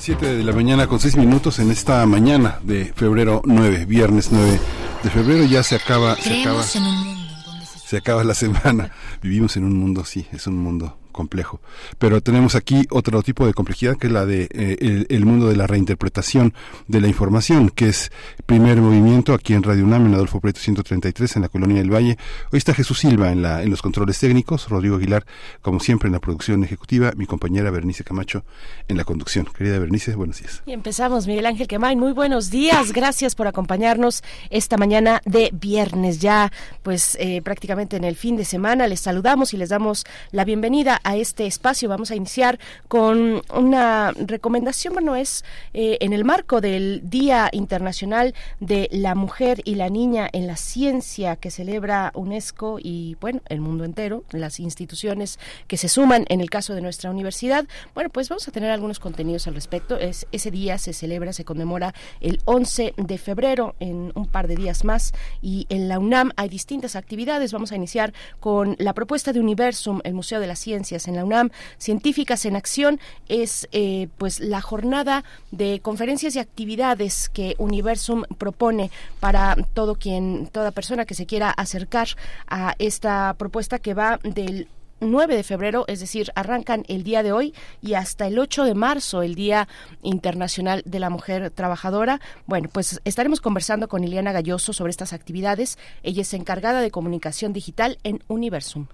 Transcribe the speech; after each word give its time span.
Las 0.00 0.06
7 0.06 0.34
de 0.34 0.44
la 0.44 0.54
mañana 0.54 0.86
con 0.86 0.98
6 0.98 1.18
minutos 1.18 1.58
en 1.58 1.70
esta 1.70 2.06
mañana 2.06 2.58
de 2.62 2.90
febrero 2.96 3.42
9, 3.44 3.84
viernes 3.84 4.30
9 4.32 4.58
de 5.02 5.10
febrero. 5.10 5.44
Ya 5.44 5.62
se 5.62 5.74
acaba, 5.74 6.16
se 6.16 6.40
acaba, 6.40 6.62
se 6.62 7.96
acaba 7.98 8.24
la 8.24 8.32
semana. 8.42 8.92
Vivimos 9.20 9.58
en 9.58 9.64
un 9.64 9.78
mundo, 9.78 10.06
sí, 10.06 10.26
es 10.32 10.46
un 10.46 10.56
mundo 10.56 10.96
complejo. 11.10 11.60
Pero 11.98 12.20
tenemos 12.20 12.54
aquí 12.54 12.86
otro 12.90 13.22
tipo 13.22 13.46
de 13.46 13.54
complejidad 13.54 13.96
que 13.96 14.06
es 14.06 14.12
la 14.12 14.26
de 14.26 14.48
eh, 14.50 15.06
el, 15.08 15.24
mundo 15.24 15.48
de 15.48 15.56
la 15.56 15.66
reinterpretación 15.66 16.54
de 16.88 17.00
la 17.00 17.08
información, 17.08 17.70
que 17.70 17.88
es 17.88 18.10
primer 18.46 18.78
movimiento 18.78 19.34
aquí 19.34 19.54
en 19.54 19.62
Radio 19.62 19.84
UNAM, 19.84 20.06
en 20.06 20.14
Adolfo 20.14 20.40
Preto 20.40 20.60
133, 20.60 21.36
en 21.36 21.42
la 21.42 21.48
Colonia 21.48 21.78
del 21.78 21.92
Valle. 21.92 22.18
Hoy 22.52 22.58
está 22.58 22.74
Jesús 22.74 22.98
Silva 22.98 23.32
en, 23.32 23.42
la, 23.42 23.62
en 23.62 23.70
los 23.70 23.82
controles 23.82 24.18
técnicos, 24.18 24.68
Rodrigo 24.68 24.96
Aguilar, 24.96 25.24
como 25.62 25.80
siempre, 25.80 26.08
en 26.08 26.12
la 26.12 26.20
producción 26.20 26.64
ejecutiva, 26.64 27.12
mi 27.16 27.26
compañera 27.26 27.70
Bernice 27.70 28.04
Camacho 28.04 28.44
en 28.88 28.96
la 28.96 29.04
conducción. 29.04 29.46
Querida 29.46 29.78
Bernice, 29.78 30.14
buenos 30.14 30.38
días. 30.40 30.62
Y 30.66 30.72
empezamos, 30.72 31.26
Miguel 31.26 31.46
Ángel 31.46 31.68
Quemain, 31.68 31.98
muy 31.98 32.12
buenos 32.12 32.50
días. 32.50 32.92
Gracias 32.92 33.34
por 33.34 33.46
acompañarnos 33.46 34.22
esta 34.50 34.76
mañana 34.76 35.20
de 35.24 35.50
viernes, 35.52 36.18
ya 36.20 36.52
pues 36.82 37.16
eh, 37.20 37.42
prácticamente 37.42 37.96
en 37.96 38.04
el 38.04 38.16
fin 38.16 38.36
de 38.36 38.44
semana. 38.44 38.86
Les 38.86 39.00
saludamos 39.00 39.54
y 39.54 39.56
les 39.56 39.68
damos 39.68 40.04
la 40.32 40.44
bienvenida 40.44 40.99
a 41.04 41.16
este 41.16 41.46
espacio. 41.46 41.88
Vamos 41.88 42.10
a 42.10 42.16
iniciar 42.16 42.58
con 42.88 43.42
una 43.54 44.12
recomendación, 44.12 44.94
bueno, 44.94 45.16
es 45.16 45.44
eh, 45.74 45.98
en 46.00 46.12
el 46.12 46.24
marco 46.24 46.60
del 46.60 47.02
Día 47.04 47.48
Internacional 47.52 48.34
de 48.60 48.88
la 48.92 49.14
Mujer 49.14 49.62
y 49.64 49.74
la 49.76 49.88
Niña 49.88 50.28
en 50.32 50.46
la 50.46 50.56
Ciencia 50.56 51.36
que 51.36 51.50
celebra 51.50 52.12
UNESCO 52.14 52.78
y, 52.82 53.16
bueno, 53.20 53.40
el 53.48 53.60
mundo 53.60 53.84
entero, 53.84 54.24
las 54.30 54.60
instituciones 54.60 55.38
que 55.66 55.76
se 55.76 55.88
suman 55.88 56.24
en 56.28 56.40
el 56.40 56.50
caso 56.50 56.74
de 56.74 56.80
nuestra 56.80 57.10
universidad. 57.10 57.66
Bueno, 57.94 58.10
pues 58.10 58.28
vamos 58.28 58.46
a 58.48 58.52
tener 58.52 58.70
algunos 58.70 58.98
contenidos 58.98 59.46
al 59.46 59.54
respecto. 59.54 59.98
Es, 59.98 60.26
ese 60.32 60.50
día 60.50 60.78
se 60.78 60.92
celebra, 60.92 61.32
se 61.32 61.44
conmemora 61.44 61.94
el 62.20 62.40
11 62.44 62.94
de 62.96 63.18
febrero 63.18 63.74
en 63.80 64.12
un 64.14 64.26
par 64.26 64.48
de 64.48 64.56
días 64.56 64.84
más 64.84 65.12
y 65.42 65.66
en 65.68 65.88
la 65.88 65.98
UNAM 65.98 66.32
hay 66.36 66.48
distintas 66.48 66.96
actividades. 66.96 67.52
Vamos 67.52 67.72
a 67.72 67.76
iniciar 67.76 68.12
con 68.40 68.76
la 68.78 68.94
propuesta 68.94 69.32
de 69.32 69.40
Universum, 69.40 70.00
el 70.04 70.14
Museo 70.14 70.40
de 70.40 70.46
las 70.46 70.58
En 70.90 71.14
la 71.14 71.24
UNAM, 71.24 71.50
Científicas 71.78 72.44
en 72.44 72.56
Acción, 72.56 73.00
es 73.28 73.68
eh, 73.70 74.08
pues 74.18 74.40
la 74.40 74.60
jornada 74.60 75.24
de 75.52 75.80
conferencias 75.80 76.34
y 76.34 76.40
actividades 76.40 77.28
que 77.28 77.54
Universum 77.58 78.24
propone 78.38 78.90
para 79.20 79.56
todo 79.72 79.94
quien, 79.94 80.48
toda 80.48 80.72
persona 80.72 81.04
que 81.04 81.14
se 81.14 81.26
quiera 81.26 81.50
acercar 81.50 82.08
a 82.48 82.74
esta 82.78 83.34
propuesta 83.38 83.78
que 83.78 83.94
va 83.94 84.18
del 84.24 84.66
9 85.00 85.34
de 85.34 85.42
febrero, 85.42 85.84
es 85.88 86.00
decir, 86.00 86.30
arrancan 86.34 86.84
el 86.88 87.04
día 87.04 87.22
de 87.22 87.32
hoy 87.32 87.54
y 87.80 87.94
hasta 87.94 88.26
el 88.26 88.38
8 88.38 88.64
de 88.64 88.74
marzo, 88.74 89.22
el 89.22 89.34
Día 89.34 89.66
Internacional 90.02 90.82
de 90.84 90.98
la 90.98 91.10
Mujer 91.10 91.50
Trabajadora. 91.50 92.20
Bueno, 92.46 92.68
pues 92.70 93.00
estaremos 93.04 93.40
conversando 93.40 93.88
con 93.88 94.04
Ileana 94.04 94.32
Galloso 94.32 94.72
sobre 94.72 94.90
estas 94.90 95.12
actividades. 95.12 95.78
Ella 96.02 96.22
es 96.22 96.34
encargada 96.34 96.80
de 96.80 96.90
comunicación 96.90 97.52
digital 97.52 97.98
en 98.02 98.22
Universum 98.28 98.86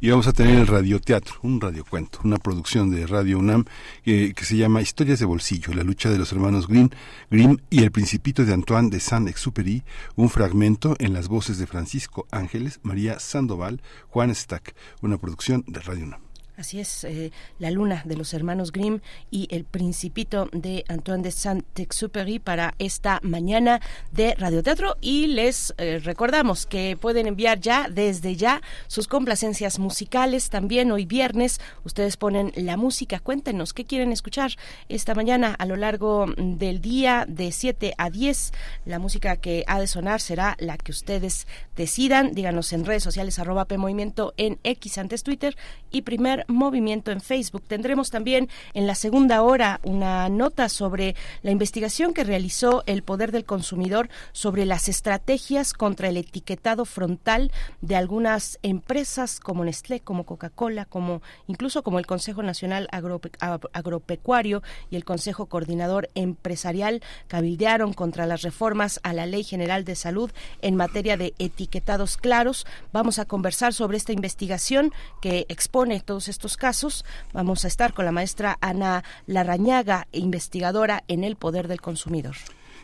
y 0.00 0.10
vamos 0.10 0.26
a 0.26 0.32
tener 0.32 0.58
el 0.58 0.66
radioteatro, 0.66 1.36
un 1.42 1.60
radiocuento, 1.60 2.20
una 2.24 2.38
producción 2.38 2.90
de 2.90 3.06
Radio 3.06 3.38
UNAM 3.38 3.64
que 4.04 4.34
se 4.42 4.56
llama 4.56 4.82
Historias 4.82 5.18
de 5.18 5.26
Bolsillo, 5.26 5.72
la 5.74 5.82
lucha 5.82 6.10
de 6.10 6.18
los 6.18 6.32
hermanos 6.32 6.68
Grimm, 6.68 6.90
Grimm 7.30 7.58
y 7.70 7.82
el 7.82 7.90
Principito 7.90 8.44
de 8.44 8.52
Antoine 8.52 8.90
de 8.90 9.00
Saint-Exupéry, 9.00 9.82
un 10.16 10.28
fragmento 10.28 10.96
en 10.98 11.12
las 11.12 11.28
voces 11.28 11.58
de 11.58 11.66
Francisco 11.66 12.26
Ángeles, 12.30 12.80
María 12.82 13.18
Sandoval, 13.18 13.82
Juan 14.08 14.34
Stack, 14.34 14.74
una 15.02 15.18
producción 15.18 15.64
de 15.66 15.80
Radio 15.80 16.04
UNAM. 16.04 16.25
Así 16.56 16.80
es, 16.80 17.04
eh, 17.04 17.32
La 17.58 17.70
Luna 17.70 18.00
de 18.06 18.16
los 18.16 18.32
hermanos 18.32 18.72
Grimm 18.72 19.00
y 19.30 19.46
El 19.50 19.64
Principito 19.64 20.48
de 20.52 20.84
Antoine 20.88 21.22
de 21.22 21.30
Saint-Exupéry 21.30 22.38
para 22.38 22.74
esta 22.78 23.20
mañana 23.22 23.82
de 24.10 24.34
radioteatro. 24.34 24.96
Y 25.02 25.26
les 25.26 25.74
eh, 25.76 26.00
recordamos 26.02 26.64
que 26.64 26.96
pueden 26.98 27.26
enviar 27.26 27.60
ya, 27.60 27.88
desde 27.90 28.36
ya, 28.36 28.62
sus 28.86 29.06
complacencias 29.06 29.78
musicales. 29.78 30.48
También 30.48 30.90
hoy 30.92 31.04
viernes, 31.04 31.60
ustedes 31.84 32.16
ponen 32.16 32.52
la 32.56 32.78
música. 32.78 33.20
Cuéntenos 33.20 33.74
qué 33.74 33.84
quieren 33.84 34.10
escuchar 34.10 34.52
esta 34.88 35.14
mañana 35.14 35.54
a 35.58 35.66
lo 35.66 35.76
largo 35.76 36.24
del 36.38 36.80
día 36.80 37.26
de 37.28 37.52
7 37.52 37.92
a 37.98 38.08
10. 38.08 38.52
La 38.86 38.98
música 38.98 39.36
que 39.36 39.62
ha 39.66 39.78
de 39.78 39.86
sonar 39.86 40.22
será 40.22 40.56
la 40.58 40.78
que 40.78 40.92
ustedes 40.92 41.46
decidan. 41.76 42.32
Díganos 42.32 42.72
en 42.72 42.86
redes 42.86 43.02
sociales, 43.02 43.38
arroba 43.38 43.66
P 43.66 43.76
Movimiento 43.76 44.32
en 44.38 44.58
X 44.64 44.96
antes 44.96 45.22
Twitter 45.22 45.54
y 45.90 46.00
primer 46.02 46.45
movimiento 46.48 47.10
en 47.10 47.20
Facebook. 47.20 47.64
Tendremos 47.66 48.10
también 48.10 48.48
en 48.74 48.86
la 48.86 48.94
segunda 48.94 49.42
hora 49.42 49.80
una 49.82 50.28
nota 50.28 50.68
sobre 50.68 51.14
la 51.42 51.50
investigación 51.50 52.14
que 52.14 52.24
realizó 52.24 52.82
el 52.86 53.02
Poder 53.02 53.32
del 53.32 53.44
Consumidor 53.44 54.08
sobre 54.32 54.66
las 54.66 54.88
estrategias 54.88 55.72
contra 55.72 56.08
el 56.08 56.16
etiquetado 56.16 56.84
frontal 56.84 57.52
de 57.80 57.96
algunas 57.96 58.58
empresas 58.62 59.40
como 59.40 59.64
Nestlé, 59.64 60.00
como 60.00 60.24
Coca-Cola, 60.24 60.84
como 60.84 61.22
incluso 61.46 61.82
como 61.82 61.98
el 61.98 62.06
Consejo 62.06 62.42
Nacional 62.42 62.88
Agropecuario 62.90 64.62
y 64.90 64.96
el 64.96 65.04
Consejo 65.04 65.46
Coordinador 65.46 66.10
Empresarial 66.14 67.02
cabildearon 67.28 67.92
contra 67.92 68.26
las 68.26 68.42
reformas 68.42 69.00
a 69.02 69.12
la 69.12 69.26
Ley 69.26 69.44
General 69.44 69.84
de 69.84 69.96
Salud 69.96 70.30
en 70.62 70.76
materia 70.76 71.16
de 71.16 71.34
etiquetados 71.38 72.16
claros. 72.16 72.66
Vamos 72.92 73.18
a 73.18 73.24
conversar 73.24 73.74
sobre 73.74 73.96
esta 73.96 74.12
investigación 74.12 74.92
que 75.20 75.46
expone 75.48 76.00
todos 76.00 76.28
estos 76.28 76.35
estos 76.36 76.56
casos. 76.56 77.04
Vamos 77.32 77.64
a 77.64 77.68
estar 77.68 77.94
con 77.94 78.04
la 78.04 78.12
maestra 78.12 78.58
Ana 78.60 79.02
Larrañaga, 79.26 80.06
investigadora 80.12 81.02
en 81.08 81.24
el 81.24 81.36
poder 81.36 81.66
del 81.66 81.80
consumidor. 81.80 82.36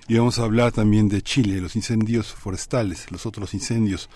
Y 0.08 0.16
vamos 0.16 0.38
a 0.38 0.44
hablar 0.44 0.72
también 0.72 1.08
de 1.08 1.22
Chile, 1.22 1.60
los 1.60 1.76
incendios 1.76 2.32
forestales, 2.32 3.12
los 3.12 3.24
otros 3.26 3.54
incendios, 3.54 4.08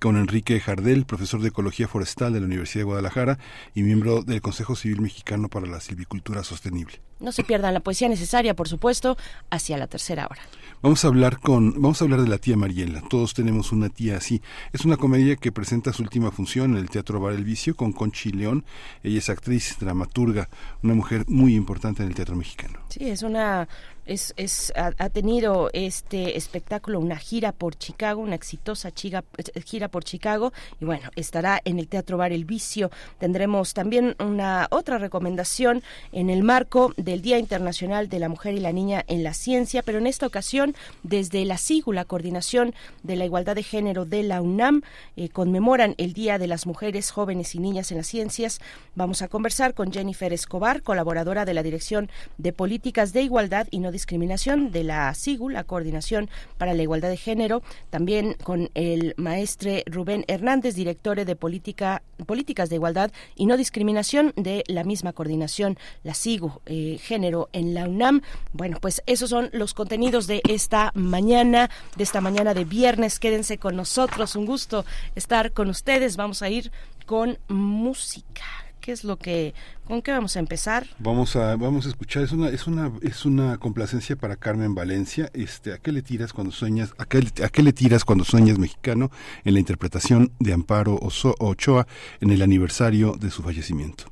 con 0.00 0.16
Enrique 0.16 0.58
Jardel, 0.60 1.04
profesor 1.04 1.42
de 1.42 1.48
Ecología 1.48 1.86
Forestal 1.86 2.32
de 2.32 2.40
la 2.40 2.46
Universidad 2.46 2.80
de 2.80 2.84
Guadalajara 2.84 3.38
y 3.74 3.82
miembro 3.82 4.22
del 4.22 4.40
Consejo 4.40 4.74
Civil 4.74 5.02
Mexicano 5.02 5.48
para 5.48 5.66
la 5.66 5.78
Silvicultura 5.80 6.42
Sostenible. 6.42 7.00
No 7.20 7.32
se 7.32 7.44
pierdan 7.44 7.74
la 7.74 7.80
poesía 7.80 8.08
necesaria, 8.08 8.56
por 8.56 8.66
supuesto, 8.66 9.18
hacia 9.50 9.76
la 9.76 9.86
tercera 9.86 10.26
hora. 10.26 10.40
Vamos 10.80 11.04
a 11.04 11.08
hablar 11.08 11.38
con, 11.38 11.74
vamos 11.74 12.00
a 12.00 12.06
hablar 12.06 12.22
de 12.22 12.28
la 12.28 12.38
tía 12.38 12.56
Mariela. 12.56 13.02
Todos 13.10 13.34
tenemos 13.34 13.72
una 13.72 13.90
tía 13.90 14.16
así. 14.16 14.40
Es 14.72 14.86
una 14.86 14.96
comedia 14.96 15.36
que 15.36 15.52
presenta 15.52 15.92
su 15.92 16.02
última 16.02 16.30
función 16.30 16.70
en 16.70 16.78
el 16.78 16.88
Teatro 16.88 17.20
Bar 17.20 17.34
El 17.34 17.44
Vicio 17.44 17.76
con 17.76 17.92
Conchi 17.92 18.32
León. 18.32 18.64
Ella 19.02 19.18
es 19.18 19.28
actriz, 19.28 19.76
dramaturga, 19.78 20.48
una 20.82 20.94
mujer 20.94 21.24
muy 21.28 21.54
importante 21.54 22.02
en 22.02 22.08
el 22.08 22.14
teatro 22.14 22.36
mexicano. 22.36 22.80
Sí, 22.88 23.10
es 23.10 23.22
una 23.22 23.68
es, 24.06 24.34
es 24.36 24.72
ha, 24.74 25.08
tenido 25.10 25.70
este 25.72 26.36
espectáculo 26.36 26.98
una 26.98 27.16
gira 27.16 27.52
por 27.52 27.76
Chicago, 27.76 28.20
una 28.20 28.34
exitosa 28.34 28.90
gira, 28.94 29.24
gira 29.64 29.88
por 29.90 30.04
Chicago 30.04 30.52
y 30.80 30.84
bueno, 30.84 31.10
estará 31.16 31.60
en 31.64 31.78
el 31.78 31.88
Teatro 31.88 32.16
Bar 32.16 32.32
El 32.32 32.44
Vicio. 32.44 32.90
Tendremos 33.18 33.74
también 33.74 34.16
una 34.18 34.68
otra 34.70 34.98
recomendación 34.98 35.82
en 36.12 36.30
el 36.30 36.42
marco 36.42 36.92
del 36.96 37.22
Día 37.22 37.38
Internacional 37.38 38.08
de 38.08 38.18
la 38.18 38.28
Mujer 38.28 38.54
y 38.54 38.60
la 38.60 38.72
Niña 38.72 39.04
en 39.08 39.22
la 39.22 39.34
Ciencia, 39.34 39.82
pero 39.82 39.98
en 39.98 40.06
esta 40.06 40.26
ocasión 40.26 40.74
desde 41.02 41.44
la 41.44 41.58
SIGU, 41.58 41.92
la 41.92 42.04
Coordinación 42.04 42.74
de 43.02 43.16
la 43.16 43.24
Igualdad 43.24 43.54
de 43.54 43.62
Género 43.62 44.04
de 44.04 44.22
la 44.22 44.40
UNAM, 44.40 44.82
eh, 45.16 45.28
conmemoran 45.28 45.94
el 45.98 46.12
Día 46.12 46.38
de 46.38 46.46
las 46.46 46.66
Mujeres, 46.66 47.10
Jóvenes 47.10 47.54
y 47.54 47.58
Niñas 47.58 47.90
en 47.90 47.98
las 47.98 48.06
Ciencias. 48.06 48.60
Vamos 48.94 49.22
a 49.22 49.28
conversar 49.28 49.74
con 49.74 49.92
Jennifer 49.92 50.32
Escobar, 50.32 50.82
colaboradora 50.82 51.44
de 51.44 51.54
la 51.54 51.62
Dirección 51.62 52.10
de 52.38 52.52
Políticas 52.52 53.12
de 53.12 53.22
Igualdad 53.22 53.66
y 53.70 53.80
No 53.80 53.90
Discriminación 53.92 54.70
de 54.70 54.84
la 54.84 55.12
SIGU, 55.14 55.48
la 55.48 55.64
Coordinación 55.64 56.28
para 56.58 56.74
la 56.74 56.82
Igualdad 56.82 57.08
de 57.08 57.16
Género, 57.16 57.62
también 57.90 58.36
con 58.42 58.70
el 58.74 59.14
maestre 59.16 59.79
Rubén 59.86 60.24
Hernández, 60.28 60.74
director 60.74 61.24
de 61.24 61.36
Política, 61.36 62.02
Políticas 62.26 62.68
de 62.68 62.76
Igualdad 62.76 63.10
y 63.34 63.46
No 63.46 63.56
Discriminación 63.56 64.32
de 64.36 64.64
la 64.66 64.84
misma 64.84 65.12
coordinación, 65.12 65.78
la 66.02 66.14
SIGU, 66.14 66.60
eh, 66.66 66.98
Género 67.00 67.48
en 67.52 67.74
la 67.74 67.88
UNAM. 67.88 68.22
Bueno, 68.52 68.78
pues 68.80 69.02
esos 69.06 69.30
son 69.30 69.50
los 69.52 69.74
contenidos 69.74 70.26
de 70.26 70.42
esta 70.48 70.92
mañana, 70.94 71.70
de 71.96 72.04
esta 72.04 72.20
mañana 72.20 72.54
de 72.54 72.64
viernes. 72.64 73.18
Quédense 73.18 73.58
con 73.58 73.76
nosotros, 73.76 74.36
un 74.36 74.46
gusto 74.46 74.84
estar 75.14 75.52
con 75.52 75.68
ustedes. 75.68 76.16
Vamos 76.16 76.42
a 76.42 76.48
ir 76.48 76.70
con 77.06 77.38
música. 77.48 78.69
¿Qué 78.80 78.92
es 78.92 79.04
lo 79.04 79.16
que, 79.16 79.54
con 79.84 80.00
qué 80.02 80.10
vamos 80.12 80.36
a 80.36 80.38
empezar? 80.38 80.86
Vamos 80.98 81.36
a, 81.36 81.56
vamos 81.56 81.86
a 81.86 81.90
escuchar, 81.90 82.22
es 82.22 82.32
una, 82.32 82.48
es 82.48 82.66
una, 82.66 82.92
es 83.02 83.24
una 83.24 83.58
complacencia 83.58 84.16
para 84.16 84.36
Carmen 84.36 84.74
Valencia. 84.74 85.30
Este, 85.34 85.72
¿a 85.72 85.78
qué 85.78 85.92
le 85.92 86.02
tiras 86.02 86.32
cuando 86.32 86.52
sueñas? 86.52 86.94
¿A 86.98 87.04
qué, 87.04 87.18
a 87.44 87.48
qué 87.48 87.62
le 87.62 87.72
tiras 87.72 88.04
cuando 88.04 88.24
sueñas 88.24 88.58
mexicano? 88.58 89.10
En 89.44 89.54
la 89.54 89.60
interpretación 89.60 90.32
de 90.38 90.52
Amparo 90.52 90.98
Ochoa 91.00 91.86
en 92.20 92.30
el 92.30 92.42
aniversario 92.42 93.16
de 93.20 93.30
su 93.30 93.42
fallecimiento. 93.42 94.04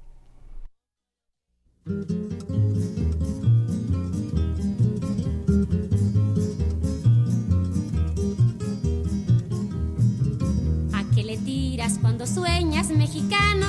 cuando 12.00 12.26
sueñas 12.26 12.90
mexicano, 12.90 13.66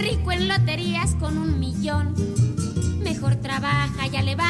rico 0.00 0.32
en 0.32 0.48
loterías 0.48 1.14
con 1.16 1.36
un 1.36 1.60
millón. 1.60 2.14
Mejor 3.02 3.36
trabaja, 3.36 4.06
ya 4.06 4.22
levántate 4.22 4.49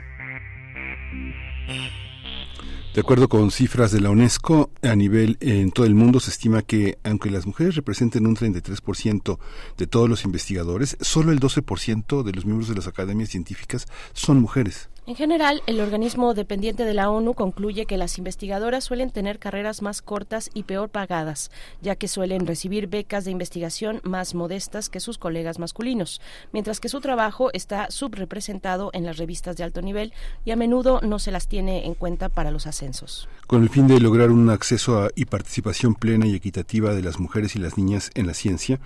De 2.93 2.99
acuerdo 2.99 3.29
con 3.29 3.51
cifras 3.51 3.93
de 3.93 4.01
la 4.01 4.09
UNESCO, 4.09 4.69
a 4.81 4.97
nivel 4.97 5.37
en 5.39 5.71
todo 5.71 5.85
el 5.85 5.95
mundo 5.95 6.19
se 6.19 6.29
estima 6.29 6.61
que 6.61 6.97
aunque 7.05 7.31
las 7.31 7.45
mujeres 7.45 7.75
representen 7.75 8.27
un 8.27 8.35
33% 8.35 9.39
de 9.77 9.87
todos 9.87 10.09
los 10.09 10.25
investigadores, 10.25 10.97
solo 10.99 11.31
el 11.31 11.39
12% 11.39 12.23
de 12.23 12.33
los 12.33 12.45
miembros 12.45 12.67
de 12.67 12.75
las 12.75 12.87
academias 12.87 13.29
científicas 13.29 13.87
son 14.11 14.41
mujeres. 14.41 14.89
En 15.07 15.15
general, 15.15 15.63
el 15.65 15.79
organismo 15.79 16.35
dependiente 16.35 16.85
de 16.85 16.93
la 16.93 17.09
ONU 17.09 17.33
concluye 17.33 17.87
que 17.87 17.97
las 17.97 18.19
investigadoras 18.19 18.83
suelen 18.83 19.09
tener 19.09 19.39
carreras 19.39 19.81
más 19.81 20.03
cortas 20.03 20.51
y 20.53 20.61
peor 20.61 20.89
pagadas, 20.89 21.49
ya 21.81 21.95
que 21.95 22.07
suelen 22.07 22.45
recibir 22.45 22.85
becas 22.85 23.25
de 23.25 23.31
investigación 23.31 23.99
más 24.03 24.35
modestas 24.35 24.89
que 24.89 24.99
sus 24.99 25.17
colegas 25.17 25.57
masculinos, 25.57 26.21
mientras 26.53 26.79
que 26.79 26.87
su 26.87 27.01
trabajo 27.01 27.49
está 27.53 27.89
subrepresentado 27.89 28.91
en 28.93 29.03
las 29.03 29.17
revistas 29.17 29.57
de 29.57 29.63
alto 29.63 29.81
nivel 29.81 30.13
y 30.45 30.51
a 30.51 30.55
menudo 30.55 31.01
no 31.01 31.17
se 31.17 31.31
las 31.31 31.47
tiene 31.47 31.87
en 31.87 31.95
cuenta 31.95 32.29
para 32.29 32.51
los 32.51 32.67
ascensos. 32.67 33.27
Con 33.47 33.63
el 33.63 33.69
fin 33.69 33.87
de 33.87 33.99
lograr 33.99 34.29
un 34.29 34.51
acceso 34.51 35.09
y 35.15 35.25
participación 35.25 35.95
plena 35.95 36.27
y 36.27 36.35
equitativa 36.35 36.93
de 36.93 37.01
las 37.01 37.19
mujeres 37.19 37.55
y 37.55 37.59
las 37.59 37.75
niñas 37.75 38.11
en 38.13 38.27
la 38.27 38.35
ciencia, 38.35 38.79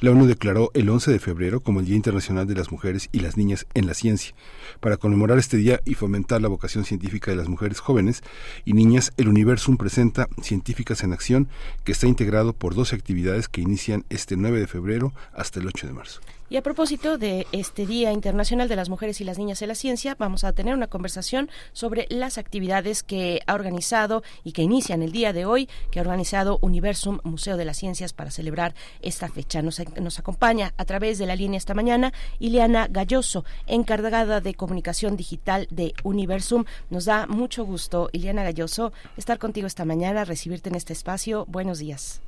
la 0.00 0.10
ONU 0.10 0.26
declaró 0.26 0.70
el 0.74 0.90
11 0.90 1.10
de 1.10 1.18
febrero 1.18 1.60
como 1.60 1.80
el 1.80 1.86
Día 1.86 1.96
Internacional 1.96 2.46
de 2.46 2.56
las 2.56 2.70
Mujeres 2.70 3.08
y 3.10 3.20
las 3.20 3.38
Niñas 3.38 3.66
en 3.72 3.86
la 3.86 3.94
Ciencia. 3.94 4.34
Para 4.80 4.98
conmemorar 4.98 5.38
este 5.38 5.61
y 5.84 5.94
fomentar 5.94 6.42
la 6.42 6.48
vocación 6.48 6.84
científica 6.84 7.30
de 7.30 7.36
las 7.36 7.48
mujeres 7.48 7.78
jóvenes 7.78 8.22
y 8.64 8.72
niñas, 8.72 9.12
el 9.16 9.28
Universum 9.28 9.76
presenta 9.76 10.28
Científicas 10.42 11.04
en 11.04 11.12
Acción, 11.12 11.48
que 11.84 11.92
está 11.92 12.08
integrado 12.08 12.52
por 12.52 12.74
12 12.74 12.96
actividades 12.96 13.48
que 13.48 13.60
inician 13.60 14.04
este 14.10 14.36
9 14.36 14.58
de 14.58 14.66
febrero 14.66 15.12
hasta 15.32 15.60
el 15.60 15.68
8 15.68 15.86
de 15.86 15.92
marzo. 15.92 16.20
Y 16.52 16.58
a 16.58 16.62
propósito 16.62 17.16
de 17.16 17.46
este 17.50 17.86
Día 17.86 18.12
Internacional 18.12 18.68
de 18.68 18.76
las 18.76 18.90
Mujeres 18.90 19.22
y 19.22 19.24
las 19.24 19.38
Niñas 19.38 19.62
en 19.62 19.68
la 19.68 19.74
Ciencia, 19.74 20.16
vamos 20.18 20.44
a 20.44 20.52
tener 20.52 20.74
una 20.74 20.86
conversación 20.86 21.48
sobre 21.72 22.06
las 22.10 22.36
actividades 22.36 23.02
que 23.02 23.40
ha 23.46 23.54
organizado 23.54 24.22
y 24.44 24.52
que 24.52 24.60
inician 24.60 25.00
el 25.00 25.12
día 25.12 25.32
de 25.32 25.46
hoy, 25.46 25.66
que 25.90 25.98
ha 25.98 26.02
organizado 26.02 26.58
Universum 26.60 27.20
Museo 27.24 27.56
de 27.56 27.64
las 27.64 27.78
Ciencias 27.78 28.12
para 28.12 28.30
celebrar 28.30 28.74
esta 29.00 29.30
fecha. 29.30 29.62
Nos, 29.62 29.80
nos 29.98 30.18
acompaña 30.18 30.74
a 30.76 30.84
través 30.84 31.16
de 31.16 31.24
la 31.24 31.36
línea 31.36 31.56
esta 31.56 31.72
mañana 31.72 32.12
Ileana 32.38 32.86
Galloso, 32.86 33.46
encargada 33.66 34.42
de 34.42 34.52
comunicación 34.52 35.16
digital 35.16 35.66
de 35.70 35.94
Universum. 36.04 36.66
Nos 36.90 37.06
da 37.06 37.26
mucho 37.26 37.64
gusto, 37.64 38.10
Ileana 38.12 38.42
Galloso, 38.42 38.92
estar 39.16 39.38
contigo 39.38 39.66
esta 39.66 39.86
mañana, 39.86 40.26
recibirte 40.26 40.68
en 40.68 40.74
este 40.74 40.92
espacio. 40.92 41.46
Buenos 41.48 41.78
días. 41.78 42.20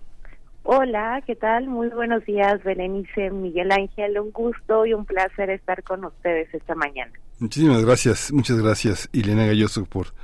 Hola, 0.66 1.22
¿qué 1.26 1.36
tal? 1.36 1.68
Muy 1.68 1.88
buenos 1.88 2.24
días, 2.24 2.64
Berenice, 2.64 3.30
Miguel 3.30 3.70
Ángel. 3.70 4.18
Un 4.18 4.30
gusto 4.30 4.86
y 4.86 4.94
un 4.94 5.04
placer 5.04 5.50
estar 5.50 5.82
con 5.82 6.06
ustedes 6.06 6.52
esta 6.54 6.74
mañana. 6.74 7.12
Muchísimas 7.38 7.84
gracias, 7.84 8.32
muchas 8.32 8.62
gracias, 8.62 9.10
Elena 9.12 9.44
Galloso, 9.44 9.84
por 9.84 10.14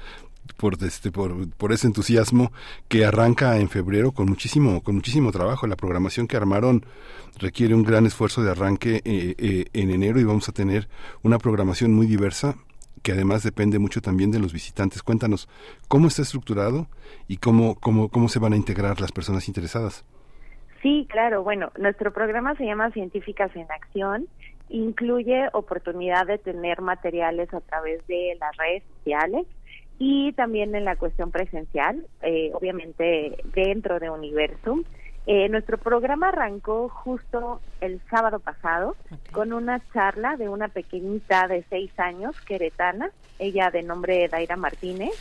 por 0.56 0.82
este 0.82 1.12
por, 1.12 1.50
por 1.50 1.72
ese 1.72 1.88
entusiasmo 1.88 2.52
que 2.88 3.04
arranca 3.04 3.58
en 3.58 3.68
febrero 3.68 4.12
con 4.12 4.26
muchísimo 4.26 4.82
con 4.82 4.96
muchísimo 4.96 5.30
trabajo 5.30 5.66
la 5.66 5.76
programación 5.76 6.26
que 6.26 6.36
armaron 6.36 6.84
requiere 7.38 7.74
un 7.74 7.84
gran 7.84 8.04
esfuerzo 8.04 8.42
de 8.42 8.50
arranque 8.50 9.02
eh, 9.04 9.34
eh, 9.38 9.66
en 9.74 9.90
enero 9.90 10.18
y 10.20 10.24
vamos 10.24 10.48
a 10.48 10.52
tener 10.52 10.88
una 11.22 11.38
programación 11.38 11.92
muy 11.92 12.06
diversa 12.06 12.56
que 13.02 13.12
además 13.12 13.42
depende 13.42 13.78
mucho 13.78 14.00
también 14.00 14.30
de 14.30 14.38
los 14.38 14.52
visitantes. 14.52 15.02
Cuéntanos 15.02 15.48
cómo 15.88 16.08
está 16.08 16.22
estructurado 16.22 16.88
y 17.28 17.36
cómo, 17.36 17.74
cómo, 17.76 18.08
cómo 18.08 18.28
se 18.28 18.38
van 18.38 18.54
a 18.54 18.56
integrar 18.56 19.00
las 19.00 19.12
personas 19.12 19.46
interesadas. 19.48 20.04
Sí, 20.82 21.06
claro. 21.10 21.42
Bueno, 21.42 21.70
nuestro 21.78 22.12
programa 22.12 22.54
se 22.56 22.64
llama 22.64 22.90
Científicas 22.90 23.54
en 23.54 23.70
Acción. 23.70 24.28
Incluye 24.68 25.48
oportunidad 25.52 26.26
de 26.26 26.38
tener 26.38 26.80
materiales 26.80 27.52
a 27.52 27.60
través 27.60 28.06
de 28.06 28.36
las 28.40 28.56
redes 28.56 28.82
sociales 28.96 29.46
y 29.98 30.32
también 30.32 30.74
en 30.74 30.86
la 30.86 30.96
cuestión 30.96 31.30
presencial, 31.30 32.06
eh, 32.22 32.50
obviamente 32.54 33.36
dentro 33.52 34.00
de 34.00 34.08
Universum. 34.08 34.84
Eh, 35.26 35.50
nuestro 35.50 35.76
programa 35.76 36.28
arrancó 36.28 36.88
justo 36.88 37.60
el 37.82 38.00
sábado 38.08 38.38
pasado 38.38 38.96
con 39.32 39.52
una 39.52 39.82
charla 39.92 40.36
de 40.36 40.48
una 40.48 40.68
pequeñita 40.68 41.46
de 41.46 41.62
seis 41.68 41.92
años, 42.00 42.40
queretana, 42.40 43.10
ella 43.38 43.70
de 43.70 43.82
nombre 43.82 44.28
Daira 44.28 44.56
Martínez, 44.56 45.12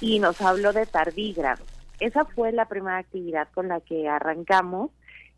y 0.00 0.18
nos 0.18 0.40
habló 0.40 0.72
de 0.72 0.86
tardígrados. 0.86 1.66
esa 2.00 2.24
fue 2.24 2.50
la 2.50 2.66
primera 2.66 2.98
actividad 2.98 3.48
con 3.54 3.68
la 3.68 3.80
que 3.80 4.08
arrancamos 4.08 4.90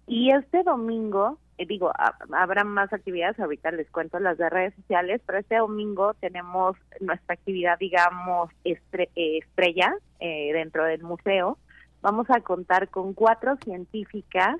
y 0.08 0.30
este 0.32 0.62
domingo, 0.62 1.38
eh, 1.58 1.66
digo, 1.66 1.92
habrá 2.32 2.64
más 2.64 2.92
actividades, 2.92 3.38
ahorita 3.38 3.70
les 3.72 3.90
cuento 3.90 4.18
las 4.18 4.38
de 4.38 4.48
redes 4.48 4.74
sociales, 4.74 5.20
pero 5.26 5.38
este 5.38 5.56
domingo 5.56 6.14
tenemos 6.14 6.76
nuestra 7.00 7.34
actividad, 7.34 7.78
digamos, 7.78 8.50
eh, 8.64 8.80
estrella 9.14 9.94
eh, 10.18 10.50
dentro 10.52 10.84
del 10.84 11.02
museo. 11.02 11.58
Vamos 12.00 12.26
a 12.30 12.40
contar 12.40 12.88
con 12.88 13.12
cuatro 13.12 13.56
científicas 13.64 14.56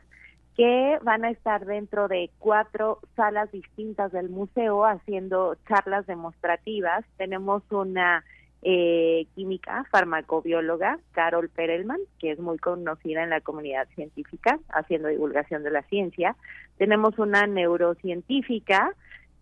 que 0.57 0.99
van 1.03 1.25
a 1.25 1.31
estar 1.31 1.65
dentro 1.65 2.09
de 2.09 2.31
cuatro 2.39 2.99
salas 3.17 3.51
distintas 3.53 4.13
del 4.13 4.29
museo 4.29 4.85
haciendo 4.85 5.57
charlas 5.69 6.05
demostrativas. 6.07 7.05
Tenemos 7.17 7.63
una 7.71 8.25
eh, 8.63 9.27
química, 9.35 9.85
farmacobióloga, 9.91 10.99
Carol 11.13 11.49
Perelman, 11.49 12.01
que 12.19 12.33
es 12.33 12.39
muy 12.39 12.59
conocida 12.59 13.23
en 13.23 13.31
la 13.31 13.41
comunidad 13.41 13.89
científica, 13.95 14.59
haciendo 14.71 15.09
divulgación 15.09 15.63
de 15.63 15.71
la 15.71 15.83
ciencia. 15.83 16.37
Tenemos 16.77 17.19
una 17.19 17.47
neurocientífica 17.47 18.95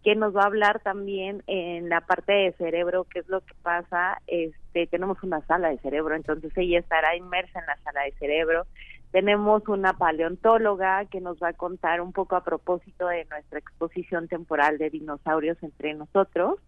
que 0.06 0.14
nos 0.14 0.36
va 0.36 0.42
a 0.42 0.46
hablar 0.46 0.78
también 0.80 1.42
en 1.48 1.88
la 1.88 2.00
parte 2.00 2.32
de 2.32 2.52
cerebro, 2.52 3.08
qué 3.10 3.18
es 3.18 3.28
lo 3.28 3.40
que 3.40 3.54
pasa. 3.62 4.20
Este, 4.28 4.86
tenemos 4.86 5.20
una 5.24 5.40
sala 5.46 5.70
de 5.70 5.78
cerebro, 5.78 6.14
entonces 6.14 6.52
ella 6.54 6.78
estará 6.78 7.16
inmersa 7.16 7.58
en 7.58 7.66
la 7.66 7.76
sala 7.78 8.02
de 8.02 8.12
cerebro. 8.12 8.66
Tenemos 9.10 9.66
una 9.66 9.94
paleontóloga 9.94 11.06
que 11.06 11.20
nos 11.20 11.42
va 11.42 11.48
a 11.48 11.54
contar 11.54 12.00
un 12.00 12.12
poco 12.12 12.36
a 12.36 12.44
propósito 12.44 13.08
de 13.08 13.24
nuestra 13.24 13.58
exposición 13.58 14.28
temporal 14.28 14.78
de 14.78 14.90
dinosaurios 14.90 15.60
entre 15.62 15.94
nosotros, 15.94 16.60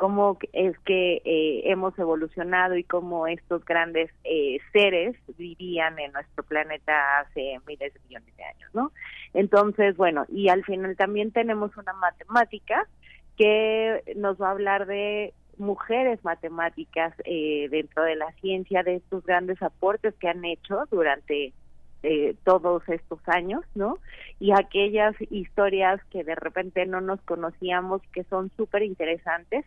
cómo 0.00 0.38
es 0.54 0.78
que 0.78 1.20
eh, 1.26 1.70
hemos 1.70 1.96
evolucionado 1.98 2.74
y 2.74 2.84
cómo 2.84 3.26
estos 3.26 3.62
grandes 3.66 4.10
eh, 4.24 4.56
seres 4.72 5.14
vivían 5.36 5.98
en 5.98 6.10
nuestro 6.12 6.42
planeta 6.42 7.18
hace 7.18 7.60
miles 7.66 7.92
de 7.92 8.00
millones 8.08 8.34
de 8.34 8.44
años, 8.44 8.70
¿no? 8.72 8.92
Entonces, 9.34 9.98
bueno, 9.98 10.24
y 10.30 10.48
al 10.48 10.64
final 10.64 10.96
también 10.96 11.32
tenemos 11.32 11.76
una 11.76 11.92
matemática 11.92 12.88
que 13.36 14.02
nos 14.16 14.40
va 14.40 14.48
a 14.48 14.52
hablar 14.52 14.86
de 14.86 15.34
mujeres 15.58 16.24
matemáticas 16.24 17.12
eh, 17.26 17.68
dentro 17.70 18.02
de 18.02 18.16
la 18.16 18.32
ciencia, 18.40 18.82
de 18.82 18.96
estos 18.96 19.22
grandes 19.26 19.60
aportes 19.60 20.14
que 20.14 20.28
han 20.28 20.46
hecho 20.46 20.84
durante 20.90 21.52
eh, 22.02 22.34
todos 22.44 22.82
estos 22.88 23.20
años, 23.26 23.62
¿no? 23.74 23.98
Y 24.38 24.52
aquellas 24.52 25.14
historias 25.30 26.00
que 26.10 26.24
de 26.24 26.34
repente 26.34 26.86
no 26.86 27.00
nos 27.00 27.20
conocíamos, 27.22 28.00
que 28.12 28.24
son 28.24 28.50
súper 28.56 28.82
interesantes. 28.82 29.64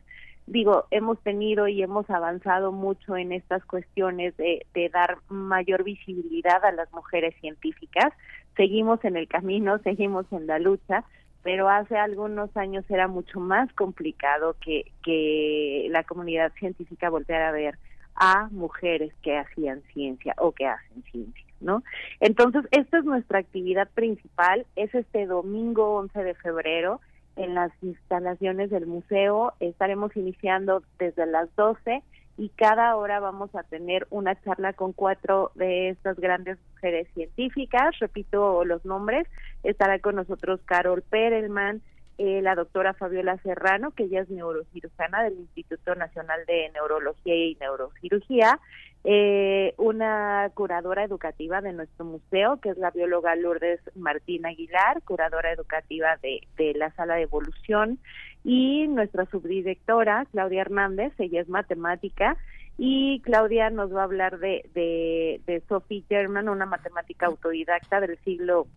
Digo, 0.48 0.86
hemos 0.92 1.20
tenido 1.22 1.68
y 1.68 1.82
hemos 1.84 2.10
avanzado 2.10 2.72
mucho 2.72 3.16
en 3.16 3.32
estas 3.32 3.64
cuestiones 3.66 4.36
de, 4.38 4.66
de 4.74 4.90
dar 4.90 5.18
mayor 5.30 5.84
visibilidad 5.84 6.66
a 6.66 6.72
las 6.72 6.92
mujeres 6.92 7.36
científicas. 7.40 8.12
Seguimos 8.58 9.04
en 9.06 9.16
el 9.16 9.28
camino, 9.28 9.78
seguimos 9.84 10.26
en 10.32 10.48
la 10.48 10.60
lucha, 10.60 11.04
pero 11.44 11.70
hace 11.70 11.98
algunos 11.98 12.56
años 12.58 12.86
era 12.90 13.08
mucho 13.08 13.40
más 13.40 13.72
complicado 13.74 14.56
que, 14.60 14.92
que 15.04 15.88
la 15.92 16.04
comunidad 16.04 16.52
científica 16.54 17.10
volteara 17.10 17.50
a 17.50 17.52
ver 17.52 17.78
a 18.16 18.48
mujeres 18.52 19.14
que 19.22 19.38
hacían 19.38 19.82
ciencia 19.94 20.34
o 20.38 20.52
que 20.52 20.66
hacen 20.66 21.04
ciencia. 21.12 21.44
¿No? 21.64 21.84
Entonces, 22.20 22.66
esta 22.72 23.00
es 23.00 23.06
nuestra 23.06 23.40
actividad 23.40 23.90
principal, 23.90 24.66
es 24.76 24.94
este 24.94 25.26
domingo 25.26 25.96
11 25.96 26.24
de 26.24 26.34
febrero 26.36 27.02
en 27.36 27.56
las 27.56 27.72
instalaciones 27.82 28.70
del 28.70 28.86
museo, 28.86 29.54
estaremos 29.60 30.16
iniciando 30.16 30.84
desde 31.00 31.26
las 31.26 31.54
12 31.56 32.04
y 32.38 32.50
cada 32.50 32.96
hora 32.96 33.20
vamos 33.20 33.54
a 33.56 33.64
tener 33.64 34.08
una 34.10 34.40
charla 34.42 34.74
con 34.74 34.92
cuatro 34.94 35.52
de 35.56 35.90
estas 35.90 36.20
grandes 36.20 36.58
mujeres 36.74 37.08
científicas, 37.14 37.98
repito 38.00 38.66
los 38.66 38.86
nombres, 38.86 39.28
estará 39.64 40.00
con 40.00 40.16
nosotros 40.16 40.60
Carol 40.66 41.04
Perelman, 41.04 41.82
eh, 42.20 42.42
la 42.44 42.56
doctora 42.56 42.94
Fabiola 42.94 43.38
Serrano, 43.38 43.92
que 43.92 44.04
ella 44.04 44.22
es 44.22 44.30
neurocirujana 44.30 45.24
del 45.24 45.40
Instituto 45.40 45.96
Nacional 45.96 46.46
de 46.46 46.70
Neurología 46.74 47.36
y 47.36 47.58
Neurocirugía, 47.60 48.60
eh, 49.06 49.74
una 49.78 50.50
curadora 50.54 51.04
educativa 51.04 51.62
de 51.62 51.74
nuestro 51.74 52.06
museo, 52.06 52.60
que 52.62 52.70
es 52.70 52.78
la 52.78 52.92
bióloga 52.92 53.36
Lourdes 53.36 53.82
Martín 53.96 54.46
Aguilar, 54.46 55.02
curadora 55.04 55.52
educativa 55.52 56.18
de, 56.22 56.42
de 56.58 56.74
la 56.74 56.92
sala 56.92 57.16
de 57.16 57.24
evolución, 57.24 58.00
y 58.44 58.88
nuestra 58.88 59.26
subdirectora, 59.26 60.26
Claudia 60.32 60.62
Hernández, 60.62 61.14
ella 61.18 61.42
es 61.42 61.50
matemática, 61.50 62.38
y 62.78 63.22
Claudia 63.22 63.70
nos 63.70 63.94
va 63.94 64.02
a 64.02 64.06
hablar 64.06 64.40
de, 64.40 64.70
de, 64.74 65.42
de 65.46 65.62
Sophie 65.68 66.06
German, 66.10 66.50
una 66.50 66.66
matemática 66.66 67.28
autodidacta 67.28 68.00
del 68.00 68.18
siglo 68.20 68.68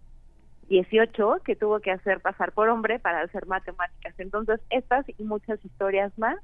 18 0.68 1.42
que 1.44 1.56
tuvo 1.56 1.80
que 1.80 1.92
hacer 1.92 2.20
pasar 2.20 2.52
por 2.52 2.68
hombre 2.68 2.98
para 2.98 3.22
hacer 3.22 3.46
matemáticas. 3.46 4.14
Entonces, 4.18 4.60
estas 4.70 5.06
y 5.08 5.22
muchas 5.22 5.64
historias 5.64 6.12
más 6.18 6.36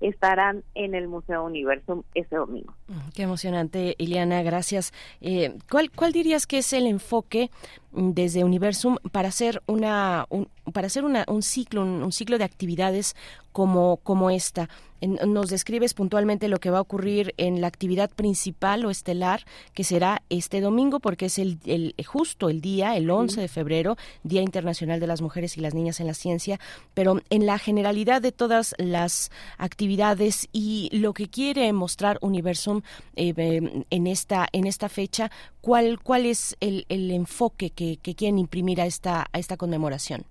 estarán 0.00 0.64
en 0.74 0.94
el 0.94 1.08
Museo 1.08 1.44
Universo 1.44 2.04
ese 2.14 2.36
domingo. 2.36 2.74
Mm, 2.88 3.08
qué 3.14 3.22
emocionante, 3.22 3.94
Ileana, 3.98 4.42
gracias. 4.42 4.92
Eh, 5.20 5.58
¿cuál, 5.70 5.90
¿Cuál 5.90 6.12
dirías 6.12 6.46
que 6.46 6.58
es 6.58 6.72
el 6.72 6.86
enfoque 6.86 7.50
desde 7.98 8.44
Universum 8.44 8.96
para 9.10 9.28
hacer 9.28 9.62
una 9.66 10.26
para 10.72 10.86
hacer 10.86 11.04
una, 11.04 11.24
un 11.28 11.42
ciclo 11.42 11.82
un, 11.82 12.12
ciclo 12.12 12.38
de 12.38 12.44
actividades 12.44 13.16
como 13.52 13.98
como 13.98 14.30
esta. 14.30 14.68
Nos 15.00 15.48
describes 15.48 15.94
puntualmente 15.94 16.48
lo 16.48 16.58
que 16.58 16.70
va 16.70 16.78
a 16.78 16.80
ocurrir 16.80 17.32
en 17.36 17.60
la 17.60 17.68
actividad 17.68 18.10
principal 18.10 18.84
o 18.84 18.90
estelar 18.90 19.44
que 19.72 19.84
será 19.84 20.22
este 20.28 20.60
domingo 20.60 20.98
porque 20.98 21.26
es 21.26 21.38
el, 21.38 21.60
el 21.66 21.94
justo 22.04 22.48
el 22.48 22.60
día 22.60 22.96
el 22.96 23.08
11 23.08 23.40
de 23.40 23.48
febrero 23.48 23.96
Día 24.24 24.42
Internacional 24.42 24.98
de 24.98 25.06
las 25.06 25.22
Mujeres 25.22 25.56
y 25.56 25.60
las 25.60 25.72
Niñas 25.72 26.00
en 26.00 26.08
la 26.08 26.14
Ciencia. 26.14 26.58
Pero 26.94 27.20
en 27.30 27.46
la 27.46 27.58
generalidad 27.58 28.20
de 28.20 28.32
todas 28.32 28.74
las 28.78 29.30
actividades 29.56 30.48
y 30.52 30.88
lo 30.92 31.14
que 31.14 31.28
quiere 31.28 31.72
mostrar 31.72 32.18
Universum 32.20 32.82
eh, 33.14 33.84
en 33.90 34.06
esta 34.08 34.48
en 34.52 34.66
esta 34.66 34.88
fecha 34.88 35.30
cuál 35.60 36.00
cuál 36.00 36.26
es 36.26 36.56
el, 36.60 36.86
el 36.88 37.10
enfoque 37.12 37.70
que, 37.70 37.87
quieren 37.96 38.38
imprimir 38.38 38.80
a 38.80 38.86
esta, 38.86 39.26
a 39.32 39.38
esta 39.38 39.56
conmemoración? 39.56 40.24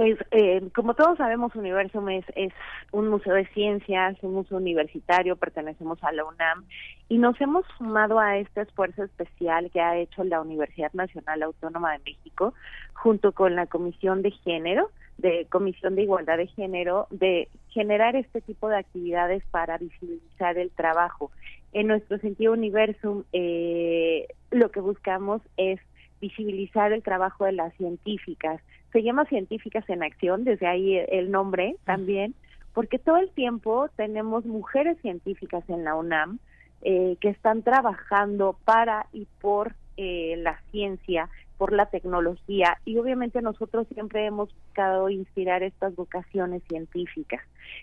Pues 0.00 0.16
eh, 0.30 0.62
como 0.74 0.94
todos 0.94 1.18
sabemos, 1.18 1.54
Universum 1.54 2.08
es, 2.08 2.24
es 2.34 2.52
un 2.90 3.08
museo 3.08 3.34
de 3.34 3.46
ciencias, 3.48 4.16
un 4.22 4.32
museo 4.32 4.56
universitario, 4.56 5.36
pertenecemos 5.36 6.02
a 6.02 6.12
la 6.12 6.24
UNAM 6.24 6.64
y 7.08 7.18
nos 7.18 7.38
hemos 7.40 7.66
sumado 7.76 8.18
a 8.18 8.38
este 8.38 8.62
esfuerzo 8.62 9.04
especial 9.04 9.70
que 9.70 9.80
ha 9.82 9.98
hecho 9.98 10.24
la 10.24 10.40
Universidad 10.40 10.92
Nacional 10.94 11.42
Autónoma 11.42 11.92
de 11.92 11.98
México 11.98 12.54
junto 12.94 13.32
con 13.32 13.56
la 13.56 13.66
Comisión 13.66 14.22
de 14.22 14.30
Género, 14.30 14.90
de 15.18 15.46
Comisión 15.50 15.96
de 15.96 16.04
Igualdad 16.04 16.38
de 16.38 16.46
Género, 16.46 17.06
de 17.10 17.48
generar 17.68 18.16
este 18.16 18.40
tipo 18.40 18.68
de 18.68 18.78
actividades 18.78 19.42
para 19.50 19.76
visibilizar 19.76 20.56
el 20.56 20.70
trabajo. 20.70 21.30
En 21.72 21.88
nuestro 21.88 22.16
sentido 22.18 22.54
Universum, 22.54 23.24
eh, 23.32 24.28
lo 24.50 24.70
que 24.70 24.80
buscamos 24.80 25.42
es 25.56 25.78
visibilizar 26.20 26.92
el 26.92 27.02
trabajo 27.02 27.44
de 27.44 27.52
las 27.52 27.74
científicas. 27.74 28.60
Se 28.92 29.02
llama 29.02 29.24
Científicas 29.26 29.88
en 29.88 30.02
Acción, 30.02 30.44
desde 30.44 30.66
ahí 30.66 30.96
el 31.08 31.30
nombre 31.30 31.76
también, 31.84 32.34
porque 32.74 32.98
todo 32.98 33.16
el 33.16 33.30
tiempo 33.30 33.88
tenemos 33.96 34.44
mujeres 34.44 34.98
científicas 35.00 35.64
en 35.68 35.84
la 35.84 35.94
UNAM 35.94 36.38
eh, 36.82 37.16
que 37.20 37.28
están 37.28 37.62
trabajando 37.62 38.56
para 38.64 39.06
y 39.12 39.26
por 39.40 39.74
eh, 39.96 40.36
la 40.38 40.60
ciencia, 40.70 41.28
por 41.58 41.74
la 41.74 41.84
tecnología 41.84 42.78
y 42.86 42.96
obviamente 42.96 43.42
nosotros 43.42 43.86
siempre 43.92 44.24
hemos 44.24 44.48
buscado 44.48 45.10
inspirar 45.10 45.62
estas 45.62 45.94
vocaciones 45.94 46.62
científicas. 46.70 47.42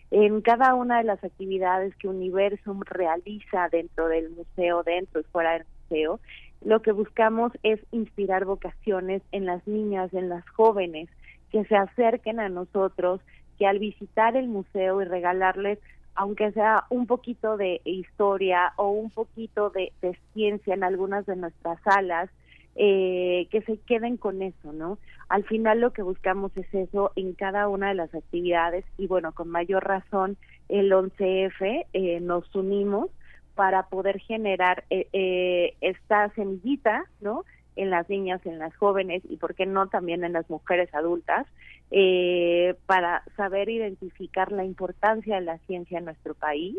En 0.09 0.41
cada 0.41 0.73
una 0.73 0.97
de 0.97 1.03
las 1.03 1.23
actividades 1.23 1.95
que 1.97 2.07
Universum 2.07 2.81
realiza 2.85 3.69
dentro 3.71 4.07
del 4.07 4.31
museo, 4.31 4.81
dentro 4.81 5.21
y 5.21 5.25
fuera 5.25 5.53
del 5.53 5.65
museo, 5.83 6.19
lo 6.63 6.81
que 6.81 6.91
buscamos 6.91 7.51
es 7.63 7.79
inspirar 7.91 8.45
vocaciones 8.45 9.21
en 9.31 9.45
las 9.45 9.65
niñas, 9.67 10.13
en 10.13 10.29
las 10.29 10.47
jóvenes, 10.49 11.09
que 11.51 11.63
se 11.65 11.75
acerquen 11.75 12.39
a 12.39 12.49
nosotros, 12.49 13.21
que 13.57 13.67
al 13.67 13.79
visitar 13.79 14.35
el 14.35 14.47
museo 14.47 15.01
y 15.01 15.05
regalarles, 15.05 15.79
aunque 16.15 16.51
sea 16.51 16.85
un 16.89 17.07
poquito 17.07 17.57
de 17.57 17.81
historia 17.85 18.73
o 18.75 18.89
un 18.89 19.09
poquito 19.09 19.69
de, 19.69 19.91
ciencia 20.33 20.73
en 20.73 20.83
algunas 20.83 21.25
de 21.25 21.35
nuestras 21.35 21.79
salas, 21.83 22.29
eh, 22.75 23.47
que 23.49 23.61
se 23.61 23.77
queden 23.79 24.17
con 24.17 24.41
eso, 24.41 24.71
¿no? 24.71 24.99
Al 25.29 25.43
final 25.45 25.81
lo 25.81 25.93
que 25.93 26.03
buscamos 26.03 26.55
es 26.55 26.71
eso 26.73 27.11
en 27.15 27.33
cada 27.33 27.67
una 27.69 27.89
de 27.89 27.95
las 27.95 28.13
actividades 28.13 28.85
y 28.97 29.07
bueno, 29.07 29.31
con 29.31 29.49
mayor 29.49 29.83
razón 29.83 30.37
el 30.69 30.91
11F 30.91 31.85
eh, 31.93 32.19
nos 32.19 32.53
unimos 32.55 33.09
para 33.57 33.87
poder 33.87 34.19
generar 34.19 34.85
eh, 34.91 35.07
eh, 35.13 35.73
esta 35.81 36.29
semillita, 36.35 37.05
¿no? 37.21 37.43
En 37.75 37.89
las 37.89 38.07
niñas, 38.07 38.39
en 38.45 38.59
las 38.59 38.75
jóvenes 38.77 39.23
y, 39.27 39.37
¿por 39.37 39.55
qué 39.55 39.65
no, 39.65 39.87
también 39.87 40.23
en 40.23 40.33
las 40.33 40.47
mujeres 40.49 40.93
adultas, 40.93 41.47
eh, 41.89 42.75
para 42.85 43.23
saber 43.35 43.67
identificar 43.69 44.51
la 44.51 44.63
importancia 44.63 45.35
de 45.35 45.41
la 45.41 45.57
ciencia 45.65 45.97
en 45.97 46.05
nuestro 46.05 46.35
país 46.35 46.77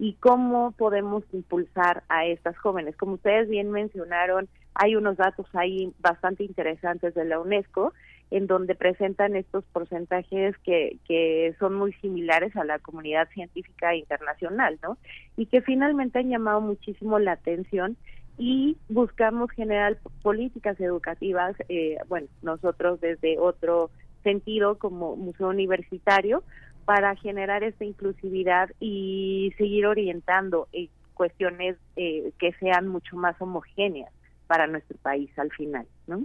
y 0.00 0.14
cómo 0.14 0.72
podemos 0.72 1.22
impulsar 1.32 2.02
a 2.08 2.26
estas 2.26 2.58
jóvenes. 2.58 2.96
Como 2.96 3.14
ustedes 3.14 3.48
bien 3.48 3.70
mencionaron, 3.70 4.48
hay 4.74 4.96
unos 4.96 5.16
datos 5.16 5.46
ahí 5.54 5.92
bastante 6.00 6.42
interesantes 6.42 7.14
de 7.14 7.24
la 7.24 7.38
UNESCO 7.38 7.92
en 8.30 8.46
donde 8.46 8.74
presentan 8.74 9.36
estos 9.36 9.64
porcentajes 9.66 10.56
que, 10.58 10.98
que 11.06 11.54
son 11.58 11.74
muy 11.74 11.92
similares 11.94 12.56
a 12.56 12.64
la 12.64 12.78
comunidad 12.78 13.28
científica 13.30 13.94
internacional, 13.94 14.78
¿no? 14.82 14.98
Y 15.36 15.46
que 15.46 15.62
finalmente 15.62 16.18
han 16.18 16.30
llamado 16.30 16.60
muchísimo 16.60 17.18
la 17.18 17.32
atención 17.32 17.96
y 18.38 18.76
buscamos 18.88 19.50
generar 19.50 19.98
políticas 20.22 20.78
educativas, 20.80 21.56
eh, 21.68 21.96
bueno, 22.08 22.26
nosotros 22.42 23.00
desde 23.00 23.38
otro 23.38 23.90
sentido 24.22 24.78
como 24.78 25.16
museo 25.16 25.48
universitario, 25.48 26.42
para 26.84 27.16
generar 27.16 27.64
esta 27.64 27.84
inclusividad 27.84 28.70
y 28.80 29.52
seguir 29.56 29.86
orientando 29.86 30.68
en 30.72 30.88
cuestiones 31.14 31.76
eh, 31.96 32.32
que 32.38 32.52
sean 32.60 32.88
mucho 32.88 33.16
más 33.16 33.40
homogéneas 33.40 34.12
para 34.46 34.66
nuestro 34.66 34.96
país 34.98 35.30
al 35.38 35.50
final, 35.50 35.86
¿no? 36.06 36.24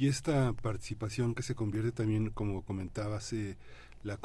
Y 0.00 0.08
esta 0.08 0.54
participación 0.54 1.34
que 1.34 1.42
se 1.42 1.54
convierte 1.54 1.92
también, 1.92 2.30
como 2.30 2.62
comentabas, 2.62 3.34
eh, 3.34 3.58
la, 4.02 4.18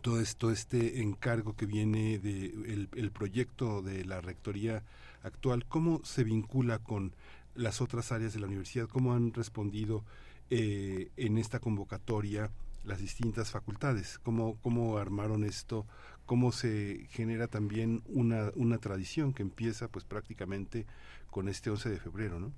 todo 0.00 0.20
esto 0.20 0.52
este 0.52 1.02
encargo 1.02 1.56
que 1.56 1.66
viene 1.66 2.20
de 2.20 2.88
el, 2.94 3.10
proyecto 3.10 3.82
de 3.82 4.04
la 4.04 4.20
rectoría 4.20 4.84
actual 5.24 5.66
cómo 5.66 6.04
se 6.04 6.22
vincula 6.22 6.78
con 6.78 7.16
las 7.56 7.80
otras 7.80 8.12
áreas 8.12 8.32
de 8.32 8.38
la 8.38 8.46
universidad 8.46 8.86
cómo 8.86 9.12
han 9.12 9.32
respondido 9.32 10.04
eh, 10.50 11.10
en 11.16 11.36
esta 11.36 11.58
convocatoria 11.58 12.52
las 12.84 13.00
distintas 13.00 13.50
facultades 13.50 14.20
cómo 14.20 14.56
cómo 14.62 14.98
armaron 14.98 15.42
esto 15.42 15.84
cómo 16.26 16.52
se 16.52 17.08
genera 17.10 17.48
también 17.48 18.04
una 18.06 18.52
una 18.54 18.78
tradición 18.78 19.32
que 19.32 19.42
empieza 19.42 19.88
pues 19.88 20.04
prácticamente 20.04 20.86
con 21.30 21.48
este 21.48 21.70
11 21.70 21.90
de 21.90 21.98
febrero 21.98 22.38
no 22.38 22.52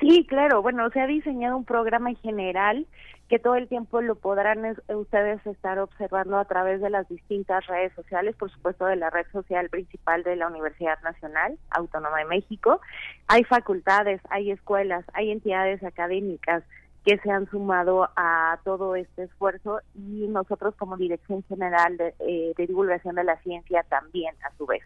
Sí, 0.00 0.26
claro. 0.28 0.62
Bueno, 0.62 0.88
se 0.90 1.00
ha 1.00 1.06
diseñado 1.06 1.56
un 1.56 1.64
programa 1.64 2.10
en 2.10 2.16
general 2.16 2.86
que 3.28 3.38
todo 3.38 3.54
el 3.54 3.68
tiempo 3.68 4.02
lo 4.02 4.16
podrán 4.16 4.76
ustedes 4.88 5.44
estar 5.46 5.78
observando 5.78 6.36
a 6.36 6.44
través 6.44 6.80
de 6.80 6.90
las 6.90 7.08
distintas 7.08 7.66
redes 7.66 7.92
sociales, 7.94 8.36
por 8.36 8.50
supuesto 8.50 8.84
de 8.84 8.96
la 8.96 9.08
red 9.08 9.26
social 9.32 9.70
principal 9.70 10.22
de 10.24 10.36
la 10.36 10.48
Universidad 10.48 11.00
Nacional 11.02 11.58
Autónoma 11.70 12.18
de 12.18 12.26
México. 12.26 12.80
Hay 13.26 13.44
facultades, 13.44 14.20
hay 14.28 14.50
escuelas, 14.50 15.04
hay 15.14 15.30
entidades 15.30 15.82
académicas 15.82 16.64
que 17.04 17.18
se 17.18 17.30
han 17.30 17.48
sumado 17.50 18.08
a 18.16 18.58
todo 18.64 18.96
este 18.96 19.24
esfuerzo 19.24 19.80
y 19.94 20.26
nosotros 20.28 20.74
como 20.76 20.96
Dirección 20.96 21.42
General 21.44 21.96
de, 21.96 22.14
eh, 22.20 22.52
de 22.56 22.66
Divulgación 22.66 23.14
de 23.14 23.24
la 23.24 23.36
Ciencia 23.42 23.84
también 23.88 24.34
a 24.42 24.56
su 24.56 24.66
vez. 24.66 24.82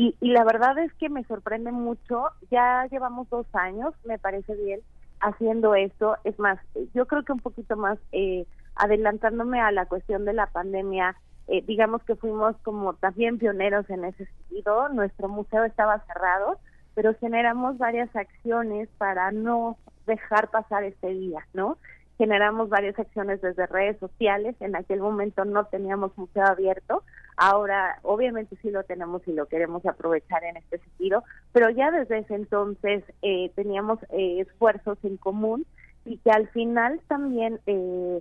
Y, 0.00 0.14
la 0.20 0.44
verdad 0.44 0.78
es 0.78 0.92
que 0.94 1.08
me 1.08 1.24
sorprende 1.24 1.72
mucho, 1.72 2.26
ya 2.52 2.86
llevamos 2.88 3.28
dos 3.30 3.48
años, 3.52 3.92
me 4.04 4.16
parece 4.16 4.54
bien, 4.54 4.78
haciendo 5.18 5.74
esto. 5.74 6.16
Es 6.22 6.38
más, 6.38 6.60
yo 6.94 7.06
creo 7.06 7.24
que 7.24 7.32
un 7.32 7.40
poquito 7.40 7.76
más 7.76 7.98
eh, 8.12 8.46
adelantándome 8.76 9.60
a 9.60 9.72
la 9.72 9.86
cuestión 9.86 10.24
de 10.24 10.34
la 10.34 10.46
pandemia, 10.46 11.16
eh, 11.48 11.64
digamos 11.66 12.00
que 12.04 12.14
fuimos 12.14 12.54
como 12.62 12.94
también 12.94 13.38
pioneros 13.38 13.90
en 13.90 14.04
ese 14.04 14.26
sentido. 14.26 14.88
Nuestro 14.90 15.28
museo 15.28 15.64
estaba 15.64 15.98
cerrado, 16.06 16.60
pero 16.94 17.16
generamos 17.18 17.76
varias 17.76 18.14
acciones 18.14 18.88
para 18.98 19.32
no 19.32 19.78
dejar 20.06 20.48
pasar 20.50 20.84
este 20.84 21.08
día, 21.08 21.44
¿no? 21.54 21.76
Generamos 22.18 22.68
varias 22.68 22.98
acciones 22.98 23.40
desde 23.40 23.66
redes 23.66 23.98
sociales. 23.98 24.54
En 24.60 24.76
aquel 24.76 25.00
momento 25.00 25.44
no 25.44 25.64
teníamos 25.66 26.16
museo 26.18 26.44
abierto, 26.44 27.02
Ahora, 27.40 28.00
obviamente 28.02 28.56
sí 28.62 28.70
lo 28.72 28.82
tenemos 28.82 29.22
y 29.28 29.32
lo 29.32 29.46
queremos 29.46 29.86
aprovechar 29.86 30.42
en 30.42 30.56
este 30.56 30.78
sentido, 30.78 31.22
pero 31.52 31.70
ya 31.70 31.92
desde 31.92 32.18
ese 32.18 32.34
entonces 32.34 33.04
eh, 33.22 33.52
teníamos 33.54 34.00
eh, 34.10 34.40
esfuerzos 34.40 34.98
en 35.04 35.16
común 35.18 35.64
y 36.04 36.18
que 36.18 36.32
al 36.32 36.48
final 36.48 37.00
también 37.06 37.60
eh, 37.66 38.20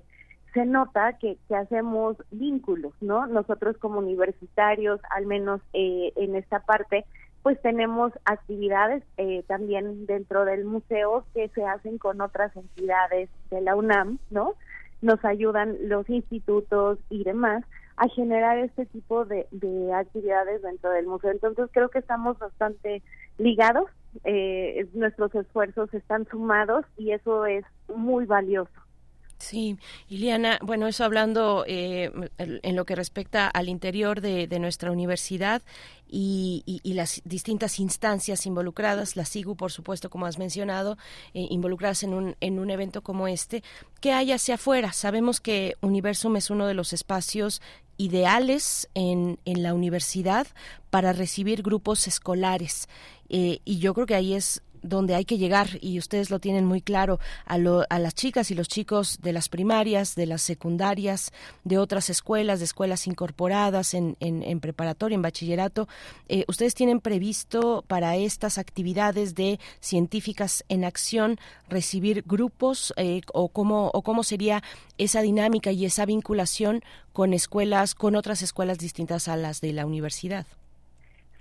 se 0.53 0.65
nota 0.65 1.13
que, 1.13 1.39
que, 1.47 1.55
hacemos 1.55 2.17
vínculos, 2.29 2.93
¿no? 3.01 3.25
Nosotros 3.25 3.75
como 3.79 3.97
universitarios, 3.97 5.01
al 5.09 5.25
menos 5.25 5.61
en 5.73 6.35
esta 6.35 6.59
parte, 6.59 7.03
pues 7.43 7.61
tenemos 7.61 8.11
actividades 8.25 9.03
también 9.47 10.05
dentro 10.05 10.45
del 10.45 10.65
museo 10.65 11.25
que 11.33 11.49
se 11.49 11.65
hacen 11.65 11.97
con 11.97 12.21
otras 12.21 12.55
entidades 12.55 13.29
de 13.49 13.61
la 13.61 13.75
UNAM, 13.75 14.19
¿no? 14.29 14.55
Nos 15.01 15.23
ayudan 15.23 15.77
los 15.83 16.09
institutos 16.09 16.99
y 17.09 17.23
demás 17.23 17.63
a 17.97 18.07
generar 18.09 18.59
este 18.59 18.85
tipo 18.85 19.25
de, 19.25 19.47
actividades 19.93 20.61
dentro 20.61 20.91
del 20.91 21.07
museo. 21.07 21.31
Entonces 21.31 21.67
creo 21.71 21.89
que 21.89 21.99
estamos 21.99 22.37
bastante 22.37 23.01
ligados, 23.39 23.89
eh, 24.23 24.87
nuestros 24.93 25.33
esfuerzos 25.35 25.93
están 25.93 26.27
sumados 26.27 26.85
y 26.95 27.11
eso 27.11 27.45
es 27.45 27.65
muy 27.93 28.25
valioso. 28.25 28.71
Sí, 29.39 29.77
Iliana, 30.09 30.57
bueno, 30.63 30.87
eso 30.87 31.03
hablando 31.03 31.63
eh, 31.67 32.11
en 32.39 32.75
lo 32.75 32.85
que 32.85 32.95
respecta 32.95 33.47
al 33.47 33.69
interior 33.69 34.19
de, 34.19 34.47
nuestra 34.59 34.91
universidad 34.91 35.61
y, 36.07 36.81
las 36.83 37.21
distintas 37.23 37.79
instancias 37.79 38.47
involucradas, 38.47 39.15
la 39.15 39.25
SIGU, 39.25 39.55
por 39.55 39.71
supuesto, 39.71 40.09
como 40.09 40.25
has 40.25 40.39
mencionado, 40.39 40.97
eh, 41.35 41.45
involucradas 41.51 42.01
en 42.01 42.15
un, 42.15 42.35
en 42.41 42.57
un 42.57 42.71
evento 42.71 43.03
como 43.03 43.27
este, 43.27 43.63
¿qué 44.01 44.11
hay 44.11 44.31
hacia 44.31 44.55
afuera? 44.55 44.91
Sabemos 44.91 45.39
que 45.39 45.75
Universum 45.81 46.35
es 46.37 46.49
uno 46.49 46.65
de 46.65 46.73
los 46.73 46.91
espacios 46.91 47.61
ideales 47.97 48.89
en, 48.95 49.39
en 49.45 49.61
la 49.61 49.73
universidad 49.75 50.47
para 50.89 51.13
recibir 51.13 51.61
grupos 51.61 52.07
escolares. 52.07 52.87
Eh, 53.29 53.59
y 53.65 53.79
yo 53.79 53.93
creo 53.93 54.05
que 54.05 54.15
ahí 54.15 54.33
es 54.33 54.61
donde 54.81 55.15
hay 55.15 55.25
que 55.25 55.37
llegar 55.37 55.69
y 55.81 55.99
ustedes 55.99 56.29
lo 56.29 56.39
tienen 56.39 56.65
muy 56.65 56.81
claro 56.81 57.19
a, 57.45 57.55
a, 57.55 57.99
las 57.99 58.15
chicas 58.15 58.51
y 58.51 58.55
los 58.55 58.67
chicos 58.67 59.19
de 59.21 59.33
las 59.33 59.49
primarias, 59.49 60.15
de 60.15 60.25
las 60.25 60.41
secundarias, 60.41 61.31
de 61.63 61.77
otras 61.77 62.09
escuelas, 62.09 62.59
de 62.59 62.65
escuelas 62.65 63.07
incorporadas 63.07 63.93
en, 63.93 64.15
en, 64.19 64.59
preparatoria, 64.59 65.15
en 65.15 65.21
bachillerato. 65.21 65.87
Eh, 66.29 66.45
ustedes 66.47 66.75
tienen 66.75 66.99
previsto 66.99 67.83
para 67.87 68.15
estas 68.15 68.57
actividades 68.57 69.35
de 69.35 69.59
científicas 69.79 70.63
en 70.69 70.85
acción 70.85 71.39
recibir 71.69 72.23
grupos 72.25 72.93
eh, 72.97 73.21
o 73.33 73.49
cómo 73.49 73.91
o 73.93 74.01
cómo 74.01 74.23
sería 74.23 74.63
esa 74.97 75.21
dinámica 75.21 75.71
y 75.71 75.85
esa 75.85 76.05
vinculación 76.05 76.83
con 77.13 77.33
escuelas, 77.33 77.95
con 77.95 78.15
otras 78.15 78.41
escuelas 78.41 78.77
distintas 78.77 79.27
a 79.27 79.35
las 79.37 79.61
de 79.61 79.73
la 79.73 79.85
universidad. 79.85 80.45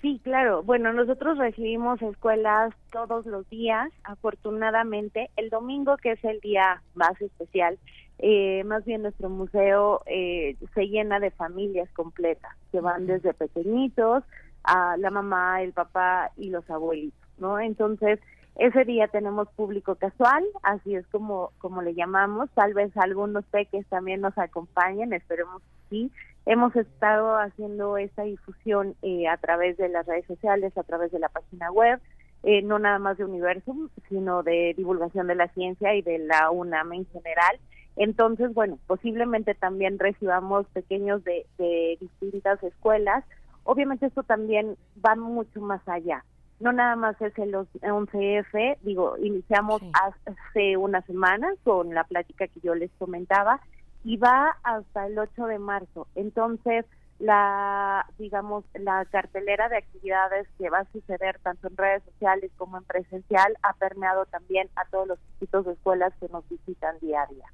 Sí, 0.07 0.21
claro. 0.23 0.62
Bueno, 0.62 0.92
nosotros 0.92 1.37
recibimos 1.37 2.01
escuelas 2.01 2.73
todos 2.92 3.27
los 3.27 3.51
días, 3.51 3.90
afortunadamente. 4.05 5.31
El 5.35 5.51
domingo, 5.51 5.97
que 5.97 6.12
es 6.12 6.25
el 6.25 6.38
día 6.38 6.81
más 6.95 7.21
especial, 7.21 7.77
eh, 8.21 8.62
más 8.62 8.85
bien 8.85 9.03
nuestro 9.03 9.29
museo 9.29 10.03
eh, 10.07 10.55
se 10.75 10.87
llena 10.87 11.19
de 11.19 11.33
familias 11.33 11.90
completas, 11.90 12.53
que 12.71 12.81
van 12.81 13.09
desde 13.09 13.35
pequeñitos 13.35 14.23
a 14.62 14.97
la 14.97 15.11
mamá, 15.11 15.61
el 15.62 15.73
papá 15.73 16.31
y 16.37 16.51
los 16.51 16.71
abuelitos, 16.71 17.29
¿no? 17.38 17.59
Entonces, 17.59 18.21
ese 18.59 18.85
día 18.85 19.07
tenemos 19.09 19.49
público 19.51 19.97
casual, 19.97 20.42
así 20.62 20.95
es 20.95 21.07
como, 21.09 21.53
como 21.59 21.83
le 21.83 21.95
llamamos. 21.95 22.49
Tal 22.55 22.73
vez 22.73 22.97
algunos 22.97 23.45
peques 23.47 23.87
también 23.88 24.23
nos 24.23 24.37
acompañen, 24.38 25.12
esperemos 25.12 25.62
que 25.62 25.88
sí. 25.90 26.12
Hemos 26.47 26.75
estado 26.75 27.37
haciendo 27.37 27.99
esta 27.99 28.23
difusión 28.23 28.95
eh, 29.03 29.29
a 29.29 29.37
través 29.37 29.77
de 29.77 29.88
las 29.90 30.07
redes 30.07 30.25
sociales, 30.27 30.77
a 30.79 30.85
través 30.85 31.12
de 31.12 31.19
la 31.19 31.29
página 31.29 31.71
web, 31.71 32.01
eh, 32.45 32.62
no 32.62 32.79
nada 32.79 32.99
más 32.99 33.19
de 33.19 33.25
Universum, 33.25 33.90
sino 34.09 34.42
de 34.42 34.73
divulgación 34.75 35.27
de 35.27 35.35
la 35.35 35.49
ciencia 35.49 35.95
y 35.95 36.01
de 36.01 36.19
la 36.19 36.51
UNAM 36.51 36.95
en 36.95 37.07
general. 37.07 37.59
Entonces, 37.97 38.55
bueno, 38.55 38.79
posiblemente 38.87 39.55
también 39.55 39.99
recibamos 39.99 40.66
pequeños 40.69 41.23
de, 41.25 41.45
de 41.59 41.99
distintas 42.01 42.62
escuelas. 42.62 43.25
Obviamente 43.64 44.07
esto 44.07 44.23
también 44.23 44.77
va 45.05 45.14
mucho 45.14 45.61
más 45.61 45.87
allá. 45.88 46.25
No 46.59 46.73
nada 46.73 46.97
más 46.97 47.21
es 47.21 47.37
el 47.38 47.53
11F, 47.53 48.79
digo, 48.83 49.16
iniciamos 49.19 49.83
hace 49.92 50.77
una 50.77 51.03
semana 51.03 51.53
con 51.64 51.95
la 51.95 52.05
plática 52.05 52.49
que 52.49 52.61
yo 52.61 52.75
les 52.75 52.90
comentaba 52.99 53.61
y 54.05 54.16
va 54.16 54.57
hasta 54.62 55.07
el 55.07 55.19
8 55.19 55.47
de 55.47 55.59
marzo. 55.59 56.07
Entonces, 56.14 56.87
la 57.19 58.07
digamos 58.19 58.64
la 58.75 59.05
cartelera 59.07 59.69
de 59.69 59.79
actividades 59.79 60.47
que 60.59 60.69
va 60.69 60.81
a 60.81 60.92
suceder 60.92 61.38
tanto 61.42 61.69
en 61.69 61.77
redes 61.77 62.03
sociales 62.05 62.51
como 62.57 62.77
en 62.77 62.85
presencial 62.85 63.57
ha 63.62 63.73
permeado 63.75 64.27
también 64.27 64.69
a 64.77 64.85
todos 64.87 65.09
los 65.09 65.19
institutos 65.31 65.66
de 65.66 65.73
escuelas 65.73 66.12
que 66.21 66.29
nos 66.29 66.47
visitan 66.49 66.99
día 67.01 67.23
a 67.23 67.27
día. 67.27 67.47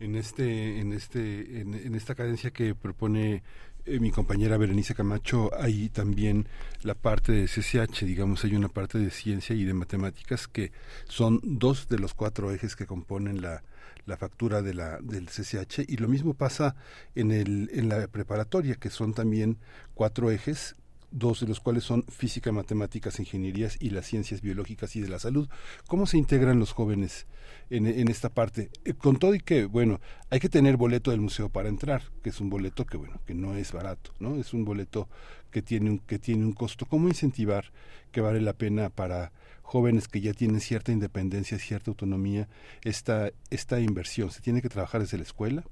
En 0.00 0.14
este 0.14 0.80
en 0.80 0.92
este 0.92 1.60
en, 1.60 1.94
esta 1.94 2.14
cadencia 2.14 2.50
que 2.50 2.74
propone 2.74 3.42
eh, 3.88 4.00
mi 4.00 4.10
compañera 4.10 4.58
Berenice 4.58 4.94
Camacho, 4.94 5.50
hay 5.58 5.88
también 5.88 6.46
la 6.82 6.94
parte 6.94 7.32
de 7.32 7.46
CCH, 7.46 8.04
digamos, 8.04 8.44
hay 8.44 8.54
una 8.54 8.68
parte 8.68 8.98
de 8.98 9.10
ciencia 9.10 9.56
y 9.56 9.64
de 9.64 9.72
matemáticas 9.72 10.46
que 10.46 10.72
son 11.08 11.40
dos 11.42 11.88
de 11.88 11.98
los 11.98 12.12
cuatro 12.12 12.52
ejes 12.52 12.76
que 12.76 12.86
componen 12.86 13.40
la, 13.40 13.62
la 14.04 14.16
factura 14.16 14.62
de 14.62 14.74
la, 14.74 14.98
del 15.00 15.26
CCH 15.26 15.80
y 15.88 15.96
lo 15.96 16.08
mismo 16.08 16.34
pasa 16.34 16.76
en, 17.14 17.30
el, 17.30 17.70
en 17.72 17.88
la 17.88 18.06
preparatoria, 18.08 18.74
que 18.74 18.90
son 18.90 19.14
también 19.14 19.58
cuatro 19.94 20.30
ejes 20.30 20.76
dos 21.10 21.40
de 21.40 21.46
los 21.46 21.60
cuales 21.60 21.84
son 21.84 22.04
física, 22.08 22.52
matemáticas, 22.52 23.18
ingenierías 23.18 23.76
y 23.80 23.90
las 23.90 24.06
ciencias 24.06 24.40
biológicas 24.40 24.94
y 24.96 25.00
de 25.00 25.08
la 25.08 25.18
salud. 25.18 25.48
¿Cómo 25.86 26.06
se 26.06 26.18
integran 26.18 26.58
los 26.58 26.72
jóvenes 26.72 27.26
en, 27.70 28.08
esta 28.08 28.28
parte? 28.28 28.70
Eh, 28.84 28.94
con 28.94 29.16
todo 29.16 29.34
y 29.34 29.40
que, 29.40 29.64
bueno, 29.64 30.00
hay 30.30 30.40
que 30.40 30.48
tener 30.48 30.76
boleto 30.76 31.10
del 31.10 31.20
museo 31.20 31.48
para 31.48 31.68
entrar, 31.68 32.02
que 32.22 32.30
es 32.30 32.40
un 32.40 32.50
boleto 32.50 32.84
que, 32.86 32.96
bueno, 32.96 33.20
que 33.26 33.34
no 33.34 33.56
es 33.56 33.72
barato, 33.72 34.12
¿no? 34.20 34.36
Es 34.36 34.52
un 34.52 34.64
boleto 34.64 35.08
que 35.50 35.62
tiene 35.62 35.90
un, 35.90 35.98
que 35.98 36.18
tiene 36.18 36.44
un 36.44 36.52
costo. 36.52 36.86
¿Cómo 36.86 37.08
incentivar 37.08 37.72
que 38.12 38.20
vale 38.20 38.40
la 38.40 38.52
pena 38.52 38.90
para 38.90 39.32
jóvenes 39.62 40.08
que 40.08 40.20
ya 40.20 40.32
tienen 40.32 40.60
cierta 40.60 40.92
independencia, 40.92 41.58
cierta 41.58 41.90
autonomía, 41.90 42.48
esta, 42.82 43.30
esta 43.50 43.80
inversión? 43.80 44.30
¿Se 44.30 44.40
tiene 44.40 44.62
que 44.62 44.68
trabajar 44.68 45.00
desde 45.00 45.16
la 45.16 45.24
escuela? 45.24 45.64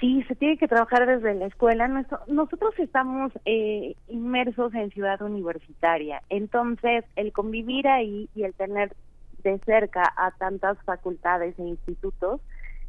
Sí, 0.00 0.24
se 0.28 0.34
tiene 0.34 0.56
que 0.56 0.66
trabajar 0.66 1.06
desde 1.06 1.34
la 1.34 1.46
escuela. 1.46 1.86
Nosotros 2.26 2.72
estamos 2.78 3.32
eh, 3.44 3.96
inmersos 4.08 4.74
en 4.74 4.90
ciudad 4.90 5.20
universitaria, 5.20 6.22
entonces 6.30 7.04
el 7.16 7.32
convivir 7.32 7.86
ahí 7.86 8.30
y 8.34 8.44
el 8.44 8.54
tener 8.54 8.96
de 9.42 9.58
cerca 9.58 10.02
a 10.16 10.30
tantas 10.32 10.78
facultades 10.84 11.58
e 11.58 11.62
institutos 11.62 12.40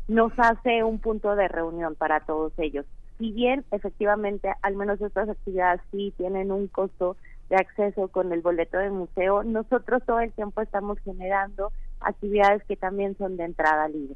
nos 0.08 0.32
hace 0.38 0.84
un 0.84 1.00
punto 1.00 1.36
de 1.36 1.50
reunión 1.50 1.95
para 1.95 2.21
todos 2.21 2.54
ellos. 2.58 2.86
Si 3.17 3.32
bien 3.32 3.65
efectivamente 3.71 4.50
al 4.62 4.78
menos 4.78 5.02
estas 5.02 5.28
actividades 5.28 5.82
sí 5.91 6.13
tienen 6.17 6.50
un 6.50 6.67
costo 6.67 7.17
de 7.50 7.58
acceso 7.58 8.08
con 8.08 8.32
el 8.32 8.41
boleto 8.41 8.78
de 8.78 8.89
museo, 8.89 9.43
nosotros 9.43 10.02
todo 10.06 10.21
el 10.21 10.32
tiempo 10.32 10.62
estamos 10.62 10.97
generando 11.00 11.74
actividades 12.00 12.63
que 12.63 12.78
también 12.78 13.17
son 13.17 13.36
de 13.36 13.43
entrada 13.43 13.89
libre. 13.89 14.15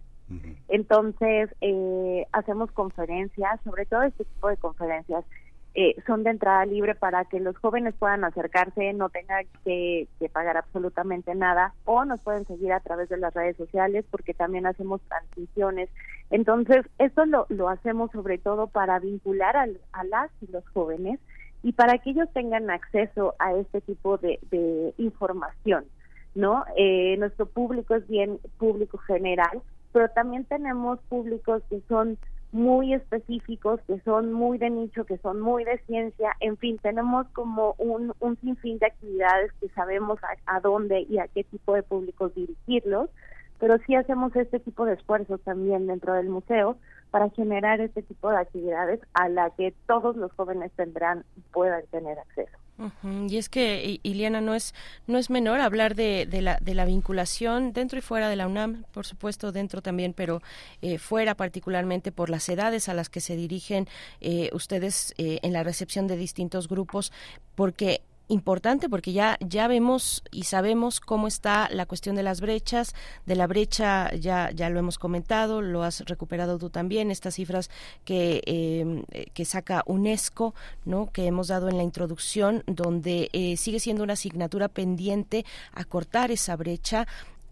Entonces, 0.69 1.49
eh, 1.61 2.25
hacemos 2.31 2.71
conferencias, 2.71 3.59
sobre 3.63 3.85
todo 3.85 4.03
este 4.03 4.25
tipo 4.25 4.49
de 4.49 4.57
conferencias 4.57 5.23
eh, 5.77 5.95
son 6.07 6.23
de 6.23 6.29
entrada 6.29 6.65
libre 6.65 6.95
para 6.95 7.25
que 7.25 7.39
los 7.39 7.57
jóvenes 7.57 7.93
puedan 7.99 8.23
acercarse, 8.23 8.93
no 8.93 9.09
tengan 9.09 9.45
que, 9.65 10.07
pagar 10.31 10.57
absolutamente 10.57 11.35
nada, 11.35 11.73
o 11.83 12.05
nos 12.05 12.21
pueden 12.21 12.47
seguir 12.47 12.71
a 12.71 12.79
través 12.79 13.09
de 13.09 13.17
las 13.17 13.33
redes 13.33 13.57
sociales 13.57 14.05
porque 14.09 14.33
también 14.33 14.65
hacemos 14.65 15.01
transmisiones. 15.01 15.89
Entonces, 16.29 16.85
esto 16.97 17.25
lo, 17.25 17.45
lo 17.49 17.69
hacemos 17.69 18.09
sobre 18.11 18.37
todo 18.37 18.67
para 18.67 18.99
vincular 18.99 19.57
a 19.57 20.03
las 20.05 20.31
y 20.41 20.51
los 20.51 20.67
jóvenes 20.69 21.19
y 21.61 21.73
para 21.73 21.97
que 21.97 22.11
ellos 22.11 22.29
tengan 22.33 22.69
acceso 22.69 23.35
a 23.39 23.53
este 23.53 23.81
tipo 23.81 24.17
de, 24.17 24.39
de 24.51 24.93
información. 24.97 25.85
¿no? 26.35 26.65
Eh, 26.77 27.15
nuestro 27.17 27.47
público 27.47 27.95
es 27.95 28.07
bien 28.07 28.39
público 28.57 28.97
general, 28.99 29.61
pero 29.95 30.09
también 30.09 30.43
tenemos 30.43 30.99
públicos 31.07 31.63
que 31.69 31.79
son 31.87 32.17
muy 32.51 32.93
específicos, 32.93 33.79
que 33.87 33.97
son 34.01 34.33
muy 34.33 34.57
de 34.57 34.69
nicho, 34.69 35.05
que 35.05 35.17
son 35.19 35.39
muy 35.39 35.63
de 35.63 35.77
ciencia, 35.87 36.33
en 36.41 36.57
fin, 36.57 36.77
tenemos 36.79 37.25
como 37.27 37.75
un, 37.77 38.11
un 38.19 38.37
sinfín 38.41 38.77
de 38.79 38.87
actividades 38.87 39.53
que 39.61 39.69
sabemos 39.69 40.19
a, 40.47 40.59
dónde 40.59 41.05
y 41.09 41.19
a 41.19 41.29
qué 41.29 41.45
tipo 41.45 41.75
de 41.75 41.83
públicos 41.83 42.35
dirigirlos, 42.35 43.09
pero 43.57 43.77
sí 43.87 43.95
hacemos 43.95 44.35
este 44.35 44.59
tipo 44.59 44.83
de 44.83 44.95
esfuerzos 44.95 45.39
también 45.45 45.87
dentro 45.87 46.11
del 46.11 46.27
museo 46.27 46.75
para 47.09 47.29
generar 47.29 47.79
este 47.79 48.01
tipo 48.01 48.29
de 48.29 48.35
actividades 48.39 48.99
a 49.13 49.29
la 49.29 49.49
que 49.51 49.73
todos 49.87 50.17
los 50.17 50.29
jóvenes 50.33 50.73
tendrán 50.73 51.23
puedan 51.53 51.85
tener 51.85 52.19
acceso. 52.19 52.64
Y 53.29 53.37
es 53.37 53.47
que, 53.47 54.01
Iliana, 54.03 54.41
no 54.41 54.53
es, 54.53 54.73
no 55.07 55.17
es 55.17 55.29
menor 55.29 55.61
hablar 55.61 55.95
de, 55.95 56.25
de, 56.25 56.41
la, 56.41 56.57
de 56.61 56.73
la 56.73 56.83
vinculación 56.83 57.71
dentro 57.71 57.97
y 57.97 58.01
fuera 58.01 58.29
de 58.29 58.35
la 58.35 58.47
UNAM, 58.47 58.83
por 58.91 59.05
supuesto 59.05 59.53
dentro 59.53 59.81
también, 59.81 60.13
pero 60.13 60.41
eh, 60.81 60.97
fuera 60.97 61.35
particularmente 61.35 62.11
por 62.11 62.29
las 62.29 62.49
edades 62.49 62.89
a 62.89 62.93
las 62.93 63.07
que 63.09 63.21
se 63.21 63.37
dirigen 63.37 63.87
eh, 64.19 64.49
ustedes 64.51 65.13
eh, 65.17 65.39
en 65.41 65.53
la 65.53 65.63
recepción 65.63 66.07
de 66.07 66.17
distintos 66.17 66.67
grupos, 66.67 67.13
porque 67.55 68.01
importante 68.27 68.89
porque 68.89 69.13
ya 69.13 69.37
ya 69.39 69.67
vemos 69.67 70.23
y 70.31 70.43
sabemos 70.43 70.99
cómo 70.99 71.27
está 71.27 71.69
la 71.71 71.85
cuestión 71.85 72.15
de 72.15 72.23
las 72.23 72.41
brechas 72.41 72.95
de 73.25 73.35
la 73.35 73.47
brecha 73.47 74.13
ya 74.15 74.51
ya 74.51 74.69
lo 74.69 74.79
hemos 74.79 74.97
comentado 74.97 75.61
lo 75.61 75.83
has 75.83 76.01
recuperado 76.01 76.57
tú 76.57 76.69
también 76.69 77.11
estas 77.11 77.35
cifras 77.35 77.69
que 78.03 78.41
em, 78.45 79.03
que 79.33 79.45
saca 79.45 79.83
UNESCO 79.85 80.55
no 80.85 81.11
que 81.11 81.27
hemos 81.27 81.49
dado 81.49 81.69
en 81.69 81.77
la 81.77 81.83
introducción 81.83 82.63
donde 82.65 83.29
eh, 83.33 83.57
sigue 83.57 83.79
siendo 83.79 84.03
una 84.03 84.13
asignatura 84.13 84.69
pendiente 84.69 85.45
acortar 85.73 86.31
esa 86.31 86.55
brecha 86.55 87.07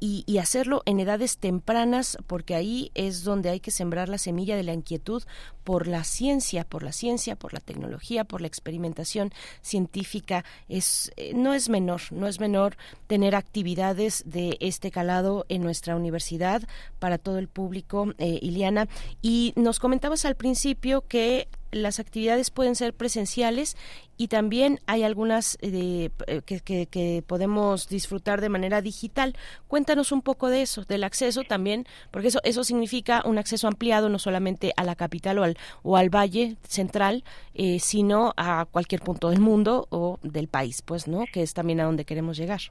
y, 0.05 0.37
hacerlo 0.37 0.81
en 0.85 0.99
edades 0.99 1.37
tempranas 1.37 2.17
porque 2.27 2.55
ahí 2.55 2.91
es 2.93 3.23
donde 3.23 3.49
hay 3.49 3.61
que 3.61 3.71
sembrar 3.71 4.09
la 4.09 4.17
semilla 4.17 4.57
de 4.57 4.63
la 4.63 4.73
inquietud 4.73 5.23
por 5.63 5.87
la 5.87 6.03
ciencia, 6.03 6.65
por 6.65 6.83
la 6.83 6.91
ciencia, 6.91 7.37
por 7.37 7.53
la 7.53 7.61
tecnología, 7.61 8.25
por 8.25 8.41
la 8.41 8.47
experimentación 8.47 9.31
científica. 9.61 10.43
Es, 10.67 11.13
eh, 11.15 11.31
no 11.33 11.53
es 11.53 11.69
menor, 11.69 12.01
no 12.11 12.27
es 12.27 12.41
menor 12.41 12.75
tener 13.07 13.33
actividades 13.33 14.23
de 14.25 14.57
este 14.59 14.91
calado 14.91 15.45
en 15.47 15.61
nuestra 15.61 15.95
universidad 15.95 16.63
para 16.99 17.17
todo 17.17 17.37
el 17.37 17.47
público, 17.47 18.13
eh, 18.17 18.39
Iliana. 18.41 18.89
Y 19.21 19.53
nos 19.55 19.79
comentabas 19.79 20.25
al 20.25 20.35
principio 20.35 21.07
que 21.07 21.47
las 21.73 21.99
actividades 21.99 22.51
pueden 22.51 22.75
ser 22.75 22.93
presenciales 22.93 23.75
y 24.17 24.27
también 24.27 24.79
hay 24.85 25.03
algunas 25.03 25.57
eh, 25.61 26.09
eh, 26.27 26.41
que, 26.41 27.23
podemos 27.25 27.87
disfrutar 27.89 28.41
de 28.41 28.49
manera 28.49 28.81
digital. 28.81 29.35
Cuéntanos 29.67 30.11
un 30.11 30.21
poco 30.21 30.49
de 30.49 30.61
eso, 30.61 30.85
del 30.85 31.03
acceso 31.03 31.43
también, 31.43 31.85
porque 32.11 32.27
eso, 32.27 32.39
eso 32.43 32.63
significa 32.63 33.23
un 33.25 33.37
acceso 33.37 33.67
ampliado 33.67 34.09
no 34.09 34.19
solamente 34.19 34.73
a 34.77 34.83
la 34.83 34.95
capital 34.95 35.39
o 35.39 35.43
al, 35.43 35.57
o 35.81 35.97
al 35.97 36.09
valle 36.09 36.57
central, 36.67 37.23
eh, 37.53 37.79
sino 37.79 38.33
a 38.37 38.65
cualquier 38.69 39.01
punto 39.01 39.29
del 39.29 39.39
mundo 39.39 39.87
o 39.89 40.19
del 40.21 40.47
país, 40.47 40.81
pues, 40.81 41.07
¿no? 41.07 41.25
Que 41.31 41.41
es 41.41 41.53
también 41.53 41.79
a 41.79 41.85
donde 41.85 42.05
queremos 42.05 42.37
llegar. 42.37 42.61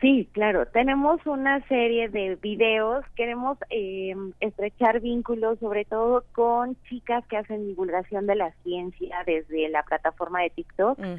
Sí, 0.00 0.28
claro. 0.32 0.64
Tenemos 0.66 1.24
una 1.26 1.66
serie 1.68 2.08
de 2.08 2.36
videos. 2.36 3.04
Queremos 3.16 3.58
eh, 3.68 4.14
estrechar 4.40 5.00
vínculos, 5.00 5.58
sobre 5.58 5.84
todo 5.84 6.24
con 6.32 6.74
chicas 6.88 7.26
que 7.26 7.36
hacen 7.36 7.66
divulgación 7.66 8.26
de 8.26 8.36
la 8.36 8.52
ciencia 8.62 9.18
desde 9.26 9.68
la 9.68 9.82
plataforma 9.82 10.40
de 10.40 10.50
TikTok. 10.50 10.98
Mm. 10.98 11.16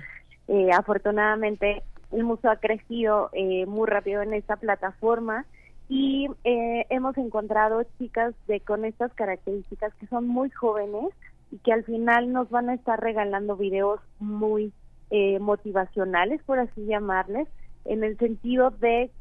Eh, 0.47 0.69
afortunadamente, 0.73 1.83
el 2.11 2.23
museo 2.23 2.49
ha 2.49 2.55
crecido 2.55 3.29
eh, 3.33 3.67
muy 3.67 3.87
rápido 3.87 4.23
en 4.23 4.33
esta 4.33 4.55
plataforma 4.55 5.45
y 5.87 6.29
hemos 6.43 7.17
encontrado 7.17 7.83
chicas 7.99 8.33
de 8.47 8.61
con 8.61 8.85
estas 8.85 9.13
características 9.13 9.93
que 9.95 10.07
son 10.07 10.25
muy 10.25 10.49
jóvenes 10.49 11.09
y 11.51 11.57
que 11.57 11.73
al 11.73 11.83
final 11.83 12.31
nos 12.31 12.49
van 12.49 12.69
a 12.69 12.75
estar 12.75 12.97
regalando 12.97 13.57
videos 13.57 13.99
muy 14.17 14.71
motivacionales, 15.41 16.41
por 16.43 16.59
así 16.59 16.85
llamarles 16.85 17.49
en 17.85 18.03
el 18.03 18.17
sentido 18.17 18.71
de 18.71 19.11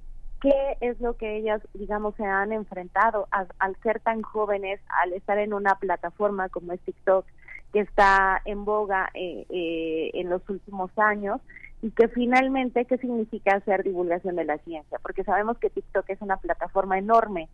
qué 0.41 0.77
es 0.81 1.01
lo 1.01 1.17
que 1.17 1.37
ellas, 1.37 1.61
digamos, 1.75 2.15
se 2.17 2.25
han 2.25 2.53
enfrentado 2.53 3.29
al 3.31 3.77
ser 3.83 4.01
tan 4.01 4.23
jóvenes, 4.23 4.81
al 5.03 5.13
estar 5.13 5.39
en 5.39 5.53
una 5.53 5.75
plataforma 5.77 6.49
como 6.49 6.73
es 6.73 6.81
TikTok, 6.81 7.27
que 7.73 7.81
está 7.81 8.41
en 8.45 8.65
boga 8.65 9.11
eh, 9.15 9.47
eh, 9.49 10.11
en 10.15 10.29
los 10.29 10.49
últimos 10.49 10.91
años, 10.99 11.41
y 11.83 11.91
que 11.93 12.09
finalmente, 12.09 12.85
¿qué 12.85 12.99
significa 12.99 13.57
hacer 13.57 13.85
divulgación 13.85 14.37
de 14.37 14.45
la 14.45 14.59
ciencia? 14.59 14.99
Porque 15.03 15.25
sabemos 15.25 15.59
que 15.59 15.71
TikTok 15.71 16.09
es 16.09 16.21
una 16.21 16.37
plataforma 16.37 16.99
enorme, 16.99 17.49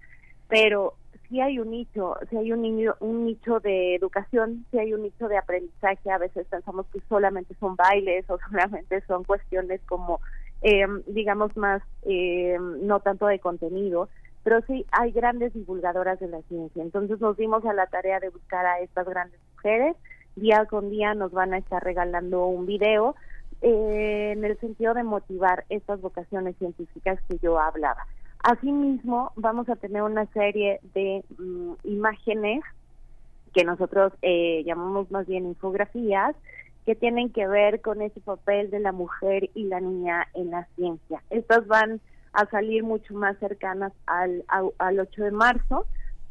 pero 0.48 0.94
si 1.28 1.40
hay 1.40 1.58
un 1.58 1.70
nicho, 1.70 2.16
si 2.30 2.36
hay 2.36 2.52
un, 2.52 2.62
niño, 2.62 2.94
un 3.00 3.26
nicho 3.26 3.60
de 3.60 3.94
educación, 3.94 4.64
si 4.70 4.78
hay 4.78 4.94
un 4.94 5.02
nicho 5.02 5.28
de 5.28 5.38
aprendizaje, 5.38 6.10
a 6.10 6.18
veces 6.18 6.46
pensamos 6.48 6.86
que 6.92 7.00
solamente 7.08 7.54
son 7.58 7.76
bailes 7.76 8.28
o 8.30 8.38
solamente 8.50 9.00
son 9.02 9.24
cuestiones 9.24 9.80
como 9.86 10.20
eh, 10.62 10.86
digamos 11.06 11.56
más, 11.56 11.82
eh, 12.02 12.56
no 12.82 13.00
tanto 13.00 13.26
de 13.26 13.38
contenido, 13.38 14.08
pero 14.42 14.60
sí 14.66 14.86
hay 14.92 15.12
grandes 15.12 15.52
divulgadoras 15.54 16.20
de 16.20 16.28
la 16.28 16.42
ciencia. 16.42 16.82
Entonces 16.82 17.20
nos 17.20 17.36
dimos 17.36 17.64
a 17.64 17.72
la 17.72 17.86
tarea 17.86 18.20
de 18.20 18.30
buscar 18.30 18.64
a 18.64 18.80
estas 18.80 19.06
grandes 19.06 19.40
mujeres. 19.54 19.96
Día 20.36 20.66
con 20.66 20.90
día 20.90 21.14
nos 21.14 21.32
van 21.32 21.54
a 21.54 21.58
estar 21.58 21.82
regalando 21.82 22.46
un 22.46 22.66
video 22.66 23.16
eh, 23.62 24.32
en 24.36 24.44
el 24.44 24.58
sentido 24.60 24.94
de 24.94 25.02
motivar 25.02 25.64
estas 25.70 26.00
vocaciones 26.00 26.56
científicas 26.58 27.18
que 27.28 27.38
yo 27.38 27.58
hablaba. 27.58 28.06
Asimismo, 28.42 29.32
vamos 29.34 29.68
a 29.68 29.76
tener 29.76 30.02
una 30.02 30.26
serie 30.26 30.78
de 30.94 31.24
mm, 31.38 31.72
imágenes 31.84 32.62
que 33.54 33.64
nosotros 33.64 34.12
eh, 34.20 34.62
llamamos 34.66 35.10
más 35.10 35.26
bien 35.26 35.46
infografías, 35.46 36.36
que 36.86 36.94
tienen 36.94 37.30
que 37.30 37.46
ver 37.48 37.80
con 37.80 38.00
ese 38.00 38.20
papel 38.20 38.70
de 38.70 38.80
la 38.80 38.92
mujer 38.92 39.50
y 39.54 39.64
la 39.64 39.80
niña 39.80 40.28
en 40.34 40.52
la 40.52 40.66
ciencia. 40.76 41.22
Estas 41.30 41.66
van 41.66 42.00
a 42.32 42.46
salir 42.46 42.84
mucho 42.84 43.12
más 43.14 43.36
cercanas 43.38 43.92
al, 44.06 44.44
al 44.78 45.00
8 45.00 45.24
de 45.24 45.30
marzo, 45.32 45.86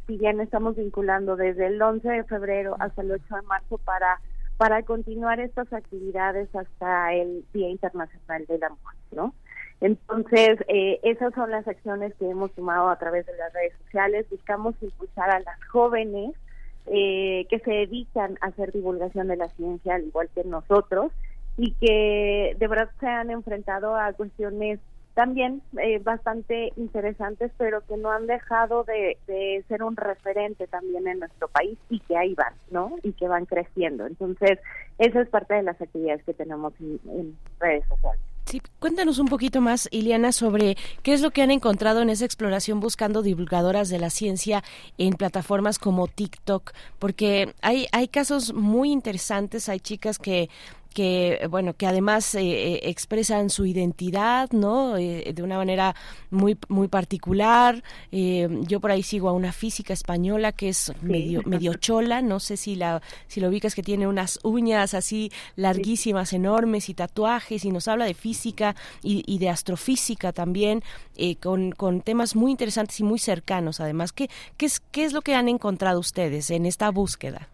si 0.07 0.17
bien 0.17 0.39
estamos 0.39 0.77
vinculando 0.77 1.35
desde 1.35 1.67
el 1.67 1.81
11 1.81 2.07
de 2.07 2.23
febrero 2.23 2.75
hasta 2.79 3.01
el 3.01 3.11
8 3.11 3.35
de 3.35 3.41
marzo 3.43 3.77
para 3.79 4.19
para 4.57 4.83
continuar 4.83 5.39
estas 5.39 5.71
actividades 5.73 6.53
hasta 6.55 7.13
el 7.13 7.43
Día 7.53 7.69
Internacional 7.69 8.45
de 8.45 8.57
la 8.57 8.69
Mujer, 8.69 8.99
¿no? 9.11 9.33
Entonces, 9.81 10.59
eh, 10.69 10.99
esas 11.03 11.33
son 11.33 11.51
las 11.51 11.67
acciones 11.67 12.13
que 12.15 12.29
hemos 12.29 12.53
tomado 12.53 12.87
a 12.87 12.97
través 12.97 13.25
de 13.25 13.35
las 13.35 13.51
redes 13.51 13.73
sociales. 13.83 14.25
Buscamos 14.29 14.75
impulsar 14.81 15.29
a 15.29 15.41
las 15.41 15.61
jóvenes 15.65 16.31
eh, 16.87 17.45
que 17.49 17.59
se 17.59 17.71
dedican 17.71 18.37
a 18.41 18.47
hacer 18.47 18.71
divulgación 18.71 19.27
de 19.27 19.37
la 19.37 19.49
ciencia, 19.49 19.95
al 19.95 20.05
igual 20.05 20.29
que 20.33 20.43
nosotros, 20.43 21.11
y 21.57 21.71
que 21.73 22.55
de 22.57 22.67
verdad 22.67 22.89
se 22.99 23.07
han 23.07 23.31
enfrentado 23.31 23.95
a 23.95 24.13
cuestiones 24.13 24.79
también 25.13 25.61
eh, 25.81 25.99
bastante 25.99 26.73
interesantes, 26.75 27.49
pero 27.57 27.81
que 27.87 27.95
no 27.95 28.11
han 28.11 28.27
dejado 28.27 28.83
de, 28.83 29.17
ser 29.67 29.81
un 29.81 29.95
referente 29.95 30.67
también 30.67 31.07
en 31.07 31.19
nuestro 31.19 31.47
país 31.47 31.77
y 31.89 32.01
que 32.01 32.17
ahí 32.17 32.35
van, 32.35 32.53
¿no? 32.69 32.97
Y 33.01 33.13
que 33.13 33.27
van 33.27 33.45
creciendo. 33.45 34.05
Entonces, 34.05 34.59
esa 34.99 35.21
es 35.21 35.29
parte 35.29 35.53
de 35.53 35.63
las 35.63 35.81
actividades 35.81 36.23
que 36.25 36.33
tenemos 36.33 36.73
en 36.79 37.37
redes 37.59 37.85
sociales. 37.87 38.21
Sí, 38.45 38.61
cuéntanos 38.79 39.17
un 39.17 39.27
poquito 39.27 39.59
más, 39.59 39.89
Iliana, 39.91 40.31
sobre 40.31 40.77
qué 41.01 41.13
es 41.13 41.21
lo 41.21 41.31
que 41.31 41.41
han 41.41 41.49
encontrado 41.49 42.03
en 42.03 42.11
esa 42.11 42.25
exploración 42.25 42.79
buscando 42.79 43.23
divulgadoras 43.23 43.89
de 43.89 43.97
la 43.97 44.11
ciencia 44.11 44.63
en 44.99 45.13
plataformas 45.13 45.79
como 45.79 46.07
TikTok, 46.07 46.73
porque 46.99 47.55
hay, 47.61 47.87
hay 47.91 48.07
casos 48.07 48.53
muy 48.53 48.91
interesantes, 48.91 49.67
hay 49.67 49.79
chicas 49.79 50.19
que 50.19 50.49
que 50.95 51.45
bueno 51.49 51.73
que 51.73 51.87
además 51.87 52.33
eh, 52.35 52.41
eh, 52.41 52.79
expresan 52.83 53.49
su 53.49 53.65
identidad 53.65 54.49
no 54.51 54.95
eh, 54.95 55.33
de 55.35 55.43
una 55.43 55.57
manera 55.57 55.93
muy 56.31 56.57
muy 56.69 56.87
particular. 56.87 57.83
Yo 58.11 58.79
por 58.79 58.91
ahí 58.91 59.03
sigo 59.03 59.27
a 59.27 59.33
una 59.33 59.51
física 59.51 59.91
española 59.93 60.53
que 60.53 60.69
es 60.69 60.93
medio 61.01 61.43
medio 61.45 61.73
chola. 61.73 62.21
No 62.21 62.39
sé 62.39 62.55
si 62.55 62.75
la 62.75 63.01
si 63.27 63.41
lo 63.41 63.49
ubicas 63.49 63.75
que 63.75 63.83
tiene 63.83 64.07
unas 64.07 64.39
uñas 64.43 64.93
así 64.93 65.31
larguísimas 65.57 66.31
enormes 66.31 66.87
y 66.87 66.93
tatuajes 66.93 67.65
y 67.65 67.71
nos 67.71 67.89
habla 67.89 68.05
de 68.05 68.13
física 68.13 68.75
y, 69.03 69.37
de 69.37 69.49
astrofísica 69.49 70.31
también 70.31 70.81
con, 71.41 71.73
con 71.73 72.01
temas 72.01 72.37
muy 72.37 72.51
interesantes 72.51 72.97
y 73.01 73.03
muy 73.03 73.19
cercanos 73.19 73.81
además. 73.81 74.13
Qué 74.13 74.29
qué 74.55 74.67
es 74.67 74.79
qué 74.79 75.03
es 75.03 75.11
lo 75.11 75.21
que 75.21 75.35
han 75.35 75.49
encontrado 75.49 75.99
ustedes 75.99 76.49
en 76.51 76.65
esta 76.65 76.89
búsqueda 76.89 77.49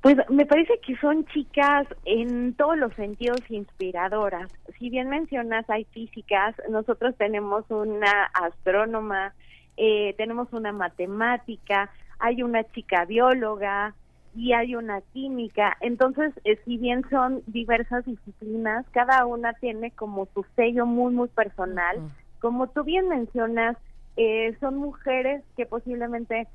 pues 0.00 0.16
me 0.28 0.46
parece 0.46 0.78
que 0.86 0.96
son 0.98 1.26
chicas 1.26 1.86
en 2.04 2.54
todos 2.54 2.78
los 2.78 2.94
sentidos 2.94 3.40
inspiradoras. 3.48 4.48
Si 4.78 4.90
bien 4.90 5.08
mencionas 5.08 5.68
hay 5.68 5.84
físicas, 5.86 6.54
nosotros 6.70 7.16
tenemos 7.16 7.64
una 7.68 8.30
astrónoma, 8.32 9.34
eh, 9.76 10.14
tenemos 10.16 10.52
una 10.52 10.72
matemática, 10.72 11.90
hay 12.20 12.42
una 12.42 12.62
chica 12.64 13.04
bióloga 13.06 13.94
y 14.36 14.52
hay 14.52 14.76
una 14.76 15.00
química. 15.12 15.76
Entonces, 15.80 16.32
eh, 16.44 16.60
si 16.64 16.76
bien 16.76 17.04
son 17.10 17.42
diversas 17.46 18.04
disciplinas, 18.04 18.86
cada 18.92 19.26
una 19.26 19.52
tiene 19.54 19.90
como 19.90 20.26
su 20.32 20.44
sello 20.54 20.86
muy, 20.86 21.12
muy 21.12 21.28
personal. 21.28 21.96
Como 22.40 22.68
tú 22.68 22.84
bien 22.84 23.08
mencionas, 23.08 23.76
eh, 24.16 24.56
son 24.60 24.76
mujeres 24.76 25.42
que 25.56 25.66
posiblemente 25.66 26.48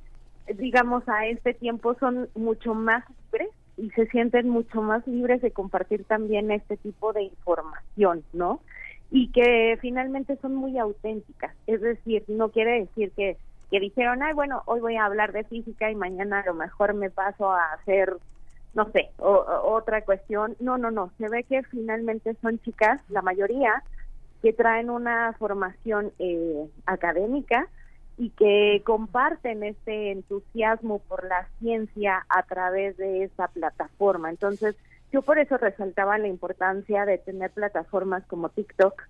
digamos, 0.47 1.08
a 1.08 1.27
este 1.27 1.53
tiempo 1.53 1.95
son 1.95 2.29
mucho 2.36 2.73
más 2.73 3.03
libres 3.32 3.49
y 3.77 3.89
se 3.91 4.06
sienten 4.08 4.49
mucho 4.49 4.82
más 4.82 5.06
libres 5.08 5.41
de 5.41 5.51
compartir 5.51 6.03
también 6.06 6.51
este 6.51 6.77
tipo 6.77 7.13
de 7.13 7.23
información, 7.23 8.23
¿no? 8.34 8.60
Y 9.10 9.32
que 9.32 9.77
finalmente 9.82 10.38
son 10.38 10.56
muy 10.56 10.77
auténticas. 10.77 11.56
Es 11.67 11.82
decir, 11.82 12.23
no 12.27 12.49
quiere 12.49 12.82
decir 12.82 13.12
que, 13.15 13.38
que 13.71 13.79
dijeron, 13.79 14.21
ay, 14.21 14.34
bueno, 14.34 14.63
hoy 14.65 14.79
voy 14.79 14.95
a 14.97 15.06
hablar 15.06 15.32
de 15.32 15.43
física 15.43 15.89
y 15.89 15.95
mañana 15.95 16.41
a 16.41 16.45
lo 16.45 16.53
mejor 16.53 16.93
me 16.93 17.10
paso 17.10 17.51
a 17.51 17.73
hacer, 17.73 18.15
no 18.73 18.91
sé, 18.91 19.10
otra 19.17 20.01
cuestión. 20.01 20.56
No, 20.60 20.77
no, 20.77 20.91
no. 20.91 21.12
Se 21.17 21.29
ve 21.29 21.43
que 21.43 21.63
finalmente 21.63 22.36
son 22.41 22.60
chicas, 22.60 23.01
la 23.10 23.21
mayoría, 23.21 23.84
que 24.41 24.53
traen 24.53 24.89
una 24.89 25.34
formación 25.39 26.12
eh, 26.19 26.67
académica, 26.86 27.67
y 28.17 28.30
que 28.32 28.82
comparten 28.86 29.63
este 29.63 30.12
entusiasmo 30.12 30.99
por 30.99 31.28
la 31.28 31.47
ciencia 31.60 32.26
a 32.30 32.43
través 32.43 32.95
de 32.97 33.23
esa 33.23 33.47
plataforma. 33.47 34.30
Entonces, 34.30 34.76
yo 35.12 35.21
por 35.21 35.39
eso 35.39 35.58
resaltaba 35.58 36.17
la 36.17 36.28
importancia 36.28 37.06
de 37.06 37.17
tener 37.17 37.52
plataformas 37.52 38.26
como 38.28 38.49
TikTok, 38.49 39.02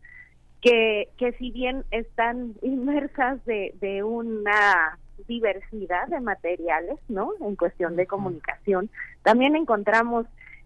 que, 0.61 1.09
que 1.17 1.33
si 1.33 1.51
bien 1.51 1.83
están 1.91 2.55
inmersas 2.61 3.43
de, 3.45 3.75
de 3.81 4.03
una 4.03 4.97
diversidad 5.27 6.07
de 6.07 6.19
materiales, 6.19 6.99
¿no? 7.07 7.31
En 7.41 7.55
cuestión 7.55 7.95
de 7.95 8.07
comunicación, 8.07 8.89
también 9.21 9.55
encontramos 9.55 10.25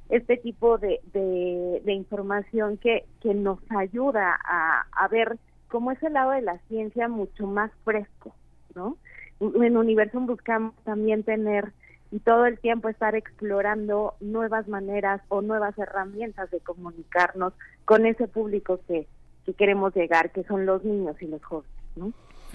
este 0.09 0.37
tipo 0.37 0.77
de, 0.77 1.01
de, 1.13 1.93
información 1.93 2.77
que, 2.77 3.05
que 3.21 3.33
nos 3.33 3.59
ayuda 3.69 4.39
a, 4.43 4.85
a 4.91 5.07
ver 5.09 5.37
como 5.67 5.91
es 5.91 6.01
el 6.03 6.13
lado 6.13 6.31
de 6.31 6.41
la 6.41 6.57
ciencia 6.67 7.07
mucho 7.07 7.47
más 7.47 7.71
fresco, 7.83 8.35
¿no? 8.75 8.97
En 9.39 9.77
Universum 9.77 10.25
buscamos 10.25 10.73
también 10.83 11.23
tener 11.23 11.73
y 12.11 12.19
todo 12.19 12.45
el 12.45 12.57
tiempo 12.59 12.89
estar 12.89 13.15
explorando 13.15 14.15
nuevas 14.19 14.67
maneras 14.67 15.21
o 15.27 15.41
nuevas 15.41 15.77
herramientas 15.77 16.49
de 16.51 16.59
comunicarnos 16.61 17.53
con 17.85 18.05
ese 18.05 18.27
público 18.27 18.79
que, 18.87 19.07
que 19.45 19.53
queremos 19.53 19.93
llegar, 19.95 20.31
que 20.31 20.43
son 20.43 20.65
los 20.65 20.83
niños 20.83 21.15
y 21.21 21.27
los 21.27 21.43
jóvenes, 21.43 21.75
¿no? 21.95 22.07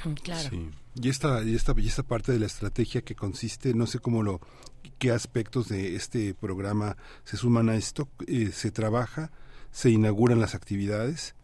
Mm, 0.04 0.14
claro. 0.22 0.48
Sí. 0.48 0.70
Y 0.94 1.08
esta, 1.08 1.42
y 1.42 1.54
esta, 1.54 1.72
y 1.76 1.86
esta 1.86 2.02
parte 2.02 2.32
de 2.32 2.38
la 2.38 2.46
estrategia 2.46 3.02
que 3.02 3.14
consiste, 3.14 3.74
no 3.74 3.86
sé 3.86 3.98
cómo 3.98 4.22
lo, 4.22 4.40
qué 4.98 5.10
aspectos 5.10 5.68
de 5.68 5.96
este 5.96 6.34
programa 6.34 6.96
se 7.24 7.36
suman 7.36 7.68
a 7.68 7.76
esto, 7.76 8.08
eh, 8.26 8.50
se 8.52 8.70
trabaja, 8.70 9.30
se 9.70 9.90
inauguran 9.90 10.40
las 10.40 10.54
actividades, 10.54 11.34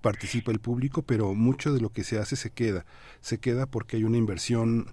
participa 0.00 0.52
el 0.52 0.60
público, 0.60 1.02
pero 1.02 1.34
mucho 1.34 1.72
de 1.72 1.80
lo 1.80 1.90
que 1.90 2.04
se 2.04 2.18
hace 2.18 2.36
se 2.36 2.50
queda. 2.50 2.84
Se 3.20 3.38
queda 3.38 3.66
porque 3.66 3.96
hay 3.96 4.04
una 4.04 4.18
inversión 4.18 4.86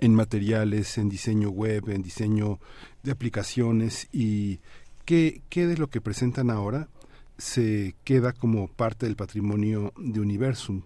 en 0.00 0.14
materiales, 0.14 0.98
en 0.98 1.08
diseño 1.08 1.50
web, 1.50 1.88
en 1.88 2.02
diseño 2.02 2.58
de 3.02 3.12
aplicaciones 3.12 4.08
y 4.12 4.60
qué, 5.04 5.42
qué 5.50 5.66
de 5.66 5.76
lo 5.76 5.88
que 5.88 6.00
presentan 6.00 6.50
ahora 6.50 6.88
se 7.36 7.94
queda 8.04 8.32
como 8.32 8.68
parte 8.68 9.06
del 9.06 9.16
patrimonio 9.16 9.92
de 9.96 10.20
Universum. 10.20 10.82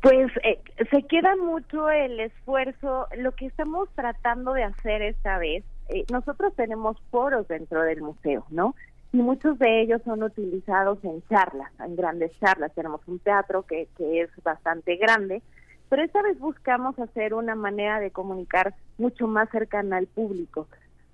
Pues 0.00 0.30
eh, 0.44 0.58
se 0.90 1.02
queda 1.02 1.36
mucho 1.36 1.90
el 1.90 2.20
esfuerzo. 2.20 3.06
Lo 3.18 3.32
que 3.32 3.46
estamos 3.46 3.88
tratando 3.94 4.54
de 4.54 4.64
hacer 4.64 5.02
esta 5.02 5.38
vez, 5.38 5.62
eh, 5.90 6.04
nosotros 6.10 6.54
tenemos 6.56 6.96
foros 7.10 7.46
dentro 7.48 7.82
del 7.82 8.00
museo, 8.00 8.46
¿no? 8.50 8.74
Y 9.12 9.18
muchos 9.18 9.58
de 9.58 9.82
ellos 9.82 10.00
son 10.04 10.22
utilizados 10.22 11.02
en 11.04 11.22
charlas, 11.28 11.70
en 11.80 11.96
grandes 11.96 12.32
charlas. 12.38 12.72
Tenemos 12.74 13.00
un 13.06 13.18
teatro 13.18 13.62
que, 13.62 13.88
que 13.96 14.22
es 14.22 14.30
bastante 14.42 14.96
grande, 14.96 15.42
pero 15.88 16.02
esta 16.02 16.22
vez 16.22 16.38
buscamos 16.38 16.98
hacer 16.98 17.34
una 17.34 17.54
manera 17.54 17.98
de 17.98 18.12
comunicar 18.12 18.74
mucho 18.98 19.26
más 19.26 19.50
cercana 19.50 19.96
al 19.96 20.06
público. 20.06 20.68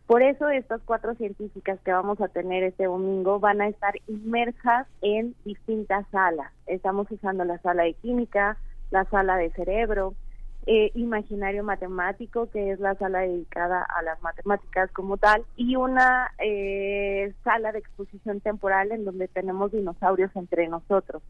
Por 0.06 0.22
eso 0.22 0.48
estas 0.48 0.80
cuatro 0.84 1.14
científicas 1.16 1.80
que 1.84 1.92
vamos 1.92 2.20
a 2.20 2.28
tener 2.28 2.62
este 2.62 2.84
domingo 2.84 3.40
van 3.40 3.60
a 3.60 3.68
estar 3.68 3.94
inmersas 4.06 4.86
en 5.02 5.34
distintas 5.44 6.06
salas. 6.12 6.52
Estamos 6.66 7.10
usando 7.10 7.44
la 7.44 7.58
sala 7.58 7.82
de 7.82 7.94
química, 7.94 8.56
la 8.90 9.04
sala 9.06 9.36
de 9.36 9.50
cerebro, 9.50 10.14
eh, 10.66 10.90
imaginario 10.94 11.62
matemático, 11.62 12.50
que 12.50 12.72
es 12.72 12.80
la 12.80 12.96
sala 12.96 13.20
dedicada 13.20 13.84
a 13.84 14.02
las 14.02 14.20
matemáticas 14.20 14.90
como 14.90 15.16
tal, 15.16 15.44
y 15.56 15.76
una 15.76 16.32
eh, 16.38 17.32
sala 17.44 17.70
de 17.70 17.78
exposición 17.78 18.40
temporal 18.40 18.90
en 18.90 19.04
donde 19.04 19.28
tenemos 19.28 19.70
dinosaurios 19.70 20.34
entre 20.34 20.66
nosotros. 20.68 21.22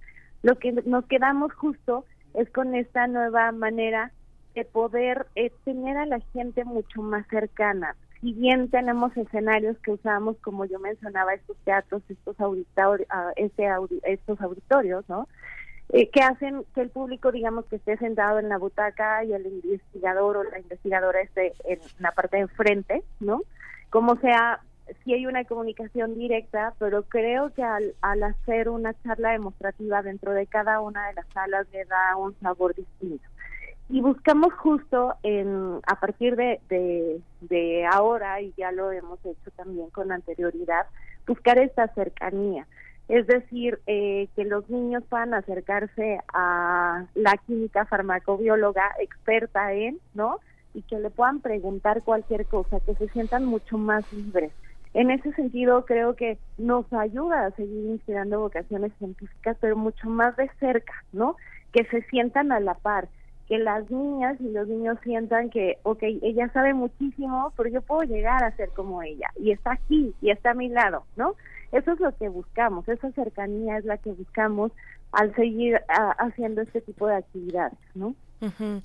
Lo 0.43 0.59
que 0.59 0.73
nos 0.73 1.05
quedamos 1.05 1.53
justo 1.53 2.07
es 2.33 2.49
con 2.51 2.75
esta 2.75 3.07
nueva 3.09 3.53
manera 3.53 4.13
de 4.55 4.65
poder 4.65 5.27
eh, 5.35 5.53
tener 5.65 5.99
a 5.99 6.07
la 6.07 6.21
gente 6.33 6.65
mucho 6.65 7.03
más 7.03 7.27
cercana. 7.29 7.95
Si 8.21 8.33
bien 8.33 8.71
tenemos 8.71 9.15
escenarios 9.19 9.77
que 9.81 9.93
usamos, 9.93 10.39
como 10.39 10.65
yo 10.65 10.79
mencionaba, 10.79 11.35
estos 11.35 11.59
teatros, 11.59 12.03
estos 12.09 12.41
auditorios, 12.41 13.07
ah, 13.11 13.33
este 13.37 13.67
estos 14.05 14.41
auditorios, 14.41 15.07
¿no? 15.09 15.29
Eh, 15.91 16.11
que 16.11 16.21
hacen 16.21 16.65
que 16.75 16.81
el 16.81 16.91
público, 16.91 17.31
digamos, 17.31 17.65
que 17.67 17.77
esté 17.77 17.97
sentado 17.99 18.39
en 18.39 18.49
la 18.49 18.59
butaca 18.59 19.25
y 19.25 19.33
el 19.33 19.47
investigador 19.47 20.37
o 20.37 20.45
la 20.45 20.59
investigadora 20.59 21.21
esté 21.21 21.53
en 21.65 21.79
la 21.99 22.13
parte 22.13 22.37
de 22.37 22.43
enfrente, 22.43 23.03
¿no? 23.21 23.43
Como 23.91 24.17
sea, 24.17 24.61
si 25.05 25.15
hay 25.15 25.27
una 25.27 25.45
comunicación 25.45 26.15
directa, 26.15 26.75
pero 26.79 27.05
creo 27.05 27.53
que 27.55 27.63
al, 27.63 27.95
al 28.03 28.23
hacer 28.25 28.69
una 28.69 28.95
charla 29.03 29.31
demostrativa 29.31 30.03
dentro 30.03 30.33
de 30.33 30.47
cada 30.47 30.81
una 30.81 31.07
de 31.09 31.15
las 31.15 31.27
salas 31.33 31.67
le 31.73 31.85
da 31.85 32.17
un 32.17 32.35
sabor 32.41 32.75
distinto. 32.75 33.25
Y 33.89 34.01
buscamos 34.01 34.53
justo 34.55 35.15
en, 35.23 35.79
a 35.87 36.01
partir 36.01 36.35
de, 36.35 36.61
de 37.41 37.87
ahora, 37.87 38.41
y 38.41 38.53
ya 38.57 38.73
lo 38.73 38.91
hemos 38.91 39.25
hecho 39.25 39.51
también 39.53 39.91
con 39.91 40.11
anterioridad, 40.11 40.87
buscar 41.25 41.59
esta 41.59 41.87
cercanía 41.95 42.67
es 43.09 43.27
decir, 43.27 43.79
eh, 43.87 44.29
que 44.35 44.45
los 44.45 44.69
niños 44.69 45.05
puedan 45.09 45.35
acercarse 45.35 46.19
a 46.33 47.05
la 47.15 47.37
química 47.47 47.85
farmacobióloga 47.87 48.91
experta 49.01 49.73
en, 49.73 49.99
¿no? 50.15 50.41
Y 50.75 50.83
que 50.83 50.99
le 50.99 51.11
puedan 51.11 51.41
preguntar 51.41 52.03
cualquier 52.03 52.47
cosa, 52.47 52.81
que 52.81 52.95
se 52.97 53.09
sientan 53.09 53.45
mucho 53.45 53.79
más 53.79 54.05
libres. 54.13 54.53
En 54.93 55.11
ese 55.11 55.33
sentido, 55.35 55.85
creo 55.85 56.17
que 56.17 56.39
nos 56.59 56.91
ayuda 56.93 57.47
a 57.47 57.51
seguir 57.53 57.85
inspirando 57.91 58.41
vocaciones 58.41 58.93
científicas, 58.99 59.57
pero 59.61 59.77
mucho 59.77 60.09
más 60.09 60.35
de 60.37 60.51
cerca, 60.59 60.95
¿no? 61.13 61.37
Que 61.73 61.85
se 61.85 62.03
sientan 62.03 62.51
a 62.51 62.61
la 62.61 62.75
par, 62.75 63.09
que 63.47 63.59
las 63.59 63.89
niñas 63.91 64.41
y 64.41 64.51
los 64.51 64.67
niños 64.67 64.99
sientan 65.05 65.51
que, 65.51 65.79
ok, 65.85 66.03
ella 66.03 66.49
sabe 66.53 66.75
muchísimo, 66.75 67.53
pero 67.57 67.69
yo 67.69 67.83
puedo 67.83 68.03
llegar 68.03 68.43
a 68.43 68.57
ser 68.57 68.71
como 68.71 69.03
ella, 69.03 69.29
y 69.37 69.53
está 69.53 69.73
aquí, 69.73 70.15
y 70.21 70.31
está 70.31 70.51
a 70.51 70.55
mi 70.55 70.69
lado, 70.69 71.05
¿no? 71.17 71.35
Eso 71.73 71.93
es 71.93 72.01
lo 72.01 72.15
que 72.17 72.29
buscamos, 72.29 72.89
esa 72.89 73.11
cercanía 73.13 73.79
es 73.79 73.85
la 73.85 73.99
que 73.99 74.13
buscamos 74.13 74.73
al 75.13 75.35
seguir 75.35 75.81
ah, 75.89 76.15
haciendo 76.19 76.63
este 76.63 76.81
tipo 76.81 77.07
de 77.07 77.17
actividades, 77.17 77.79
¿no? 77.95 78.15
Uh 78.41 78.81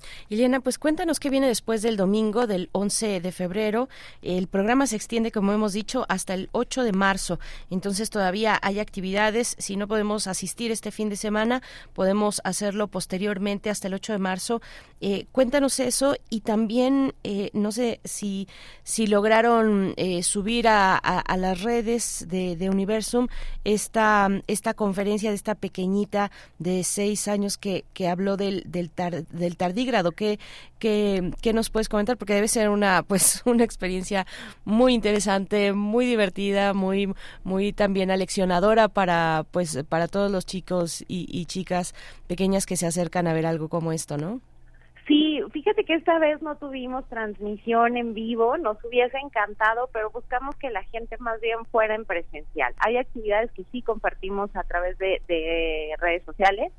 pues 0.62 0.78
cuéntanos 0.78 1.20
qué 1.20 1.30
viene 1.30 1.46
después 1.46 1.82
del 1.82 1.96
domingo, 1.96 2.46
del 2.46 2.68
11 2.72 3.20
de 3.20 3.32
febrero. 3.32 3.88
El 4.22 4.46
programa 4.46 4.86
se 4.86 4.96
extiende, 4.96 5.32
como 5.32 5.52
hemos 5.52 5.72
dicho, 5.72 6.06
hasta 6.08 6.34
el 6.34 6.48
8 6.52 6.84
de 6.84 6.92
marzo. 6.92 7.38
Entonces 7.70 8.10
todavía 8.10 8.58
hay 8.62 8.80
actividades. 8.80 9.56
Si 9.58 9.76
no 9.76 9.88
podemos 9.88 10.26
asistir 10.26 10.70
este 10.70 10.90
fin 10.90 11.08
de 11.08 11.16
semana, 11.16 11.62
podemos 11.94 12.40
hacerlo 12.44 12.88
posteriormente 12.88 13.70
hasta 13.70 13.88
el 13.88 13.94
8 13.94 14.12
de 14.12 14.18
marzo. 14.18 14.62
Eh, 15.00 15.26
cuéntanos 15.32 15.80
eso 15.80 16.14
y 16.30 16.40
también, 16.42 17.12
eh, 17.24 17.50
no 17.54 17.72
sé 17.72 18.00
si, 18.04 18.46
si 18.84 19.08
lograron 19.08 19.94
eh, 19.96 20.22
subir 20.22 20.68
a, 20.68 21.00
las 21.36 21.62
redes 21.62 22.26
de, 22.28 22.56
de, 22.56 22.70
Universum 22.70 23.26
esta, 23.64 24.28
esta 24.46 24.74
conferencia 24.74 25.30
de 25.30 25.36
esta 25.36 25.56
pequeñita 25.56 26.30
de 26.60 26.84
seis 26.84 27.26
años 27.26 27.58
que, 27.58 27.84
que 27.94 28.06
habló 28.06 28.36
del, 28.36 28.62
del, 28.66 28.92
del 29.30 29.41
tardígrado. 29.56 30.12
¿Qué, 30.12 30.38
qué, 30.78 31.52
nos 31.52 31.70
puedes 31.70 31.88
comentar? 31.88 32.16
Porque 32.16 32.34
debe 32.34 32.48
ser 32.48 32.68
una, 32.68 33.02
pues, 33.06 33.42
una 33.44 33.64
experiencia 33.64 34.26
muy 34.64 34.94
interesante, 34.94 35.72
muy 35.72 36.06
divertida, 36.06 36.72
muy, 36.74 37.12
muy 37.44 37.72
también 37.72 38.10
aleccionadora 38.10 38.88
para, 38.88 39.44
pues, 39.50 39.84
para 39.88 40.08
todos 40.08 40.30
los 40.30 40.46
chicos 40.46 41.04
y, 41.08 41.26
y 41.30 41.46
chicas 41.46 41.94
pequeñas 42.26 42.66
que 42.66 42.76
se 42.76 42.86
acercan 42.86 43.26
a 43.26 43.34
ver 43.34 43.46
algo 43.46 43.68
como 43.68 43.92
esto, 43.92 44.16
¿no? 44.16 44.40
Sí, 45.06 45.40
fíjate 45.52 45.84
que 45.84 45.94
esta 45.94 46.18
vez 46.20 46.40
no 46.42 46.56
tuvimos 46.56 47.08
transmisión 47.08 47.96
en 47.96 48.14
vivo, 48.14 48.56
nos 48.56 48.82
hubiese 48.84 49.18
encantado, 49.18 49.90
pero 49.92 50.10
buscamos 50.10 50.54
que 50.56 50.70
la 50.70 50.84
gente 50.84 51.16
más 51.18 51.40
bien 51.40 51.64
fuera 51.72 51.96
en 51.96 52.04
presencial. 52.04 52.72
Hay 52.78 52.96
actividades 52.96 53.50
que 53.50 53.64
sí 53.72 53.82
compartimos 53.82 54.54
a 54.54 54.62
través 54.62 54.96
de 54.98 55.20
redes 55.98 56.24
sociales, 56.24 56.72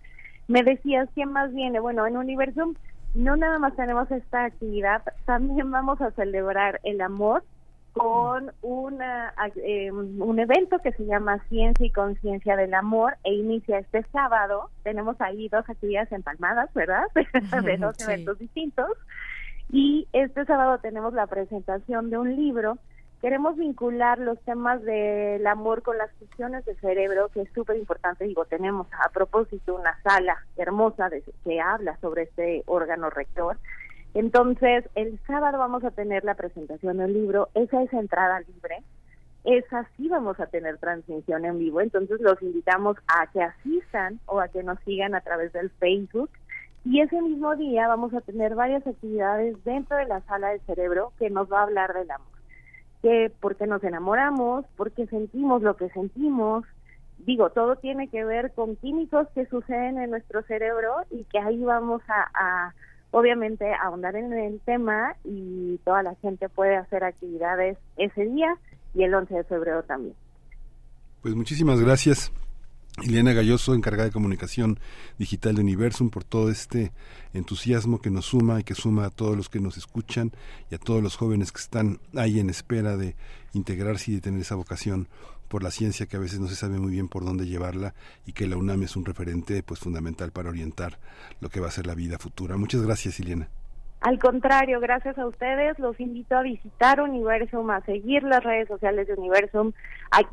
me 0.47 0.63
decías, 0.63 1.09
¿quién 1.13 1.31
más 1.31 1.53
viene? 1.53 1.79
Bueno, 1.79 2.05
en 2.05 2.17
Universum 2.17 2.75
no 3.13 3.35
nada 3.35 3.59
más 3.59 3.75
tenemos 3.75 4.09
esta 4.11 4.45
actividad, 4.45 5.03
también 5.25 5.71
vamos 5.71 6.01
a 6.01 6.11
celebrar 6.11 6.79
el 6.83 7.01
amor 7.01 7.43
con 7.93 8.51
una, 8.63 9.33
eh, 9.57 9.91
un 9.91 10.39
evento 10.39 10.79
que 10.79 10.93
se 10.93 11.05
llama 11.05 11.43
Ciencia 11.47 11.85
y 11.85 11.91
Conciencia 11.91 12.55
del 12.55 12.73
Amor 12.73 13.17
e 13.23 13.35
inicia 13.35 13.77
este 13.77 14.03
sábado. 14.11 14.71
Tenemos 14.81 15.21
ahí 15.21 15.47
dos 15.47 15.69
actividades 15.69 16.11
empalmadas, 16.11 16.73
¿verdad? 16.73 17.03
de 17.63 17.77
dos 17.77 17.95
eventos 18.01 18.39
distintos. 18.39 18.89
Y 19.69 20.07
este 20.11 20.43
sábado 20.45 20.79
tenemos 20.79 21.13
la 21.13 21.27
presentación 21.27 22.09
de 22.09 22.17
un 22.17 22.35
libro 22.35 22.79
queremos 23.23 23.55
vincular 23.55 24.19
los 24.19 24.37
temas 24.41 24.83
del 24.83 25.47
amor 25.47 25.81
con 25.81 25.97
las 25.97 26.11
funciones 26.19 26.65
del 26.65 26.75
cerebro, 26.81 27.29
que 27.29 27.43
es 27.43 27.49
súper 27.53 27.77
importante. 27.77 28.25
Digo, 28.25 28.43
tenemos 28.43 28.85
a 29.01 29.07
propósito 29.11 29.75
una 29.75 29.97
sala 30.03 30.45
hermosa 30.57 31.09
que 31.45 31.61
habla 31.61 31.95
sobre 32.01 32.23
este 32.23 32.63
órgano 32.65 33.09
rector. 33.09 33.55
Entonces, 34.13 34.83
el 34.95 35.17
sábado 35.25 35.57
vamos 35.57 35.85
a 35.85 35.91
tener 35.91 36.25
la 36.25 36.33
presentación 36.35 36.97
del 36.97 37.13
libro, 37.13 37.47
esa 37.53 37.81
es 37.81 37.93
entrada 37.93 38.41
libre, 38.41 38.83
esa 39.45 39.87
sí 39.95 40.09
vamos 40.09 40.37
a 40.41 40.47
tener 40.47 40.77
transmisión 40.79 41.45
en 41.45 41.59
vivo, 41.59 41.79
entonces 41.79 42.19
los 42.19 42.41
invitamos 42.41 42.97
a 43.07 43.27
que 43.27 43.41
asistan 43.41 44.19
o 44.25 44.41
a 44.41 44.49
que 44.49 44.63
nos 44.63 44.77
sigan 44.81 45.15
a 45.15 45.21
través 45.21 45.53
del 45.53 45.69
Facebook. 45.69 46.29
Y 46.83 46.99
ese 46.99 47.21
mismo 47.21 47.55
día 47.55 47.87
vamos 47.87 48.13
a 48.13 48.19
tener 48.19 48.53
varias 48.53 48.85
actividades 48.85 49.63
dentro 49.63 49.95
de 49.95 50.07
la 50.07 50.19
sala 50.23 50.49
del 50.49 50.59
cerebro 50.65 51.13
que 51.17 51.29
nos 51.29 51.49
va 51.49 51.61
a 51.61 51.63
hablar 51.63 51.93
del 51.93 52.11
amor 52.11 52.33
que 53.03 53.31
porque 53.41 53.67
nos 53.67 53.83
enamoramos, 53.83 54.65
porque 54.77 55.05
sentimos 55.07 55.61
lo 55.61 55.75
que 55.75 55.89
sentimos. 55.89 56.63
Digo, 57.19 57.49
todo 57.51 57.75
tiene 57.75 58.07
que 58.07 58.23
ver 58.23 58.53
con 58.53 58.77
químicos 58.77 59.27
que 59.35 59.45
suceden 59.45 59.99
en 59.99 60.09
nuestro 60.09 60.41
cerebro 60.43 60.95
y 61.11 61.25
que 61.25 61.37
ahí 61.37 61.61
vamos 61.61 62.01
a, 62.07 62.31
a 62.33 62.73
obviamente 63.11 63.71
ahondar 63.73 64.15
en 64.15 64.33
el 64.33 64.59
tema 64.61 65.15
y 65.25 65.77
toda 65.83 66.01
la 66.01 66.15
gente 66.15 66.49
puede 66.49 66.77
hacer 66.77 67.03
actividades 67.03 67.77
ese 67.97 68.25
día 68.25 68.55
y 68.95 69.03
el 69.03 69.13
11 69.13 69.35
de 69.35 69.43
febrero 69.43 69.83
también. 69.83 70.15
Pues 71.21 71.35
muchísimas 71.35 71.81
gracias. 71.81 72.31
Ileana 73.01 73.33
Galloso, 73.33 73.73
encargada 73.73 74.05
de 74.05 74.13
comunicación 74.13 74.79
digital 75.17 75.55
de 75.55 75.61
Universum, 75.61 76.09
por 76.09 76.23
todo 76.23 76.51
este 76.51 76.91
entusiasmo 77.33 77.99
que 77.99 78.11
nos 78.11 78.25
suma 78.25 78.59
y 78.59 78.63
que 78.63 78.75
suma 78.75 79.05
a 79.05 79.09
todos 79.09 79.35
los 79.35 79.49
que 79.49 79.59
nos 79.59 79.77
escuchan 79.77 80.31
y 80.69 80.75
a 80.75 80.77
todos 80.77 81.01
los 81.01 81.15
jóvenes 81.15 81.51
que 81.51 81.59
están 81.59 81.99
ahí 82.15 82.39
en 82.39 82.51
espera 82.51 82.95
de 82.95 83.15
integrarse 83.53 84.11
y 84.11 84.15
de 84.15 84.21
tener 84.21 84.41
esa 84.41 84.55
vocación 84.55 85.07
por 85.47 85.63
la 85.63 85.71
ciencia 85.71 86.05
que 86.05 86.17
a 86.17 86.19
veces 86.19 86.39
no 86.39 86.47
se 86.47 86.55
sabe 86.55 86.79
muy 86.79 86.91
bien 86.91 87.07
por 87.07 87.25
dónde 87.25 87.47
llevarla 87.47 87.95
y 88.25 88.33
que 88.33 88.47
la 88.47 88.57
UNAM 88.57 88.83
es 88.83 88.95
un 88.95 89.05
referente 89.05 89.63
pues 89.63 89.79
fundamental 89.79 90.31
para 90.31 90.49
orientar 90.49 90.99
lo 91.41 91.49
que 91.49 91.59
va 91.59 91.67
a 91.67 91.71
ser 91.71 91.87
la 91.87 91.95
vida 91.95 92.19
futura. 92.19 92.57
Muchas 92.57 92.81
gracias, 92.81 93.19
Ileana. 93.19 93.49
Al 94.03 94.19
contrario, 94.19 94.81
gracias 94.81 95.17
a 95.17 95.25
ustedes, 95.25 95.79
los 95.79 95.97
invito 95.97 96.35
a 96.35 96.41
visitar 96.41 96.99
Universum, 96.99 97.69
a 97.69 97.79
seguir 97.85 98.21
las 98.23 98.43
redes 98.43 98.67
sociales 98.67 99.07
de 99.07 99.13
Universum. 99.13 99.71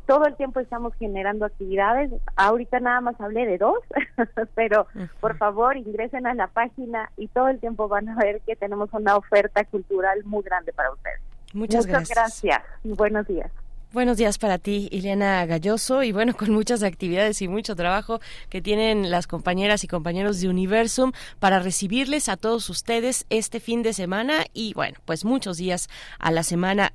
todo 0.07 0.27
el 0.27 0.35
tiempo 0.35 0.59
estamos 0.59 0.93
generando 0.99 1.45
actividades. 1.45 2.11
Ahorita 2.35 2.81
nada 2.81 3.01
más 3.01 3.21
hablé 3.21 3.47
de 3.47 3.59
dos, 3.59 3.79
pero 4.57 4.89
por 5.21 5.39
favor 5.39 5.77
ingresen 5.77 6.27
a 6.27 6.35
la 6.35 6.49
página 6.49 7.13
y 7.17 7.29
todo 7.29 7.47
el 7.47 7.61
tiempo 7.61 7.87
van 7.87 8.09
a 8.09 8.17
ver 8.17 8.41
que 8.41 8.57
tenemos 8.57 8.93
una 8.93 9.15
oferta 9.15 9.63
cultural 9.63 10.25
muy 10.25 10.43
grande 10.43 10.73
para 10.73 10.91
ustedes. 10.91 11.21
Muchas, 11.55 11.87
Muchas 11.87 12.09
gracias. 12.09 12.43
gracias. 12.43 12.97
Buenos 12.99 13.29
días. 13.29 13.53
Buenos 13.93 14.19
días 14.19 14.39
para 14.39 14.59
ti, 14.59 14.89
Ileana 14.93 15.45
Galloso, 15.47 16.05
y 16.05 16.13
bueno, 16.13 16.37
con 16.37 16.53
muchas 16.53 16.85
actividades 16.85 17.43
y 17.43 17.49
mucho 17.49 17.75
trabajo 17.75 18.21
que 18.49 18.63
tienen 18.63 19.11
las 19.11 19.27
compañeras 19.27 19.83
y 19.83 19.89
compañeros 19.89 20.41
de 20.41 20.49
Universum 20.49 21.11
para 21.41 21.59
recibirles 21.59 22.29
a 22.29 22.37
todos 22.37 22.71
ustedes 22.71 23.27
este 23.31 23.59
fin 23.59 23.83
de 23.83 23.93
semana. 23.93 24.45
Y 24.55 24.75
bueno, 24.75 24.97
pues 25.07 25.25
muchos 25.25 25.57
días 25.57 25.89
a 26.21 26.31
la 26.31 26.45
semana 26.45 26.93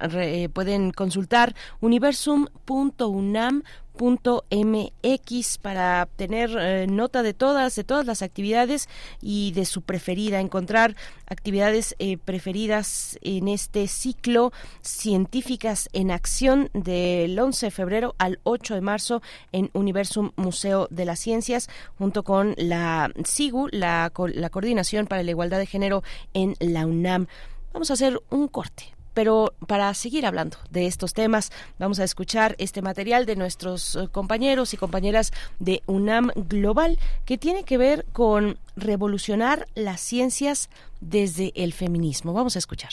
pueden 0.54 0.92
consultar 0.92 1.54
universum.unam 1.82 3.64
mx 4.00 5.58
para 5.58 6.08
tener 6.16 6.56
eh, 6.58 6.88
nota 6.88 7.24
de 7.24 7.34
todas 7.34 7.76
de 7.76 7.84
todas 7.84 8.06
las 8.06 8.22
actividades 8.22 8.90
y 9.22 9.52
de 9.52 9.66
su 9.66 9.82
preferida 9.82 10.40
encontrar 10.40 10.96
actividades 11.28 11.96
eh, 12.00 12.18
preferidas 12.18 13.18
en 13.22 13.48
este 13.48 13.88
ciclo 13.88 14.52
científicas 14.82 15.90
en 15.94 16.12
acción 16.12 16.70
del 16.74 17.38
11 17.38 17.68
de 17.68 17.72
febrero 17.72 18.16
al 18.18 18.40
8 18.44 18.76
de 18.76 18.82
marzo 18.82 19.22
en 19.52 19.70
Universum 19.74 20.32
Museo 20.36 20.88
de 20.90 21.06
las 21.06 21.20
Ciencias 21.20 21.70
junto 21.98 22.24
con 22.24 22.56
la 22.58 23.12
SIGU 23.24 23.70
la, 23.72 24.12
la 24.34 24.50
coordinación 24.50 25.08
para 25.08 25.24
la 25.24 25.32
igualdad 25.32 25.60
de 25.60 25.66
género 25.66 26.04
en 26.34 26.56
la 26.60 26.86
UNAM. 26.86 27.28
Vamos 27.74 27.90
a 27.90 27.94
hacer 27.94 28.22
un 28.30 28.48
corte 28.48 28.95
pero 29.16 29.56
para 29.66 29.92
seguir 29.96 30.28
hablando 30.28 30.58
de 30.70 30.86
estos 30.86 31.14
temas, 31.14 31.52
vamos 31.80 32.00
a 32.00 32.04
escuchar 32.04 32.56
este 32.60 32.84
material 32.84 33.26
de 33.26 33.36
nuestros 33.36 33.96
eh, 33.96 34.08
compañeros 34.12 34.76
y 34.76 34.78
compañeras 34.78 35.32
de 35.58 35.82
UNAM 35.88 36.32
Global, 36.36 37.00
que 37.26 37.40
tiene 37.40 37.64
que 37.64 37.80
ver 37.80 38.06
con 38.14 38.60
revolucionar 38.76 39.68
las 39.74 40.02
ciencias 40.02 40.70
desde 41.02 41.54
el 41.56 41.74
feminismo. 41.74 42.34
Vamos 42.34 42.56
a 42.58 42.60
escuchar. 42.60 42.92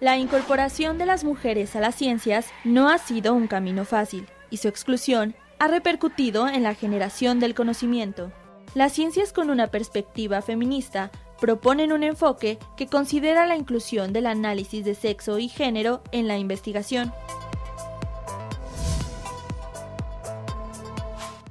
La 0.00 0.18
incorporación 0.18 0.98
de 0.98 1.06
las 1.06 1.22
mujeres 1.22 1.76
a 1.76 1.80
las 1.80 1.94
ciencias 1.94 2.48
no 2.64 2.90
ha 2.90 2.98
sido 2.98 3.34
un 3.34 3.46
camino 3.46 3.84
fácil 3.84 4.26
y 4.50 4.56
su 4.56 4.66
exclusión 4.66 5.36
ha 5.60 5.68
repercutido 5.68 6.48
en 6.48 6.64
la 6.64 6.74
generación 6.74 7.38
del 7.38 7.54
conocimiento. 7.54 8.32
Las 8.74 8.94
ciencias 8.94 9.32
con 9.32 9.48
una 9.48 9.68
perspectiva 9.68 10.42
feminista 10.42 11.12
proponen 11.42 11.90
un 11.90 12.04
enfoque 12.04 12.56
que 12.76 12.86
considera 12.86 13.46
la 13.46 13.56
inclusión 13.56 14.12
del 14.12 14.26
análisis 14.26 14.84
de 14.84 14.94
sexo 14.94 15.40
y 15.40 15.48
género 15.48 16.00
en 16.12 16.28
la 16.28 16.38
investigación. 16.38 17.12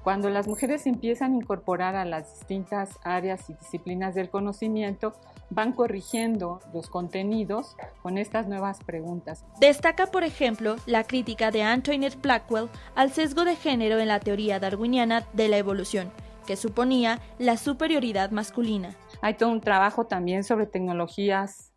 Cuando 0.01 0.29
las 0.29 0.47
mujeres 0.47 0.87
empiezan 0.87 1.33
a 1.33 1.35
incorporar 1.35 1.97
a 1.97 2.05
las 2.05 2.39
distintas 2.39 2.99
áreas 3.03 3.49
y 3.49 3.53
disciplinas 3.55 4.15
del 4.15 4.29
conocimiento, 4.29 5.11
van 5.49 5.73
corrigiendo 5.73 6.61
los 6.73 6.89
contenidos 6.89 7.75
con 8.01 8.17
estas 8.17 8.47
nuevas 8.47 8.81
preguntas. 8.85 9.43
Destaca, 9.59 10.07
por 10.07 10.23
ejemplo, 10.23 10.77
la 10.85 11.03
crítica 11.03 11.51
de 11.51 11.63
Antoinette 11.63 12.21
Blackwell 12.21 12.69
al 12.95 13.11
sesgo 13.11 13.43
de 13.43 13.57
género 13.57 13.99
en 13.99 14.07
la 14.07 14.21
teoría 14.21 14.57
darwiniana 14.57 15.27
de 15.33 15.49
la 15.49 15.57
evolución, 15.57 16.13
que 16.47 16.55
suponía 16.55 17.19
la 17.39 17.57
superioridad 17.57 18.31
masculina. 18.31 18.95
Hay 19.21 19.35
todo 19.35 19.49
un 19.49 19.61
trabajo 19.61 20.07
también 20.07 20.43
sobre 20.43 20.65
tecnologías 20.65 21.71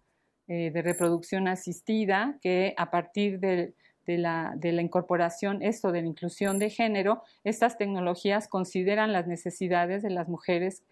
eh, 0.49 0.71
de 0.71 0.83
reproducción 0.83 1.47
asistida, 1.47 2.39
que 2.41 2.75
a 2.77 2.91
partir 2.91 3.39
de, 3.39 3.75
la, 4.07 4.53
de, 4.57 4.73
la, 4.73 4.83
incorporación, 4.83 5.63
esto 5.63 5.93
de 5.93 6.03
la 6.03 6.09
inclusión 6.09 6.59
de 6.59 6.71
género, 6.71 7.23
estas 7.45 7.77
tecnologías 7.77 8.49
consideran 8.49 9.13
las 9.13 9.27
necesidades 9.27 10.03
de 10.03 10.11
las 10.11 10.29
mujeres, 10.29 10.83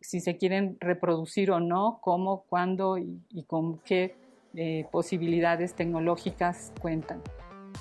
si 0.00 0.20
se 0.20 0.36
quieren 0.36 0.76
reproducir 0.80 1.50
o 1.50 1.60
no, 1.60 1.98
cómo, 2.02 2.44
cuándo 2.48 2.98
y, 2.98 3.44
con 3.46 3.78
qué 3.78 4.16
eh, 4.54 4.86
posibilidades 4.90 5.74
tecnológicas 5.74 6.72
cuentan. 6.80 7.22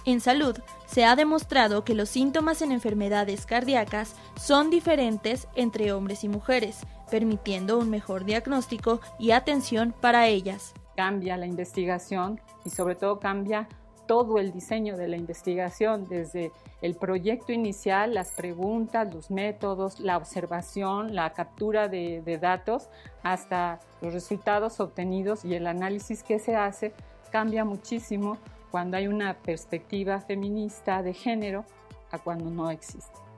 En 0.06 0.22
salud, 0.22 0.58
se 0.86 1.04
ha 1.04 1.16
demostrado 1.16 1.84
que 1.84 1.96
los 1.96 2.10
síntomas 2.10 2.62
en 2.62 2.72
enfermedades 2.72 3.46
cardíacas 3.46 4.16
son 4.36 4.70
diferentes 4.70 5.48
entre 5.56 5.92
hombres 5.92 6.24
y 6.24 6.30
mujeres, 6.30 6.82
permitiendo 7.12 7.78
un 7.78 7.92
mejor 7.92 8.26
diagnóstico 8.26 9.02
y 9.20 9.32
atención 9.32 9.94
para 10.02 10.28
ellas 10.28 10.74
cambia 10.96 11.38
la 11.38 11.46
investigación 11.46 12.40
y 12.66 12.70
sobre 12.70 12.96
todo 12.96 13.20
cambia 13.20 13.68
todo 14.08 14.40
el 14.40 14.52
diseño 14.52 14.98
de 14.98 15.08
la 15.08 15.16
investigación, 15.16 16.06
desde 16.08 16.52
el 16.82 16.96
proyecto 16.96 17.54
inicial, 17.54 18.14
las 18.14 18.34
preguntas, 18.34 19.14
los 19.14 19.32
métodos, 19.32 20.00
la 20.00 20.18
observación, 20.18 21.16
la 21.16 21.32
captura 21.32 21.88
de, 21.88 22.38
datos, 22.42 22.90
hasta 23.24 23.80
los 24.02 24.14
resultados 24.14 24.80
obtenidos 24.80 25.46
y 25.46 25.56
el 25.56 25.66
análisis 25.66 26.24
que 26.24 26.40
se 26.40 26.56
hace, 26.56 26.94
cambia 27.32 27.64
muchísimo 27.64 28.38
cuando 28.70 28.98
hay 28.98 29.08
una 29.08 29.34
perspectiva 29.36 30.20
feminista 30.20 31.02
de 31.04 31.14
género 31.14 31.64
a 32.12 32.20
cuando 32.20 32.50
no 32.50 32.70
existe. 32.70 33.31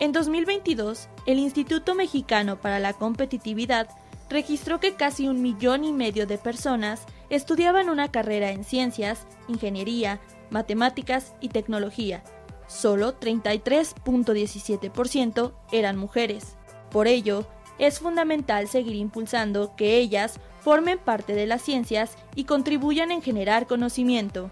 En 0.00 0.10
2022, 0.10 1.08
el 1.26 1.38
Instituto 1.38 1.94
Mexicano 1.94 2.60
para 2.60 2.80
la 2.80 2.94
Competitividad 2.94 3.88
registró 4.28 4.80
que 4.80 4.94
casi 4.94 5.28
un 5.28 5.40
millón 5.40 5.84
y 5.84 5.92
medio 5.92 6.26
de 6.26 6.36
personas 6.36 7.02
estudiaban 7.30 7.88
una 7.88 8.10
carrera 8.10 8.50
en 8.50 8.64
ciencias, 8.64 9.24
ingeniería, 9.46 10.18
matemáticas 10.50 11.32
y 11.40 11.50
tecnología. 11.50 12.24
Solo 12.66 13.20
33.17% 13.20 15.52
eran 15.70 15.96
mujeres. 15.96 16.56
Por 16.90 17.06
ello, 17.06 17.46
es 17.78 18.00
fundamental 18.00 18.66
seguir 18.66 18.96
impulsando 18.96 19.76
que 19.76 19.98
ellas 19.98 20.40
formen 20.60 20.98
parte 20.98 21.34
de 21.34 21.46
las 21.46 21.62
ciencias 21.62 22.16
y 22.34 22.42
contribuyan 22.44 23.12
en 23.12 23.22
generar 23.22 23.68
conocimiento. 23.68 24.50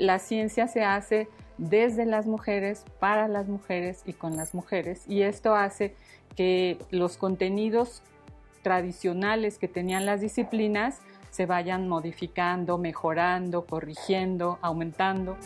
La 0.00 0.18
ciencia 0.18 0.66
se 0.66 0.82
hace 0.82 1.28
desde 1.58 2.06
las 2.06 2.26
mujeres, 2.26 2.84
para 2.98 3.28
las 3.28 3.48
mujeres 3.48 4.02
y 4.06 4.12
con 4.12 4.36
las 4.36 4.54
mujeres, 4.54 5.04
y 5.08 5.22
esto 5.22 5.54
hace 5.54 5.94
que 6.36 6.78
los 6.90 7.16
contenidos 7.16 8.02
tradicionales 8.62 9.58
que 9.58 9.68
tenían 9.68 10.06
las 10.06 10.20
disciplinas 10.20 11.00
se 11.30 11.46
vayan 11.46 11.88
modificando, 11.88 12.78
mejorando, 12.78 13.66
corrigiendo, 13.66 14.58
aumentando. 14.62 15.36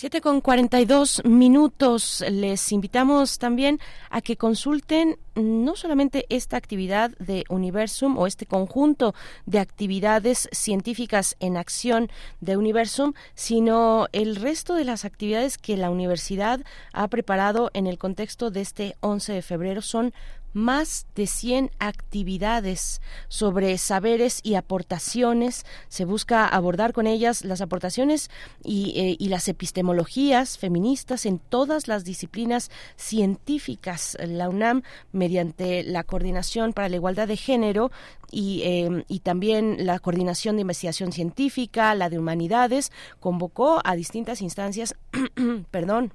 7 0.00 0.20
con 0.20 0.40
42 0.40 1.22
minutos. 1.24 2.22
Les 2.30 2.70
invitamos 2.70 3.40
también 3.40 3.80
a 4.10 4.20
que 4.20 4.36
consulten 4.36 5.18
no 5.34 5.74
solamente 5.74 6.24
esta 6.28 6.56
actividad 6.56 7.10
de 7.18 7.42
Universum 7.48 8.16
o 8.16 8.28
este 8.28 8.46
conjunto 8.46 9.12
de 9.46 9.58
actividades 9.58 10.48
científicas 10.52 11.34
en 11.40 11.56
acción 11.56 12.10
de 12.40 12.56
Universum, 12.56 13.14
sino 13.34 14.06
el 14.12 14.36
resto 14.36 14.74
de 14.74 14.84
las 14.84 15.04
actividades 15.04 15.58
que 15.58 15.76
la 15.76 15.90
universidad 15.90 16.60
ha 16.92 17.08
preparado 17.08 17.72
en 17.74 17.88
el 17.88 17.98
contexto 17.98 18.52
de 18.52 18.60
este 18.60 18.96
11 19.00 19.32
de 19.32 19.42
febrero. 19.42 19.82
Son 19.82 20.14
más 20.52 21.06
de 21.14 21.26
100 21.26 21.70
actividades 21.78 23.00
sobre 23.28 23.76
saberes 23.78 24.40
y 24.42 24.54
aportaciones. 24.54 25.64
Se 25.88 26.04
busca 26.04 26.46
abordar 26.46 26.92
con 26.92 27.06
ellas 27.06 27.44
las 27.44 27.60
aportaciones 27.60 28.30
y, 28.64 28.92
eh, 28.96 29.16
y, 29.18 29.28
las 29.28 29.48
epistemologías 29.48 30.58
feministas 30.58 31.26
en 31.26 31.38
todas 31.38 31.88
las 31.88 32.04
disciplinas 32.04 32.70
científicas. 32.96 34.16
La 34.20 34.48
UNAM, 34.48 34.82
mediante 35.12 35.82
la 35.82 36.04
Coordinación 36.04 36.72
para 36.72 36.88
la 36.88 36.96
Igualdad 36.96 37.28
de 37.28 37.36
Género 37.36 37.90
y, 38.30 38.62
eh, 38.64 39.04
y 39.08 39.20
también 39.20 39.86
la 39.86 39.98
Coordinación 39.98 40.56
de 40.56 40.62
Investigación 40.62 41.12
Científica, 41.12 41.94
la 41.94 42.10
de 42.10 42.18
Humanidades, 42.18 42.92
convocó 43.20 43.80
a 43.84 43.96
distintas 43.96 44.42
instancias, 44.42 44.94
perdón, 45.70 46.12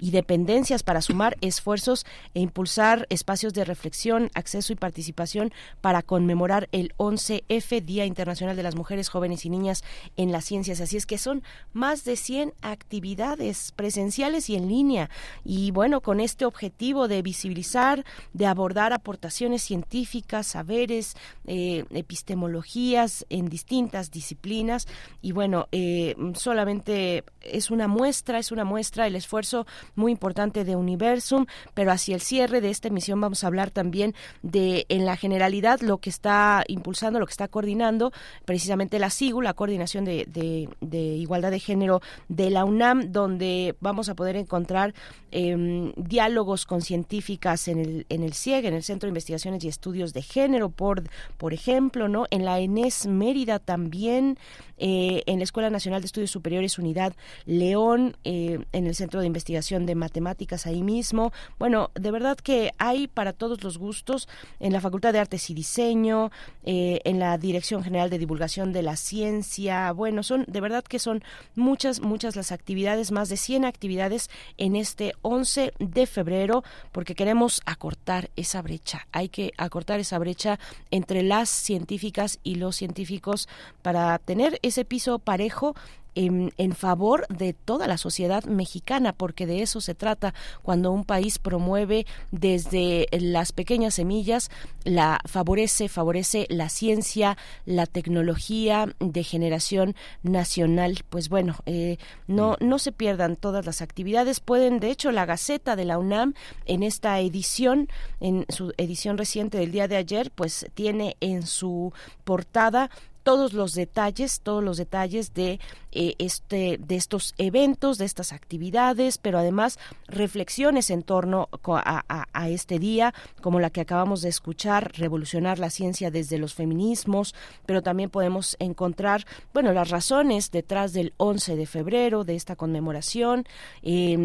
y 0.00 0.10
dependencias 0.10 0.82
para 0.82 1.02
sumar 1.02 1.36
esfuerzos 1.40 2.06
e 2.34 2.40
impulsar 2.40 3.06
espacios 3.10 3.54
de 3.54 3.64
reflexión, 3.64 4.30
acceso 4.34 4.72
y 4.72 4.76
participación 4.76 5.52
para 5.80 6.02
conmemorar 6.02 6.68
el 6.72 6.94
11F, 6.96 7.82
Día 7.82 8.06
Internacional 8.06 8.56
de 8.56 8.62
las 8.62 8.76
Mujeres, 8.76 9.08
Jóvenes 9.08 9.44
y 9.44 9.50
Niñas 9.50 9.84
en 10.16 10.32
las 10.32 10.44
Ciencias. 10.44 10.80
Así 10.80 10.96
es 10.96 11.06
que 11.06 11.18
son 11.18 11.42
más 11.72 12.04
de 12.04 12.16
100 12.16 12.54
actividades 12.62 13.72
presenciales 13.72 14.50
y 14.50 14.56
en 14.56 14.68
línea. 14.68 15.10
Y 15.44 15.70
bueno, 15.70 16.00
con 16.00 16.20
este 16.20 16.44
objetivo 16.44 17.08
de 17.08 17.22
visibilizar, 17.22 18.04
de 18.32 18.46
abordar 18.46 18.92
aportaciones 18.92 19.62
científicas, 19.62 20.46
saberes, 20.46 21.16
eh, 21.46 21.84
epistemologías 21.90 23.26
en 23.28 23.48
distintas 23.48 24.10
disciplinas. 24.10 24.86
Y 25.22 25.32
bueno, 25.32 25.68
eh, 25.72 26.16
solamente 26.34 27.24
es 27.40 27.70
una 27.70 27.88
muestra, 27.88 28.38
es 28.38 28.52
una 28.52 28.64
muestra 28.64 29.06
el 29.06 29.16
esfuerzo 29.16 29.59
muy 29.94 30.12
importante 30.12 30.64
de 30.64 30.76
Universum, 30.76 31.46
pero 31.74 31.92
hacia 31.92 32.14
el 32.14 32.20
cierre 32.20 32.60
de 32.60 32.70
esta 32.70 32.88
emisión 32.88 33.20
vamos 33.20 33.44
a 33.44 33.46
hablar 33.46 33.70
también 33.70 34.14
de, 34.42 34.86
en 34.88 35.06
la 35.06 35.16
generalidad, 35.16 35.80
lo 35.80 35.98
que 35.98 36.10
está 36.10 36.64
impulsando, 36.68 37.18
lo 37.18 37.26
que 37.26 37.32
está 37.32 37.48
coordinando 37.48 38.12
precisamente 38.44 38.98
la 38.98 39.10
SIGU, 39.10 39.42
la 39.42 39.54
Coordinación 39.54 40.04
de, 40.04 40.68
Igualdad 40.90 41.50
de 41.50 41.60
Género 41.60 42.00
de 42.28 42.50
la 42.50 42.64
UNAM, 42.64 43.12
donde 43.12 43.76
vamos 43.80 44.08
a 44.08 44.14
poder 44.14 44.36
encontrar 44.36 44.94
em, 45.30 45.92
diálogos 45.96 46.66
con 46.66 46.82
científicas 46.82 47.68
en 47.68 48.04
el, 48.08 48.34
CIEG, 48.34 48.66
en 48.66 48.74
el 48.74 48.82
Centro 48.82 49.06
de 49.06 49.10
Investigaciones 49.10 49.64
y 49.64 49.68
Estudios 49.68 50.12
de 50.12 50.22
Género, 50.22 50.70
por, 50.70 51.02
por 51.36 51.52
ejemplo, 51.52 52.08
¿no? 52.08 52.26
En 52.30 52.44
la 52.44 52.58
ENES 52.58 53.06
Mérida 53.06 53.58
también, 53.58 54.38
eh, 54.80 55.22
en 55.26 55.38
la 55.38 55.44
Escuela 55.44 55.68
Nacional 55.68 56.00
de 56.00 56.06
Estudios 56.06 56.30
Superiores 56.30 56.78
Unidad 56.78 57.14
León, 57.44 58.16
eh, 58.24 58.58
en 58.72 58.86
el 58.86 58.94
Centro 58.94 59.20
de 59.20 59.26
Investigación 59.26 59.84
de 59.84 59.94
matemáticas 59.94 60.66
ahí 60.66 60.82
mismo. 60.82 61.32
Bueno, 61.58 61.90
de 61.94 62.10
verdad 62.10 62.38
que 62.38 62.72
hay 62.78 63.06
para 63.06 63.34
todos 63.34 63.62
los 63.62 63.76
gustos 63.76 64.26
en 64.58 64.72
la 64.72 64.80
Facultad 64.80 65.12
de 65.12 65.18
Artes 65.18 65.50
y 65.50 65.54
Diseño, 65.54 66.30
eh, 66.64 67.00
en 67.04 67.18
la 67.18 67.36
Dirección 67.36 67.84
General 67.84 68.08
de 68.08 68.18
Divulgación 68.18 68.72
de 68.72 68.82
la 68.82 68.96
Ciencia. 68.96 69.92
Bueno, 69.92 70.22
son 70.22 70.44
de 70.48 70.60
verdad 70.60 70.82
que 70.82 70.98
son 70.98 71.22
muchas, 71.54 72.00
muchas 72.00 72.34
las 72.34 72.50
actividades, 72.50 73.12
más 73.12 73.28
de 73.28 73.36
100 73.36 73.66
actividades 73.66 74.30
en 74.56 74.76
este 74.76 75.12
11 75.20 75.74
de 75.78 76.06
febrero, 76.06 76.64
porque 76.90 77.14
queremos 77.14 77.60
acortar 77.66 78.30
esa 78.36 78.62
brecha. 78.62 79.06
Hay 79.12 79.28
que 79.28 79.52
acortar 79.58 80.00
esa 80.00 80.18
brecha 80.18 80.58
entre 80.90 81.22
las 81.22 81.50
científicas 81.50 82.38
y 82.42 82.54
los 82.54 82.76
científicos 82.76 83.46
para 83.82 84.18
tener 84.18 84.58
ese 84.70 84.84
piso 84.84 85.18
parejo 85.18 85.74
en, 86.14 86.72
favor 86.74 87.26
de 87.28 87.52
toda 87.52 87.86
la 87.86 87.98
sociedad 87.98 88.44
mexicana, 88.44 89.12
porque 89.12 89.46
de 89.46 89.62
eso 89.62 89.80
se 89.80 89.94
trata 89.94 90.34
cuando 90.62 90.92
un 90.92 91.04
país 91.04 91.38
promueve 91.38 92.06
desde 92.30 93.06
las 93.12 93.52
pequeñas 93.52 93.94
semillas, 93.94 94.50
la 94.84 95.20
favorece, 95.26 95.88
favorece 95.88 96.46
la 96.48 96.68
ciencia, 96.68 97.36
la 97.64 97.86
tecnología 97.86 98.94
de 98.98 99.24
generación 99.24 99.94
nacional. 100.22 101.00
Pues 101.08 101.28
bueno, 101.28 101.56
eh, 101.66 101.98
no, 102.26 102.56
no 102.60 102.78
se 102.78 102.92
pierdan 102.92 103.36
todas 103.36 103.66
las 103.66 103.82
actividades. 103.82 104.40
Pueden, 104.40 104.80
de 104.80 104.90
hecho, 104.90 105.12
la 105.12 105.26
Gaceta 105.26 105.76
de 105.76 105.84
la 105.84 105.98
UNAM 105.98 106.34
en 106.66 106.82
esta 106.82 107.20
edición, 107.20 107.88
en 108.20 108.46
su 108.48 108.72
edición 108.78 109.18
reciente 109.18 109.58
del 109.58 109.72
día 109.72 109.88
de 109.88 109.96
ayer, 109.96 110.30
pues 110.34 110.66
tiene 110.74 111.16
en 111.20 111.46
su 111.46 111.92
portada 112.24 112.90
todos 113.22 113.52
los 113.52 113.74
detalles, 113.74 114.40
todos 114.40 114.62
los 114.62 114.76
detalles 114.76 115.34
de 115.34 115.60
eh, 115.92 116.14
este, 116.18 116.78
de 116.78 116.96
estos 116.96 117.34
eventos, 117.38 117.98
de 117.98 118.04
estas 118.04 118.32
actividades, 118.32 119.18
pero 119.18 119.38
además 119.38 119.78
reflexiones 120.06 120.90
en 120.90 121.02
torno 121.02 121.48
a, 121.64 122.48
este 122.48 122.78
día, 122.78 123.14
como 123.40 123.60
la 123.60 123.70
que 123.70 123.80
acabamos 123.80 124.22
de 124.22 124.28
escuchar, 124.28 124.92
revolucionar 124.96 125.58
la 125.58 125.70
ciencia 125.70 126.10
desde 126.10 126.38
los 126.38 126.54
feminismos, 126.54 127.34
pero 127.66 127.82
también 127.82 128.10
podemos 128.10 128.56
encontrar, 128.58 129.26
bueno, 129.52 129.72
las 129.72 129.90
razones 129.90 130.50
detrás 130.50 130.92
del 130.92 131.12
11 131.16 131.56
de 131.56 131.66
febrero 131.66 132.24
de 132.24 132.34
esta 132.34 132.56
conmemoración, 132.56 133.44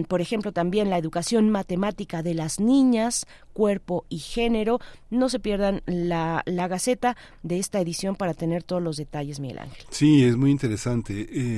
por 0.07 0.21
ejemplo, 0.21 0.51
también 0.51 0.89
la 0.89 0.97
educación 0.97 1.49
matemática 1.49 2.23
de 2.23 2.33
las 2.33 2.59
niñas, 2.59 3.27
cuerpo 3.53 4.05
y 4.09 4.19
género. 4.19 4.79
No 5.09 5.29
se 5.29 5.39
pierdan 5.39 5.81
la, 5.85 6.43
la 6.45 6.67
Gaceta 6.67 7.15
de 7.41 7.57
esta 7.57 7.79
edición 7.79 8.15
para 8.15 8.33
tener 8.33 8.63
todos 8.63 8.81
los 8.81 8.97
detalles, 8.97 9.39
Miguel 9.39 9.59
Ángel. 9.59 9.85
Sí, 9.89 10.23
es 10.23 10.35
muy 10.35 10.51
interesante. 10.51 11.27
Eh, 11.31 11.54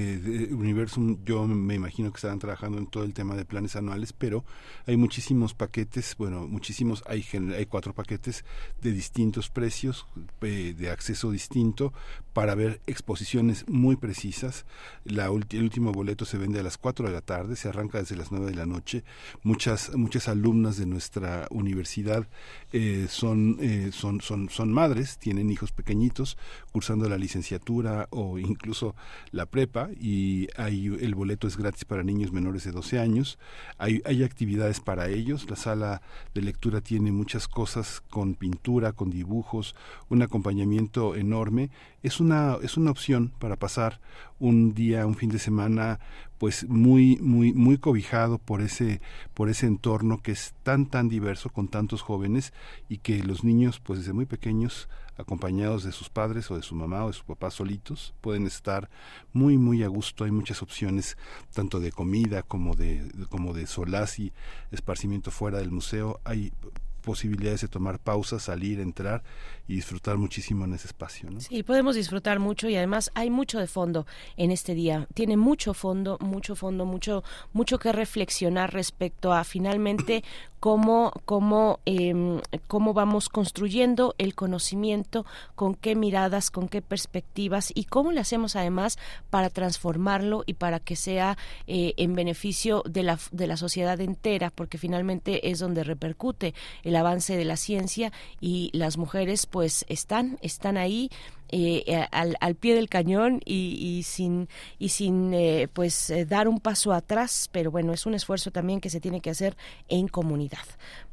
Universum, 0.52 1.18
yo 1.26 1.46
me 1.48 1.76
imagino 1.76 2.12
que 2.12 2.18
estarán 2.18 2.40
trabajando 2.40 2.78
en 2.78 2.88
todo 2.88 3.04
el 3.04 3.14
tema 3.14 3.36
de 3.36 3.46
planes 3.46 3.76
anuales, 3.76 4.14
pero 4.14 4.46
hay 4.86 4.98
muchísimos 4.98 5.54
paquetes, 5.54 6.16
bueno, 6.18 6.48
muchísimos, 6.48 7.04
hay, 7.08 7.26
hay 7.56 7.66
cuatro 7.66 7.94
paquetes 7.94 8.46
de 8.82 8.92
distintos 8.92 9.50
precios, 9.50 10.08
eh, 10.42 10.74
de 10.78 10.90
acceso 10.90 11.32
distinto, 11.32 11.94
para 12.34 12.54
ver 12.54 12.82
exposiciones 12.86 13.66
muy 13.68 13.96
precisas. 13.96 14.66
La, 15.04 15.26
el 15.26 15.64
último 15.64 15.92
boleto 15.92 16.26
se 16.26 16.38
vende 16.38 16.60
a 16.60 16.64
las 16.64 16.78
4 16.78 17.08
de 17.08 17.14
la 17.14 17.22
tarde, 17.22 17.56
se 17.56 17.70
arranca 17.70 17.98
desde 17.98 18.16
las 18.16 18.32
9 18.32 18.46
de 18.48 18.56
la 18.56 18.66
noche. 18.66 19.04
Muchas, 19.44 19.96
muchas 19.96 20.28
alumnas 20.28 20.78
de 20.78 20.86
nuestra 20.86 21.48
universidad 21.50 22.28
eh, 22.74 23.08
son, 23.10 23.58
eh, 23.60 23.90
son, 23.92 24.22
son, 24.22 24.50
son 24.50 24.72
madres, 24.72 25.18
tienen 25.18 25.50
hijos 25.50 25.72
pequeñitos, 25.72 26.38
cursando 26.72 27.10
la 27.10 27.18
licenciatura 27.18 28.08
o 28.12 28.38
incluso 28.38 28.96
la 29.32 29.46
prepa, 29.46 29.87
y 30.00 30.48
hay, 30.58 30.88
el 30.88 31.16
boleto 31.16 31.48
es 31.48 31.58
gratis 31.58 31.86
para 31.86 32.04
niños 32.04 32.32
menores 32.32 32.64
de 32.64 32.72
12 32.72 33.00
años. 33.00 33.40
Hay, 33.78 34.02
hay 34.06 34.24
actividades 34.24 34.80
para 34.80 35.10
ellos. 35.10 35.50
La 35.50 35.56
sala 35.56 36.02
de 36.34 36.42
lectura 36.42 36.82
tiene 36.82 37.12
muchas 37.12 37.48
cosas 37.48 38.02
con 38.10 38.36
pintura, 38.36 38.94
con 38.94 39.10
dibujos, 39.10 39.76
un 40.10 40.22
acompañamiento 40.22 41.16
enorme. 41.16 41.70
Es 42.04 42.20
una, 42.20 42.58
es 42.62 42.78
una 42.78 42.92
opción 42.92 43.32
para 43.40 43.56
pasar 43.56 44.00
un 44.40 44.74
día, 44.74 45.06
un 45.06 45.16
fin 45.16 45.30
de 45.30 45.40
semana, 45.40 46.00
pues 46.38 46.68
muy, 46.68 47.18
muy, 47.18 47.54
muy 47.54 47.78
cobijado 47.78 48.38
por 48.38 48.62
ese, 48.62 49.02
por 49.34 49.50
ese 49.50 49.66
entorno 49.66 50.22
que 50.22 50.32
es 50.32 50.54
tan, 50.64 50.86
tan 50.86 51.10
diverso 51.10 51.50
con 51.50 51.68
tantos 51.68 52.02
jóvenes 52.02 52.54
y 52.90 53.00
que 53.00 53.24
los 53.24 53.44
niños, 53.44 53.80
pues 53.80 54.00
desde 54.00 54.14
muy 54.14 54.26
pequeños, 54.26 54.88
acompañados 55.18 55.84
de 55.84 55.92
sus 55.92 56.10
padres 56.10 56.50
o 56.52 56.56
de 56.56 56.64
su 56.64 56.76
mamá 56.76 57.04
o 57.06 57.08
de 57.08 57.14
su 57.14 57.26
papá 57.26 57.52
solitos, 57.52 58.14
pueden 58.22 58.46
estar 58.46 58.90
muy, 59.34 59.58
muy 59.58 59.84
a 59.84 59.88
gusto. 59.88 60.24
Hay 60.24 60.32
muchas 60.32 60.62
opciones, 60.62 61.18
tanto 61.54 61.80
de 61.80 61.92
comida 61.92 62.44
como 62.44 62.76
de, 62.76 63.12
como 63.30 63.54
de 63.54 63.68
solaz 63.68 64.20
y 64.20 64.34
esparcimiento 64.72 65.32
fuera 65.32 65.60
del 65.60 65.72
museo. 65.72 66.20
Hay 66.24 66.54
posibilidades 67.02 67.62
de 67.62 67.68
tomar 67.68 68.00
pausas, 68.00 68.44
salir, 68.44 68.80
entrar 68.80 69.24
y 69.68 69.76
disfrutar 69.76 70.18
muchísimo 70.18 70.66
en 70.66 70.74
ese 70.74 70.88
espacio. 70.88 71.30
¿no? 71.30 71.40
Sí, 71.40 71.64
podemos 71.64 71.96
disfrutar 71.96 72.40
mucho 72.40 72.70
y 72.70 72.76
además 72.76 73.12
hay 73.16 73.30
mucho 73.30 73.60
de 73.60 73.68
fondo 73.68 74.06
en 74.38 74.52
este 74.52 74.74
día. 74.74 75.08
Tiene 75.14 75.38
mucho 75.38 75.74
fondo, 75.74 76.18
mucho 76.22 76.56
fondo, 76.56 76.86
mucho, 76.86 77.24
mucho 77.54 77.78
que 77.80 77.92
reflexionar 77.92 78.74
respecto 78.74 79.34
a 79.34 79.44
finalmente 79.44 80.24
cómo, 80.60 81.12
cómo, 81.26 81.80
eh, 81.86 82.42
cómo 82.68 82.94
vamos 82.94 83.30
construyendo 83.30 84.16
el 84.18 84.36
conocimiento, 84.36 85.26
con 85.56 85.76
qué 85.76 85.96
miradas, 85.96 86.50
con 86.50 86.68
qué 86.68 86.82
perspectivas 86.82 87.72
y 87.76 87.86
cómo 87.86 88.12
le 88.12 88.22
hacemos 88.22 88.56
además 88.56 88.98
para 89.30 89.50
transformarlo 89.50 90.44
y 90.46 90.54
para 90.54 90.80
que 90.80 90.96
sea 90.96 91.38
eh, 91.68 91.94
en 91.98 92.16
beneficio 92.16 92.84
de 92.86 93.04
la, 93.04 93.20
de 93.32 93.48
la 93.48 93.58
sociedad 93.58 94.00
entera, 94.02 94.50
porque 94.50 94.78
finalmente 94.78 95.50
es 95.50 95.60
donde 95.60 95.84
repercute 95.84 96.54
el 96.84 96.96
avance 96.96 97.38
de 97.38 97.46
la 97.46 97.58
ciencia 97.58 98.12
y 98.40 98.70
las 98.74 98.98
mujeres 98.98 99.46
pues 99.58 99.86
están, 99.90 100.38
están 100.44 100.78
ahí 100.78 101.10
eh, 101.50 101.84
eh, 101.88 102.08
al, 102.12 102.38
al, 102.42 102.54
pie 102.54 102.76
del 102.76 102.90
cañón 102.90 103.42
y, 103.44 104.04
sin 104.04 104.50
y 104.78 104.90
sin 104.90 105.34
eh, 105.34 105.68
pues 105.74 106.14
dar 106.28 106.48
un 106.48 106.60
paso 106.60 106.94
atrás 106.94 107.50
pero 107.52 107.72
bueno 107.72 107.92
es 107.92 108.06
un 108.06 108.14
esfuerzo 108.14 108.52
también 108.52 108.80
que 108.80 108.92
se 108.92 109.00
tiene 109.00 109.20
que 109.20 109.32
hacer 109.32 109.58
en 109.88 110.10
comunidad 110.10 110.60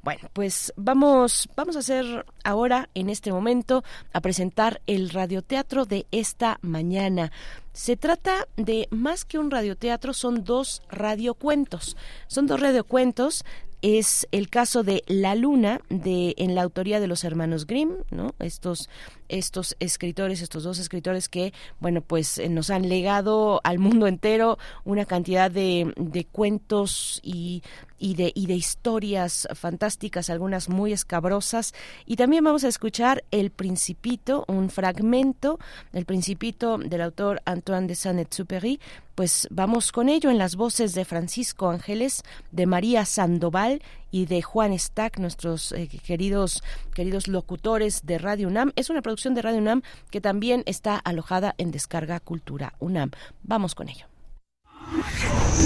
bueno 0.02 0.28
pues 0.34 0.74
vamos 0.76 1.48
vamos 1.56 1.76
a 1.76 1.78
hacer 1.78 2.26
ahora 2.42 2.90
en 2.92 3.08
este 3.08 3.32
momento 3.32 3.82
a 4.12 4.20
presentar 4.20 4.82
el 4.86 5.08
radioteatro 5.08 5.86
de 5.86 6.04
esta 6.10 6.58
mañana 6.60 7.32
se 7.72 7.96
trata 7.96 8.46
de 8.56 8.86
más 8.90 9.24
que 9.24 9.36
un 9.36 9.50
radioteatro, 9.50 10.14
son 10.14 10.44
dos 10.44 10.80
radiocuentos. 10.88 11.96
Son 12.28 12.46
dos 12.46 12.60
radiocuentos 12.60 13.44
es 13.84 14.26
el 14.32 14.48
caso 14.48 14.82
de 14.82 15.02
La 15.06 15.34
Luna 15.34 15.82
de 15.90 16.34
en 16.38 16.54
la 16.54 16.62
autoría 16.62 17.00
de 17.00 17.06
los 17.06 17.22
hermanos 17.22 17.66
Grimm, 17.66 17.96
¿no? 18.10 18.34
Estos 18.38 18.88
estos 19.28 19.76
escritores, 19.80 20.40
estos 20.40 20.62
dos 20.64 20.78
escritores 20.78 21.28
que, 21.28 21.52
bueno, 21.80 22.00
pues 22.00 22.38
eh, 22.38 22.48
nos 22.48 22.70
han 22.70 22.88
legado 22.88 23.60
al 23.64 23.78
mundo 23.78 24.06
entero 24.06 24.58
una 24.84 25.04
cantidad 25.04 25.50
de, 25.50 25.92
de 25.96 26.24
cuentos 26.24 27.20
y, 27.22 27.62
y, 28.04 28.16
de, 28.16 28.32
y 28.34 28.46
de 28.48 28.54
historias 28.54 29.48
fantásticas, 29.54 30.28
algunas 30.28 30.68
muy 30.68 30.92
escabrosas. 30.92 31.72
Y 32.04 32.16
también 32.16 32.44
vamos 32.44 32.62
a 32.64 32.68
escuchar 32.68 33.24
El 33.30 33.48
Principito, 33.48 34.44
un 34.46 34.68
fragmento 34.68 35.58
del 35.90 36.04
Principito 36.04 36.76
del 36.76 37.00
autor 37.00 37.40
Antoine 37.46 37.86
de 37.86 37.94
Saint-Exupéry, 37.94 38.78
pues 39.14 39.48
vamos 39.50 39.90
con 39.90 40.10
ello 40.10 40.30
en 40.30 40.36
las 40.36 40.56
voces 40.56 40.92
de 40.92 41.06
Francisco 41.06 41.70
Ángeles, 41.70 42.24
de 42.52 42.66
María 42.66 43.06
Sandoval 43.06 43.80
y 44.10 44.26
de 44.26 44.42
Juan 44.42 44.78
Stack, 44.78 45.18
nuestros 45.18 45.72
eh, 45.72 45.88
queridos 45.88 46.62
queridos 46.94 47.26
locutores 47.26 48.04
de 48.04 48.18
Radio 48.18 48.48
UNAM. 48.48 48.72
Es 48.76 48.90
una 48.90 49.00
producción 49.00 49.34
de 49.34 49.40
Radio 49.40 49.60
UNAM 49.60 49.80
que 50.10 50.20
también 50.20 50.62
está 50.66 50.96
alojada 50.96 51.54
en 51.56 51.70
Descarga 51.70 52.20
Cultura 52.20 52.74
UNAM. 52.80 53.12
Vamos 53.44 53.74
con 53.74 53.88
ello. 53.88 54.08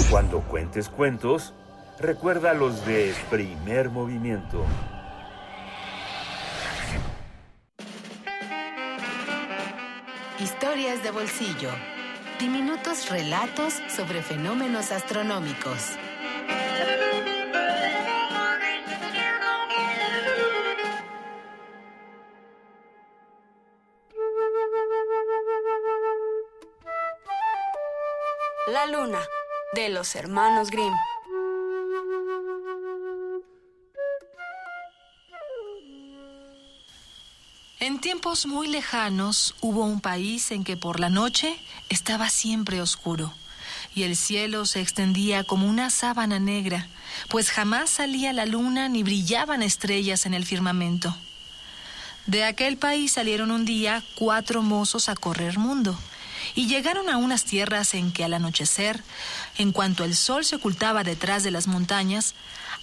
Cuando 0.09 0.39
cuentes 0.41 0.87
cuentos, 0.87 1.53
recuerda 1.99 2.53
los 2.53 2.85
de 2.85 3.13
primer 3.29 3.89
movimiento. 3.89 4.65
Historias 10.39 11.03
de 11.03 11.11
bolsillo. 11.11 11.69
Diminutos 12.39 13.09
relatos 13.09 13.81
sobre 13.89 14.21
fenómenos 14.21 14.91
astronómicos. 14.91 15.97
La 28.67 28.85
luna, 28.85 29.19
de 29.73 29.89
los 29.89 30.15
hermanos 30.15 30.69
Grimm. 30.69 30.93
En 37.81 37.99
tiempos 37.99 38.45
muy 38.45 38.67
lejanos 38.67 39.55
hubo 39.61 39.85
un 39.85 40.01
país 40.01 40.51
en 40.51 40.65
que 40.65 40.75
por 40.75 40.99
la 40.99 41.09
noche 41.09 41.57
estaba 41.87 42.29
siempre 42.29 42.81
oscuro 42.81 43.33
y 43.95 44.03
el 44.03 44.17
cielo 44.17 44.65
se 44.65 44.81
extendía 44.81 45.45
como 45.45 45.65
una 45.65 45.89
sábana 45.89 46.39
negra, 46.39 46.89
pues 47.29 47.49
jamás 47.49 47.89
salía 47.89 48.33
la 48.33 48.45
luna 48.45 48.89
ni 48.89 49.01
brillaban 49.03 49.63
estrellas 49.63 50.25
en 50.25 50.33
el 50.33 50.45
firmamento. 50.45 51.15
De 52.25 52.43
aquel 52.43 52.75
país 52.75 53.13
salieron 53.13 53.49
un 53.49 53.63
día 53.63 54.03
cuatro 54.15 54.61
mozos 54.61 55.07
a 55.07 55.15
correr 55.15 55.57
mundo 55.57 55.97
y 56.55 56.67
llegaron 56.67 57.09
a 57.09 57.15
unas 57.15 57.45
tierras 57.45 57.93
en 57.93 58.11
que 58.11 58.25
al 58.25 58.33
anochecer, 58.33 59.01
en 59.57 59.71
cuanto 59.71 60.03
el 60.03 60.17
sol 60.17 60.43
se 60.43 60.57
ocultaba 60.57 61.05
detrás 61.05 61.43
de 61.43 61.51
las 61.51 61.67
montañas, 61.67 62.35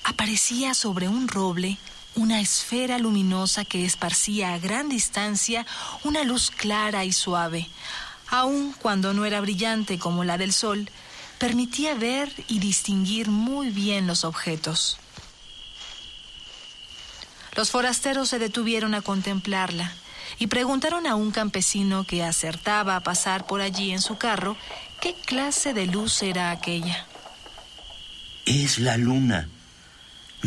aparecía 0.05 0.73
sobre 0.73 1.07
un 1.07 1.29
roble 1.29 1.77
una 2.17 2.41
esfera 2.41 2.99
luminosa 2.99 3.64
que 3.64 3.85
esparcía 3.85 4.55
a 4.55 4.59
gran 4.59 4.89
distancia 4.89 5.67
una 6.03 6.25
luz 6.25 6.51
clara 6.51 7.05
y 7.05 7.12
suave, 7.12 7.69
aun 8.29 8.75
cuando 8.81 9.12
no 9.12 9.25
era 9.25 9.41
brillante 9.41 9.99
como 9.99 10.25
la 10.25 10.39
del 10.39 10.53
sol, 10.53 10.91
permitía 11.39 11.95
ver 11.95 12.33
y 12.49 12.59
distinguir 12.59 13.29
muy 13.29 13.71
bien 13.71 14.07
los 14.07 14.25
objetos. 14.25 14.99
Los 17.55 17.71
forasteros 17.71 18.29
se 18.29 18.39
detuvieron 18.39 18.95
a 18.95 19.03
contemplarla 19.03 19.93
y 20.39 20.49
preguntaron 20.49 21.07
a 21.07 21.14
un 21.14 21.31
campesino 21.31 22.05
que 22.05 22.23
acertaba 22.23 22.97
a 22.97 23.03
pasar 23.03 23.47
por 23.47 23.61
allí 23.61 23.93
en 23.93 24.01
su 24.01 24.19
carro 24.19 24.57
qué 25.01 25.14
clase 25.14 25.73
de 25.73 25.87
luz 25.87 26.23
era 26.23 26.51
aquella. 26.51 27.07
Es 28.47 28.79
la 28.79 28.97
luna. 28.97 29.49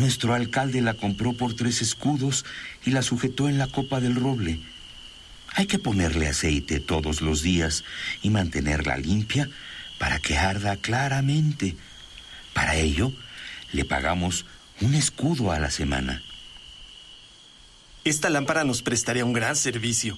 Nuestro 0.00 0.32
alcalde 0.32 0.80
la 0.80 0.94
compró 0.94 1.34
por 1.34 1.52
tres 1.52 1.82
escudos 1.82 2.46
y 2.86 2.90
la 2.90 3.02
sujetó 3.02 3.50
en 3.50 3.58
la 3.58 3.66
copa 3.66 4.00
del 4.00 4.14
roble. 4.14 4.58
Hay 5.52 5.66
que 5.66 5.78
ponerle 5.78 6.26
aceite 6.26 6.80
todos 6.80 7.20
los 7.20 7.42
días 7.42 7.84
y 8.22 8.30
mantenerla 8.30 8.96
limpia 8.96 9.50
para 9.98 10.18
que 10.18 10.38
arda 10.38 10.78
claramente. 10.78 11.76
Para 12.54 12.76
ello, 12.76 13.12
le 13.72 13.84
pagamos 13.84 14.46
un 14.80 14.94
escudo 14.94 15.52
a 15.52 15.58
la 15.58 15.70
semana. 15.70 16.22
Esta 18.02 18.30
lámpara 18.30 18.64
nos 18.64 18.80
prestaría 18.80 19.26
un 19.26 19.34
gran 19.34 19.54
servicio. 19.54 20.16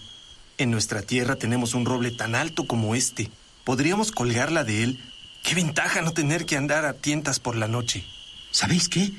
En 0.58 0.70
nuestra 0.70 1.02
tierra 1.02 1.34
tenemos 1.34 1.74
un 1.74 1.86
roble 1.86 2.12
tan 2.12 2.36
alto 2.36 2.68
como 2.68 2.94
este. 2.94 3.30
Podríamos 3.64 4.12
colgarla 4.12 4.62
de 4.62 4.84
él. 4.84 5.00
Qué 5.42 5.56
ventaja 5.56 6.02
no 6.02 6.12
tener 6.12 6.46
que 6.46 6.56
andar 6.56 6.84
a 6.84 6.92
tientas 6.92 7.40
por 7.40 7.56
la 7.56 7.66
noche. 7.66 8.04
¿Sabéis 8.52 8.88
qué? 8.88 9.10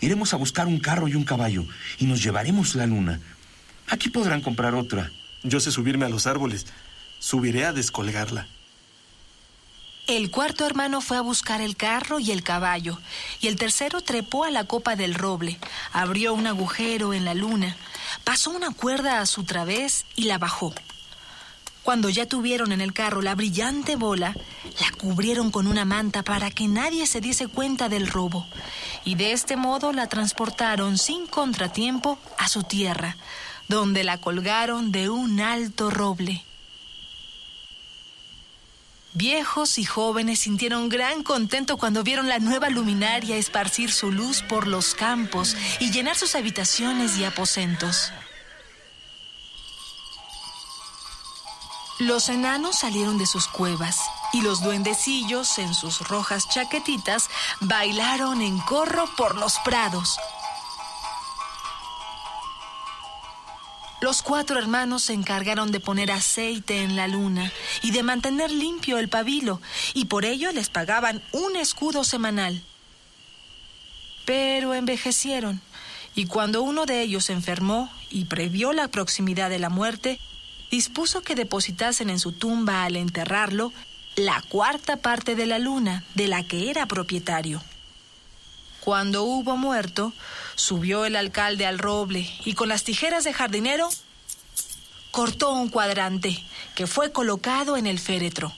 Iremos 0.00 0.34
a 0.34 0.36
buscar 0.36 0.66
un 0.66 0.78
carro 0.78 1.08
y 1.08 1.14
un 1.14 1.24
caballo 1.24 1.64
y 1.98 2.04
nos 2.04 2.22
llevaremos 2.22 2.74
la 2.74 2.86
luna. 2.86 3.20
Aquí 3.88 4.10
podrán 4.10 4.40
comprar 4.40 4.74
otra. 4.74 5.10
Yo 5.42 5.60
sé 5.60 5.70
subirme 5.70 6.06
a 6.06 6.08
los 6.08 6.26
árboles. 6.26 6.66
Subiré 7.18 7.64
a 7.64 7.72
descolgarla. 7.72 8.46
El 10.06 10.30
cuarto 10.30 10.64
hermano 10.64 11.00
fue 11.00 11.16
a 11.16 11.20
buscar 11.20 11.60
el 11.60 11.76
carro 11.76 12.20
y 12.20 12.30
el 12.30 12.44
caballo, 12.44 13.00
y 13.40 13.48
el 13.48 13.56
tercero 13.56 14.02
trepó 14.02 14.44
a 14.44 14.52
la 14.52 14.62
copa 14.62 14.94
del 14.94 15.14
roble, 15.14 15.58
abrió 15.92 16.32
un 16.32 16.46
agujero 16.46 17.12
en 17.12 17.24
la 17.24 17.34
luna, 17.34 17.76
pasó 18.22 18.50
una 18.50 18.70
cuerda 18.70 19.20
a 19.20 19.26
su 19.26 19.42
través 19.42 20.04
y 20.14 20.26
la 20.26 20.38
bajó. 20.38 20.72
Cuando 21.86 22.08
ya 22.08 22.26
tuvieron 22.26 22.72
en 22.72 22.80
el 22.80 22.92
carro 22.92 23.22
la 23.22 23.36
brillante 23.36 23.94
bola, 23.94 24.34
la 24.80 24.90
cubrieron 24.98 25.52
con 25.52 25.68
una 25.68 25.84
manta 25.84 26.24
para 26.24 26.50
que 26.50 26.66
nadie 26.66 27.06
se 27.06 27.20
diese 27.20 27.46
cuenta 27.46 27.88
del 27.88 28.08
robo, 28.08 28.44
y 29.04 29.14
de 29.14 29.30
este 29.30 29.54
modo 29.54 29.92
la 29.92 30.08
transportaron 30.08 30.98
sin 30.98 31.28
contratiempo 31.28 32.18
a 32.38 32.48
su 32.48 32.64
tierra, 32.64 33.16
donde 33.68 34.02
la 34.02 34.18
colgaron 34.18 34.90
de 34.90 35.10
un 35.10 35.38
alto 35.38 35.88
roble. 35.90 36.42
Viejos 39.12 39.78
y 39.78 39.84
jóvenes 39.84 40.40
sintieron 40.40 40.88
gran 40.88 41.22
contento 41.22 41.76
cuando 41.76 42.02
vieron 42.02 42.26
la 42.26 42.40
nueva 42.40 42.68
luminaria 42.68 43.36
esparcir 43.36 43.92
su 43.92 44.10
luz 44.10 44.42
por 44.42 44.66
los 44.66 44.96
campos 44.96 45.56
y 45.78 45.92
llenar 45.92 46.16
sus 46.16 46.34
habitaciones 46.34 47.16
y 47.16 47.22
aposentos. 47.22 48.10
Los 51.98 52.28
enanos 52.28 52.76
salieron 52.76 53.16
de 53.16 53.24
sus 53.24 53.48
cuevas 53.48 53.98
y 54.34 54.42
los 54.42 54.60
duendecillos, 54.60 55.58
en 55.58 55.72
sus 55.72 56.00
rojas 56.00 56.46
chaquetitas, 56.46 57.30
bailaron 57.60 58.42
en 58.42 58.58
corro 58.58 59.06
por 59.16 59.36
los 59.36 59.58
prados. 59.60 60.18
Los 64.02 64.20
cuatro 64.20 64.58
hermanos 64.58 65.04
se 65.04 65.14
encargaron 65.14 65.72
de 65.72 65.80
poner 65.80 66.10
aceite 66.10 66.82
en 66.82 66.96
la 66.96 67.08
luna 67.08 67.50
y 67.80 67.92
de 67.92 68.02
mantener 68.02 68.50
limpio 68.50 68.98
el 68.98 69.08
pabilo, 69.08 69.62
y 69.94 70.04
por 70.04 70.26
ello 70.26 70.52
les 70.52 70.68
pagaban 70.68 71.22
un 71.32 71.56
escudo 71.56 72.04
semanal. 72.04 72.62
Pero 74.26 74.74
envejecieron, 74.74 75.62
y 76.14 76.26
cuando 76.26 76.60
uno 76.60 76.84
de 76.84 77.00
ellos 77.00 77.30
enfermó 77.30 77.90
y 78.10 78.26
previó 78.26 78.74
la 78.74 78.88
proximidad 78.88 79.48
de 79.48 79.60
la 79.60 79.70
muerte, 79.70 80.20
dispuso 80.70 81.22
que 81.22 81.34
depositasen 81.34 82.10
en 82.10 82.18
su 82.18 82.32
tumba 82.32 82.84
al 82.84 82.96
enterrarlo 82.96 83.72
la 84.16 84.42
cuarta 84.48 84.96
parte 84.96 85.34
de 85.34 85.46
la 85.46 85.58
luna 85.58 86.04
de 86.14 86.28
la 86.28 86.42
que 86.42 86.70
era 86.70 86.86
propietario. 86.86 87.62
Cuando 88.80 89.24
hubo 89.24 89.56
muerto, 89.56 90.12
subió 90.54 91.04
el 91.04 91.16
alcalde 91.16 91.66
al 91.66 91.78
roble 91.78 92.30
y 92.44 92.54
con 92.54 92.68
las 92.68 92.84
tijeras 92.84 93.24
de 93.24 93.32
jardinero 93.32 93.88
cortó 95.10 95.52
un 95.52 95.68
cuadrante 95.68 96.42
que 96.74 96.86
fue 96.86 97.10
colocado 97.10 97.76
en 97.76 97.86
el 97.86 97.98
féretro. 97.98 98.52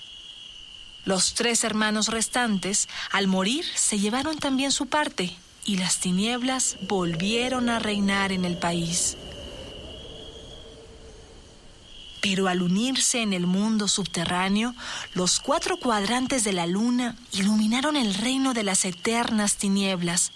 Los 1.05 1.35
tres 1.35 1.65
hermanos 1.65 2.09
restantes, 2.09 2.89
al 3.11 3.27
morir, 3.27 3.65
se 3.75 3.99
llevaron 3.99 4.39
también 4.39 4.73
su 4.73 4.87
parte 4.87 5.37
y 5.65 5.77
las 5.77 5.99
tinieblas 5.99 6.77
volvieron 6.83 7.69
a 7.69 7.79
reinar 7.79 8.33
en 8.33 8.45
el 8.45 8.59
país. 8.59 9.17
Pero 12.31 12.47
al 12.47 12.61
unirse 12.61 13.23
en 13.23 13.33
el 13.33 13.47
mundo 13.47 13.89
subterráneo, 13.89 14.75
los 15.15 15.41
cuatro 15.41 15.79
cuadrantes 15.79 16.45
de 16.45 16.53
la 16.53 16.67
luna 16.67 17.17
iluminaron 17.33 17.97
el 17.97 18.13
reino 18.13 18.53
de 18.53 18.65
las 18.65 18.85
eternas 18.85 19.57
tinieblas. 19.57 20.33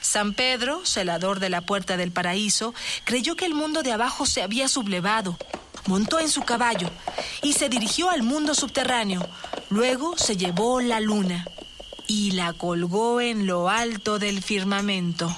San 0.00 0.32
Pedro, 0.32 0.80
celador 0.86 1.38
de 1.38 1.50
la 1.50 1.60
puerta 1.60 1.98
del 1.98 2.10
paraíso, 2.10 2.72
creyó 3.04 3.36
que 3.36 3.44
el 3.44 3.52
mundo 3.52 3.82
de 3.82 3.92
abajo 3.92 4.24
se 4.24 4.40
había 4.40 4.66
sublevado. 4.66 5.36
Montó 5.86 6.20
en 6.20 6.30
su 6.30 6.40
caballo 6.40 6.88
y 7.42 7.52
se 7.52 7.68
dirigió 7.68 8.08
al 8.08 8.22
mundo 8.22 8.54
subterráneo. 8.54 9.28
Luego 9.68 10.16
se 10.16 10.38
llevó 10.38 10.80
la 10.80 11.00
luna 11.00 11.44
y 12.06 12.30
la 12.30 12.54
colgó 12.54 13.20
en 13.20 13.46
lo 13.46 13.68
alto 13.68 14.18
del 14.18 14.42
firmamento. 14.42 15.36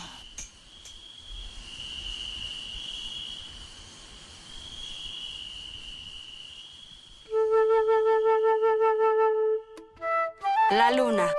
La 10.71 10.91
luna, 10.91 11.33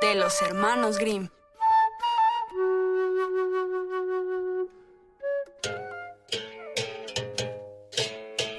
de 0.00 0.14
los 0.14 0.40
hermanos 0.40 0.98
Grimm. 0.98 1.28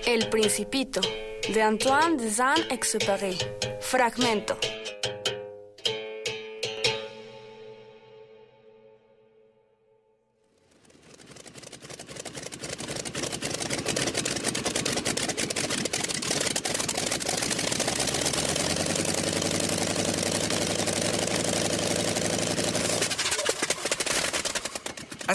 El 0.05 0.29
Principito, 0.29 0.99
de 1.53 1.61
Antoine 1.61 2.17
de 2.17 2.29
Saint-Exupéry. 2.29 3.37
Fragmento. 3.79 4.57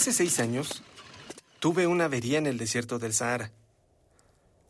Hace 0.04 0.12
seis 0.12 0.38
años 0.38 0.82
tuve 1.60 1.86
una 1.86 2.04
avería 2.04 2.36
en 2.36 2.46
el 2.46 2.58
desierto 2.58 2.98
del 2.98 3.14
Sahara. 3.14 3.52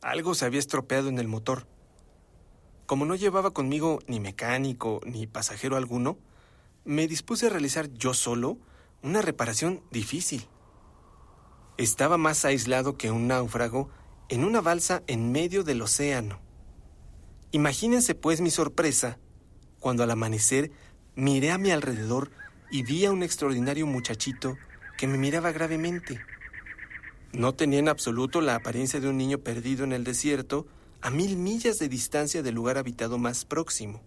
Algo 0.00 0.36
se 0.36 0.44
había 0.44 0.60
estropeado 0.60 1.08
en 1.08 1.18
el 1.18 1.26
motor. 1.26 1.66
Como 2.86 3.04
no 3.04 3.16
llevaba 3.16 3.50
conmigo 3.50 3.98
ni 4.06 4.20
mecánico 4.20 5.00
ni 5.04 5.26
pasajero 5.26 5.76
alguno, 5.76 6.18
me 6.84 7.08
dispuse 7.08 7.46
a 7.46 7.50
realizar 7.50 7.92
yo 7.94 8.14
solo 8.14 8.58
una 9.02 9.22
reparación 9.22 9.82
difícil. 9.90 10.46
Estaba 11.78 12.16
más 12.16 12.44
aislado 12.44 12.96
que 12.96 13.10
un 13.10 13.26
náufrago 13.26 13.90
en 14.28 14.44
una 14.44 14.60
balsa 14.60 15.02
en 15.08 15.32
medio 15.32 15.64
del 15.64 15.82
océano. 15.82 16.38
Imagínense 17.50 18.14
pues 18.14 18.40
mi 18.40 18.52
sorpresa 18.52 19.18
cuando 19.80 20.04
al 20.04 20.12
amanecer 20.12 20.70
miré 21.16 21.50
a 21.50 21.58
mi 21.58 21.72
alrededor 21.72 22.30
y 22.70 22.84
vi 22.84 23.04
a 23.04 23.10
un 23.10 23.24
extraordinario 23.24 23.84
muchachito 23.84 24.56
que 24.96 25.06
me 25.06 25.18
miraba 25.18 25.52
gravemente. 25.52 26.20
No 27.32 27.54
tenía 27.54 27.80
en 27.80 27.88
absoluto 27.88 28.40
la 28.40 28.54
apariencia 28.54 29.00
de 29.00 29.08
un 29.08 29.16
niño 29.16 29.38
perdido 29.38 29.84
en 29.84 29.92
el 29.92 30.04
desierto 30.04 30.66
a 31.00 31.10
mil 31.10 31.36
millas 31.36 31.78
de 31.78 31.88
distancia 31.88 32.42
del 32.42 32.54
lugar 32.54 32.78
habitado 32.78 33.18
más 33.18 33.44
próximo. 33.44 34.00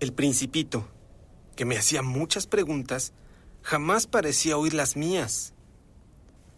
El 0.00 0.12
principito, 0.12 0.88
que 1.56 1.64
me 1.64 1.76
hacía 1.76 2.02
muchas 2.02 2.46
preguntas, 2.46 3.12
jamás 3.62 4.06
parecía 4.06 4.56
oír 4.56 4.74
las 4.74 4.96
mías. 4.96 5.54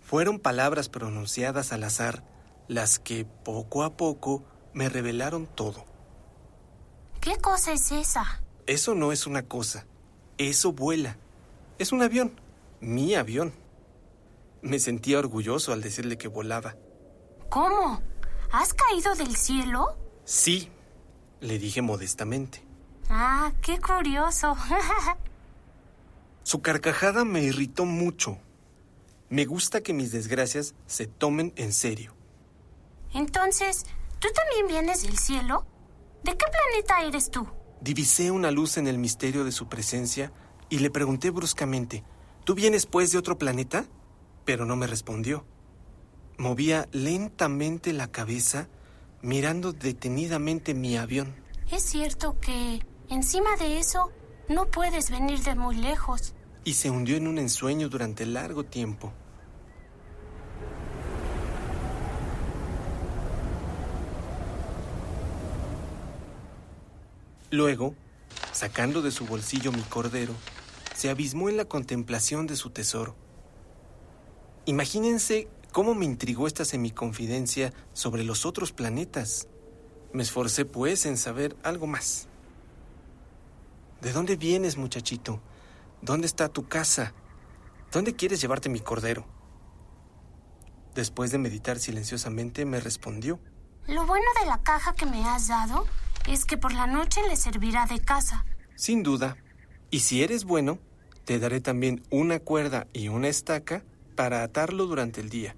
Fueron 0.00 0.38
palabras 0.38 0.88
pronunciadas 0.88 1.72
al 1.72 1.84
azar 1.84 2.22
las 2.68 2.98
que, 2.98 3.24
poco 3.24 3.82
a 3.82 3.96
poco, 3.96 4.44
me 4.72 4.88
revelaron 4.88 5.46
todo. 5.46 5.84
¿Qué 7.20 7.36
cosa 7.36 7.72
es 7.72 7.92
esa? 7.92 8.42
Eso 8.66 8.94
no 8.94 9.12
es 9.12 9.26
una 9.26 9.42
cosa. 9.42 9.86
Eso 10.38 10.72
vuela. 10.72 11.16
Es 11.78 11.92
un 11.92 12.02
avión. 12.02 12.32
Mi 12.80 13.14
avión. 13.14 13.52
Me 14.62 14.78
sentía 14.78 15.18
orgulloso 15.18 15.72
al 15.72 15.82
decirle 15.82 16.18
que 16.18 16.28
volaba. 16.28 16.76
¿Cómo? 17.48 18.02
¿Has 18.52 18.74
caído 18.74 19.14
del 19.14 19.36
cielo? 19.36 19.96
Sí, 20.24 20.70
le 21.40 21.58
dije 21.58 21.82
modestamente. 21.82 22.62
Ah, 23.08 23.52
qué 23.62 23.78
curioso. 23.78 24.56
Su 26.42 26.62
carcajada 26.62 27.24
me 27.24 27.42
irritó 27.42 27.84
mucho. 27.84 28.38
Me 29.28 29.44
gusta 29.44 29.82
que 29.82 29.92
mis 29.92 30.10
desgracias 30.10 30.74
se 30.86 31.06
tomen 31.06 31.52
en 31.56 31.72
serio. 31.72 32.14
Entonces, 33.12 33.84
¿tú 34.20 34.28
también 34.34 34.68
vienes 34.68 35.02
del 35.02 35.18
cielo? 35.18 35.66
¿De 36.22 36.36
qué 36.36 36.44
planeta 36.46 37.02
eres 37.02 37.30
tú? 37.30 37.46
Divisé 37.80 38.30
una 38.30 38.50
luz 38.50 38.76
en 38.76 38.86
el 38.86 38.98
misterio 38.98 39.44
de 39.44 39.52
su 39.52 39.68
presencia 39.68 40.32
y 40.68 40.78
le 40.78 40.90
pregunté 40.90 41.30
bruscamente, 41.30 42.04
¿tú 42.44 42.54
vienes 42.54 42.86
pues 42.86 43.10
de 43.10 43.18
otro 43.18 43.38
planeta? 43.38 43.86
Pero 44.44 44.66
no 44.66 44.76
me 44.76 44.86
respondió. 44.86 45.46
Movía 46.36 46.88
lentamente 46.92 47.92
la 47.92 48.08
cabeza, 48.08 48.68
mirando 49.22 49.72
detenidamente 49.72 50.74
mi 50.74 50.96
avión. 50.96 51.34
Es 51.70 51.82
cierto 51.82 52.38
que, 52.40 52.80
encima 53.08 53.56
de 53.56 53.78
eso, 53.78 54.10
no 54.48 54.66
puedes 54.66 55.10
venir 55.10 55.40
de 55.40 55.54
muy 55.54 55.76
lejos. 55.76 56.34
Y 56.64 56.74
se 56.74 56.90
hundió 56.90 57.16
en 57.16 57.26
un 57.26 57.38
ensueño 57.38 57.88
durante 57.88 58.26
largo 58.26 58.64
tiempo. 58.64 59.12
Luego, 67.50 67.96
sacando 68.52 69.02
de 69.02 69.10
su 69.10 69.26
bolsillo 69.26 69.72
mi 69.72 69.82
cordero, 69.82 70.34
se 70.94 71.10
abismó 71.10 71.48
en 71.48 71.56
la 71.56 71.64
contemplación 71.64 72.46
de 72.46 72.54
su 72.54 72.70
tesoro. 72.70 73.16
Imagínense 74.66 75.48
cómo 75.72 75.94
me 75.96 76.04
intrigó 76.04 76.46
esta 76.46 76.64
semiconfidencia 76.64 77.72
sobre 77.92 78.22
los 78.22 78.46
otros 78.46 78.70
planetas. 78.70 79.48
Me 80.12 80.22
esforcé, 80.22 80.64
pues, 80.64 81.06
en 81.06 81.16
saber 81.16 81.56
algo 81.64 81.88
más. 81.88 82.28
¿De 84.00 84.12
dónde 84.12 84.36
vienes, 84.36 84.76
muchachito? 84.76 85.40
¿Dónde 86.02 86.28
está 86.28 86.48
tu 86.48 86.68
casa? 86.68 87.14
¿Dónde 87.90 88.14
quieres 88.14 88.40
llevarte 88.40 88.68
mi 88.68 88.80
cordero? 88.80 89.26
Después 90.94 91.32
de 91.32 91.38
meditar 91.38 91.80
silenciosamente, 91.80 92.64
me 92.64 92.78
respondió. 92.78 93.40
Lo 93.88 94.06
bueno 94.06 94.26
de 94.40 94.46
la 94.46 94.62
caja 94.62 94.92
que 94.94 95.06
me 95.06 95.24
has 95.24 95.48
dado 95.48 95.86
es 96.28 96.44
que 96.44 96.56
por 96.56 96.72
la 96.72 96.86
noche 96.86 97.20
le 97.28 97.36
servirá 97.36 97.86
de 97.86 98.00
casa. 98.00 98.44
Sin 98.76 99.02
duda. 99.02 99.36
Y 99.90 100.00
si 100.00 100.22
eres 100.22 100.44
bueno, 100.44 100.78
te 101.24 101.38
daré 101.38 101.60
también 101.60 102.02
una 102.10 102.38
cuerda 102.38 102.86
y 102.92 103.08
una 103.08 103.28
estaca 103.28 103.84
para 104.16 104.42
atarlo 104.42 104.86
durante 104.86 105.20
el 105.20 105.28
día. 105.28 105.56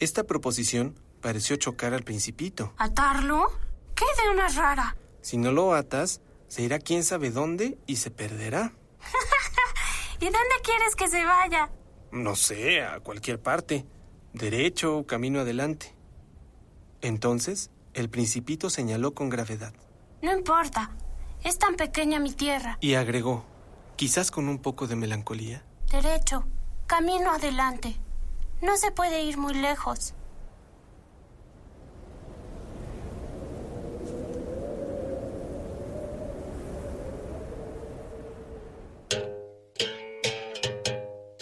Esta 0.00 0.24
proposición 0.24 0.98
pareció 1.20 1.56
chocar 1.56 1.94
al 1.94 2.02
principito. 2.02 2.74
¿Atarlo? 2.78 3.52
¿Qué 3.94 4.04
de 4.22 4.30
una 4.30 4.48
rara? 4.48 4.96
Si 5.20 5.36
no 5.36 5.52
lo 5.52 5.74
atas, 5.74 6.20
se 6.48 6.62
irá 6.62 6.78
quién 6.78 7.04
sabe 7.04 7.30
dónde 7.30 7.78
y 7.86 7.96
se 7.96 8.10
perderá. 8.10 8.72
¿Y 10.20 10.24
dónde 10.24 10.54
quieres 10.62 10.94
que 10.96 11.08
se 11.08 11.24
vaya? 11.24 11.70
No 12.10 12.36
sé, 12.36 12.82
a 12.82 13.00
cualquier 13.00 13.40
parte. 13.40 13.86
Derecho 14.32 14.98
o 14.98 15.06
camino 15.06 15.40
adelante. 15.40 15.94
Entonces, 17.00 17.70
el 17.94 18.08
principito 18.08 18.70
señaló 18.70 19.14
con 19.14 19.28
gravedad. 19.28 19.72
No 20.22 20.32
importa. 20.32 20.90
Es 21.44 21.58
tan 21.58 21.74
pequeña 21.74 22.20
mi 22.20 22.32
tierra. 22.32 22.78
Y 22.80 22.94
agregó, 22.94 23.44
quizás 23.96 24.30
con 24.30 24.48
un 24.48 24.58
poco 24.58 24.86
de 24.86 24.96
melancolía. 24.96 25.64
Derecho. 25.90 26.44
Camino 26.86 27.32
adelante. 27.32 27.96
No 28.60 28.76
se 28.76 28.92
puede 28.92 29.22
ir 29.22 29.38
muy 29.38 29.54
lejos. 29.54 30.14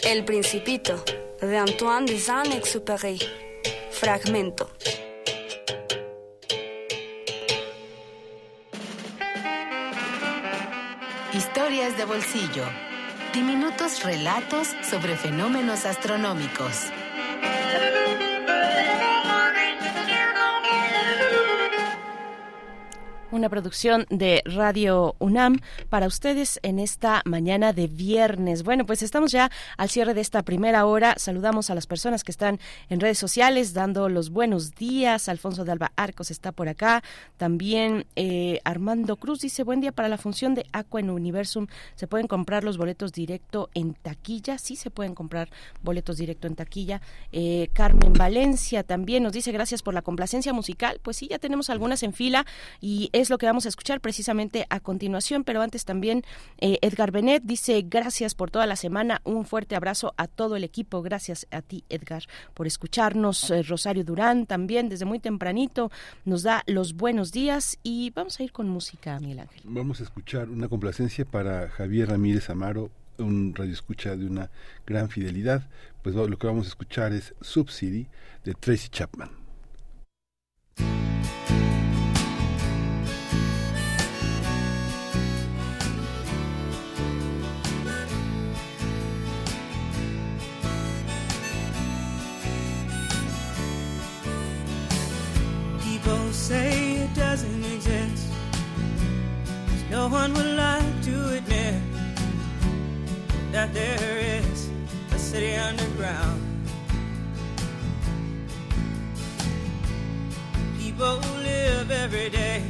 El 0.02 0.24
Principito, 0.24 1.04
de 1.40 1.58
Antoine 1.58 2.06
de 2.06 2.18
Saint-Exupéry. 2.18 3.20
Fragmento. 3.92 4.70
Historias 11.32 11.96
de 11.96 12.04
bolsillo. 12.04 12.64
Diminutos 13.32 14.02
relatos 14.02 14.74
sobre 14.82 15.16
fenómenos 15.16 15.86
astronómicos. 15.86 16.90
Una 23.32 23.48
producción 23.48 24.06
de 24.10 24.42
Radio 24.44 25.14
UNAM 25.18 25.60
para 25.88 26.06
ustedes 26.06 26.58
en 26.62 26.78
esta 26.78 27.22
mañana 27.24 27.72
de 27.72 27.86
viernes. 27.86 28.62
Bueno, 28.62 28.86
pues 28.86 29.02
estamos 29.02 29.32
ya 29.32 29.50
al 29.76 29.90
cierre 29.90 30.14
de 30.14 30.20
esta 30.20 30.42
primera 30.42 30.86
hora. 30.86 31.14
Saludamos 31.18 31.70
a 31.70 31.74
las 31.74 31.86
personas 31.86 32.24
que 32.24 32.32
están 32.32 32.58
en 32.88 33.00
redes 33.00 33.18
sociales 33.18 33.72
dando 33.72 34.08
los 34.08 34.30
buenos 34.30 34.74
días. 34.74 35.28
Alfonso 35.28 35.64
de 35.64 35.72
Alba 35.72 35.92
Arcos 35.96 36.30
está 36.30 36.52
por 36.52 36.68
acá. 36.68 37.02
También 37.36 38.06
eh, 38.16 38.60
Armando 38.64 39.16
Cruz 39.16 39.40
dice 39.40 39.62
buen 39.62 39.80
día 39.80 39.92
para 39.92 40.08
la 40.08 40.18
función 40.18 40.54
de 40.54 40.66
Aqua 40.72 41.00
en 41.00 41.10
Universum. 41.10 41.66
¿Se 41.94 42.06
pueden 42.06 42.26
comprar 42.26 42.64
los 42.64 42.78
boletos 42.78 43.12
directo 43.12 43.70
en 43.74 43.94
taquilla? 43.94 44.58
Sí, 44.58 44.76
se 44.76 44.90
pueden 44.90 45.14
comprar 45.14 45.50
boletos 45.82 46.16
directo 46.16 46.46
en 46.46 46.56
taquilla. 46.56 47.00
Eh, 47.32 47.68
Carmen 47.72 48.12
Valencia 48.12 48.82
también 48.82 49.22
nos 49.22 49.32
dice 49.32 49.52
gracias 49.52 49.82
por 49.82 49.94
la 49.94 50.02
complacencia 50.02 50.52
musical. 50.52 51.00
Pues 51.02 51.16
sí, 51.16 51.28
ya 51.28 51.38
tenemos 51.38 51.70
algunas 51.70 52.02
en 52.02 52.12
fila 52.12 52.46
y 52.80 53.10
es 53.20 53.30
lo 53.30 53.38
que 53.38 53.46
vamos 53.46 53.66
a 53.66 53.68
escuchar 53.68 54.00
precisamente 54.00 54.66
a 54.70 54.80
continuación, 54.80 55.44
pero 55.44 55.62
antes 55.62 55.84
también 55.84 56.22
eh, 56.58 56.78
Edgar 56.80 57.10
Benet 57.10 57.42
dice 57.44 57.84
gracias 57.86 58.34
por 58.34 58.50
toda 58.50 58.66
la 58.66 58.76
semana, 58.76 59.20
un 59.24 59.44
fuerte 59.44 59.76
abrazo 59.76 60.14
a 60.16 60.26
todo 60.26 60.56
el 60.56 60.64
equipo, 60.64 61.02
gracias 61.02 61.46
a 61.50 61.60
ti 61.62 61.84
Edgar 61.88 62.24
por 62.54 62.66
escucharnos, 62.66 63.50
eh, 63.50 63.62
Rosario 63.62 64.04
Durán 64.04 64.46
también 64.46 64.88
desde 64.88 65.04
muy 65.04 65.18
tempranito 65.18 65.90
nos 66.24 66.42
da 66.42 66.62
los 66.66 66.94
buenos 66.94 67.32
días 67.32 67.78
y 67.82 68.10
vamos 68.10 68.40
a 68.40 68.42
ir 68.42 68.52
con 68.52 68.68
música, 68.68 69.18
Miguel 69.20 69.40
Ángel. 69.40 69.60
Vamos 69.64 70.00
a 70.00 70.04
escuchar 70.04 70.48
una 70.48 70.68
complacencia 70.68 71.24
para 71.24 71.68
Javier 71.68 72.08
Ramírez 72.08 72.48
Amaro, 72.48 72.90
un 73.18 73.54
radio 73.54 73.72
escucha 73.72 74.16
de 74.16 74.26
una 74.26 74.50
gran 74.86 75.10
fidelidad, 75.10 75.68
pues 76.02 76.14
lo 76.14 76.38
que 76.38 76.46
vamos 76.46 76.66
a 76.66 76.68
escuchar 76.70 77.12
es 77.12 77.34
Subsidy 77.40 78.06
de 78.44 78.54
Tracy 78.54 78.88
Chapman. 78.88 79.30
No 100.00 100.08
one 100.08 100.32
would 100.32 100.56
like 100.56 101.02
to 101.02 101.16
admit 101.36 101.74
that 103.52 103.68
there 103.74 104.16
is 104.38 104.70
a 105.12 105.18
city 105.18 105.54
underground. 105.54 106.40
People 110.78 111.16
live 111.50 111.90
every 111.90 112.30
day 112.30 112.62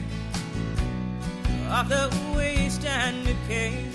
off 1.70 1.88
the 1.88 2.04
waste 2.36 2.84
and 2.84 3.24
decay, 3.24 3.86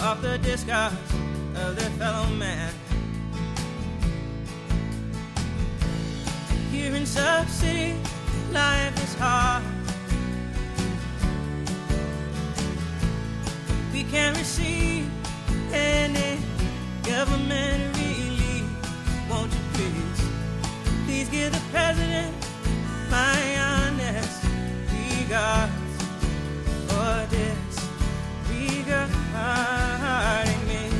off 0.00 0.20
the 0.22 0.38
discards 0.38 1.12
of 1.62 1.76
their 1.78 1.94
fellow 2.00 2.26
man. 2.44 2.72
Here 6.72 6.92
in 6.96 7.06
Sub 7.06 7.46
City, 7.48 7.94
life 8.50 8.96
is 9.04 9.14
hard. 9.14 9.83
We 13.94 14.02
can't 14.02 14.36
receive 14.36 15.08
any 15.72 16.38
government 17.04 17.96
relief. 17.96 18.64
Won't 19.30 19.52
you 19.52 19.60
please, 19.72 20.20
please 21.06 21.28
give 21.28 21.52
the 21.52 21.60
president 21.70 22.34
my 23.08 23.56
honest 23.56 24.44
regards 24.98 25.72
for 26.88 27.26
this 27.30 27.88
regarding 28.50 29.12
me. 30.66 30.90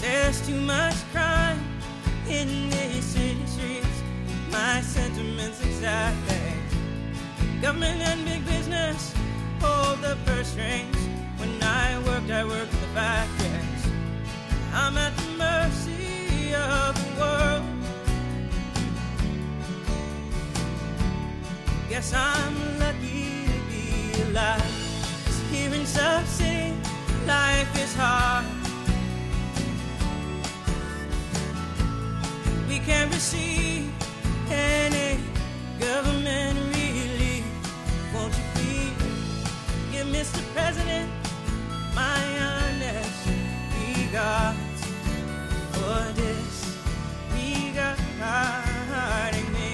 There's 0.00 0.40
too 0.46 0.58
much 0.62 0.96
crime 1.12 1.60
in 2.30 2.70
these 2.70 3.04
city 3.04 3.46
streets. 3.46 4.02
My 4.50 4.80
sentiments 4.80 5.60
exactly. 5.62 6.55
Government 7.66 8.00
and 8.00 8.24
big 8.24 8.46
business 8.46 9.12
hold 9.60 10.00
the 10.00 10.16
purse 10.24 10.46
strings. 10.52 10.96
When 11.36 11.60
I 11.60 11.98
worked, 12.06 12.30
I 12.30 12.44
worked 12.44 12.70
the 12.70 12.86
factories. 12.94 13.82
I'm 14.72 14.96
at 14.96 15.12
the 15.16 15.30
mercy 15.36 16.54
of 16.54 16.94
the 16.94 17.20
world. 17.20 17.64
Guess 21.88 22.14
I'm 22.14 22.78
lucky 22.78 23.46
to 23.50 23.58
be 23.68 24.22
alive. 24.30 24.72
Cause 25.24 25.40
here 25.50 25.74
in 25.74 25.86
City, 25.86 26.72
life 27.26 27.72
is 27.82 27.92
hard. 27.96 28.46
we 32.68 32.78
can't 32.78 33.12
receive 33.12 33.90
any 34.52 35.18
government 35.80 36.75
Mr. 40.16 40.40
President 40.54 41.10
my 41.94 42.22
honest 42.40 43.28
regards 43.76 44.80
for 45.72 46.12
this 46.20 46.54
regarding 47.34 47.92
me? 49.52 49.72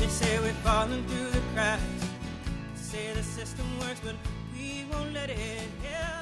They 0.00 0.08
say 0.08 0.40
we're 0.40 0.52
falling 0.64 1.06
through 1.06 1.30
the 1.30 1.42
cracks. 1.54 1.82
They 2.74 2.74
Say 2.74 3.12
the 3.14 3.22
system 3.22 3.66
works, 3.78 4.00
but 4.04 4.16
we 4.52 4.84
won't 4.90 5.12
let 5.12 5.30
it 5.30 5.38
help. 5.38 6.21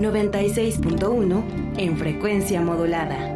96.1 0.00 1.76
en 1.76 1.98
frecuencia 1.98 2.62
modulada. 2.62 3.34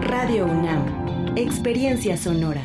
Radio 0.00 0.46
UNAM, 0.46 1.36
experiencia 1.36 2.16
sonora. 2.16 2.64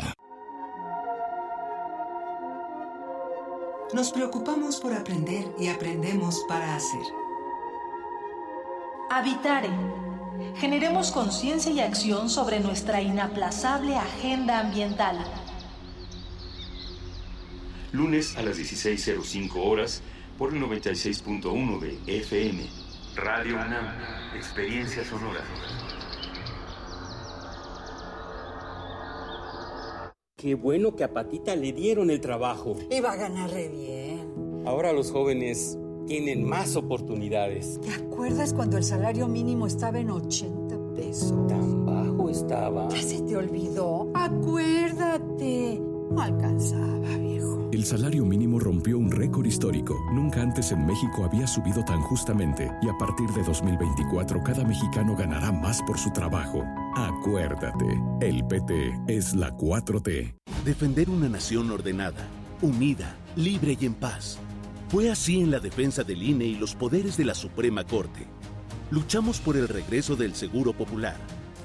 Nos 3.93 4.11
preocupamos 4.11 4.77
por 4.77 4.93
aprender 4.93 5.53
y 5.59 5.67
aprendemos 5.67 6.45
para 6.47 6.75
hacer. 6.75 7.01
Habitare. 9.09 9.69
Generemos 10.55 11.11
conciencia 11.11 11.71
y 11.71 11.81
acción 11.81 12.29
sobre 12.29 12.61
nuestra 12.61 13.01
inaplazable 13.01 13.97
agenda 13.97 14.59
ambiental. 14.59 15.17
Lunes 17.91 18.37
a 18.37 18.41
las 18.41 18.57
16.05 18.57 19.51
horas 19.57 20.01
por 20.37 20.53
el 20.53 20.61
96.1 20.61 21.79
de 21.79 22.19
FM. 22.19 22.65
Radio 23.15 23.55
UNAM, 23.55 23.93
Experiencia 24.33 25.03
Sonora. 25.03 25.41
Qué 30.41 30.55
bueno 30.55 30.95
que 30.95 31.03
a 31.03 31.13
Patita 31.13 31.55
le 31.55 31.71
dieron 31.71 32.09
el 32.09 32.19
trabajo. 32.19 32.75
Iba 32.89 33.11
a 33.11 33.15
ganar 33.15 33.51
re 33.51 33.69
bien. 33.69 34.63
Ahora 34.65 34.91
los 34.91 35.11
jóvenes 35.11 35.77
tienen 36.07 36.43
más 36.43 36.75
oportunidades. 36.75 37.79
¿Te 37.79 37.91
acuerdas 37.91 38.51
cuando 38.51 38.77
el 38.77 38.83
salario 38.83 39.27
mínimo 39.27 39.67
estaba 39.67 39.99
en 39.99 40.09
80 40.09 40.95
pesos? 40.95 41.47
Tan 41.47 41.85
bajo 41.85 42.27
estaba. 42.27 42.89
¿Ya 42.89 43.03
se 43.03 43.21
te 43.21 43.35
olvidó? 43.35 44.09
Acuérdate. 44.15 45.90
No 46.11 46.21
alcanzaba, 46.21 47.17
viejo. 47.17 47.69
El 47.71 47.85
salario 47.85 48.25
mínimo 48.25 48.59
rompió 48.59 48.97
un 48.97 49.09
récord 49.09 49.45
histórico. 49.45 49.97
Nunca 50.13 50.41
antes 50.41 50.73
en 50.73 50.85
México 50.85 51.23
había 51.23 51.47
subido 51.47 51.85
tan 51.85 52.01
justamente 52.01 52.69
y 52.81 52.89
a 52.89 52.97
partir 52.97 53.29
de 53.29 53.41
2024 53.43 54.43
cada 54.43 54.65
mexicano 54.65 55.15
ganará 55.15 55.53
más 55.53 55.81
por 55.83 55.97
su 55.97 56.11
trabajo. 56.11 56.65
Acuérdate, 56.97 57.85
el 58.19 58.45
PT 58.45 58.93
es 59.07 59.33
la 59.33 59.55
4T. 59.55 60.35
Defender 60.65 61.09
una 61.09 61.29
nación 61.29 61.71
ordenada, 61.71 62.27
unida, 62.61 63.15
libre 63.37 63.77
y 63.79 63.85
en 63.85 63.93
paz. 63.93 64.37
Fue 64.89 65.09
así 65.09 65.39
en 65.39 65.49
la 65.49 65.59
defensa 65.59 66.03
del 66.03 66.21
INE 66.21 66.43
y 66.43 66.55
los 66.55 66.75
poderes 66.75 67.15
de 67.15 67.23
la 67.23 67.35
Suprema 67.35 67.85
Corte. 67.85 68.27
Luchamos 68.89 69.39
por 69.39 69.55
el 69.55 69.69
regreso 69.69 70.17
del 70.17 70.35
Seguro 70.35 70.73
Popular, 70.73 71.15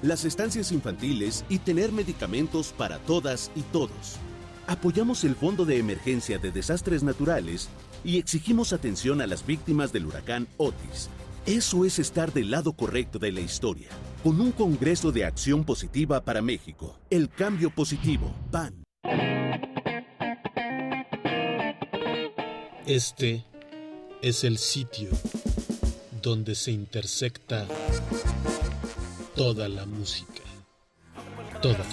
las 0.03 0.25
estancias 0.25 0.71
infantiles 0.71 1.45
y 1.49 1.59
tener 1.59 1.91
medicamentos 1.91 2.73
para 2.73 2.99
todas 2.99 3.51
y 3.57 3.63
todos. 3.63 4.21
Apoyamos 4.69 5.23
el 5.23 5.37
Fondo 5.37 5.65
de 5.65 5.79
Emergencia 5.79 6.39
de 6.39 6.51
Desastres 6.51 7.05
Naturales 7.05 7.69
y 8.05 8.19
exigimos 8.19 8.73
atención 8.73 9.21
a 9.21 9.27
las 9.29 9.47
víctimas 9.47 9.93
del 9.93 10.07
huracán 10.07 10.49
Otis. 10.57 11.09
Eso 11.47 11.85
es 11.85 12.01
estar 12.01 12.33
del 12.33 12.51
lado 12.51 12.73
correcto 12.73 13.21
de 13.21 13.31
la 13.31 13.41
historia, 13.41 13.89
con 14.25 14.41
un 14.41 14.51
Congreso 14.51 15.13
de 15.13 15.25
Acción 15.25 15.65
Positiva 15.65 16.25
para 16.25 16.43
México. 16.43 16.99
El 17.11 17.29
cambio 17.29 17.71
positivo, 17.71 18.35
PAN. 18.51 18.83
Este 22.87 23.45
es 24.21 24.43
el 24.43 24.59
sitio 24.59 25.11
donde 26.21 26.57
se 26.57 26.73
intersecta 26.73 27.69
toda 29.37 29.69
la 29.69 29.87
música. 29.87 30.46
Toda. 31.61 31.85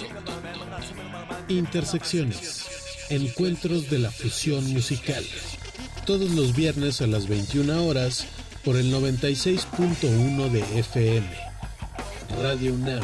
Intersecciones. 1.48 2.66
Encuentros 3.10 3.90
de 3.90 3.98
la 3.98 4.10
fusión 4.10 4.72
musical. 4.72 5.24
Todos 6.06 6.30
los 6.30 6.54
viernes 6.54 7.00
a 7.00 7.06
las 7.06 7.28
21 7.28 7.86
horas 7.86 8.26
por 8.64 8.76
el 8.76 8.92
96.1 8.92 10.50
de 10.50 10.78
FM. 10.80 11.26
Radio 12.42 12.74
UNAM. 12.74 13.02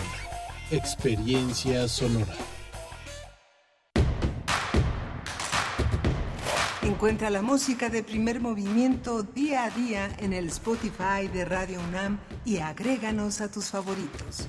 Experiencia 0.71 1.89
sonora. 1.89 2.35
Encuentra 6.83 7.31
la 7.31 7.41
música 7.41 7.89
de 7.89 8.03
primer 8.03 8.41
movimiento 8.41 9.23
día 9.23 9.65
a 9.65 9.71
día 9.71 10.11
en 10.19 10.33
el 10.33 10.49
Spotify 10.49 11.29
de 11.33 11.45
Radio 11.45 11.81
UNAM 11.89 12.19
y 12.45 12.59
agréganos 12.59 13.41
a 13.41 13.51
tus 13.51 13.67
favoritos. 13.67 14.49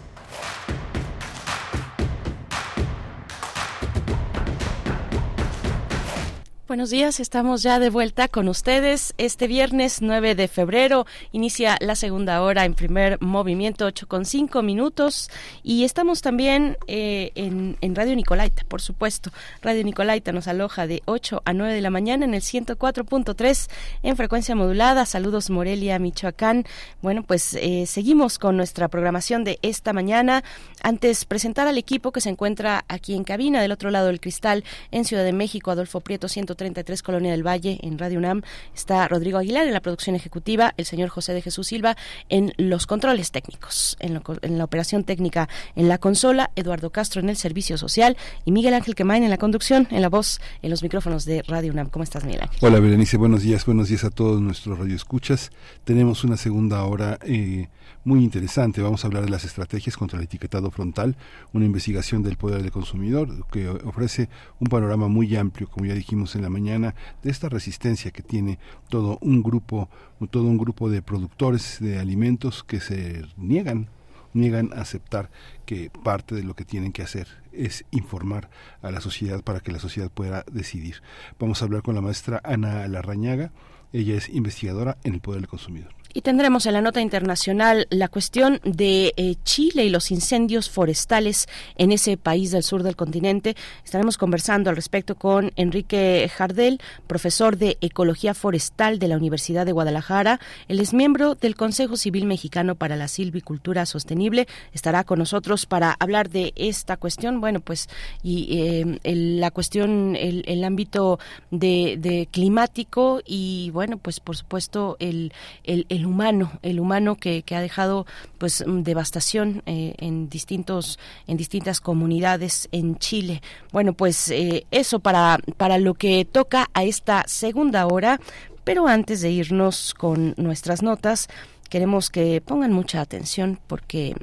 Buenos 6.71 6.89
días, 6.89 7.19
estamos 7.19 7.63
ya 7.63 7.79
de 7.79 7.89
vuelta 7.89 8.29
con 8.29 8.47
ustedes. 8.47 9.13
Este 9.17 9.47
viernes 9.47 10.01
9 10.01 10.35
de 10.35 10.47
febrero 10.47 11.05
inicia 11.33 11.75
la 11.81 11.97
segunda 11.97 12.41
hora 12.41 12.63
en 12.63 12.75
primer 12.75 13.21
movimiento, 13.21 13.85
8 13.87 14.07
con 14.07 14.23
5 14.23 14.61
minutos. 14.61 15.29
Y 15.63 15.83
estamos 15.83 16.21
también 16.21 16.77
eh, 16.87 17.33
en, 17.35 17.75
Radio 17.93 18.15
Nicolaita, 18.15 18.63
por 18.69 18.81
supuesto. 18.81 19.31
Radio 19.61 19.83
Nicolaita 19.83 20.31
nos 20.31 20.47
aloja 20.47 20.87
de 20.87 21.03
8 21.07 21.41
a 21.43 21.51
9 21.51 21.73
de 21.73 21.81
la 21.81 21.89
mañana 21.89 22.23
en 22.23 22.33
el 22.33 22.41
104.3 22.41 23.69
en 24.03 24.15
frecuencia 24.15 24.55
modulada. 24.55 25.05
Saludos 25.05 25.49
Morelia, 25.49 25.99
Michoacán. 25.99 26.65
Bueno, 27.01 27.23
pues 27.23 27.53
eh, 27.55 27.85
seguimos 27.85 28.39
con 28.39 28.55
nuestra 28.55 28.87
programación 28.87 29.43
de 29.43 29.59
esta 29.61 29.91
mañana. 29.91 30.45
Antes, 30.81 31.25
presentar 31.25 31.67
al 31.67 31.77
equipo 31.77 32.13
que 32.13 32.21
se 32.21 32.29
encuentra 32.29 32.85
aquí 32.87 33.13
en 33.13 33.25
cabina, 33.25 33.61
del 33.61 33.73
otro 33.73 33.91
lado 33.91 34.07
del 34.07 34.21
cristal, 34.21 34.63
en 34.91 35.03
Ciudad 35.03 35.25
de 35.25 35.33
México, 35.33 35.69
Adolfo 35.69 35.99
Prieto, 35.99 36.29
130 36.29 36.60
33 36.61 37.01
Colonia 37.01 37.31
del 37.31 37.41
Valle 37.41 37.79
en 37.81 37.97
Radio 37.97 38.19
UNAM. 38.19 38.43
Está 38.75 39.07
Rodrigo 39.07 39.39
Aguilar 39.39 39.65
en 39.65 39.73
la 39.73 39.79
producción 39.79 40.15
ejecutiva, 40.15 40.75
el 40.77 40.85
señor 40.85 41.09
José 41.09 41.33
de 41.33 41.41
Jesús 41.41 41.65
Silva 41.65 41.97
en 42.29 42.53
los 42.57 42.85
controles 42.85 43.31
técnicos, 43.31 43.97
en, 43.99 44.21
en 44.43 44.57
la 44.59 44.63
operación 44.63 45.03
técnica 45.03 45.49
en 45.75 45.89
la 45.89 45.97
consola, 45.97 46.51
Eduardo 46.55 46.91
Castro 46.91 47.19
en 47.19 47.29
el 47.29 47.35
servicio 47.35 47.79
social 47.79 48.15
y 48.45 48.51
Miguel 48.51 48.75
Ángel 48.75 48.93
Quemain 48.93 49.23
en 49.23 49.31
la 49.31 49.39
conducción, 49.39 49.87
en 49.89 50.03
la 50.03 50.09
voz, 50.09 50.39
en 50.61 50.69
los 50.69 50.83
micrófonos 50.83 51.25
de 51.25 51.41
Radio 51.47 51.71
UNAM. 51.71 51.89
¿Cómo 51.89 52.03
estás, 52.03 52.25
Miguel? 52.25 52.47
Hola, 52.59 52.79
Berenice. 52.79 53.17
Buenos 53.17 53.41
días. 53.41 53.65
Buenos 53.65 53.89
días 53.89 54.03
a 54.03 54.11
todos 54.11 54.39
nuestros 54.39 54.77
radioescuchas. 54.77 55.51
Tenemos 55.83 56.23
una 56.23 56.37
segunda 56.37 56.83
hora. 56.83 57.17
Eh, 57.23 57.69
muy 58.03 58.23
interesante. 58.23 58.81
Vamos 58.81 59.03
a 59.03 59.07
hablar 59.07 59.23
de 59.23 59.29
las 59.29 59.43
estrategias 59.43 59.97
contra 59.97 60.17
el 60.17 60.25
etiquetado 60.25 60.71
frontal, 60.71 61.15
una 61.53 61.65
investigación 61.65 62.23
del 62.23 62.37
poder 62.37 62.61
del 62.61 62.71
consumidor 62.71 63.45
que 63.47 63.69
ofrece 63.69 64.29
un 64.59 64.67
panorama 64.67 65.07
muy 65.07 65.35
amplio, 65.35 65.67
como 65.67 65.85
ya 65.85 65.93
dijimos 65.93 66.35
en 66.35 66.41
la 66.41 66.49
mañana, 66.49 66.95
de 67.23 67.31
esta 67.31 67.49
resistencia 67.49 68.11
que 68.11 68.23
tiene 68.23 68.59
todo 68.89 69.17
un 69.21 69.43
grupo, 69.43 69.89
todo 70.29 70.43
un 70.43 70.57
grupo 70.57 70.89
de 70.89 71.01
productores 71.01 71.77
de 71.79 71.99
alimentos 71.99 72.63
que 72.63 72.79
se 72.79 73.25
niegan 73.37 73.89
niegan 74.33 74.71
a 74.73 74.81
aceptar 74.81 75.29
que 75.65 75.91
parte 76.03 76.35
de 76.35 76.43
lo 76.43 76.55
que 76.55 76.65
tienen 76.65 76.93
que 76.93 77.01
hacer 77.01 77.27
es 77.51 77.83
informar 77.91 78.49
a 78.81 78.91
la 78.91 79.01
sociedad 79.01 79.43
para 79.43 79.59
que 79.59 79.73
la 79.73 79.79
sociedad 79.79 80.09
pueda 80.09 80.45
decidir. 80.51 81.01
Vamos 81.37 81.61
a 81.61 81.65
hablar 81.65 81.81
con 81.81 81.95
la 81.95 82.01
maestra 82.01 82.41
Ana 82.43 82.87
Larrañaga, 82.87 83.51
ella 83.93 84.15
es 84.15 84.29
investigadora 84.29 84.97
en 85.03 85.15
el 85.15 85.19
Poder 85.19 85.41
del 85.41 85.49
Consumidor. 85.49 86.00
Y 86.13 86.21
tendremos 86.21 86.65
en 86.65 86.73
la 86.73 86.81
nota 86.81 86.99
internacional 86.99 87.87
la 87.89 88.07
cuestión 88.07 88.59
de 88.63 89.13
eh, 89.15 89.35
Chile 89.43 89.85
y 89.85 89.89
los 89.89 90.11
incendios 90.11 90.69
forestales 90.69 91.47
en 91.77 91.91
ese 91.91 92.17
país 92.17 92.51
del 92.51 92.63
sur 92.63 92.83
del 92.83 92.95
continente. 92.95 93.55
Estaremos 93.85 94.17
conversando 94.17 94.69
al 94.69 94.75
respecto 94.75 95.15
con 95.15 95.51
Enrique 95.55 96.29
Jardel, 96.35 96.81
profesor 97.07 97.57
de 97.57 97.77
Ecología 97.79 98.33
Forestal 98.33 98.99
de 98.99 99.07
la 99.07 99.17
Universidad 99.17 99.65
de 99.65 99.71
Guadalajara. 99.71 100.39
Él 100.67 100.79
es 100.79 100.93
miembro 100.93 101.35
del 101.35 101.55
Consejo 101.55 101.95
Civil 101.95 102.25
Mexicano 102.25 102.75
para 102.75 102.95
la 102.95 103.07
Silvicultura 103.07 103.85
Sostenible. 103.85 104.47
Estará 104.73 105.03
con 105.05 105.19
nosotros 105.19 105.65
para 105.65 105.95
hablar 105.99 106.29
de 106.29 106.51
esta 106.55 106.97
cuestión. 106.97 107.39
Bueno, 107.39 107.61
pues, 107.61 107.87
y 108.21 108.59
eh, 108.59 108.99
la 109.03 109.51
cuestión, 109.51 110.15
el, 110.17 110.43
el 110.47 110.63
ámbito 110.63 111.19
de, 111.51 111.97
de, 111.97 112.27
climático 112.31 113.21
y, 113.25 113.69
bueno, 113.71 113.97
pues, 113.97 114.19
por 114.19 114.35
supuesto, 114.35 114.97
el, 114.99 115.31
el 115.63 115.85
el 116.00 116.00
humano, 116.05 116.51
el 116.61 116.79
humano 116.79 117.15
que, 117.15 117.43
que 117.43 117.55
ha 117.55 117.61
dejado 117.61 118.05
pues 118.37 118.63
mm, 118.65 118.81
devastación 118.83 119.63
eh, 119.65 119.95
en 119.97 120.29
distintos, 120.29 120.99
en 121.27 121.37
distintas 121.37 121.81
comunidades 121.81 122.69
en 122.71 122.97
Chile. 122.97 123.41
Bueno, 123.71 123.93
pues 123.93 124.29
eh, 124.29 124.65
eso 124.71 124.99
para, 124.99 125.39
para 125.57 125.77
lo 125.77 125.93
que 125.93 126.25
toca 126.25 126.69
a 126.73 126.83
esta 126.83 127.23
segunda 127.27 127.85
hora. 127.87 128.19
Pero 128.63 128.87
antes 128.87 129.21
de 129.21 129.31
irnos 129.31 129.95
con 129.95 130.35
nuestras 130.37 130.83
notas, 130.83 131.29
queremos 131.69 132.11
que 132.11 132.41
pongan 132.41 132.71
mucha 132.71 133.01
atención 133.01 133.59
porque 133.65 134.15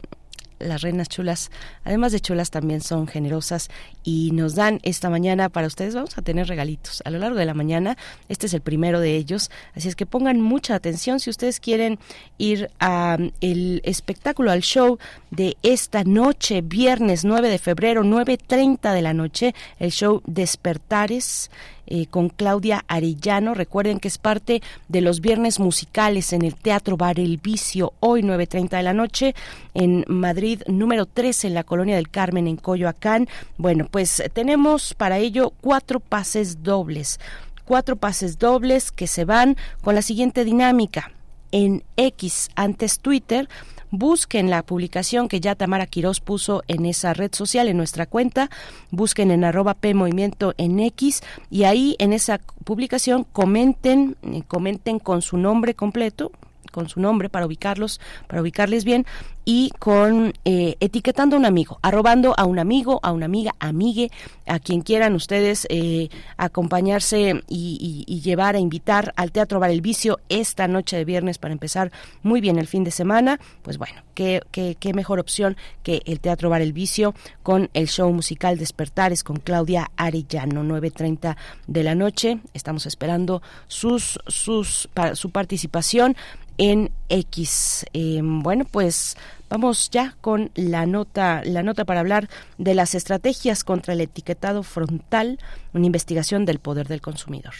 las 0.58 0.82
reinas 0.82 1.08
chulas, 1.08 1.50
además 1.84 2.12
de 2.12 2.20
chulas, 2.20 2.50
también 2.50 2.80
son 2.80 3.06
generosas 3.06 3.68
y 4.04 4.30
nos 4.32 4.54
dan 4.54 4.80
esta 4.82 5.10
mañana 5.10 5.48
para 5.48 5.66
ustedes. 5.66 5.94
Vamos 5.94 6.16
a 6.18 6.22
tener 6.22 6.48
regalitos 6.48 7.02
a 7.04 7.10
lo 7.10 7.18
largo 7.18 7.38
de 7.38 7.46
la 7.46 7.54
mañana. 7.54 7.96
Este 8.28 8.46
es 8.46 8.54
el 8.54 8.60
primero 8.60 9.00
de 9.00 9.16
ellos, 9.16 9.50
así 9.74 9.88
es 9.88 9.96
que 9.96 10.06
pongan 10.06 10.40
mucha 10.40 10.74
atención 10.74 11.20
si 11.20 11.30
ustedes 11.30 11.60
quieren 11.60 11.98
ir 12.38 12.70
a 12.80 13.18
el 13.40 13.80
espectáculo, 13.84 14.50
al 14.50 14.62
show 14.62 14.98
de 15.30 15.56
esta 15.62 16.04
noche, 16.04 16.60
viernes 16.62 17.24
9 17.24 17.48
de 17.48 17.58
febrero, 17.58 18.02
9.30 18.02 18.92
de 18.92 19.02
la 19.02 19.14
noche, 19.14 19.54
el 19.78 19.90
show 19.90 20.22
Despertares 20.26 21.50
eh, 21.90 22.06
con 22.06 22.28
Claudia 22.28 22.84
Arellano. 22.86 23.54
Recuerden 23.54 23.98
que 23.98 24.08
es 24.08 24.18
parte 24.18 24.62
de 24.88 25.00
los 25.00 25.20
viernes 25.20 25.58
musicales 25.58 26.32
en 26.32 26.42
el 26.42 26.54
Teatro 26.54 26.96
Bar 26.96 27.18
El 27.18 27.38
Vicio, 27.38 27.94
hoy 28.00 28.22
9.30 28.22 28.76
de 28.76 28.82
la 28.82 28.92
noche, 28.92 29.34
en 29.74 30.04
Madrid, 30.06 30.62
número 30.66 31.06
13, 31.06 31.48
en 31.48 31.54
la 31.54 31.64
Colonia 31.64 31.96
del 31.96 32.10
Carmen, 32.10 32.46
en 32.46 32.56
Coyoacán. 32.56 33.28
Bueno, 33.56 33.86
pues 33.90 34.22
tenemos 34.32 34.94
para 34.94 35.18
ello 35.18 35.52
cuatro 35.60 36.00
pases 36.00 36.62
dobles. 36.62 37.18
Cuatro 37.64 37.96
pases 37.96 38.38
dobles 38.38 38.92
que 38.92 39.06
se 39.06 39.24
van 39.24 39.56
con 39.82 39.94
la 39.94 40.02
siguiente 40.02 40.44
dinámica. 40.44 41.12
En 41.50 41.82
X, 41.96 42.50
antes 42.54 42.98
Twitter, 42.98 43.48
busquen 43.90 44.50
la 44.50 44.62
publicación 44.62 45.28
que 45.28 45.40
ya 45.40 45.54
Tamara 45.54 45.86
Quirós 45.86 46.20
puso 46.20 46.62
en 46.68 46.86
esa 46.86 47.14
red 47.14 47.32
social, 47.32 47.68
en 47.68 47.76
nuestra 47.76 48.06
cuenta, 48.06 48.50
busquen 48.90 49.30
en 49.30 49.44
arroba 49.44 49.74
P 49.74 49.94
Movimiento 49.94 50.54
en 50.58 50.80
X 50.80 51.22
y 51.50 51.64
ahí 51.64 51.96
en 51.98 52.12
esa 52.12 52.40
publicación 52.64 53.24
comenten, 53.24 54.16
eh, 54.22 54.42
comenten 54.46 54.98
con 54.98 55.22
su 55.22 55.36
nombre 55.36 55.74
completo, 55.74 56.32
con 56.78 56.88
su 56.88 57.00
nombre 57.00 57.28
para 57.28 57.44
ubicarlos, 57.44 58.00
para 58.28 58.40
ubicarles 58.40 58.84
bien 58.84 59.04
y 59.44 59.70
con 59.80 60.32
eh, 60.44 60.76
etiquetando 60.78 61.34
a 61.34 61.38
un 61.40 61.44
amigo, 61.44 61.80
arrobando 61.82 62.34
a 62.36 62.44
un 62.44 62.60
amigo, 62.60 63.00
a 63.02 63.10
una 63.10 63.24
amiga, 63.24 63.52
amigue, 63.58 64.12
a 64.46 64.60
quien 64.60 64.82
quieran 64.82 65.16
ustedes 65.16 65.66
eh, 65.70 66.08
acompañarse 66.36 67.42
y, 67.48 68.04
llevar 68.22 68.56
a 68.56 68.58
invitar 68.58 69.14
al 69.16 69.32
Teatro 69.32 69.58
Bar 69.58 69.70
El 69.70 69.80
Vicio 69.80 70.20
esta 70.28 70.68
noche 70.68 70.96
de 70.96 71.04
viernes 71.04 71.38
para 71.38 71.52
empezar 71.52 71.90
muy 72.22 72.40
bien 72.40 72.58
el 72.58 72.66
fin 72.66 72.84
de 72.84 72.90
semana. 72.90 73.40
Pues 73.62 73.78
bueno, 73.78 74.02
qué, 74.14 74.42
qué, 74.50 74.76
qué 74.78 74.92
mejor 74.92 75.18
opción 75.18 75.56
que 75.82 76.02
el 76.04 76.20
Teatro 76.20 76.50
Bar 76.50 76.60
El 76.60 76.74
Vicio 76.74 77.14
con 77.42 77.70
el 77.72 77.88
show 77.88 78.12
musical 78.12 78.58
Despertares 78.58 79.24
con 79.24 79.38
Claudia 79.38 79.90
Arellano, 79.96 80.62
9.30 80.62 81.36
de 81.66 81.82
la 81.82 81.94
noche. 81.94 82.38
Estamos 82.52 82.84
esperando 82.86 83.40
sus, 83.66 84.18
sus, 84.26 84.90
su 85.14 85.30
participación 85.30 86.16
en 86.58 86.90
X. 87.08 87.86
Em, 87.92 88.42
bueno, 88.42 88.64
pues 88.70 89.16
vamos 89.48 89.90
ya 89.90 90.16
con 90.20 90.50
la 90.54 90.86
nota, 90.86 91.42
la 91.44 91.62
nota 91.62 91.84
para 91.84 92.00
hablar 92.00 92.28
de 92.58 92.74
las 92.74 92.94
estrategias 92.94 93.64
contra 93.64 93.94
el 93.94 94.02
etiquetado 94.02 94.62
frontal, 94.62 95.38
una 95.72 95.86
investigación 95.86 96.44
del 96.44 96.58
poder 96.58 96.88
del 96.88 97.00
consumidor. 97.00 97.54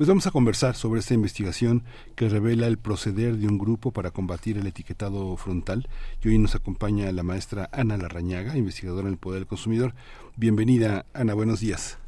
Pues 0.00 0.08
vamos 0.08 0.26
a 0.26 0.30
conversar 0.30 0.76
sobre 0.76 1.00
esta 1.00 1.12
investigación 1.12 1.82
que 2.16 2.30
revela 2.30 2.66
el 2.66 2.78
proceder 2.78 3.36
de 3.36 3.46
un 3.46 3.58
grupo 3.58 3.90
para 3.90 4.10
combatir 4.10 4.56
el 4.56 4.66
etiquetado 4.66 5.36
frontal. 5.36 5.90
Y 6.24 6.28
hoy 6.28 6.38
nos 6.38 6.54
acompaña 6.54 7.12
la 7.12 7.22
maestra 7.22 7.68
Ana 7.70 7.98
Larrañaga, 7.98 8.56
investigadora 8.56 9.08
en 9.08 9.12
el 9.12 9.18
Poder 9.18 9.40
del 9.40 9.46
Consumidor. 9.46 9.92
Bienvenida, 10.36 11.04
Ana, 11.12 11.34
buenos 11.34 11.60
días. 11.60 11.98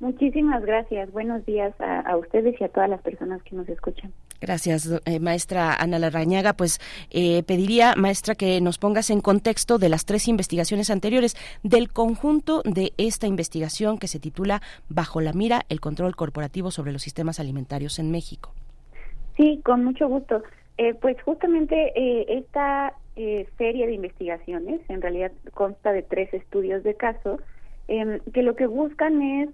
Muchísimas 0.00 0.62
gracias. 0.64 1.10
Buenos 1.12 1.46
días 1.46 1.72
a, 1.80 2.16
ustedes 2.16 2.60
y 2.60 2.64
a 2.64 2.68
todas 2.68 2.90
las 2.90 3.00
personas 3.00 3.42
que 3.44 3.54
nos 3.54 3.68
escuchan. 3.68 4.12
Gracias, 4.40 4.90
eh, 5.06 5.20
maestra 5.20 5.74
Ana 5.74 5.98
Larrañaga. 5.98 6.52
Pues 6.52 6.80
eh, 7.10 7.42
pediría, 7.44 7.94
maestra, 7.96 8.34
que 8.34 8.60
nos 8.60 8.78
pongas 8.78 9.10
en 9.10 9.20
contexto 9.20 9.78
de 9.78 9.88
las 9.88 10.04
tres 10.04 10.26
investigaciones 10.26 10.90
anteriores, 10.90 11.36
del 11.62 11.90
conjunto 11.90 12.62
de 12.64 12.92
esta 12.98 13.26
investigación 13.26 13.98
que 13.98 14.08
se 14.08 14.18
titula 14.18 14.60
Bajo 14.88 15.20
la 15.20 15.32
mira, 15.32 15.62
el 15.68 15.80
control 15.80 16.16
corporativo 16.16 16.70
sobre 16.70 16.92
los 16.92 17.02
sistemas 17.02 17.38
alimentarios 17.38 17.98
en 17.98 18.10
México. 18.10 18.52
Sí, 19.36 19.60
con 19.64 19.84
mucho 19.84 20.08
gusto. 20.08 20.42
Eh, 20.76 20.94
pues 20.94 21.16
justamente 21.22 21.92
esta 22.36 22.94
serie 23.14 23.86
de 23.86 23.94
investigaciones, 23.94 24.80
en 24.88 25.00
realidad 25.00 25.30
consta 25.52 25.92
de 25.92 26.02
tres 26.02 26.34
estudios 26.34 26.82
de 26.82 26.94
caso, 26.94 27.38
em, 27.86 28.18
que 28.32 28.42
lo 28.42 28.56
que 28.56 28.66
buscan 28.66 29.22
es 29.22 29.50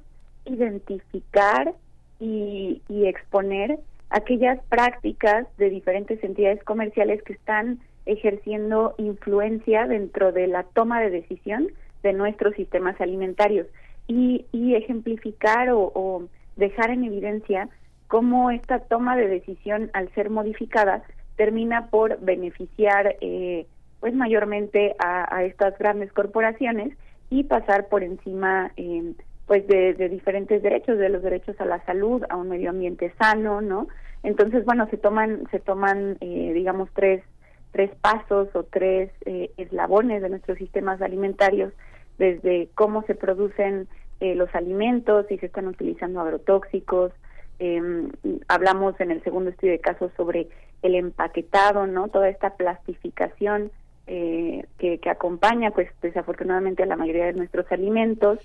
identificar 0.51 1.75
y, 2.19 2.83
exponer 2.89 3.79
aquellas 4.11 4.63
prácticas 4.69 5.47
de 5.57 5.71
diferentes 5.71 6.23
entidades 6.23 6.63
comerciales 6.65 7.23
que 7.23 7.33
están 7.33 7.81
ejerciendo 8.07 8.95
influencia 8.99 9.87
dentro 9.87 10.33
de 10.33 10.47
la 10.47 10.65
toma 10.65 11.01
de 11.01 11.11
decisión 11.11 11.69
de 12.03 12.13
nuestros 12.13 12.55
sistemas 12.55 13.01
alimentarios 13.01 13.67
y, 14.07 14.45
ejemplificar 14.75 15.69
o, 15.73 16.29
dejar 16.57 16.91
en 16.91 17.05
evidencia 17.05 17.69
cómo 18.07 18.51
esta 18.51 18.81
toma 18.81 19.17
de 19.17 19.29
decisión 19.29 19.91
al 19.93 20.13
ser 20.15 20.31
modificada 20.31 21.03
termina 21.37 21.87
por 21.87 22.21
beneficiar 22.21 23.17
eh, 23.21 23.67
pues 24.01 24.15
mayormente 24.15 24.95
a, 24.99 25.45
estas 25.45 25.79
grandes 25.79 26.13
corporaciones 26.13 26.97
y 27.31 27.45
pasar 27.45 27.89
por 27.89 28.03
encima 28.03 28.73
eh, 28.77 29.15
pues 29.51 29.67
de, 29.67 30.09
diferentes 30.09 30.63
derechos, 30.63 30.97
de 30.97 31.09
los 31.09 31.25
derechos 31.25 31.61
a 31.61 31.65
la 31.65 31.85
salud, 31.85 32.23
a 32.29 32.37
un 32.37 32.51
medio 32.51 32.71
ambiente 32.71 33.13
sano, 33.19 33.61
¿no? 33.61 33.89
Entonces, 34.23 34.65
bueno, 34.65 34.87
se 34.91 34.97
toman, 34.97 35.43
se 35.51 35.59
toman, 35.59 36.19
eh, 36.21 36.53
digamos, 36.55 36.89
tres, 36.95 37.25
tres 37.73 37.91
pasos 38.01 38.49
o 38.55 38.63
tres 38.63 39.11
eh, 39.27 39.51
eslabones 39.57 40.23
de 40.23 40.29
nuestros 40.29 40.57
sistemas 40.57 41.03
alimentarios, 41.03 41.73
desde 42.17 42.69
cómo 42.77 43.03
se 43.09 43.17
producen 43.17 43.89
eh, 44.21 44.37
los 44.37 44.55
alimentos, 44.55 45.27
si 45.29 45.37
se 45.39 45.47
están 45.47 45.67
utilizando 45.67 46.21
agrotóxicos, 46.21 47.11
em, 47.59 48.09
hablamos 48.47 49.01
en 49.01 49.11
el 49.11 49.21
segundo 49.25 49.51
estudio 49.51 49.73
de 49.73 49.81
casos 49.81 50.13
sobre 50.17 50.47
el 50.83 50.95
empaquetado, 50.95 51.89
¿no? 51.89 52.07
Toda 52.07 52.29
esta 52.29 52.51
plastificación 52.51 53.73
que, 54.07 54.99
que 55.01 55.11
acompaña, 55.11 55.73
pues, 55.73 55.89
desafortunadamente 56.03 56.85
a 56.85 56.87
la 56.87 56.97
mayoría 56.97 57.27
de 57.27 57.33
nuestros 57.33 57.71
alimentos, 57.73 58.39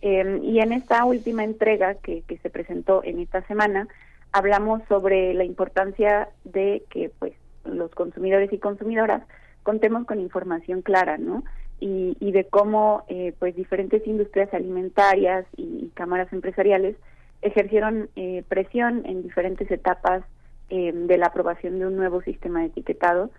Em, 0.00 0.42
y 0.44 0.60
en 0.60 0.72
esta 0.72 1.04
última 1.04 1.44
entrega 1.44 1.94
que, 1.94 2.22
que 2.22 2.38
se 2.38 2.50
presentó 2.50 3.02
en 3.04 3.18
esta 3.18 3.42
semana, 3.42 3.88
hablamos 4.32 4.82
sobre 4.88 5.32
la 5.34 5.44
importancia 5.44 6.28
de 6.44 6.82
que 6.90 7.10
pues 7.18 7.32
los 7.64 7.90
consumidores 7.92 8.52
y 8.52 8.58
consumidoras 8.58 9.22
contemos 9.62 10.06
con 10.06 10.20
información 10.20 10.82
clara, 10.82 11.18
¿no? 11.18 11.42
Y, 11.80 12.16
y 12.20 12.32
de 12.32 12.44
cómo 12.44 13.04
eh, 13.08 13.34
pues 13.38 13.54
diferentes 13.56 14.06
industrias 14.06 14.52
alimentarias 14.54 15.44
y, 15.56 15.90
cámaras 15.94 16.32
empresariales 16.32 16.96
ejercieron 17.42 18.08
eh, 18.16 18.44
presión 18.48 19.02
en 19.06 19.22
diferentes 19.22 19.70
etapas 19.70 20.22
eh, 20.70 20.92
de 20.92 21.18
la 21.18 21.26
aprobación 21.26 21.78
de 21.78 21.86
un 21.86 21.96
nuevo 21.96 22.22
sistema 22.22 22.60
de 22.60 22.66
etiquetado 22.66 23.30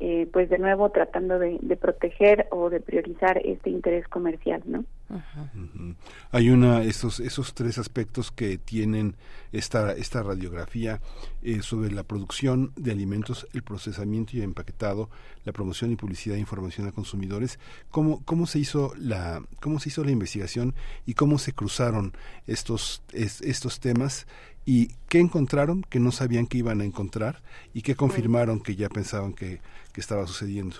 eh, 0.00 0.28
pues 0.32 0.50
de 0.50 0.58
nuevo 0.58 0.90
tratando 0.90 1.38
de, 1.38 1.58
proteger 1.80 2.48
o 2.50 2.68
de 2.68 2.80
priorizar 2.80 3.38
este 3.44 3.70
interés 3.70 4.08
comercial, 4.08 4.60
¿no? 4.66 4.84
Hay 6.32 6.50
una 6.50 6.82
esos 6.82 7.20
esos 7.20 7.54
tres 7.54 7.78
aspectos 7.78 8.32
que 8.32 8.58
tienen 8.58 9.14
esta 9.52 9.92
esta 9.92 10.24
radiografía 10.24 11.00
eh, 11.42 11.62
sobre 11.62 11.92
la 11.92 12.02
producción 12.02 12.72
de 12.74 12.90
alimentos, 12.90 13.46
el 13.52 13.62
procesamiento 13.62 14.32
y 14.34 14.38
el 14.38 14.46
empaquetado, 14.46 15.10
la 15.44 15.52
promoción 15.52 15.92
y 15.92 15.96
publicidad 15.96 16.34
de 16.34 16.40
información 16.40 16.88
a 16.88 16.92
consumidores. 16.92 17.60
¿Cómo 17.90 18.24
cómo 18.24 18.46
se 18.46 18.58
hizo 18.58 18.92
la 18.98 19.42
cómo 19.60 19.78
se 19.78 19.90
hizo 19.90 20.02
la 20.02 20.10
investigación 20.10 20.74
y 21.06 21.14
cómo 21.14 21.38
se 21.38 21.52
cruzaron 21.52 22.14
estos 22.48 23.04
estos 23.12 23.78
temas 23.78 24.26
y 24.66 24.88
qué 25.08 25.20
encontraron 25.20 25.82
que 25.82 26.00
no 26.00 26.10
sabían 26.10 26.46
que 26.46 26.58
iban 26.58 26.80
a 26.80 26.84
encontrar 26.84 27.42
y 27.74 27.82
qué 27.82 27.94
confirmaron 27.94 28.60
que 28.60 28.76
ya 28.76 28.88
pensaban 28.88 29.34
que, 29.34 29.60
estaba 30.00 30.26
sucediendo? 30.26 30.76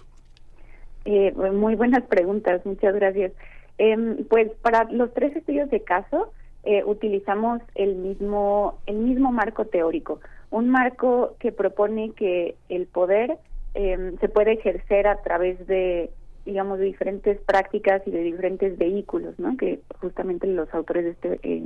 Eh, 1.05 1.33
muy 1.53 1.75
buenas 1.75 2.03
preguntas, 2.05 2.65
muchas 2.65 2.95
gracias. 2.95 3.33
Em, 3.79 4.25
pues 4.25 4.51
para 4.63 4.85
los 4.85 5.13
tres 5.15 5.35
estudios 5.37 5.69
de 5.71 5.81
caso 5.81 6.33
eh, 6.63 6.83
utilizamos 6.85 7.61
el 7.75 7.97
mismo 7.97 8.79
el 8.87 8.97
mismo 8.97 9.33
marco 9.33 9.65
teórico, 9.67 10.21
un 10.51 10.71
marco 10.71 11.35
que 11.41 11.53
propone 11.53 12.13
que 12.13 12.55
el 12.69 12.87
poder 12.87 13.37
em, 13.75 14.17
se 14.19 14.29
puede 14.29 14.53
ejercer 14.53 15.09
a 15.09 15.21
través 15.23 15.67
de 15.67 16.11
digamos 16.47 16.79
de 16.79 16.85
diferentes 16.85 17.39
prácticas 17.41 18.03
y 18.07 18.11
de 18.11 18.21
diferentes 18.21 18.79
vehículos, 18.79 19.39
¿no? 19.39 19.57
Que 19.57 19.81
justamente 20.01 20.47
los 20.47 20.73
autores 20.73 21.05
de 21.05 21.11
este 21.11 21.41
eh, 21.43 21.65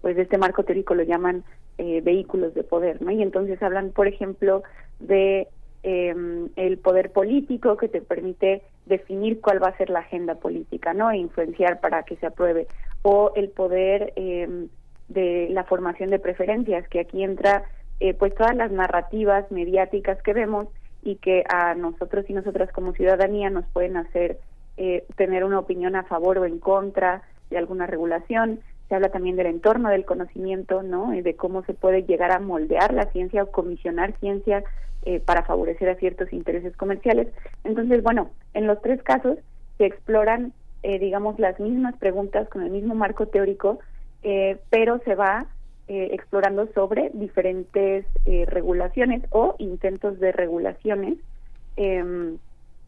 pues 0.00 0.16
de 0.16 0.22
este 0.22 0.38
marco 0.38 0.64
teórico 0.64 0.94
lo 0.94 1.04
llaman 1.04 1.44
eh, 1.78 2.00
vehículos 2.02 2.54
de 2.54 2.64
poder, 2.64 3.00
¿no? 3.00 3.10
Y 3.10 3.22
entonces 3.22 3.62
hablan, 3.62 3.90
por 3.90 4.06
ejemplo, 4.06 4.62
de 5.00 5.48
em, 5.82 6.48
el 6.56 6.78
poder 6.78 7.10
político 7.10 7.76
que 7.76 7.88
te 7.88 8.00
permite 8.00 8.62
definir 8.86 9.40
cuál 9.40 9.62
va 9.62 9.68
a 9.68 9.76
ser 9.76 9.90
la 9.90 10.00
agenda 10.00 10.36
política, 10.36 10.94
¿no? 10.94 11.10
E 11.10 11.16
influenciar 11.16 11.80
para 11.80 12.02
que 12.02 12.16
se 12.16 12.26
apruebe. 12.26 12.66
O 13.02 13.32
el 13.34 13.48
poder 13.50 14.12
em, 14.16 14.68
de 15.08 15.48
la 15.50 15.64
formación 15.64 16.10
de 16.10 16.18
preferencias, 16.18 16.88
que 16.88 17.00
aquí 17.00 17.22
entra 17.22 17.64
eh, 18.00 18.14
pues 18.14 18.34
todas 18.34 18.56
las 18.56 18.72
narrativas 18.72 19.50
mediáticas 19.50 20.20
que 20.22 20.32
vemos 20.32 20.66
y 21.02 21.16
que 21.16 21.44
a 21.48 21.74
nosotros 21.74 22.24
y 22.28 22.32
nosotras 22.32 22.70
como 22.72 22.92
ciudadanía 22.92 23.50
nos 23.50 23.66
pueden 23.66 23.96
hacer 23.96 24.38
eh, 24.76 25.04
tener 25.16 25.44
una 25.44 25.58
opinión 25.58 25.96
a 25.96 26.04
favor 26.04 26.38
o 26.38 26.44
en 26.44 26.58
contra 26.58 27.22
de 27.50 27.58
alguna 27.58 27.86
regulación 27.86 28.60
se 28.88 28.96
habla 28.96 29.10
también 29.10 29.36
del 29.36 29.46
entorno 29.46 29.88
del 29.88 30.04
conocimiento, 30.04 30.82
¿no? 30.82 31.12
de 31.12 31.34
cómo 31.34 31.62
se 31.64 31.72
puede 31.72 32.02
llegar 32.02 32.30
a 32.30 32.40
moldear 32.40 32.92
la 32.92 33.06
ciencia 33.06 33.42
o 33.42 33.50
comisionar 33.50 34.12
ciencia 34.18 34.64
eh, 35.04 35.20
para 35.20 35.42
favorecer 35.42 35.88
a 35.88 35.96
ciertos 35.96 36.32
intereses 36.32 36.76
comerciales. 36.76 37.28
Entonces, 37.64 38.02
bueno, 38.02 38.30
en 38.54 38.66
los 38.66 38.80
tres 38.82 39.02
casos 39.02 39.38
se 39.78 39.86
exploran, 39.86 40.52
eh, 40.82 40.98
digamos, 40.98 41.38
las 41.38 41.58
mismas 41.60 41.96
preguntas 41.96 42.48
con 42.48 42.62
el 42.62 42.70
mismo 42.70 42.94
marco 42.94 43.26
teórico, 43.26 43.78
eh, 44.22 44.58
pero 44.70 44.98
se 45.04 45.14
va 45.14 45.46
explorando 45.88 46.68
sobre 46.68 47.10
diferentes 47.12 48.06
regulaciones 48.46 49.22
o 49.28 49.56
intentos 49.58 50.18
de 50.20 50.32
regulaciones 50.32 51.18
em, 51.76 52.38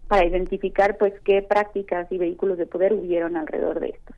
para 0.09 0.25
identificar 0.25 0.97
pues 0.97 1.13
qué 1.25 1.43
prácticas 1.43 2.11
y 2.11 2.17
vehículos 2.17 2.57
de 2.57 2.65
poder 2.65 2.95
hubieron 2.95 3.37
alrededor 3.37 3.81
de 3.81 3.89
estos. 3.89 4.17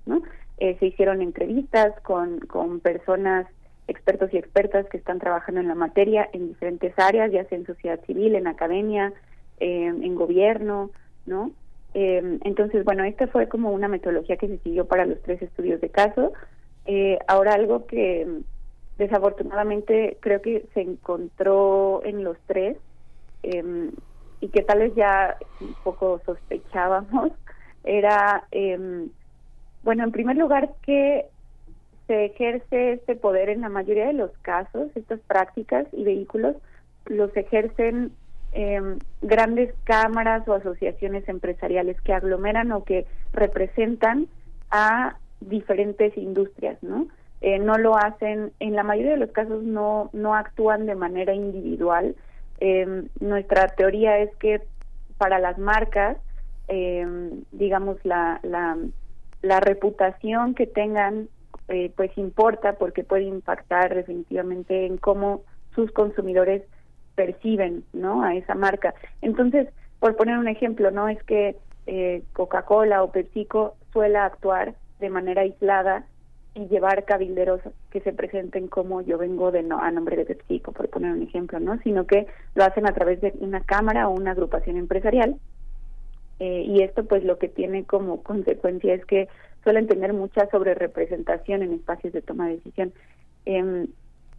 Eh, 0.59 0.77
se 0.81 0.87
hicieron 0.87 1.21
entrevistas 1.21 1.93
con, 2.01 2.41
con 2.41 2.81
personas 2.81 3.47
expertos 3.89 4.33
y 4.33 4.39
expertas 4.39 4.87
que 4.89 4.97
están 4.97 5.19
trabajando 5.19 5.61
en 5.61 5.69
la 5.69 5.75
materia 5.75 6.29
en 6.33 6.49
diferentes 6.49 6.93
áreas, 6.99 7.31
ya 7.33 7.45
sea 7.45 7.59
en 7.59 7.67
sociedad 7.67 8.01
civil, 8.07 8.35
en 8.35 8.47
academia, 8.47 9.13
en 9.59 10.15
gobierno, 10.15 10.91
¿no? 11.25 11.51
Eh, 11.99 12.39
entonces, 12.45 12.85
bueno, 12.85 13.05
esta 13.05 13.27
fue 13.27 13.49
como 13.49 13.73
una 13.73 13.89
metodología 13.89 14.37
que 14.37 14.49
se 14.49 14.59
siguió 14.59 14.85
para 14.85 15.07
los 15.07 15.19
tres 15.23 15.41
estudios 15.41 15.81
de 15.81 15.89
caso. 15.89 16.35
Eh, 16.85 17.19
ahora 17.27 17.55
algo 17.55 17.87
que 17.87 18.43
desafortunadamente 18.99 20.19
creo 20.21 20.43
que 20.43 20.67
se 20.75 20.83
encontró 20.83 22.03
en 22.05 22.23
los 22.23 22.37
tres 22.47 22.77
em, 23.43 23.93
y 24.43 24.49
que 24.49 24.63
tal 24.63 24.81
vez 24.81 24.95
ya 24.95 25.39
un 25.63 25.75
poco 25.85 26.21
sospechábamos 26.27 27.33
era, 27.85 28.45
em, 28.51 29.09
bueno, 29.83 30.05
en 30.05 30.13
primer 30.13 30.37
lugar 30.37 30.75
que 30.83 31.25
se 32.07 32.27
ejerce 32.27 32.93
este 32.93 33.17
poder 33.17 33.49
en 33.49 33.63
la 33.63 33.69
mayoría 33.69 34.07
de 34.07 34.13
los 34.13 34.31
casos, 34.43 34.91
estas 34.95 35.21
prácticas 35.21 35.87
y 35.93 36.05
vehículos 36.05 36.57
los 37.07 37.37
ejercen 37.37 38.13
eh, 38.53 38.81
grandes 39.23 39.75
cámaras 39.85 40.47
o 40.49 40.55
asociaciones 40.55 41.29
empresariales 41.29 42.01
que 42.01 42.13
aglomeran 42.13 42.73
o 42.73 42.85
que 42.85 43.07
representan 43.33 44.29
a 44.71 45.17
diferentes 45.41 46.17
industrias, 46.17 46.83
¿no? 46.83 47.07
Eh, 47.43 47.59
no 47.59 47.77
lo 47.77 47.97
hacen, 47.97 48.53
en 48.61 48.75
la 48.75 48.83
mayoría 48.83 49.13
de 49.13 49.19
los 49.19 49.31
casos 49.31 49.63
no, 49.63 50.11
no 50.13 50.35
actúan 50.35 50.87
de 50.87 50.95
manera 50.95 51.35
individual. 51.35 52.17
Eh, 52.61 53.05
nuestra 53.21 53.69
teoría 53.69 54.19
es 54.19 54.35
que 54.37 54.63
para 55.19 55.39
las 55.39 55.59
marcas, 55.59 56.17
eh, 56.69 57.07
digamos, 57.53 57.99
la, 58.05 58.41
la, 58.43 58.79
la 59.43 59.61
reputación 59.61 60.55
que 60.55 60.67
tengan, 60.67 61.29
pues 61.97 62.17
importa 62.17 62.75
porque 62.75 63.03
puede 63.03 63.25
impactar 63.25 63.95
definitivamente 63.95 64.87
en 64.87 64.99
cómo 64.99 65.43
sus 65.75 65.91
consumidores 65.91 66.63
perciben 67.17 67.85
no 67.93 68.23
a 68.23 68.37
esa 68.37 68.55
marca 68.55 68.95
entonces 69.21 69.69
por 69.99 70.15
poner 70.17 70.39
un 70.39 70.49
ejemplo 70.49 70.91
no 70.91 71.09
es 71.09 71.21
que 71.25 71.57
eh, 71.87 72.23
Coca-Cola 72.33 73.03
o 73.03 73.11
PepsiCo 73.11 73.77
suela 73.93 74.25
actuar 74.25 74.75
de 75.01 75.11
manera 75.11 75.43
aislada 75.43 76.05
y 76.55 76.69
llevar 76.69 77.05
cabilderos 77.05 77.61
que 77.91 78.01
se 78.01 78.13
presenten 78.13 78.67
como 78.67 79.03
yo 79.03 79.19
vengo 79.19 79.53
de 79.53 79.63
no, 79.63 79.79
a 79.79 79.91
nombre 79.91 80.17
de 80.17 80.25
PepsiCo, 80.25 80.73
por 80.73 80.89
poner 80.89 81.13
un 81.13 81.23
ejemplo, 81.23 81.61
¿no? 81.61 81.79
Sino 81.81 82.07
que 82.07 82.27
lo 82.55 82.65
hacen 82.65 82.87
a 82.87 82.95
través 82.95 83.21
de 83.21 83.35
una 83.41 83.61
cámara 83.61 84.09
o 84.09 84.13
una 84.13 84.31
agrupación 84.31 84.79
empresarial. 84.79 85.37
Eh, 86.41 86.65
y 86.67 86.83
esto 86.83 87.05
pues 87.05 87.25
lo 87.25 87.39
que 87.39 87.49
tiene 87.49 87.85
como 87.85 88.23
consecuencia 88.23 88.95
es 88.95 89.05
que 89.05 89.29
suelen 89.67 89.89
tener 89.89 90.13
mucha 90.13 90.49
sobrerepresentación 90.51 91.65
en 91.65 91.73
espacios 91.73 92.13
de 92.13 92.23
toma 92.23 92.47
de 92.47 92.55
decisión. 92.55 92.93
Eh, 93.47 93.89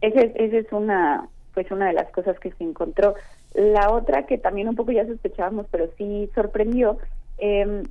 ese, 0.00 0.32
ese 0.36 0.58
es 0.60 0.72
una 0.72 1.28
pues 1.52 1.70
una 1.70 1.88
de 1.88 1.92
las 1.92 2.08
cosas 2.12 2.38
que 2.40 2.50
se 2.52 2.64
encontró. 2.64 3.14
La 3.52 3.90
otra 3.90 4.24
que 4.24 4.38
también 4.38 4.68
un 4.68 4.74
poco 4.74 4.92
ya 4.92 5.06
sospechábamos, 5.06 5.66
pero 5.70 5.90
sí 5.98 6.30
sorprendió, 6.34 6.96
eh, 7.36 7.82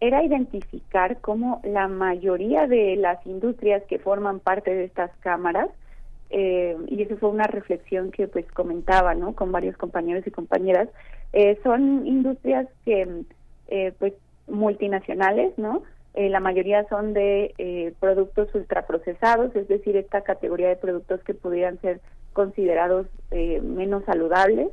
era 0.00 0.22
identificar 0.22 1.18
cómo 1.20 1.62
la 1.64 1.88
mayoría 1.88 2.66
de 2.66 2.96
las 2.96 3.24
industrias 3.24 3.82
que 3.84 3.98
forman 3.98 4.40
parte 4.40 4.74
de 4.74 4.84
estas 4.84 5.12
cámaras, 5.20 5.68
eh, 6.30 6.76
y 6.88 7.00
eso 7.00 7.16
fue 7.16 7.30
una 7.30 7.46
reflexión 7.46 8.10
que 8.10 8.26
pues 8.26 8.44
comentaba, 8.52 9.14
¿no? 9.14 9.34
Con 9.34 9.52
varios 9.52 9.76
compañeros 9.78 10.26
y 10.26 10.30
compañeras, 10.30 10.88
eh, 11.32 11.58
son 11.62 12.06
industrias 12.06 12.66
que 12.84 13.22
eh, 13.68 13.92
pues 13.98 14.12
multinacionales, 14.48 15.56
¿no? 15.56 15.84
Eh, 16.14 16.28
la 16.28 16.40
mayoría 16.40 16.86
son 16.88 17.14
de 17.14 17.54
eh, 17.56 17.94
productos 17.98 18.54
ultraprocesados, 18.54 19.54
es 19.56 19.66
decir, 19.68 19.96
esta 19.96 20.20
categoría 20.20 20.68
de 20.68 20.76
productos 20.76 21.22
que 21.24 21.32
pudieran 21.32 21.80
ser 21.80 22.00
considerados 22.32 23.06
eh, 23.30 23.60
menos 23.60 24.04
saludables, 24.04 24.68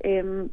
em, 0.00 0.48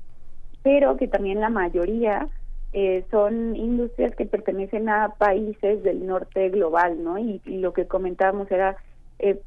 pero 0.61 0.97
que 0.97 1.07
también 1.07 1.39
la 1.39 1.49
mayoría 1.49 2.29
eh, 2.73 3.05
son 3.11 3.55
industrias 3.55 4.15
que 4.15 4.25
pertenecen 4.25 4.89
a 4.89 5.09
países 5.17 5.83
del 5.83 6.05
norte 6.05 6.49
global, 6.49 7.03
¿no? 7.03 7.17
Y, 7.19 7.41
lo 7.45 7.73
que 7.73 7.85
comentábamos 7.85 8.49
era, 8.51 8.77
eh, 9.19 9.39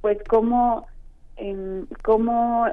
pues, 0.00 0.18
cómo, 0.28 0.86
em, 1.36 1.86
cómo 2.02 2.66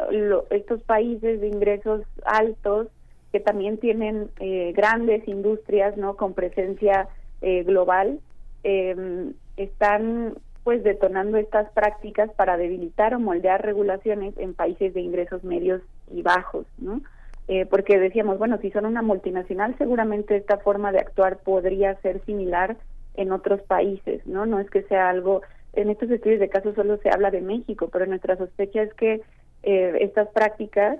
estos 0.49 0.81
países 0.83 1.41
de 1.41 1.47
ingresos 1.47 2.01
altos, 2.25 2.87
que 3.31 3.39
también 3.39 3.77
tienen 3.77 4.29
grandes 4.73 5.25
industrias, 5.25 5.95
¿no? 5.95 6.17
Con 6.17 6.33
presencia 6.33 7.07
global, 7.41 8.19
em, 8.63 9.33
están 9.57 10.35
pues 10.63 10.83
detonando 10.83 11.37
estas 11.37 11.69
prácticas 11.71 12.29
para 12.33 12.57
debilitar 12.57 13.15
o 13.15 13.19
moldear 13.19 13.65
regulaciones 13.65 14.37
en 14.37 14.53
países 14.53 14.93
de 14.93 15.01
ingresos 15.01 15.43
medios 15.43 15.81
y 16.11 16.21
bajos, 16.21 16.65
¿no? 16.77 17.01
Eh, 17.47 17.65
porque 17.65 17.99
decíamos, 17.99 18.37
bueno, 18.37 18.59
si 18.61 18.69
son 18.71 18.85
una 18.85 19.01
multinacional, 19.01 19.75
seguramente 19.77 20.35
esta 20.35 20.57
forma 20.59 20.91
de 20.91 20.99
actuar 20.99 21.39
podría 21.39 21.95
ser 22.01 22.23
similar 22.25 22.77
en 23.15 23.31
otros 23.31 23.61
países, 23.63 24.25
¿no? 24.27 24.45
No 24.45 24.59
es 24.59 24.69
que 24.69 24.83
sea 24.83 25.09
algo, 25.09 25.41
en 25.73 25.89
estos 25.89 26.11
estudios 26.11 26.39
de 26.39 26.49
casos 26.49 26.75
solo 26.75 26.97
se 26.97 27.09
habla 27.09 27.31
de 27.31 27.41
México, 27.41 27.89
pero 27.91 28.05
nuestra 28.05 28.37
sospecha 28.37 28.83
es 28.83 28.93
que 28.93 29.21
eh, 29.63 29.97
estas 30.01 30.29
prácticas, 30.29 30.99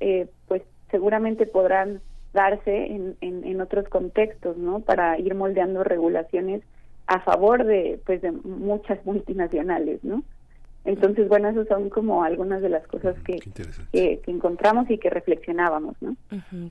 eh, 0.00 0.26
pues 0.46 0.62
seguramente 0.90 1.46
podrán 1.46 2.00
darse 2.32 2.86
en, 2.86 3.16
en, 3.20 3.60
otros 3.60 3.88
contextos, 3.88 4.56
¿no? 4.56 4.80
Para 4.80 5.18
ir 5.18 5.34
moldeando 5.34 5.82
regulaciones 5.82 6.62
a 7.06 7.20
favor 7.20 7.64
de 7.64 8.00
pues 8.04 8.20
de 8.20 8.32
muchas 8.32 9.04
multinacionales, 9.06 10.04
¿no? 10.04 10.22
Entonces, 10.84 11.28
bueno, 11.28 11.48
esas 11.48 11.68
son 11.68 11.90
como 11.90 12.22
algunas 12.22 12.62
de 12.62 12.70
las 12.70 12.86
cosas 12.86 13.14
que, 13.24 13.38
que, 13.92 14.20
encontramos 14.26 14.88
y 14.90 14.96
que 14.96 15.10
reflexionábamos, 15.10 15.96
¿no? 16.00 16.16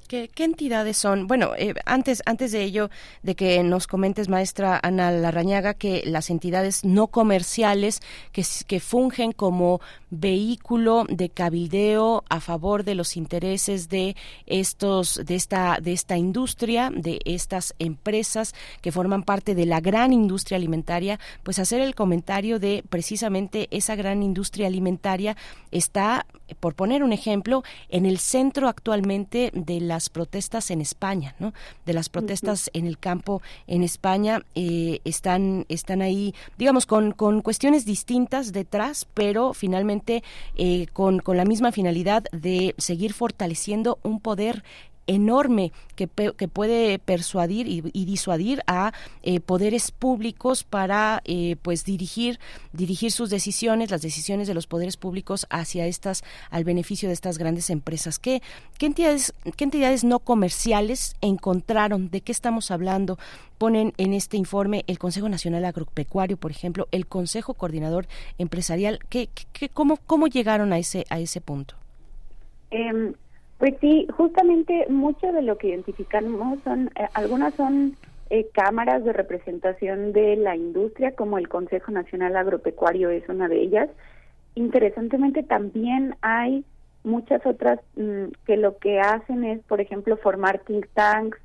¿Qué, 0.07 0.29
entidades 0.37 0.97
son? 0.97 1.27
Bueno, 1.27 1.51
eh, 1.57 1.73
antes, 1.85 2.23
antes 2.25 2.51
de 2.51 2.63
ello, 2.63 2.89
de 3.21 3.35
que 3.35 3.61
nos 3.63 3.85
comentes, 3.85 4.27
maestra 4.27 4.79
Ana 4.81 5.11
Larrañaga, 5.11 5.75
que 5.75 6.01
las 6.05 6.29
entidades 6.29 6.83
no 6.83 7.07
comerciales 7.07 7.99
que, 8.31 8.43
que 8.67 8.79
fungen 8.79 9.33
como 9.33 9.81
vehículo 10.09 11.05
de 11.09 11.29
cabildeo 11.29 12.23
a 12.29 12.39
favor 12.39 12.83
de 12.83 12.95
los 12.95 13.17
intereses 13.17 13.89
de 13.89 14.15
estos, 14.45 15.21
de 15.25 15.35
esta, 15.35 15.79
de 15.81 15.91
esta 15.91 16.17
industria, 16.17 16.89
de 16.95 17.19
estas 17.25 17.75
empresas 17.77 18.55
que 18.81 18.91
forman 18.91 19.23
parte 19.23 19.53
de 19.53 19.65
la 19.65 19.81
gran 19.81 20.13
industria 20.13 20.57
alimentaria, 20.57 21.19
pues 21.43 21.59
hacer 21.59 21.81
el 21.81 21.93
comentario 21.93 22.59
de 22.59 22.83
precisamente 22.89 23.67
esa 23.71 23.95
gran 23.95 24.06
industria 24.13 24.67
alimentaria 24.67 25.35
está, 25.71 26.25
por 26.59 26.75
poner 26.75 27.03
un 27.03 27.13
ejemplo, 27.13 27.63
en 27.89 28.05
el 28.05 28.19
centro 28.19 28.67
actualmente 28.67 29.51
de 29.53 29.79
las 29.81 30.09
protestas 30.09 30.71
en 30.71 30.81
España, 30.81 31.35
¿no? 31.39 31.53
De 31.85 31.93
las 31.93 32.09
protestas 32.09 32.69
en 32.73 32.85
el 32.85 32.97
campo 32.97 33.41
en 33.67 33.83
España 33.83 34.41
eh, 34.55 34.99
están 35.03 35.65
están 35.69 36.01
ahí, 36.01 36.33
digamos, 36.57 36.85
con, 36.85 37.11
con 37.11 37.41
cuestiones 37.41 37.85
distintas 37.85 38.51
detrás, 38.51 39.07
pero 39.13 39.53
finalmente 39.53 40.23
eh, 40.55 40.87
con, 40.93 41.19
con 41.19 41.37
la 41.37 41.45
misma 41.45 41.71
finalidad 41.71 42.23
de 42.31 42.75
seguir 42.77 43.13
fortaleciendo 43.13 43.99
un 44.03 44.19
poder 44.19 44.63
enorme 45.07 45.71
que, 45.95 46.07
que 46.07 46.47
puede 46.47 46.99
persuadir 46.99 47.67
y, 47.67 47.81
disuadir 48.05 48.61
a 48.67 48.93
eh, 49.23 49.39
poderes 49.39 49.91
públicos 49.91 50.63
para 50.63 51.21
eh, 51.25 51.55
pues 51.61 51.83
dirigir 51.83 52.39
dirigir 52.73 53.11
sus 53.11 53.29
decisiones 53.29 53.89
las 53.89 54.01
decisiones 54.01 54.47
de 54.47 54.53
los 54.53 54.67
poderes 54.67 54.97
públicos 54.97 55.47
hacia 55.49 55.87
estas 55.87 56.23
al 56.49 56.63
beneficio 56.63 57.09
de 57.09 57.13
estas 57.13 57.37
grandes 57.37 57.69
empresas. 57.69 58.19
Qué 58.19 58.41
qué 58.77 58.85
entidades 58.85 59.33
qué 59.55 59.63
entidades 59.63 60.03
no 60.03 60.19
comerciales 60.19 61.15
encontraron 61.21 62.09
de 62.09 62.21
qué 62.21 62.31
estamos 62.31 62.69
hablando 62.71 63.17
ponen 63.57 63.93
en 63.97 64.13
este 64.13 64.37
informe 64.37 64.83
el 64.87 64.99
Consejo 64.99 65.29
Nacional 65.29 65.65
Agropecuario 65.65 66.37
por 66.37 66.51
ejemplo 66.51 66.87
el 66.91 67.07
Consejo 67.07 67.53
Coordinador 67.53 68.07
Empresarial. 68.37 68.99
Qué, 69.09 69.29
qué 69.53 69.69
cómo 69.69 69.97
cómo 70.05 70.27
llegaron 70.27 70.73
a 70.73 70.77
ese 70.77 71.05
a 71.09 71.19
ese 71.19 71.41
punto 71.41 71.75
eh, 72.71 73.13
pues 73.57 73.73
sí, 73.81 74.07
justamente 74.15 74.85
mucho 74.89 75.31
de 75.31 75.41
lo 75.41 75.57
que 75.57 75.69
identificamos 75.69 76.59
son, 76.63 76.91
eh, 76.95 77.07
algunas 77.15 77.55
son 77.55 77.95
eh, 78.29 78.47
cámaras 78.53 79.03
de 79.03 79.13
representación 79.13 80.13
de 80.13 80.35
la 80.35 80.55
industria, 80.55 81.15
como 81.15 81.39
el 81.39 81.49
Consejo 81.49 81.91
Nacional 81.91 82.35
Agropecuario 82.35 83.09
es 83.09 83.27
una 83.29 83.47
de 83.47 83.59
ellas. 83.59 83.89
Interesantemente 84.53 85.41
también 85.41 86.15
hay 86.21 86.65
muchas 87.03 87.43
otras 87.47 87.79
mm, 87.95 88.25
que 88.45 88.57
lo 88.57 88.77
que 88.77 88.99
hacen 88.99 89.43
es, 89.43 89.59
por 89.63 89.81
ejemplo, 89.81 90.17
formar 90.17 90.59
think 90.59 90.85
tanks 90.93 91.39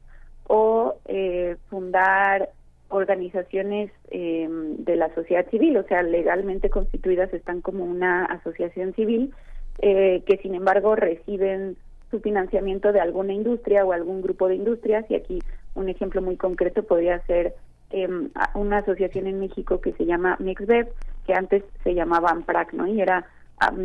o 0.49 0.97
eh, 1.07 1.57
fundar 1.71 2.51
organizaciones 2.91 3.91
em, 4.11 4.77
de 4.85 4.97
la 4.97 5.15
sociedad 5.15 5.49
civil, 5.49 5.79
o 5.79 5.85
sea, 5.85 6.03
legalmente 6.03 6.69
constituidas 6.69 7.33
están 7.33 7.63
como 7.63 7.85
una 7.85 8.27
asociación 8.27 8.93
civil, 8.93 9.33
que 9.81 10.39
sin 10.43 10.55
embargo 10.55 10.95
reciben 10.95 11.77
su 12.13 12.21
financiamiento 12.21 12.93
de 12.93 13.01
alguna 13.01 13.33
industria 13.33 13.85
o 13.85 13.93
algún 13.93 14.23
grupo 14.23 14.47
de 14.47 14.55
industrias 14.57 15.05
y 15.09 15.17
aquí 15.17 15.41
un 15.75 15.89
ejemplo 15.89 16.23
muy 16.23 16.37
concreto 16.37 16.85
podría 16.85 17.19
ser 17.27 17.55
em, 17.91 18.29
una 18.55 18.79
asociación 18.79 19.27
en 19.27 19.41
México 19.41 19.81
que 19.81 19.93
se 19.95 20.05
llama 20.05 20.37
MixBev 20.39 20.89
que 21.27 21.35
antes 21.35 21.65
se 21.83 21.95
llamaba 21.95 22.31
AMPRAC, 22.31 22.75
¿no? 22.75 22.87
Y 22.87 23.01
era 23.01 23.27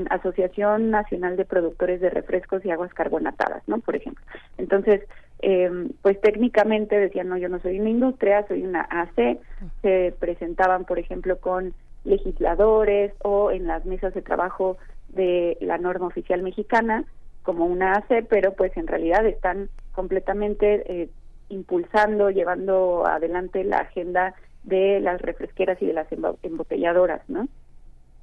Asociación 0.10 0.90
Nacional 0.90 1.38
de 1.38 1.46
Productores 1.46 2.02
de 2.02 2.10
Refrescos 2.10 2.66
y 2.66 2.72
Aguas 2.72 2.94
Carbonatadas, 2.94 3.62
¿no? 3.68 3.80
Por 3.80 3.96
ejemplo. 3.96 4.26
Entonces, 4.58 5.04
eh, 5.40 5.70
pues 6.02 6.20
técnicamente 6.20 6.98
decían, 6.98 7.30
no, 7.30 7.38
yo 7.38 7.48
no 7.48 7.60
soy 7.60 7.80
una 7.80 7.90
industria, 7.90 8.46
soy 8.48 8.64
una 8.64 8.82
AC. 8.90 9.40
Se 9.84 10.16
presentaban, 10.20 10.86
por 10.86 10.98
ejemplo, 10.98 11.38
con 11.38 11.76
legisladores 12.06 13.14
o 13.24 13.52
en 13.52 13.68
las 13.68 13.86
mesas 13.86 14.16
de 14.16 14.24
trabajo 14.24 14.78
de 15.10 15.58
la 15.62 15.78
norma 15.78 16.08
oficial 16.08 16.42
mexicana 16.42 17.06
como 17.48 17.66
una 17.66 17.94
AC, 17.94 18.26
pero 18.30 18.52
pues 18.56 18.76
en 18.76 18.88
realidad 18.88 19.26
están 19.26 19.70
completamente 19.94 20.84
eh, 20.86 21.10
impulsando, 21.48 22.30
llevando 22.30 23.08
adelante 23.08 23.64
la 23.64 23.78
agenda 23.78 24.36
de 24.66 25.00
las 25.00 25.22
refresqueras 25.22 25.82
y 25.82 25.86
de 25.86 25.94
las 25.94 26.08
embotelladoras, 26.44 27.22
¿no? 27.30 27.48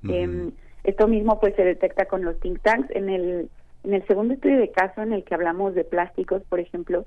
Em, 0.06 0.52
esto 0.82 1.08
mismo 1.08 1.40
pues 1.40 1.56
se 1.56 1.64
detecta 1.64 2.04
con 2.04 2.22
los 2.22 2.38
think 2.40 2.60
tanks. 2.60 2.90
En 2.90 3.08
el, 3.08 3.48
en 3.84 3.94
el 3.94 4.06
segundo 4.06 4.34
estudio 4.34 4.58
de 4.58 4.70
caso 4.70 5.00
en 5.00 5.14
el 5.14 5.24
que 5.24 5.34
hablamos 5.34 5.74
de 5.74 5.84
plásticos, 5.84 6.42
por 6.50 6.60
ejemplo, 6.60 7.06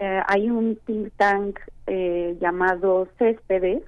eh, 0.00 0.20
hay 0.26 0.50
un 0.50 0.74
think 0.84 1.12
tank 1.16 1.60
eh, 1.86 2.36
llamado 2.40 3.06
Céspedes, 3.18 3.84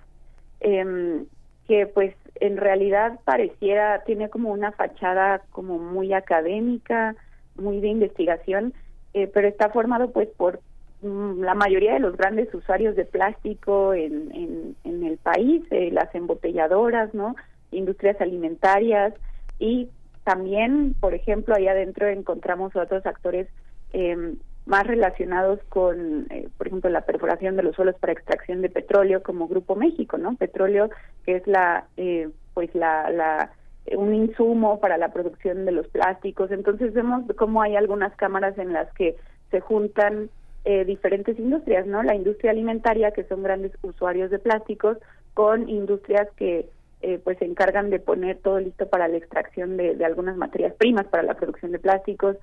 em, 0.61 1.27
que 1.67 1.89
pues 1.89 2.15
en 2.37 2.57
realidad 2.57 3.19
pareciera, 3.25 4.05
tiene 4.05 4.31
como 4.31 4.53
una 4.53 4.71
fachada 4.71 5.43
como 5.51 5.81
muy 5.81 6.13
académica, 6.13 7.17
muy 7.56 7.81
de 7.81 7.89
investigación, 7.89 8.74
eh, 9.12 9.31
pero 9.32 9.48
está 9.48 9.70
formado 9.70 10.10
pues 10.10 10.28
por 10.36 10.60
mm, 11.02 11.43
la 11.43 11.55
mayoría 11.55 11.94
de 11.94 12.01
los 12.01 12.16
grandes 12.16 12.52
usuarios 12.55 12.97
de 12.97 13.05
plástico 13.05 13.94
en, 13.94 14.74
en, 14.85 15.05
el 15.05 15.18
país, 15.18 15.62
eh, 15.70 15.90
las 15.93 16.14
embotelladoras, 16.14 17.14
¿no? 17.14 17.36
industrias 17.70 18.20
alimentarias 18.20 19.14
y 19.59 19.89
también, 20.24 20.94
por 21.01 21.14
ejemplo, 21.14 21.55
ahí 21.55 21.68
adentro 21.68 22.09
encontramos 22.09 22.74
otros 22.74 23.05
actores 23.05 23.47
eh, 23.93 24.35
más 24.66 24.86
relacionados 24.86 25.60
con, 25.68 26.26
eh, 26.31 26.48
por 26.56 26.66
ejemplo, 26.66 26.89
la 26.89 27.02
perforación 27.02 27.56
de 27.56 27.62
los 27.62 27.76
suelos 27.76 27.97
para 28.01 28.14
extracción 28.14 28.62
de 28.62 28.70
petróleo 28.70 29.22
como 29.22 29.47
Grupo 29.47 29.76
México, 29.76 30.16
¿no? 30.16 30.35
Petróleo 30.36 30.89
que 31.26 31.36
es 31.36 31.47
la, 31.47 31.86
eh, 31.98 32.31
pues 32.55 32.74
la, 32.74 33.10
la 33.10 33.51
un 33.93 34.15
insumo 34.15 34.81
para 34.81 34.97
la 34.98 35.12
producción 35.12 35.65
de 35.65 35.73
los 35.73 35.86
plásticos. 35.89 36.51
Entonces 36.51 36.93
vemos 36.94 37.24
cómo 37.36 37.62
hay 37.62 37.77
algunas 37.77 38.15
cámaras 38.16 38.56
en 38.59 38.73
las 38.73 38.93
que 38.94 39.16
se 39.51 39.61
juntan 39.61 40.31
eh, 40.65 40.85
diferentes 40.85 41.39
industrias, 41.39 41.86
¿no? 41.86 42.02
La 42.02 42.15
industria 42.15 42.51
alimentaria, 42.51 43.11
que 43.11 43.24
son 43.24 43.43
grandes 43.43 43.73
usuarios 43.82 44.31
de 44.31 44.39
plásticos, 44.39 44.97
con 45.35 45.69
industrias 45.69 46.28
que 46.36 46.66
eh, 47.02 47.20
pues 47.23 47.39
se 47.39 47.44
encargan 47.44 47.90
de 47.90 48.01
poner 48.01 48.39
todo 48.39 48.59
listo 48.61 48.89
para 48.89 49.09
la 49.09 49.19
extracción 49.19 49.77
de, 49.77 49.94
de 49.94 50.05
algunas 50.06 50.36
materias 50.39 50.73
primas 50.74 51.06
para 51.06 51.23
la 51.23 51.35
producción 51.35 51.73
de 51.73 51.78
plásticos. 51.78 52.36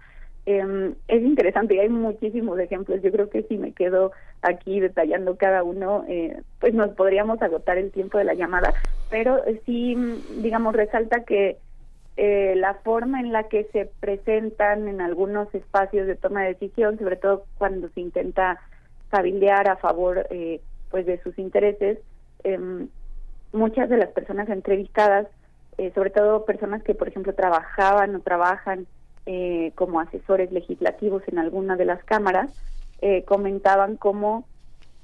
Eh, 0.45 0.93
es 1.07 1.21
interesante 1.21 1.75
y 1.75 1.79
hay 1.79 1.89
muchísimos 1.89 2.59
ejemplos. 2.59 3.01
Yo 3.01 3.11
creo 3.11 3.29
que 3.29 3.43
si 3.43 3.57
me 3.57 3.73
quedo 3.73 4.11
aquí 4.41 4.79
detallando 4.79 5.37
cada 5.37 5.63
uno, 5.63 6.03
eh, 6.07 6.41
pues 6.59 6.73
nos 6.73 6.91
podríamos 6.91 7.41
agotar 7.41 7.77
el 7.77 7.91
tiempo 7.91 8.17
de 8.17 8.23
la 8.23 8.33
llamada, 8.33 8.73
pero 9.09 9.41
sí, 9.65 9.95
digamos, 10.41 10.75
resalta 10.75 11.23
que 11.23 11.57
eh, 12.17 12.55
la 12.57 12.73
forma 12.75 13.19
en 13.19 13.31
la 13.31 13.43
que 13.43 13.63
se 13.71 13.89
presentan 13.99 14.87
en 14.87 14.99
algunos 14.99 15.53
espacios 15.55 16.07
de 16.07 16.15
toma 16.15 16.43
de 16.43 16.49
decisión, 16.49 16.97
sobre 16.99 17.15
todo 17.15 17.45
cuando 17.57 17.89
se 17.89 18.01
intenta 18.01 18.59
cabildear 19.09 19.69
a 19.69 19.77
favor 19.77 20.27
eh, 20.29 20.61
pues 20.89 21.05
de 21.05 21.21
sus 21.21 21.37
intereses, 21.39 21.99
em, 22.43 22.89
muchas 23.53 23.89
de 23.89 23.97
las 23.97 24.09
personas 24.09 24.49
entrevistadas, 24.49 25.27
eh, 25.77 25.91
sobre 25.95 26.09
todo 26.09 26.45
personas 26.45 26.83
que 26.83 26.95
por 26.95 27.07
ejemplo 27.07 27.33
trabajaban 27.33 28.15
o 28.15 28.19
trabajan 28.19 28.87
eh, 29.25 29.71
como 29.75 29.99
asesores 29.99 30.51
legislativos 30.51 31.23
en 31.27 31.39
alguna 31.39 31.75
de 31.75 31.85
las 31.85 32.03
cámaras, 32.03 32.51
eh, 33.01 33.23
comentaban 33.23 33.97
cómo 33.97 34.47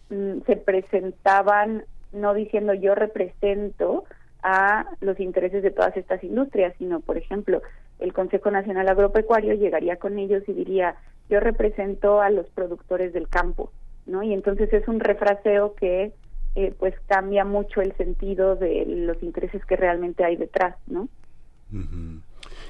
mm, 0.10 0.42
se 0.46 0.56
presentaban 0.56 1.84
no 2.12 2.34
diciendo 2.34 2.74
yo 2.74 2.96
represento 2.96 4.06
a 4.44 4.86
los 5.02 5.20
intereses 5.20 5.64
de 5.64 5.72
todas 5.72 5.96
estas 5.98 6.24
industrias, 6.24 6.74
sino, 6.78 7.00
por 7.00 7.18
ejemplo, 7.18 7.62
el 8.00 8.14
Consejo 8.14 8.52
Nacional 8.52 8.88
Agropecuario 8.88 9.54
llegaría 9.56 9.98
con 9.98 10.20
ellos 10.20 10.44
y 10.48 10.54
diría 10.54 10.96
yo 11.30 11.40
represento 11.40 12.22
a 12.22 12.30
los 12.30 12.48
productores 12.50 13.12
del 13.14 13.28
campo, 13.28 13.72
¿no? 14.06 14.24
Y 14.24 14.34
entonces 14.34 14.72
es 14.72 14.88
un 14.88 15.00
refraseo 15.00 15.76
que 15.76 16.14
eh, 16.56 16.74
pues 16.80 16.96
cambia 17.08 17.44
mucho 17.44 17.82
el 17.82 17.96
sentido 17.98 18.56
de 18.56 18.86
los 18.86 19.22
intereses 19.22 19.64
que 19.66 19.76
realmente 19.76 20.24
hay 20.24 20.38
detrás, 20.38 20.76
¿no? 20.88 21.10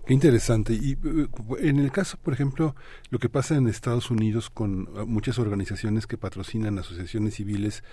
Qué 0.06 0.14
interesante. 0.14 0.74
Y 0.74 0.94
eh, 0.94 1.28
en 1.60 1.80
el 1.80 1.92
caso, 1.92 2.18
por 2.18 2.34
ejemplo, 2.34 2.76
lo 3.10 3.20
que 3.20 3.30
pasa 3.30 3.56
en 3.56 3.68
Estados 3.68 4.10
Unidos 4.12 4.50
con 4.50 4.88
uh, 4.90 5.06
muchas 5.06 5.40
organizaciones 5.40 6.08
que 6.08 6.18
patrocinan 6.18 6.80
asociaciones 6.80 7.36
civiles 7.36 7.84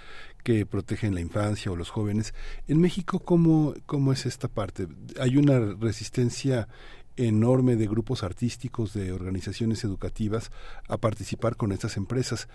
que 0.43 0.67
protegen 0.67 1.15
la 1.15 1.21
infancia 1.21 1.73
o 1.73 1.77
los 1.77 1.91
jóvenes, 1.91 2.35
en 2.69 2.81
México, 2.81 3.21
¿cómo, 3.21 3.75
cómo 3.87 4.13
es 4.13 4.27
esta 4.27 4.49
parte? 4.49 4.87
¿Hay 5.19 5.37
una 5.37 5.59
resistencia 5.59 6.69
enorme 7.17 7.77
de 7.77 7.87
grupos 7.87 8.23
artísticos, 8.23 8.93
de 8.93 9.13
organizaciones 9.13 9.85
educativas 9.85 10.51
a 10.89 10.99
participar 10.99 11.57
con 11.57 11.73
estas 11.73 11.97
empresas. 11.97 12.49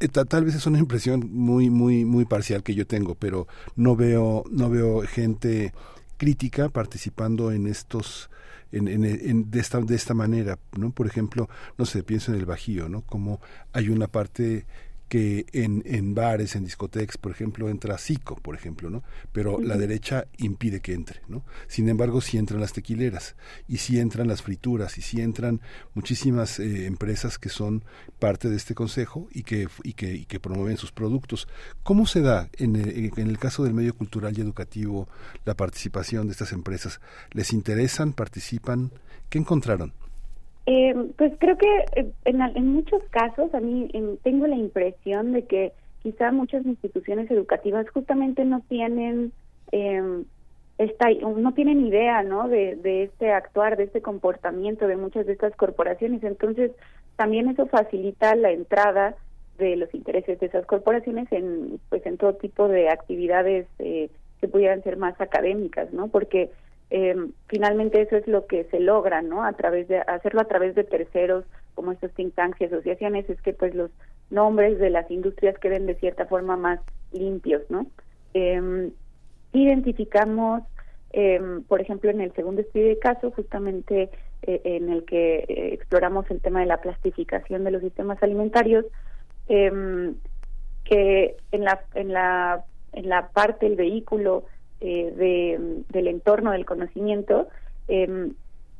Eh, 0.00 0.08
tal 0.08 0.44
vez 0.44 0.54
es 0.54 0.66
una 0.66 0.78
impresión 0.84 1.30
muy 1.32 1.70
muy 1.70 2.04
muy 2.04 2.24
parcial 2.24 2.62
que 2.62 2.74
yo 2.74 2.86
tengo, 2.86 3.14
pero 3.14 3.46
no 3.76 3.96
veo 3.96 4.44
no 4.50 4.70
veo 4.70 5.02
gente 5.02 5.72
crítica 6.16 6.68
participando 6.68 7.50
en 7.52 7.66
estos 7.66 8.30
en, 8.72 8.88
en, 8.88 9.50
de, 9.50 9.60
esta, 9.60 9.80
de 9.80 9.94
esta 9.94 10.14
manera, 10.14 10.58
¿no? 10.76 10.90
Por 10.90 11.06
ejemplo, 11.06 11.48
no 11.78 11.86
sé, 11.86 12.02
pienso 12.02 12.32
en 12.32 12.38
el 12.38 12.46
Bajío, 12.46 12.88
¿no? 12.88 13.02
Como 13.02 13.40
hay 13.72 13.88
una 13.88 14.08
parte 14.08 14.66
que 15.08 15.46
en, 15.52 15.82
en 15.86 16.14
bares, 16.14 16.56
en 16.56 16.64
discotecas, 16.64 17.18
por 17.18 17.32
ejemplo, 17.32 17.68
entra 17.68 17.98
Zico, 17.98 18.36
por 18.36 18.54
ejemplo, 18.54 18.90
¿no? 18.90 19.02
Pero 19.32 19.60
la 19.60 19.76
derecha 19.76 20.26
impide 20.38 20.80
que 20.80 20.94
entre, 20.94 21.20
¿no? 21.28 21.44
Sin 21.68 21.88
embargo, 21.88 22.20
sí 22.20 22.38
entran 22.38 22.60
las 22.60 22.72
tequileras, 22.72 23.36
y 23.68 23.78
sí 23.78 23.98
entran 23.98 24.28
las 24.28 24.42
frituras, 24.42 24.98
y 24.98 25.02
sí 25.02 25.20
entran 25.20 25.60
muchísimas 25.94 26.58
eh, 26.58 26.86
empresas 26.86 27.38
que 27.38 27.48
son 27.48 27.84
parte 28.18 28.48
de 28.48 28.56
este 28.56 28.74
consejo 28.74 29.28
y 29.30 29.42
que, 29.42 29.68
y 29.82 29.92
que, 29.92 30.14
y 30.14 30.24
que 30.24 30.40
promueven 30.40 30.76
sus 30.76 30.92
productos. 30.92 31.48
¿Cómo 31.82 32.06
se 32.06 32.20
da 32.20 32.48
en 32.54 32.76
el, 32.76 33.12
en 33.16 33.28
el 33.28 33.38
caso 33.38 33.64
del 33.64 33.74
medio 33.74 33.94
cultural 33.94 34.36
y 34.36 34.40
educativo 34.40 35.08
la 35.44 35.54
participación 35.54 36.26
de 36.26 36.32
estas 36.32 36.52
empresas? 36.52 37.00
¿Les 37.32 37.52
interesan? 37.52 38.12
¿Participan? 38.12 38.90
¿Qué 39.28 39.38
encontraron? 39.38 39.92
Eh, 40.66 40.94
pues 41.16 41.32
creo 41.38 41.58
que 41.58 41.84
eh, 41.96 42.10
en, 42.24 42.40
en, 42.40 42.68
muchos 42.68 43.02
casos 43.10 43.52
a 43.54 43.60
mí 43.60 43.90
tengo 44.22 44.46
la 44.46 44.56
impresión 44.56 45.32
de 45.32 45.44
que 45.44 45.72
quizá 46.02 46.32
muchas 46.32 46.64
instituciones 46.64 47.30
educativas 47.30 47.88
justamente 47.90 48.44
no 48.44 48.60
tienen 48.68 49.32
eh, 49.72 50.24
no 51.36 51.54
tienen 51.54 51.86
idea 51.86 52.22
no 52.22 52.48
de, 52.48 52.76
de 52.76 53.04
este 53.04 53.32
actuar 53.32 53.76
de 53.76 53.84
este 53.84 54.02
comportamiento 54.02 54.86
de 54.86 54.96
muchas 54.96 55.26
de 55.26 55.32
estas 55.32 55.54
corporaciones. 55.56 56.22
Entonces 56.24 56.72
también 57.16 57.48
eso 57.48 57.66
facilita 57.66 58.34
la 58.34 58.50
entrada 58.50 59.14
de 59.58 59.76
los 59.76 59.94
intereses 59.94 60.40
de 60.40 60.46
esas 60.46 60.66
corporaciones 60.66 61.30
en 61.30 61.78
pues 61.88 62.04
en 62.06 62.16
todo 62.16 62.34
tipo 62.34 62.68
de 62.68 62.88
actividades 62.88 63.66
eh, 63.78 64.10
que 64.40 64.48
pudieran 64.48 64.82
ser 64.82 64.96
más 64.96 65.20
académicas 65.20 65.92
no 65.92 66.08
porque 66.08 66.50
eh, 66.96 67.16
finalmente 67.48 68.00
eso 68.00 68.14
es 68.14 68.28
lo 68.28 68.46
que 68.46 68.66
se 68.70 68.78
logra, 68.78 69.20
¿no? 69.20 69.42
A 69.42 69.52
través 69.54 69.88
de 69.88 69.98
hacerlo 69.98 70.40
a 70.40 70.44
través 70.44 70.76
de 70.76 70.84
terceros 70.84 71.44
como 71.74 71.90
estos 71.90 72.12
think 72.12 72.36
tanks 72.36 72.60
y 72.60 72.66
asociaciones 72.66 73.28
es 73.28 73.42
que 73.42 73.52
pues 73.52 73.74
los 73.74 73.90
nombres 74.30 74.78
de 74.78 74.90
las 74.90 75.10
industrias 75.10 75.58
queden 75.58 75.86
de 75.86 75.96
cierta 75.96 76.26
forma 76.26 76.56
más 76.56 76.78
limpios, 77.10 77.62
¿no? 77.68 77.88
Eh, 78.32 78.92
identificamos, 79.52 80.62
eh, 81.12 81.40
por 81.66 81.80
ejemplo, 81.80 82.10
en 82.10 82.20
el 82.20 82.32
segundo 82.34 82.60
estudio 82.60 82.86
de 82.86 82.98
caso, 83.00 83.32
justamente 83.32 84.10
eh, 84.42 84.60
en 84.62 84.88
el 84.88 85.04
que 85.04 85.38
eh, 85.48 85.74
exploramos 85.74 86.30
el 86.30 86.40
tema 86.40 86.60
de 86.60 86.66
la 86.66 86.80
plastificación 86.80 87.64
de 87.64 87.72
los 87.72 87.82
sistemas 87.82 88.22
alimentarios, 88.22 88.84
em, 89.48 90.14
que 90.84 91.38
en 91.50 91.64
la 91.64 91.80
en 91.94 92.12
la 92.12 92.64
en 92.92 93.08
la 93.08 93.30
parte 93.30 93.66
del 93.66 93.74
vehículo 93.74 94.44
eh, 94.84 95.14
de, 95.16 95.82
del 95.88 96.08
entorno 96.08 96.52
del 96.52 96.66
conocimiento, 96.66 97.48
eh, 97.88 98.30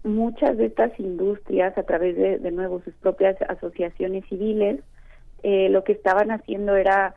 muchas 0.02 0.58
de 0.58 0.66
estas 0.66 0.92
industrias, 1.00 1.76
a 1.78 1.82
través 1.82 2.14
de, 2.16 2.38
de 2.38 2.50
nuevo 2.50 2.82
sus 2.84 2.92
propias 2.96 3.40
asociaciones 3.48 4.24
civiles, 4.28 4.80
eh, 5.42 5.68
lo 5.70 5.82
que 5.82 5.92
estaban 5.92 6.30
haciendo 6.30 6.76
era 6.76 7.14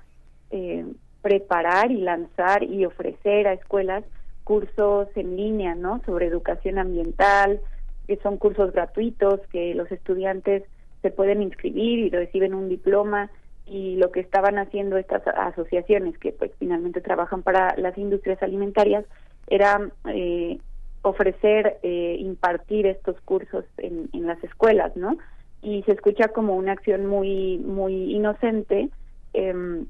eh, 0.51 0.85
preparar 1.22 1.91
y 1.91 1.97
lanzar 1.97 2.64
y 2.64 2.85
ofrecer 2.85 3.47
a 3.47 3.53
escuelas 3.53 4.05
cursos 4.45 5.09
en 5.15 5.35
línea, 5.35 5.76
¿no? 5.76 6.01
Sobre 6.05 6.27
educación 6.27 6.77
ambiental, 6.77 7.59
que 8.07 8.15
son 8.18 8.38
cursos 8.38 8.72
gratuitos 8.72 9.41
que 9.51 9.76
los 9.76 9.91
estudiantes 9.91 10.64
se 11.01 11.11
pueden 11.11 11.41
inscribir 11.41 11.99
y 11.99 12.09
reciben 12.09 12.53
un 12.53 12.69
diploma 12.69 13.30
y 13.68 13.98
lo 13.98 14.11
que 14.11 14.22
estaban 14.22 14.57
haciendo 14.57 14.98
estas 14.98 15.26
asociaciones 15.27 16.18
que 16.18 16.31
pues 16.31 16.52
finalmente 16.57 17.02
trabajan 17.02 17.44
para 17.44 17.76
las 17.77 17.98
industrias 17.98 18.41
alimentarias 18.41 19.06
era 19.48 19.89
eh, 20.06 20.60
ofrecer, 21.02 21.77
eh, 21.84 22.18
impartir 22.19 22.88
estos 22.88 23.19
cursos 23.22 23.65
en, 23.77 24.10
en 24.14 24.26
las 24.26 24.41
escuelas, 24.44 24.95
¿no? 24.95 25.18
Y 25.61 25.84
se 25.84 25.91
escucha 25.91 26.30
como 26.30 26.56
una 26.56 26.73
acción 26.73 27.06
muy, 27.06 27.57
muy 27.57 28.14
inocente, 28.15 28.89
em, 29.34 29.85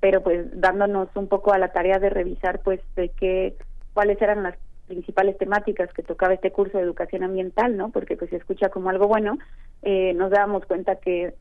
pero 0.00 0.22
pues 0.22 0.46
dándonos 0.60 1.08
un 1.14 1.28
poco 1.28 1.52
a 1.52 1.58
la 1.58 1.72
tarea 1.72 1.98
de 1.98 2.10
revisar, 2.10 2.60
pues, 2.62 2.80
de 2.96 3.10
qué, 3.10 3.54
cuáles 3.92 4.20
eran 4.20 4.42
las 4.42 4.56
principales 4.86 5.38
temáticas 5.38 5.92
que 5.92 6.02
tocaba 6.02 6.34
este 6.34 6.52
curso 6.52 6.78
de 6.78 6.84
educación 6.84 7.22
ambiental, 7.22 7.76
¿no? 7.76 7.90
Porque 7.90 8.16
pues 8.16 8.30
se 8.30 8.36
escucha 8.36 8.68
como 8.68 8.90
algo 8.90 9.08
bueno, 9.08 9.38
eh, 9.82 10.12
nos 10.14 10.30
dábamos 10.30 10.66
cuenta 10.66 10.96
que 10.96 11.34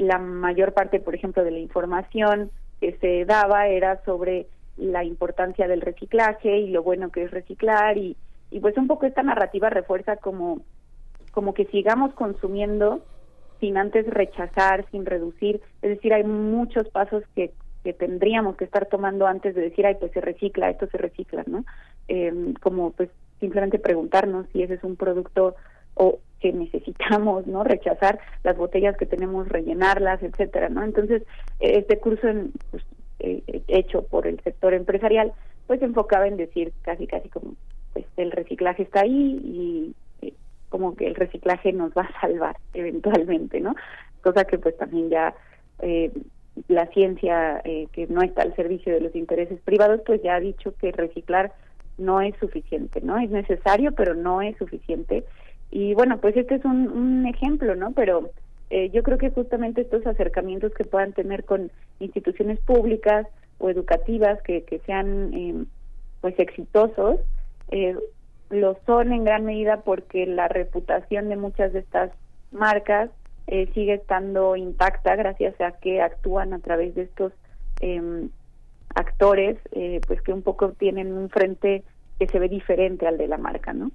la 0.00 0.18
mayor 0.18 0.72
parte, 0.72 0.98
por 0.98 1.14
ejemplo, 1.14 1.44
de 1.44 1.50
la 1.50 1.58
información 1.58 2.50
que 2.80 2.96
se 3.00 3.24
daba 3.26 3.68
era 3.68 4.02
sobre 4.04 4.46
la 4.76 5.04
importancia 5.04 5.68
del 5.68 5.82
reciclaje 5.82 6.58
y 6.58 6.70
lo 6.70 6.82
bueno 6.82 7.10
que 7.10 7.24
es 7.24 7.30
reciclar 7.30 7.98
y, 7.98 8.16
y 8.50 8.60
pues 8.60 8.76
un 8.78 8.86
poco 8.86 9.04
esta 9.04 9.22
narrativa 9.22 9.68
refuerza 9.68 10.16
como 10.16 10.60
como 11.32 11.54
que 11.54 11.66
sigamos 11.66 12.12
consumiendo 12.14 13.02
sin 13.60 13.76
antes 13.76 14.06
rechazar, 14.06 14.86
sin 14.90 15.04
reducir, 15.04 15.60
es 15.82 15.90
decir, 15.90 16.14
hay 16.14 16.24
muchos 16.24 16.88
pasos 16.88 17.22
que, 17.36 17.52
que 17.84 17.92
tendríamos 17.92 18.56
que 18.56 18.64
estar 18.64 18.86
tomando 18.86 19.26
antes 19.26 19.54
de 19.54 19.60
decir, 19.60 19.86
ay, 19.86 19.96
pues 20.00 20.12
se 20.12 20.20
recicla, 20.20 20.70
esto 20.70 20.88
se 20.88 20.98
recicla, 20.98 21.44
¿no? 21.46 21.64
Eh, 22.08 22.54
como 22.62 22.90
pues 22.92 23.10
simplemente 23.38 23.78
preguntarnos 23.78 24.46
si 24.52 24.62
ese 24.62 24.74
es 24.74 24.82
un 24.82 24.96
producto 24.96 25.54
o 25.94 26.18
que 26.40 26.52
necesitamos, 26.52 27.46
¿no? 27.46 27.64
Rechazar 27.64 28.18
las 28.42 28.56
botellas 28.56 28.96
que 28.96 29.06
tenemos, 29.06 29.48
rellenarlas, 29.48 30.22
etcétera, 30.22 30.68
¿no? 30.68 30.82
Entonces, 30.82 31.22
este 31.60 31.98
curso 31.98 32.28
en, 32.28 32.52
pues, 32.70 32.82
eh, 33.20 33.62
hecho 33.68 34.02
por 34.02 34.26
el 34.26 34.40
sector 34.40 34.74
empresarial, 34.74 35.32
pues 35.66 35.80
se 35.80 35.86
enfocaba 35.86 36.26
en 36.26 36.36
decir 36.36 36.72
casi, 36.82 37.06
casi 37.06 37.28
como, 37.28 37.54
pues 37.92 38.04
el 38.16 38.32
reciclaje 38.32 38.82
está 38.82 39.02
ahí 39.02 39.40
y 39.44 39.94
eh, 40.26 40.32
como 40.68 40.96
que 40.96 41.06
el 41.06 41.14
reciclaje 41.14 41.72
nos 41.72 41.92
va 41.92 42.02
a 42.02 42.20
salvar 42.20 42.56
eventualmente, 42.74 43.60
¿no? 43.60 43.74
Cosa 44.22 44.44
que 44.44 44.58
pues 44.58 44.76
también 44.76 45.10
ya 45.10 45.34
eh, 45.80 46.10
la 46.68 46.86
ciencia 46.86 47.60
eh, 47.64 47.86
que 47.92 48.06
no 48.06 48.22
está 48.22 48.42
al 48.42 48.54
servicio 48.56 48.92
de 48.92 49.00
los 49.00 49.14
intereses 49.14 49.60
privados, 49.60 50.00
pues 50.04 50.22
ya 50.22 50.36
ha 50.36 50.40
dicho 50.40 50.74
que 50.80 50.92
reciclar 50.92 51.52
no 51.98 52.20
es 52.20 52.34
suficiente, 52.38 53.00
¿no? 53.00 53.18
Es 53.18 53.30
necesario, 53.30 53.92
pero 53.92 54.14
no 54.14 54.42
es 54.42 54.56
suficiente. 54.56 55.24
Y 55.70 55.94
bueno, 55.94 56.18
pues 56.18 56.36
este 56.36 56.56
es 56.56 56.64
un, 56.64 56.88
un 56.88 57.26
ejemplo, 57.26 57.76
¿no? 57.76 57.92
Pero 57.92 58.30
eh, 58.70 58.90
yo 58.90 59.02
creo 59.02 59.18
que 59.18 59.30
justamente 59.30 59.82
estos 59.82 60.06
acercamientos 60.06 60.72
que 60.74 60.84
puedan 60.84 61.12
tener 61.12 61.44
con 61.44 61.70
instituciones 61.98 62.58
públicas 62.60 63.26
o 63.58 63.70
educativas 63.70 64.40
que, 64.42 64.64
que 64.64 64.80
sean 64.80 65.32
eh, 65.34 65.64
pues 66.20 66.38
exitosos, 66.38 67.20
eh, 67.70 67.96
lo 68.50 68.76
son 68.84 69.12
en 69.12 69.24
gran 69.24 69.44
medida 69.44 69.82
porque 69.82 70.26
la 70.26 70.48
reputación 70.48 71.28
de 71.28 71.36
muchas 71.36 71.72
de 71.72 71.80
estas 71.80 72.10
marcas 72.50 73.10
eh, 73.46 73.68
sigue 73.74 73.94
estando 73.94 74.56
intacta 74.56 75.16
gracias 75.16 75.60
a 75.60 75.72
que 75.72 76.02
actúan 76.02 76.52
a 76.52 76.58
través 76.58 76.94
de 76.94 77.02
estos 77.02 77.32
eh, 77.80 78.28
actores, 78.94 79.56
eh, 79.72 80.00
pues 80.06 80.20
que 80.22 80.32
un 80.32 80.42
poco 80.42 80.72
tienen 80.72 81.12
un 81.12 81.30
frente 81.30 81.84
que 82.18 82.26
se 82.26 82.38
ve 82.38 82.48
diferente 82.48 83.06
al 83.06 83.18
de 83.18 83.28
la 83.28 83.38
marca, 83.38 83.72
¿no? 83.72 83.90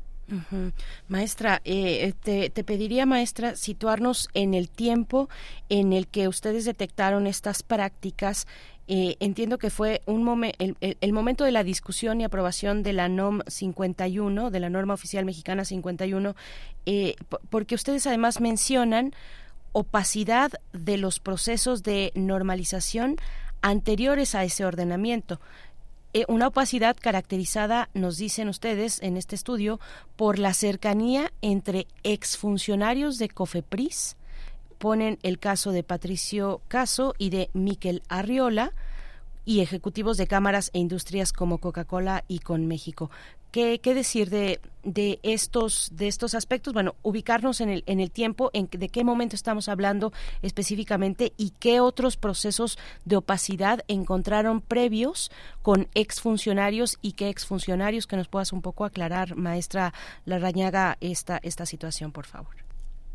Maestra, 1.07 1.61
eh, 1.65 2.13
te, 2.23 2.49
te, 2.49 2.63
pediría, 2.63 3.05
maestra, 3.05 3.55
situarnos 3.55 4.29
en 4.33 4.53
el 4.53 4.69
tiempo 4.69 5.29
en 5.69 5.93
el 5.93 6.07
que 6.07 6.27
ustedes 6.27 6.65
detectaron 6.65 7.27
estas 7.27 7.63
prácticas. 7.63 8.47
Eh, 8.87 9.17
entiendo 9.19 9.57
que 9.57 9.71
fue 9.71 10.01
un 10.05 10.43
el, 10.59 10.77
el, 10.79 11.13
momento 11.13 11.43
de 11.43 11.51
la 11.51 11.63
discusión 11.63 12.21
y 12.21 12.23
aprobación 12.23 12.83
de 12.83 12.93
la 12.93 13.09
NOM 13.09 13.41
51, 13.47 14.51
de 14.51 14.59
la 14.59 14.69
norma 14.69 14.93
oficial 14.93 15.25
mexicana 15.25 15.65
51, 15.65 16.35
eh, 16.85 17.15
porque 17.49 17.75
ustedes 17.75 18.05
además 18.05 18.41
mencionan 18.41 19.13
opacidad 19.71 20.51
de 20.71 20.97
los 20.97 21.19
procesos 21.19 21.83
de 21.83 22.11
normalización 22.15 23.17
anteriores 23.61 24.35
a 24.35 24.43
ese 24.43 24.65
ordenamiento. 24.65 25.39
Eh, 26.15 26.23
una 26.29 26.47
opacidad 26.47 26.95
caracterizada, 26.97 27.89
nos 27.93 28.15
dicen 28.15 28.47
ustedes 28.47 29.01
en 29.01 29.17
este 29.17 29.35
estudio, 29.35 29.81
por 30.15 30.39
la 30.39 30.53
cercanía 30.53 31.33
entre 31.41 31.87
exfuncionarios 32.03 33.17
de 33.17 33.27
COFEPRIS, 33.27 34.15
ponen 34.77 35.19
el 35.23 35.39
caso 35.39 35.73
de 35.73 35.83
Patricio 35.83 36.61
Caso 36.69 37.15
y 37.17 37.31
de 37.31 37.49
Miquel 37.51 38.01
Arriola, 38.07 38.71
y 39.45 39.61
ejecutivos 39.61 40.17
de 40.17 40.27
cámaras 40.27 40.71
e 40.73 40.79
industrias 40.79 41.31
como 41.31 41.59
Coca-Cola 41.59 42.23
y 42.27 42.39
con 42.39 42.67
México. 42.67 43.09
¿Qué, 43.51 43.79
¿Qué, 43.79 43.93
decir 43.93 44.29
de, 44.29 44.59
de 44.83 45.19
estos 45.23 45.95
de 45.95 46.07
estos 46.07 46.35
aspectos? 46.35 46.73
Bueno, 46.73 46.95
ubicarnos 47.03 47.61
en 47.61 47.69
el 47.69 47.83
en 47.85 48.01
el 48.01 48.11
tiempo, 48.11 48.49
en 48.51 48.67
de 48.69 48.89
qué 48.89 49.05
momento 49.05 49.33
estamos 49.33 49.69
hablando 49.69 50.11
específicamente 50.41 51.31
y 51.37 51.53
qué 51.57 51.79
otros 51.79 52.17
procesos 52.17 52.77
de 53.05 53.15
opacidad 53.15 53.79
encontraron 53.87 54.59
previos 54.59 55.31
con 55.61 55.87
exfuncionarios 55.93 56.97
y 57.01 57.13
qué 57.13 57.29
exfuncionarios 57.29 58.07
que 58.07 58.17
nos 58.17 58.27
puedas 58.27 58.51
un 58.51 58.61
poco 58.61 58.83
aclarar, 58.83 59.37
maestra 59.37 59.93
Larrañaga, 60.25 60.97
esta 60.99 61.39
esta 61.41 61.65
situación, 61.65 62.11
por 62.11 62.25
favor. 62.25 62.55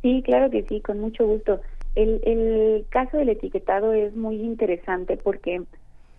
Sí, 0.00 0.22
claro 0.24 0.50
que 0.50 0.62
sí, 0.62 0.80
con 0.80 1.00
mucho 1.00 1.26
gusto. 1.26 1.60
El, 1.94 2.20
el 2.24 2.86
caso 2.88 3.18
del 3.18 3.28
etiquetado 3.28 3.92
es 3.92 4.16
muy 4.16 4.36
interesante 4.36 5.18
porque 5.18 5.62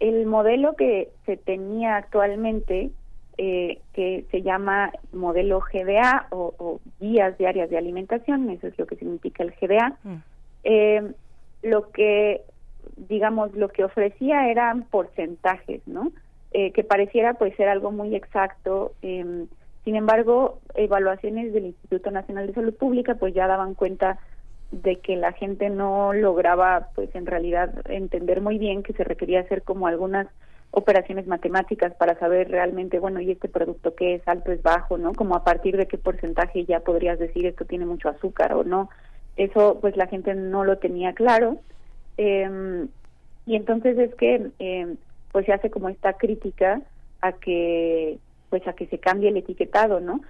el 0.02 0.26
modelo 0.26 0.76
que 0.76 1.10
se 1.26 1.38
tenía 1.38 1.96
actualmente 1.96 2.90
eh, 3.38 3.80
que 3.94 4.26
se 4.32 4.42
llama 4.42 4.92
modelo 5.14 5.62
GDA 5.62 6.28
o, 6.32 6.54
o, 6.58 6.80
guías 7.00 7.38
diarias 7.38 7.70
de 7.70 7.78
alimentación, 7.78 8.50
eso 8.50 8.68
es 8.68 8.78
lo 8.78 8.88
que 8.88 8.96
significa 8.98 9.44
el 9.44 9.54
GDA. 9.60 9.98
Mm. 10.04 10.16
Eh, 10.64 11.12
lo 11.62 11.92
que, 11.92 12.42
digamos, 12.98 13.54
lo 13.54 13.70
que 13.70 13.84
ofrecía 13.84 14.50
eran 14.50 14.84
porcentajes, 14.84 15.88
¿no? 15.88 16.12
Eh, 16.52 16.72
que 16.72 16.84
pareciera 16.84 17.36
pues 17.36 17.56
ser 17.56 17.70
algo 17.70 17.92
muy 17.92 18.16
exacto. 18.16 18.94
Em, 19.04 19.48
sin 19.86 19.96
embargo, 19.96 20.60
evaluaciones 20.74 21.54
del 21.54 21.66
Instituto 21.68 22.10
Nacional 22.12 22.48
de 22.48 22.54
Salud 22.54 22.74
Pública 22.74 23.16
pues 23.16 23.34
ya 23.36 23.48
daban 23.48 23.76
cuenta 23.76 24.20
de 24.72 24.98
que 24.98 25.16
la 25.18 25.34
gente 25.34 25.70
no 25.70 26.14
lograba 26.14 26.90
pues 26.96 27.14
en 27.14 27.26
realidad 27.26 27.74
entender 27.90 28.42
muy 28.42 28.58
bien 28.58 28.84
que 28.84 28.94
se 28.94 29.04
requería 29.04 29.42
hacer 29.42 29.64
como 29.64 29.88
algunas 29.88 30.28
operaciones 30.72 31.28
matemáticas 31.28 31.94
para 31.96 32.18
saber 32.18 32.50
realmente, 32.50 33.00
bueno, 33.00 33.20
y 33.20 33.32
este 33.32 33.50
producto 33.50 33.94
qué 33.94 34.16
es 34.16 34.28
alto, 34.28 34.54
es 34.54 34.64
bajo, 34.64 34.98
¿no? 34.98 35.14
Como 35.14 35.36
a 35.36 35.44
partir 35.44 35.76
de 35.76 35.88
qué 35.88 35.98
porcentaje 35.98 36.64
ya 36.64 36.80
podrías 36.80 37.20
decir 37.20 37.46
esto 37.46 37.66
tiene 37.66 37.86
mucho 37.86 38.08
azúcar 38.08 38.54
o 38.54 38.64
no. 38.64 38.90
Eso 39.36 39.78
pues 39.82 39.98
la 39.98 40.08
gente 40.08 40.34
no 40.34 40.64
lo 40.64 40.78
tenía 40.78 41.14
claro. 41.14 41.60
Eh, 42.18 42.88
y 43.46 43.56
entonces 43.56 43.98
es 43.98 44.16
que 44.16 44.52
eh, 44.60 44.96
pues 45.34 45.46
se 45.46 45.54
hace 45.54 45.70
como 45.70 45.90
esta 45.90 46.14
crítica 46.14 46.82
a 47.22 47.34
que 47.34 48.18
pues 48.50 48.66
a 48.68 48.74
que 48.74 48.88
se 48.88 48.98
cambie 48.98 49.30
el 49.30 49.38
etiquetado, 49.38 50.00
¿no? 50.00 50.22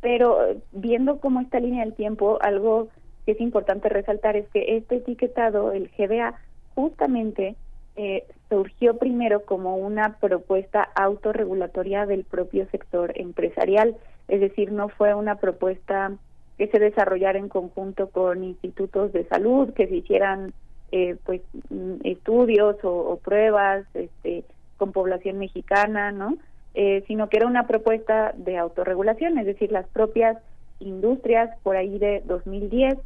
Pero 0.00 0.38
viendo 0.72 1.18
como 1.20 1.40
esta 1.40 1.60
línea 1.60 1.84
del 1.84 1.94
tiempo, 1.94 2.38
algo 2.40 2.88
que 3.24 3.32
es 3.32 3.40
importante 3.40 3.88
resaltar 3.88 4.36
es 4.36 4.48
que 4.48 4.76
este 4.76 4.96
etiquetado, 4.96 5.72
el 5.72 5.90
GBA, 5.96 6.34
justamente 6.74 7.56
eh, 7.96 8.24
surgió 8.48 8.96
primero 8.96 9.42
como 9.44 9.76
una 9.76 10.16
propuesta 10.18 10.88
autorregulatoria 10.94 12.06
del 12.06 12.24
propio 12.24 12.66
sector 12.70 13.12
empresarial, 13.16 13.96
es 14.28 14.40
decir, 14.40 14.72
no 14.72 14.88
fue 14.88 15.14
una 15.14 15.36
propuesta 15.36 16.12
que 16.58 16.68
se 16.68 16.78
desarrollara 16.78 17.38
en 17.38 17.48
conjunto 17.48 18.08
con 18.08 18.44
institutos 18.44 19.12
de 19.12 19.24
salud, 19.26 19.72
que 19.74 19.88
se 19.88 19.96
hicieran 19.96 20.52
eh, 20.90 21.16
pues 21.24 21.42
mm, 21.70 21.96
estudios 22.04 22.76
o, 22.82 22.92
o, 22.92 23.16
pruebas 23.16 23.84
este, 23.94 24.44
con 24.76 24.92
población 24.92 25.38
mexicana, 25.38 26.12
¿no? 26.12 26.36
Eh, 26.74 27.04
sino 27.06 27.28
que 27.28 27.38
era 27.38 27.46
una 27.46 27.66
propuesta 27.66 28.32
de 28.36 28.56
autorregulación, 28.56 29.38
es 29.38 29.46
decir, 29.46 29.70
las 29.72 29.86
propias 29.88 30.38
industrias 30.80 31.50
por 31.62 31.76
ahí 31.76 31.98
de 31.98 32.22
2010 32.24 32.96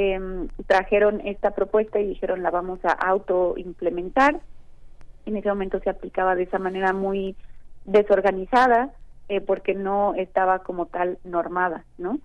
eh, 0.00 0.46
trajeron 0.68 1.20
esta 1.24 1.50
propuesta 1.50 1.98
y 1.98 2.06
dijeron 2.06 2.44
la 2.44 2.52
vamos 2.52 2.78
a 2.84 2.92
auto 2.92 3.54
implementar. 3.56 4.38
En 5.26 5.36
ese 5.36 5.48
momento 5.48 5.80
se 5.80 5.90
aplicaba 5.90 6.36
de 6.36 6.44
esa 6.44 6.60
manera 6.60 6.92
muy 6.92 7.34
desorganizada 7.84 8.92
eh, 9.28 9.40
porque 9.40 9.74
no 9.74 10.14
estaba 10.14 10.60
como 10.60 10.86
tal 10.86 11.18
normada, 11.24 11.84
¿no? 11.98 12.20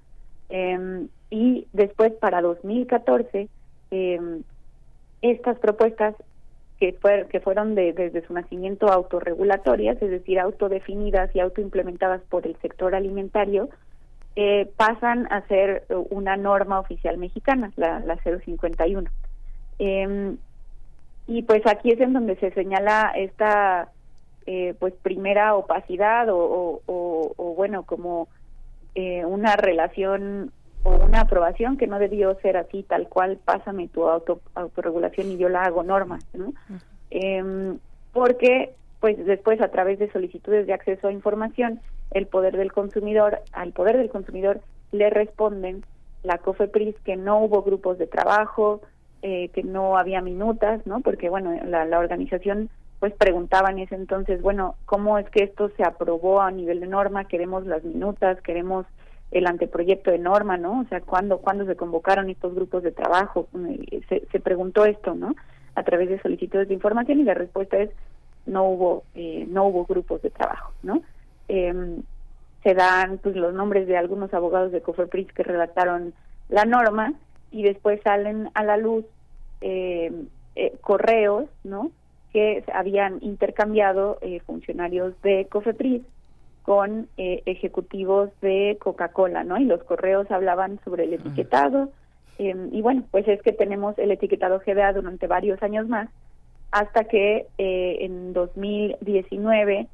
Eh, 0.49 1.07
y 1.31 1.65
después 1.73 2.13
para 2.13 2.43
2014 2.43 3.49
em, 3.89 4.43
estas 5.23 5.57
propuestas 5.57 6.13
que, 6.79 6.93
fue, 7.01 7.25
que 7.31 7.39
fueron 7.39 7.73
de, 7.73 7.93
desde 7.93 8.23
su 8.27 8.33
nacimiento 8.33 8.91
autorregulatorias, 8.91 9.99
es 9.99 10.11
decir, 10.11 10.39
autodefinidas 10.39 11.35
y 11.35 11.39
autoimplementadas 11.39 12.21
por 12.29 12.45
el 12.45 12.55
sector 12.57 12.93
alimentario, 12.93 13.69
eh, 14.35 14.71
pasan 14.77 15.27
a 15.31 15.41
ser 15.47 15.85
una 16.09 16.37
norma 16.37 16.79
oficial 16.79 17.17
mexicana, 17.17 17.71
la, 17.75 17.99
la 17.99 18.17
051. 18.17 19.09
Eh, 19.79 20.35
y 21.27 21.43
pues 21.43 21.65
aquí 21.65 21.91
es 21.91 21.99
en 21.99 22.13
donde 22.13 22.35
se 22.37 22.51
señala 22.51 23.13
esta 23.15 23.89
eh, 24.45 24.75
pues 24.79 24.93
primera 25.01 25.55
opacidad 25.55 26.27
o, 26.29 26.81
o, 26.85 27.53
bueno 27.55 27.83
como 27.83 28.27
eh, 28.95 29.23
una 29.25 29.55
relación 29.55 30.51
o 30.83 30.95
una 30.95 31.21
aprobación 31.21 31.77
que 31.77 31.87
no 31.87 31.97
debió 31.97 32.37
ser 32.41 32.57
así 32.57 32.83
tal 32.83 33.07
cual 33.07 33.39
pásame 33.43 33.87
tu 33.87 34.07
auto, 34.07 34.41
autorregulación 34.53 35.31
y 35.31 35.37
yo 35.37 35.47
la 35.47 35.63
hago 35.63 35.83
norma 35.83 36.19
¿no? 36.33 36.51
Em, 37.09 37.79
porque 38.11 38.73
pues 39.03 39.17
después 39.25 39.59
a 39.59 39.67
través 39.67 39.99
de 39.99 40.09
solicitudes 40.13 40.65
de 40.65 40.71
acceso 40.71 41.09
a 41.09 41.11
información 41.11 41.81
el 42.11 42.25
poder 42.25 42.55
del 42.55 42.71
consumidor 42.71 43.41
al 43.51 43.73
poder 43.73 43.97
del 43.97 44.09
consumidor 44.09 44.61
le 44.93 45.09
responden 45.09 45.83
la 46.23 46.37
COFEPRIS 46.37 46.95
que 47.03 47.17
no 47.17 47.39
hubo 47.39 47.63
grupos 47.63 47.97
de 47.97 48.07
trabajo 48.07 48.79
eh, 49.21 49.49
que 49.49 49.61
no 49.61 49.97
había 49.97 50.21
minutas 50.21 50.87
no 50.87 51.01
porque 51.01 51.27
bueno 51.27 51.53
la, 51.65 51.83
la 51.83 51.99
organización 51.99 52.69
pues 53.01 53.11
preguntaba 53.15 53.69
en 53.69 53.79
ese 53.79 53.95
entonces, 53.95 54.41
bueno, 54.41 54.75
¿cómo 54.85 55.17
es 55.17 55.29
que 55.29 55.43
esto 55.43 55.69
se 55.75 55.83
aprobó 55.83 56.39
a 56.39 56.49
nivel 56.51 56.79
de 56.79 56.87
norma? 56.87 57.25
Queremos 57.25 57.65
las 57.65 57.83
minutas, 57.83 58.39
queremos 58.41 58.85
el 59.31 59.45
anteproyecto 59.45 60.09
de 60.09 60.19
norma, 60.19 60.55
¿no? 60.55 60.79
O 60.79 60.85
sea, 60.85 61.01
¿cuándo, 61.01 61.39
¿cuándo 61.39 61.65
se 61.65 61.75
convocaron 61.75 62.29
estos 62.29 62.55
grupos 62.55 62.81
de 62.81 62.93
trabajo? 62.93 63.49
Se, 64.07 64.25
se 64.31 64.39
preguntó 64.39 64.85
esto, 64.85 65.15
¿no? 65.15 65.35
A 65.75 65.83
través 65.83 66.07
de 66.07 66.21
solicitudes 66.21 66.69
de 66.69 66.75
información 66.75 67.19
y 67.19 67.23
la 67.23 67.33
respuesta 67.33 67.75
es 67.77 67.89
no 68.45 68.65
hubo 68.65 69.03
eh, 69.15 69.45
no 69.47 69.65
hubo 69.65 69.85
grupos 69.85 70.21
de 70.21 70.29
trabajo, 70.29 70.73
¿no? 70.83 71.01
Em, 71.47 72.03
se 72.63 72.73
dan 72.73 73.17
pues 73.17 73.35
los 73.35 73.53
nombres 73.53 73.87
de 73.87 73.97
algunos 73.97 74.33
abogados 74.33 74.71
de 74.71 74.81
Cofepris 74.81 75.31
que 75.33 75.43
redactaron 75.43 76.13
la 76.49 76.65
norma 76.65 77.13
y 77.51 77.63
después 77.63 78.01
salen 78.03 78.49
a 78.53 78.63
la 78.63 78.77
luz 78.77 79.05
eh, 79.61 80.11
eh, 80.55 80.73
correos, 80.81 81.49
¿no? 81.63 81.91
que 82.33 82.63
habían 82.73 83.19
intercambiado 83.21 84.17
eh, 84.21 84.39
funcionarios 84.41 85.13
de 85.21 85.45
COFEPRIS 85.49 86.01
con 86.63 87.07
eh, 87.17 87.43
ejecutivos 87.45 88.31
de 88.41 88.77
Coca-Cola, 88.81 89.43
¿no? 89.43 89.57
Y 89.59 89.65
los 89.65 89.83
correos 89.83 90.29
hablaban 90.31 90.79
sobre 90.83 91.03
el 91.03 91.13
etiquetado. 91.13 91.91
Em, 92.39 92.73
y 92.73 92.81
bueno, 92.81 93.03
pues 93.11 93.27
es 93.27 93.41
que 93.43 93.51
tenemos 93.51 93.97
el 93.99 94.11
etiquetado 94.11 94.61
GBA 94.65 94.93
durante 94.93 95.27
varios 95.27 95.61
años 95.61 95.87
más, 95.87 96.09
hasta 96.73 97.05
que 97.05 97.47
eh, 97.57 97.97
en 98.01 98.33
2019 98.33 99.87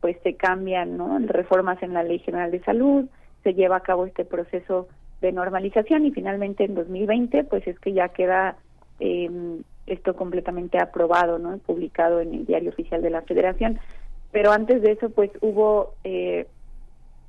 pues 0.00 0.16
se 0.24 0.34
cambian, 0.34 0.96
¿no? 0.96 1.20
Reformas 1.20 1.80
en 1.84 1.94
la 1.94 2.02
Ley 2.02 2.18
General 2.18 2.50
de 2.50 2.58
Salud, 2.64 3.04
se 3.44 3.54
lleva 3.54 3.76
a 3.76 3.80
cabo 3.80 4.06
este 4.06 4.24
proceso 4.24 4.88
de 5.20 5.32
normalización 5.32 6.04
y 6.04 6.10
finalmente 6.10 6.64
en 6.64 6.74
2020 6.74 7.44
pues 7.44 7.66
es 7.66 7.78
que 7.78 7.92
ya 7.92 8.08
queda 8.08 8.56
eh, 9.00 9.30
esto 9.86 10.14
completamente 10.14 10.78
aprobado, 10.78 11.38
¿no? 11.38 11.58
Publicado 11.58 12.20
en 12.20 12.34
el 12.34 12.46
diario 12.46 12.70
oficial 12.70 13.02
de 13.02 13.10
la 13.10 13.22
Federación. 13.22 13.78
Pero 14.30 14.52
antes 14.52 14.80
de 14.82 14.92
eso, 14.92 15.10
pues 15.10 15.30
hubo, 15.40 15.94
eh, 16.04 16.46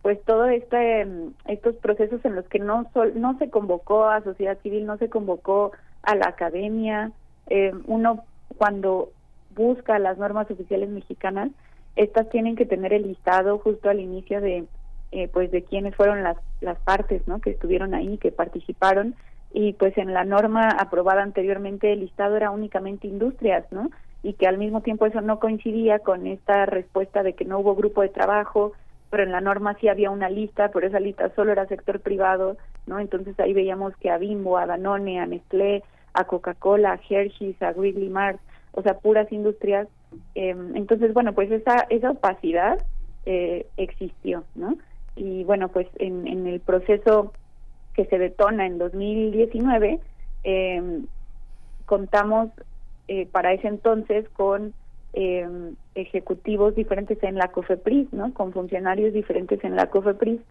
pues 0.01 0.21
todo 0.23 0.45
este, 0.45 1.07
estos 1.45 1.75
procesos 1.77 2.23
en 2.25 2.35
los 2.35 2.45
que 2.45 2.59
no 2.59 2.85
no 3.15 3.37
se 3.39 3.49
convocó 3.49 4.05
a 4.05 4.23
sociedad 4.23 4.57
civil, 4.61 4.85
no 4.85 4.97
se 4.97 5.09
convocó 5.09 5.71
a 6.03 6.15
la 6.15 6.27
academia. 6.27 7.11
Eh, 7.47 7.73
uno 7.87 8.23
cuando 8.57 9.09
busca 9.55 9.99
las 9.99 10.17
normas 10.17 10.49
oficiales 10.49 10.89
mexicanas, 10.89 11.51
estas 11.95 12.29
tienen 12.29 12.55
que 12.55 12.65
tener 12.65 12.93
el 12.93 13.03
listado 13.03 13.59
justo 13.59 13.89
al 13.89 13.99
inicio 13.99 14.41
de, 14.41 14.65
eh, 15.11 15.27
pues 15.27 15.51
de 15.51 15.63
quiénes 15.63 15.95
fueron 15.95 16.23
las 16.23 16.37
las 16.63 16.79
partes, 16.79 17.27
¿no? 17.27 17.39
Que 17.39 17.51
estuvieron 17.51 17.93
ahí, 17.93 18.17
que 18.17 18.31
participaron 18.31 19.15
y 19.53 19.73
pues 19.73 19.95
en 19.97 20.13
la 20.13 20.23
norma 20.23 20.69
aprobada 20.69 21.21
anteriormente 21.21 21.93
el 21.93 21.99
listado 21.99 22.35
era 22.35 22.49
únicamente 22.49 23.07
industrias, 23.07 23.65
¿no? 23.71 23.91
Y 24.23 24.33
que 24.33 24.47
al 24.47 24.57
mismo 24.57 24.81
tiempo 24.81 25.05
eso 25.05 25.21
no 25.21 25.39
coincidía 25.39 25.99
con 25.99 26.25
esta 26.25 26.65
respuesta 26.65 27.21
de 27.21 27.33
que 27.33 27.45
no 27.45 27.59
hubo 27.59 27.75
grupo 27.75 28.01
de 28.01 28.09
trabajo, 28.09 28.71
pero 29.11 29.23
en 29.23 29.31
la 29.31 29.41
norma 29.41 29.75
sí 29.79 29.89
había 29.89 30.09
una 30.09 30.29
lista, 30.29 30.69
pero 30.69 30.87
esa 30.87 30.99
lista 30.99 31.29
solo 31.35 31.51
era 31.51 31.67
sector 31.67 31.99
privado, 31.99 32.57
¿no? 32.87 32.99
Entonces 32.99 33.39
ahí 33.39 33.53
veíamos 33.53 33.95
que 33.97 34.09
a 34.09 34.17
Bimbo, 34.17 34.57
a 34.57 34.65
Danone, 34.65 35.19
a 35.19 35.27
Nestlé, 35.27 35.83
a 36.13 36.25
Coca-Cola, 36.25 36.93
a 36.93 36.99
Hershey's, 37.09 37.61
a 37.61 37.71
Wrigley 37.71 38.09
Mart, 38.09 38.39
o 38.71 38.81
sea, 38.81 38.97
puras 38.99 39.31
industrias. 39.31 39.87
Eh, 40.35 40.55
entonces, 40.75 41.13
bueno, 41.13 41.33
pues 41.33 41.51
esa, 41.51 41.85
esa 41.89 42.11
opacidad 42.11 42.83
eh, 43.25 43.67
existió, 43.77 44.43
¿no? 44.55 44.77
Y 45.15 45.43
bueno, 45.43 45.69
pues 45.69 45.87
en, 45.99 46.27
en 46.27 46.47
el 46.47 46.59
proceso 46.59 47.33
que 47.93 48.05
se 48.05 48.17
detona 48.17 48.65
en 48.65 48.77
2019, 48.77 49.99
eh, 50.43 51.01
contamos 51.85 52.49
eh, 53.07 53.27
para 53.27 53.53
ese 53.53 53.67
entonces 53.67 54.27
con 54.29 54.73
eh, 55.13 55.47
ejecutivos 55.95 56.75
diferentes 56.75 57.21
en 57.23 57.35
la 57.35 57.49
COFEPRIS, 57.49 58.11
¿no? 58.13 58.33
Con 58.33 58.51
funcionarios 58.51 59.13
diferentes 59.13 59.63
en 59.63 59.75
la 59.75 59.87
COFEPRIS, 59.89 60.41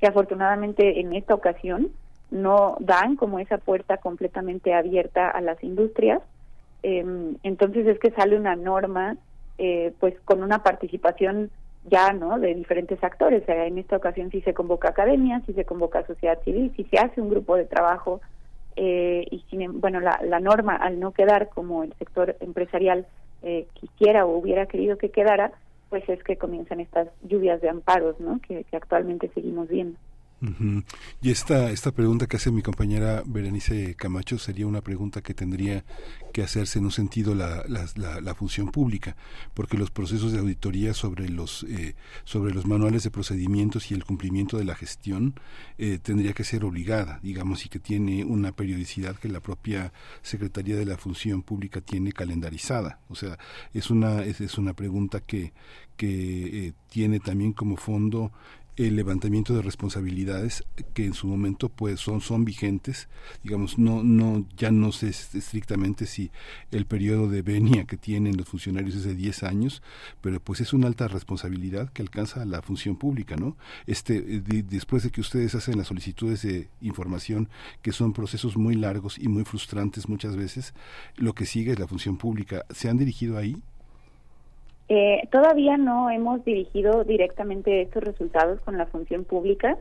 que 0.00 0.06
afortunadamente 0.06 1.00
en 1.00 1.14
esta 1.14 1.34
ocasión 1.34 1.90
no 2.32 2.76
dan 2.80 3.16
como 3.16 3.38
esa 3.38 3.58
puerta 3.58 3.98
completamente 3.98 4.74
abierta 4.74 5.30
a 5.30 5.40
las 5.40 5.62
industrias. 5.62 6.20
entonces 6.82 7.86
es 7.86 7.98
que 8.00 8.10
sale 8.10 8.36
una 8.36 8.56
norma, 8.56 9.16
pues 10.00 10.14
con 10.24 10.42
una 10.42 10.62
participación 10.64 11.50
ya 11.84 12.12
no 12.12 12.38
de 12.38 12.54
diferentes 12.54 13.02
actores. 13.02 13.42
En 13.48 13.78
esta 13.78 13.96
ocasión 13.96 14.30
sí 14.30 14.40
se 14.42 14.54
convoca 14.54 14.88
academia 14.88 15.42
sí 15.46 15.52
se 15.52 15.64
convoca 15.64 16.06
sociedad 16.06 16.40
civil 16.44 16.72
sí 16.76 16.86
se 16.90 16.98
hace 16.98 17.20
un 17.20 17.30
grupo 17.30 17.56
de 17.56 17.64
trabajo 17.64 18.20
eh, 18.76 19.26
y 19.30 19.44
sin, 19.50 19.80
bueno 19.80 20.00
la, 20.00 20.20
la, 20.24 20.40
norma 20.40 20.76
al 20.76 20.98
no 20.98 21.12
quedar 21.12 21.48
como 21.48 21.82
el 21.82 21.92
sector 21.94 22.36
empresarial 22.40 23.06
eh, 23.42 23.66
quisiera 23.74 24.24
o 24.24 24.36
hubiera 24.36 24.66
querido 24.66 24.96
que 24.96 25.10
quedara 25.10 25.52
pues 25.90 26.08
es 26.08 26.22
que 26.22 26.36
comienzan 26.36 26.80
estas 26.80 27.08
lluvias 27.22 27.60
de 27.60 27.68
amparos 27.68 28.18
no 28.20 28.40
que 28.40 28.64
actualmente 28.72 29.30
seguimos 29.34 29.68
viendo 29.68 29.98
y 31.20 31.30
esta, 31.30 31.70
esta 31.70 31.92
pregunta 31.92 32.26
que 32.26 32.36
hace 32.36 32.50
mi 32.50 32.62
compañera 32.62 33.22
Berenice 33.24 33.94
Camacho 33.94 34.38
sería 34.38 34.66
una 34.66 34.80
pregunta 34.80 35.22
que 35.22 35.34
tendría 35.34 35.84
que 36.32 36.42
hacerse 36.42 36.80
en 36.80 36.86
un 36.86 36.90
sentido 36.90 37.34
la, 37.34 37.64
la, 37.68 38.20
la, 38.20 38.34
función 38.34 38.72
pública, 38.72 39.16
porque 39.54 39.76
los 39.76 39.90
procesos 39.90 40.32
de 40.32 40.40
auditoría 40.40 40.94
sobre 40.94 41.28
los, 41.28 41.64
eh, 41.64 41.94
sobre 42.24 42.52
los 42.54 42.66
manuales 42.66 43.04
de 43.04 43.10
procedimientos 43.10 43.90
y 43.90 43.94
el 43.94 44.04
cumplimiento 44.04 44.56
de 44.56 44.64
la 44.64 44.74
gestión 44.74 45.34
eh, 45.78 45.98
tendría 46.02 46.32
que 46.32 46.42
ser 46.42 46.64
obligada, 46.64 47.20
digamos, 47.22 47.64
y 47.66 47.68
que 47.68 47.78
tiene 47.78 48.24
una 48.24 48.52
periodicidad 48.52 49.16
que 49.16 49.28
la 49.28 49.40
propia 49.40 49.92
Secretaría 50.22 50.76
de 50.76 50.86
la 50.86 50.96
Función 50.96 51.42
Pública 51.42 51.80
tiene 51.80 52.12
calendarizada. 52.12 52.98
O 53.08 53.14
sea, 53.14 53.38
es 53.74 53.90
una, 53.90 54.24
es, 54.24 54.40
es 54.40 54.58
una 54.58 54.72
pregunta 54.72 55.20
que, 55.20 55.52
que 55.96 56.66
eh, 56.66 56.72
tiene 56.88 57.20
también 57.20 57.52
como 57.52 57.76
fondo 57.76 58.32
el 58.76 58.96
levantamiento 58.96 59.54
de 59.54 59.62
responsabilidades 59.62 60.64
que 60.94 61.04
en 61.04 61.14
su 61.14 61.26
momento 61.26 61.68
pues 61.68 62.00
son 62.00 62.20
son 62.20 62.44
vigentes. 62.44 63.08
Digamos 63.42 63.78
no 63.78 64.02
no 64.02 64.46
ya 64.56 64.70
no 64.70 64.92
sé 64.92 65.08
estrictamente 65.08 66.06
si 66.06 66.30
el 66.70 66.86
periodo 66.86 67.28
de 67.28 67.42
venia 67.42 67.84
que 67.84 67.96
tienen 67.96 68.36
los 68.36 68.48
funcionarios 68.48 68.94
es 68.94 69.04
de 69.04 69.14
10 69.14 69.42
años 69.42 69.82
pero 70.20 70.40
pues 70.40 70.60
es 70.60 70.72
una 70.72 70.86
alta 70.86 71.08
responsabilidad 71.08 71.90
que 71.90 72.02
alcanza 72.02 72.44
la 72.44 72.62
función 72.62 72.96
pública 72.96 73.36
no 73.36 73.56
este 73.86 74.16
eh, 74.16 74.42
después 74.68 75.02
de 75.02 75.10
que 75.10 75.20
ustedes 75.20 75.54
hacen 75.54 75.76
las 75.76 75.88
solicitudes 75.88 76.42
de 76.42 76.68
información 76.80 77.48
que 77.82 77.92
son 77.92 78.12
procesos 78.12 78.56
muy 78.56 78.74
largos 78.74 79.18
y 79.18 79.28
muy 79.28 79.44
frustrantes 79.44 80.08
muchas 80.08 80.36
veces 80.36 80.74
lo 81.16 81.34
que 81.34 81.46
sigue 81.46 81.72
es 81.72 81.78
la 81.78 81.86
función 81.86 82.16
pública. 82.16 82.64
Se 82.70 82.88
han 82.88 82.98
dirigido 82.98 83.38
ahí 83.38 83.62
eh, 84.94 85.26
todavía 85.30 85.78
no 85.78 86.10
hemos 86.10 86.44
dirigido 86.44 87.02
directamente 87.02 87.80
estos 87.80 88.04
resultados 88.04 88.60
con 88.60 88.76
la 88.76 88.84
función 88.84 89.24
pública. 89.24 89.78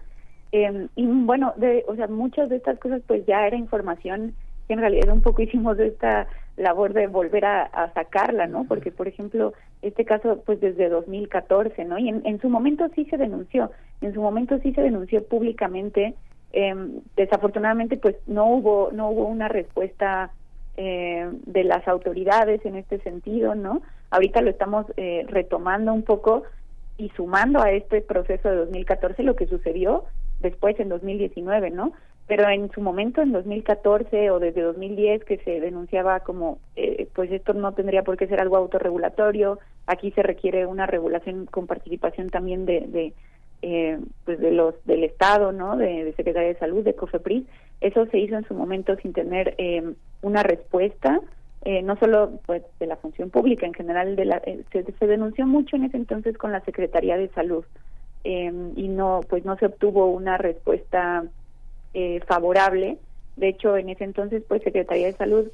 Eh, 0.54 0.88
y 0.96 1.06
bueno, 1.06 1.54
de, 1.58 1.84
o 1.90 1.98
sea, 1.98 2.08
muchas 2.08 2.48
de 2.48 2.56
estas 2.56 2.80
cosas 2.80 3.02
pues 3.06 3.26
ya 3.26 3.46
era 3.46 3.58
información 3.58 4.34
que 4.68 4.74
en 4.74 4.80
realidad 4.80 5.10
un 5.10 5.22
poco 5.22 5.42
hicimos 5.42 5.76
de 5.76 5.88
esta 5.88 6.28
labor 6.56 6.94
de 6.94 7.08
volver 7.08 7.44
a, 7.44 7.92
sacarla, 7.94 8.48
¿no? 8.48 8.64
Porque, 8.64 8.90
por 8.90 9.10
ejemplo, 9.10 9.52
este 9.82 10.06
caso 10.06 10.42
pues 10.46 10.62
desde 10.62 10.88
2014, 10.88 11.84
¿no? 11.84 12.00
Y 12.00 12.08
en, 12.08 12.22
en 12.26 12.40
su 12.40 12.48
momento 12.48 12.88
sí 12.96 13.04
se 13.10 13.18
denunció, 13.18 13.70
en 14.00 14.14
su 14.14 14.22
momento 14.22 14.60
sí 14.60 14.72
se 14.74 14.82
denunció 14.82 15.26
públicamente. 15.26 16.14
Eh, 16.54 16.74
desafortunadamente 17.18 17.98
pues 17.98 18.16
no 18.28 18.46
hubo 18.46 18.92
no 18.94 19.10
hubo 19.10 19.26
una 19.26 19.50
respuesta 19.50 20.32
eh, 20.78 21.30
de 21.46 21.64
las 21.66 21.86
autoridades 21.86 22.66
en 22.66 22.76
este 22.76 23.00
sentido, 23.00 23.56
¿no? 23.56 23.82
Ahorita 24.12 24.42
lo 24.42 24.50
estamos 24.50 24.86
eh, 24.98 25.26
retomando 25.28 25.94
un 25.94 26.04
poco 26.04 26.44
y 26.98 27.10
sumando 27.16 27.62
a 27.62 27.72
este 27.72 28.02
proceso 28.02 28.50
de 28.50 28.58
2014 28.58 29.24
lo 29.24 29.38
que 29.38 29.48
sucedió 29.48 30.04
después 30.42 30.78
en 30.80 30.90
2019, 30.90 31.72
¿no? 31.72 31.94
Pero 32.28 32.48
en 32.50 32.70
su 32.72 32.82
momento, 32.82 33.22
en 33.22 33.32
2014 33.32 34.30
o 34.32 34.40
desde 34.40 34.62
2010, 34.62 35.24
que 35.24 35.38
se 35.40 35.60
denunciaba 35.62 36.20
como, 36.20 36.60
eh, 36.76 37.08
pues 37.16 37.32
esto 37.32 37.54
no 37.54 37.74
tendría 37.74 38.04
por 38.04 38.18
qué 38.18 38.28
ser 38.28 38.42
algo 38.42 38.58
autorregulatorio, 38.58 39.60
aquí 39.88 40.12
se 40.12 40.24
requiere 40.24 40.66
una 40.66 40.86
regulación 40.86 41.46
con 41.46 41.66
participación 41.66 42.30
también 42.30 42.66
de, 42.66 42.82
de 42.82 43.14
eh, 43.62 44.00
pues 44.26 44.40
de 44.40 44.52
los 44.52 44.76
del 44.86 45.04
Estado, 45.06 45.54
¿no? 45.54 45.78
De, 45.78 46.04
de, 46.04 46.14
Secretaría 46.14 46.50
de 46.50 46.60
Salud, 46.60 46.84
de 46.84 46.96
COFEPRIS. 46.96 47.46
Eso 47.80 48.06
se 48.08 48.18
hizo 48.18 48.36
en 48.36 48.46
su 48.46 48.56
momento 48.56 48.96
sin 48.98 49.14
tener 49.14 49.56
una 50.22 50.44
respuesta 50.44 51.20
eh, 51.64 51.84
no 51.84 51.96
solo 51.98 52.40
pues 52.48 52.64
de 52.80 52.88
la 52.88 52.96
función 52.96 53.30
pública 53.30 53.68
en 53.68 53.74
general 53.74 54.16
de 54.16 54.26
la, 54.26 54.42
eh, 54.46 54.64
se, 54.72 54.84
se, 54.84 55.08
denunció 55.08 55.46
mucho 55.46 55.76
en 55.76 55.84
ese 55.84 55.98
entonces 55.98 56.36
con 56.36 56.52
la 56.52 56.62
Secretaría 56.62 57.18
de 57.18 57.30
Salud 57.30 57.64
em, 58.24 58.72
y 58.76 58.88
no 58.88 59.22
pues 59.30 59.46
no 59.46 59.56
se 59.58 59.68
obtuvo 59.68 60.08
una 60.08 60.40
respuesta 60.40 61.24
eh, 61.94 62.20
favorable. 62.26 62.98
De 63.36 63.50
hecho 63.50 63.78
en 63.78 63.90
ese 63.90 64.06
entonces 64.06 64.42
pues 64.48 64.64
Secretaría 64.64 65.06
de 65.08 65.14
Salud 65.14 65.48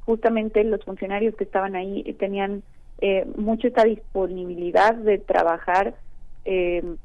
justamente 0.00 0.64
los 0.64 0.82
funcionarios 0.84 1.36
que 1.36 1.44
estaban 1.44 1.76
ahí 1.76 2.02
tenían 2.14 2.62
mucho 3.36 3.68
esta 3.68 3.84
disponibilidad 3.84 4.94
de 4.94 5.18
trabajar 5.18 5.94
em, 6.46 6.96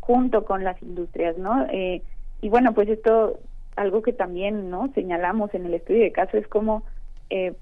junto 0.00 0.44
con 0.44 0.64
las 0.64 0.82
industrias 0.82 1.38
no 1.38 1.66
y 1.70 2.48
bueno 2.48 2.74
pues 2.74 2.88
esto 2.88 3.38
algo 3.76 4.02
que 4.02 4.12
también 4.12 4.70
no 4.70 4.90
señalamos 4.94 5.54
en 5.54 5.66
el 5.66 5.74
estudio 5.74 6.02
de 6.02 6.12
caso 6.12 6.36
es 6.36 6.46
como 6.48 6.82
eh, 7.30 7.54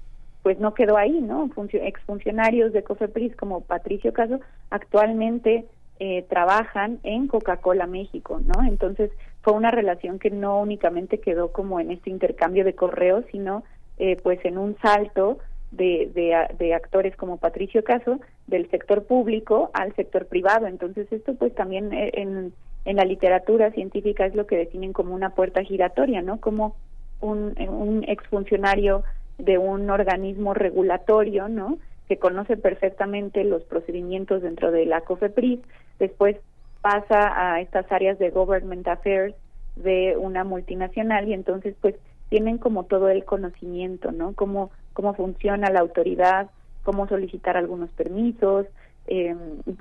pues 0.43 0.59
no 0.59 0.73
quedó 0.73 0.97
ahí 0.97 1.21
no 1.21 1.49
exfuncionarios 1.73 2.73
de 2.73 2.83
Cofepris 2.83 3.35
como 3.35 3.61
Patricio 3.61 4.13
Caso 4.13 4.39
actualmente 4.69 5.65
eh, 5.99 6.25
trabajan 6.29 6.99
en 7.03 7.27
Coca-Cola 7.27 7.87
México 7.87 8.41
no 8.45 8.63
entonces 8.63 9.11
fue 9.41 9.53
una 9.53 9.71
relación 9.71 10.19
que 10.19 10.31
no 10.31 10.59
únicamente 10.59 11.19
quedó 11.19 11.51
como 11.51 11.79
en 11.79 11.91
este 11.91 12.09
intercambio 12.09 12.65
de 12.65 12.75
correos 12.75 13.25
sino 13.31 13.63
eh, 13.97 14.17
pues 14.21 14.43
en 14.45 14.57
un 14.57 14.77
salto 14.79 15.37
de, 15.71 16.11
de, 16.57 16.73
actores 16.73 17.15
como 17.15 17.37
Patricio 17.37 17.83
Caso 17.83 18.19
del 18.47 18.69
sector 18.69 19.05
público 19.05 19.71
al 19.73 19.95
sector 19.95 20.27
privado. 20.27 20.67
Entonces 20.67 21.11
esto 21.11 21.33
pues 21.35 21.55
también 21.55 21.89
en, 21.93 22.53
en 22.85 22.97
la 22.97 23.05
literatura 23.05 23.71
científica 23.71 24.25
es 24.25 24.35
lo 24.35 24.47
que 24.47 24.57
definen 24.57 24.93
como 24.93 25.13
una 25.13 25.31
puerta 25.31 25.63
giratoria, 25.63 26.21
¿no? 26.21 26.39
Como 26.39 26.75
un, 27.19 27.53
un 27.69 28.03
exfuncionario 28.07 29.03
de 29.37 29.57
un 29.57 29.89
organismo 29.89 30.53
regulatorio, 30.53 31.47
¿no? 31.47 31.77
Que 32.07 32.17
conoce 32.17 32.57
perfectamente 32.57 33.43
los 33.43 33.63
procedimientos 33.63 34.41
dentro 34.41 34.71
de 34.71 34.85
la 34.85 35.01
COFEPRIS, 35.01 35.59
después 35.99 36.37
pasa 36.81 37.53
a 37.53 37.61
estas 37.61 37.91
áreas 37.91 38.17
de 38.17 38.31
government 38.31 38.87
affairs 38.87 39.35
de 39.75 40.17
una 40.17 40.43
multinacional 40.43 41.27
y 41.27 41.33
entonces 41.33 41.75
pues 41.79 41.95
tienen 42.29 42.57
como 42.57 42.85
todo 42.85 43.09
el 43.09 43.23
conocimiento, 43.25 44.11
¿no? 44.11 44.33
Cómo, 44.33 44.71
cómo 44.93 45.13
funciona 45.13 45.69
la 45.69 45.81
autoridad, 45.81 46.49
cómo 46.83 47.07
solicitar 47.07 47.57
algunos 47.57 47.89
permisos, 47.91 48.65
eh, 49.13 49.35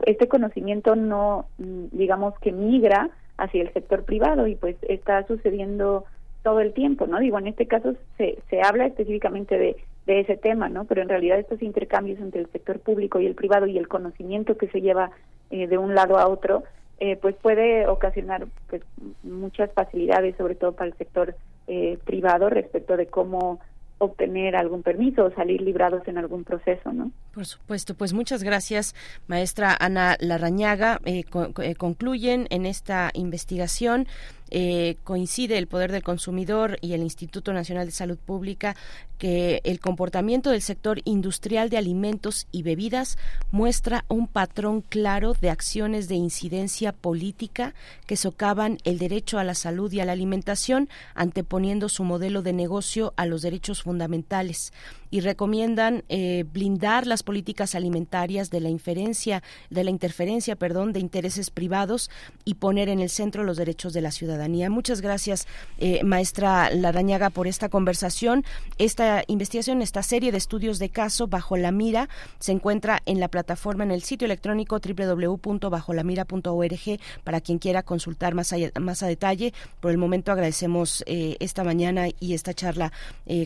este 0.07 0.27
conocimiento 0.27 0.97
no, 0.97 1.47
digamos 1.57 2.37
que 2.41 2.51
migra 2.51 3.11
hacia 3.39 3.63
el 3.63 3.73
sector 3.73 4.05
privado 4.05 4.49
y 4.49 4.57
pues 4.57 4.75
está 4.83 5.25
sucediendo 5.29 6.05
todo 6.43 6.59
el 6.59 6.73
tiempo, 6.73 7.07
¿no? 7.07 7.21
Digo, 7.21 7.39
en 7.39 7.47
este 7.47 7.67
caso 7.67 7.95
se, 8.19 8.39
se 8.51 8.61
habla 8.61 8.87
específicamente 8.87 9.57
de, 9.57 9.77
de 10.07 10.21
ese 10.21 10.37
tema, 10.37 10.69
¿no? 10.69 10.85
Pero 10.85 11.03
en 11.03 11.09
realidad 11.09 11.39
estos 11.39 11.63
intercambios 11.63 12.19
entre 12.19 12.41
el 12.41 12.51
sector 12.51 12.81
público 12.81 13.21
y 13.21 13.27
el 13.27 13.37
privado 13.37 13.67
y 13.67 13.79
el 13.79 13.87
conocimiento 13.87 14.57
que 14.57 14.67
se 14.67 14.81
lleva 14.81 15.13
eh, 15.51 15.69
de 15.69 15.79
un 15.79 15.95
lado 15.95 16.19
a 16.19 16.27
otro, 16.27 16.65
eh, 16.99 17.17
pues 17.17 17.37
puede 17.37 17.87
ocasionar 17.87 18.49
pues 18.69 18.83
muchas 19.23 19.73
facilidades, 19.73 20.35
sobre 20.37 20.57
todo 20.57 20.73
para 20.73 20.89
el 20.89 20.97
sector 20.97 21.37
eh, 21.69 21.99
privado, 22.05 22.51
respecto 22.51 22.97
de 22.97 23.07
cómo 23.07 23.61
obtener 24.01 24.57
algún 24.57 24.83
permiso 24.83 25.27
o 25.27 25.31
salir 25.33 25.61
librados 25.61 26.09
en 26.09 26.17
algún 26.17 26.43
proceso, 26.43 26.91
¿no? 26.91 27.13
Por 27.35 27.45
supuesto, 27.45 27.95
pues 27.95 28.15
muchas 28.15 28.43
gracias, 28.43 28.95
maestra 29.29 29.77
Ana 29.79 30.17
Larrañaga. 30.21 31.01
Eh, 31.05 31.25
eh, 31.63 31.75
concluyen 31.75 32.47
en 32.49 32.65
esta 32.65 33.11
investigación 33.13 34.09
eh, 34.51 34.97
coincide 35.05 35.59
el 35.59 35.69
Poder 35.69 35.93
del 35.93 36.03
Consumidor 36.03 36.79
y 36.81 36.95
el 36.95 37.03
Instituto 37.03 37.53
Nacional 37.53 37.87
de 37.87 37.93
Salud 37.93 38.19
Pública 38.19 38.75
que 39.19 39.61
el 39.65 39.81
comportamiento 39.81 40.51
del 40.51 40.63
sector 40.63 41.03
industrial 41.05 41.69
de 41.69 41.77
alimentos 41.77 42.47
y 42.51 42.63
bebidas 42.63 43.19
muestra 43.51 44.05
un 44.09 44.27
patrón 44.27 44.81
claro 44.81 45.35
de 45.39 45.51
acciones 45.51 46.09
de 46.09 46.15
incidencia 46.15 46.93
política 46.93 47.75
que 48.07 48.17
socavan 48.17 48.79
el 48.85 48.99
derecho 48.99 49.39
a 49.39 49.45
la 49.45 49.55
salud 49.55 49.93
y 49.93 50.01
a 50.01 50.07
la 50.07 50.13
alimentación, 50.13 50.89
anteponiendo 51.15 51.91
su 51.91 52.03
modelo 52.03 52.43
de 52.43 52.55
negocio 52.55 53.13
a 53.17 53.27
los 53.27 53.43
derechos 53.43 53.83
fundamentales 53.83 54.73
y 55.11 55.21
recomiendan 55.21 56.05
eh, 56.09 56.45
blindar 56.51 57.07
las 57.07 57.23
políticas 57.23 57.75
alimentarias 57.75 58.49
de 58.51 58.61
la 58.61 58.69
inferencia 58.69 59.43
de 59.69 59.85
la 59.85 59.91
interferencia 59.91 60.57
perdón 60.57 60.93
de 60.93 61.01
intereses 61.01 61.51
privados 61.51 62.11
y 62.45 62.55
poner 62.55 62.89
en 62.89 63.01
el 63.01 63.11
centro 63.11 63.45
los 63.45 63.57
derechos 63.57 63.93
de 63.93 64.01
la 64.01 64.13
ciudadanía 64.13 64.40
muchas 64.71 65.01
gracias 65.01 65.47
eh, 65.79 66.03
maestra 66.05 66.71
Larañaga 66.71 67.31
por 67.31 67.47
esta 67.47 67.69
conversación 67.69 68.45
esta 68.79 69.23
investigación 69.27 69.83
esta 69.83 70.03
serie 70.03 70.33
de 70.33 70.39
estudios 70.39 70.79
de 70.79 70.89
caso 70.89 71.27
bajo 71.27 71.57
la 71.57 71.73
mira 71.73 72.09
se 72.39 72.53
encuentra 72.53 73.01
en 73.07 73.21
la 73.21 73.29
plataforma 73.29 73.85
en 73.85 73.91
el 73.91 74.03
sitio 74.03 74.27
electrónico 74.27 74.79
www.bajolamira.org 74.79 77.01
para 77.25 77.41
quien 77.41 77.59
quiera 77.59 77.83
consultar 77.83 78.35
más 78.35 78.53
a, 78.53 78.57
más 78.81 79.03
a 79.03 79.07
detalle 79.07 79.53
por 79.81 79.91
el 79.91 79.99
momento 79.99 80.33
agradecemos 80.33 81.03
eh, 81.07 81.37
esta 81.41 81.65
mañana 81.65 82.09
y 82.19 82.35
esta 82.35 82.55
charla 82.55 82.93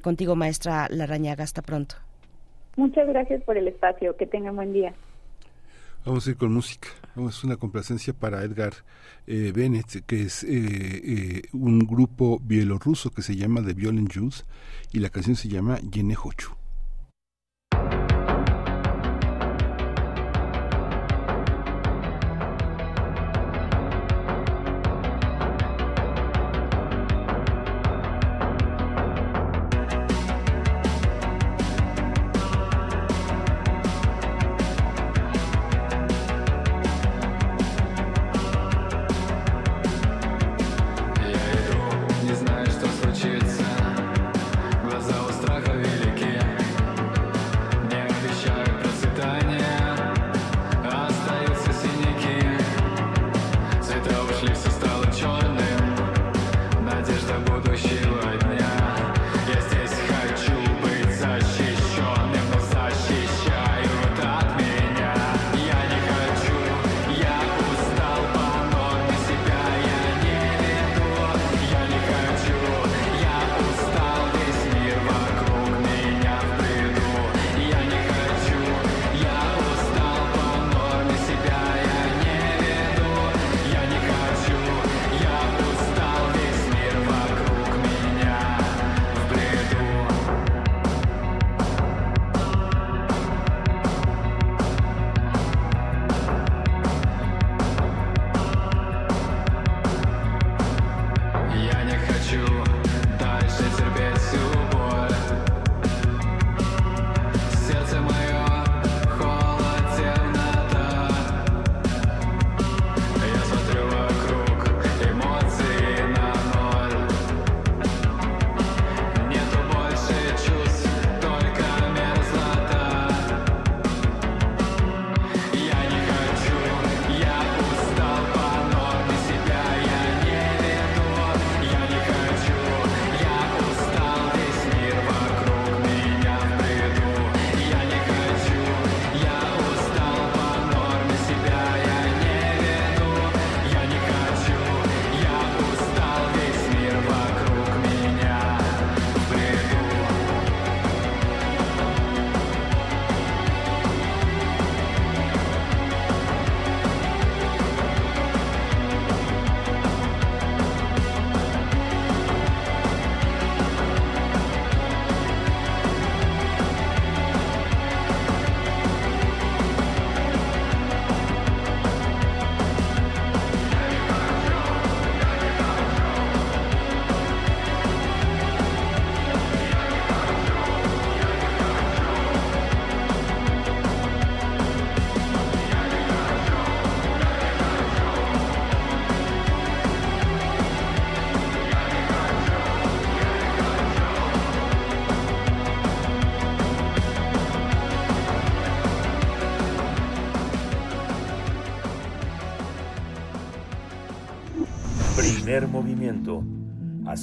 contigo 0.03 0.35
maestra 0.35 0.89
Larañaga 0.91 1.45
hasta 1.45 1.63
pronto. 1.63 1.97
Muchas 2.77 3.07
gracias 3.07 3.43
por 3.43 3.57
el 3.57 3.69
espacio. 3.69 4.17
Que 4.17 4.27
tengan 4.27 4.57
buen 4.57 4.73
día. 4.73 4.93
Vamos 6.05 6.27
a 6.27 6.31
ir 6.31 6.37
con 6.37 6.53
música. 6.53 6.89
Vamos 7.17 7.43
a 7.43 7.47
una 7.47 7.57
complacencia 7.57 8.13
para 8.13 8.43
Edgar 8.43 8.75
eh, 9.27 9.53
Bennett, 9.55 10.05
que 10.05 10.25
es 10.25 10.45
eh, 10.45 10.49
eh, 10.53 11.43
un 11.53 11.79
grupo 11.79 12.41
bielorruso 12.41 13.11
que 13.11 13.23
se 13.23 13.37
llama 13.37 13.65
The 13.65 13.73
Violent 13.73 14.13
Jews 14.13 14.45
y 14.93 14.99
la 14.99 15.09
canción 15.09 15.35
se 15.35 15.49
llama 15.49 15.79
Yenejochu. 15.79 16.64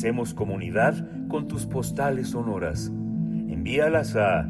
Hacemos 0.02 0.34
comunidad 0.34 0.96
con 1.28 1.48
tus 1.48 1.68
postales 1.68 2.30
sonoras. 2.30 2.88
Envíalas 2.88 4.16
a 4.16 4.50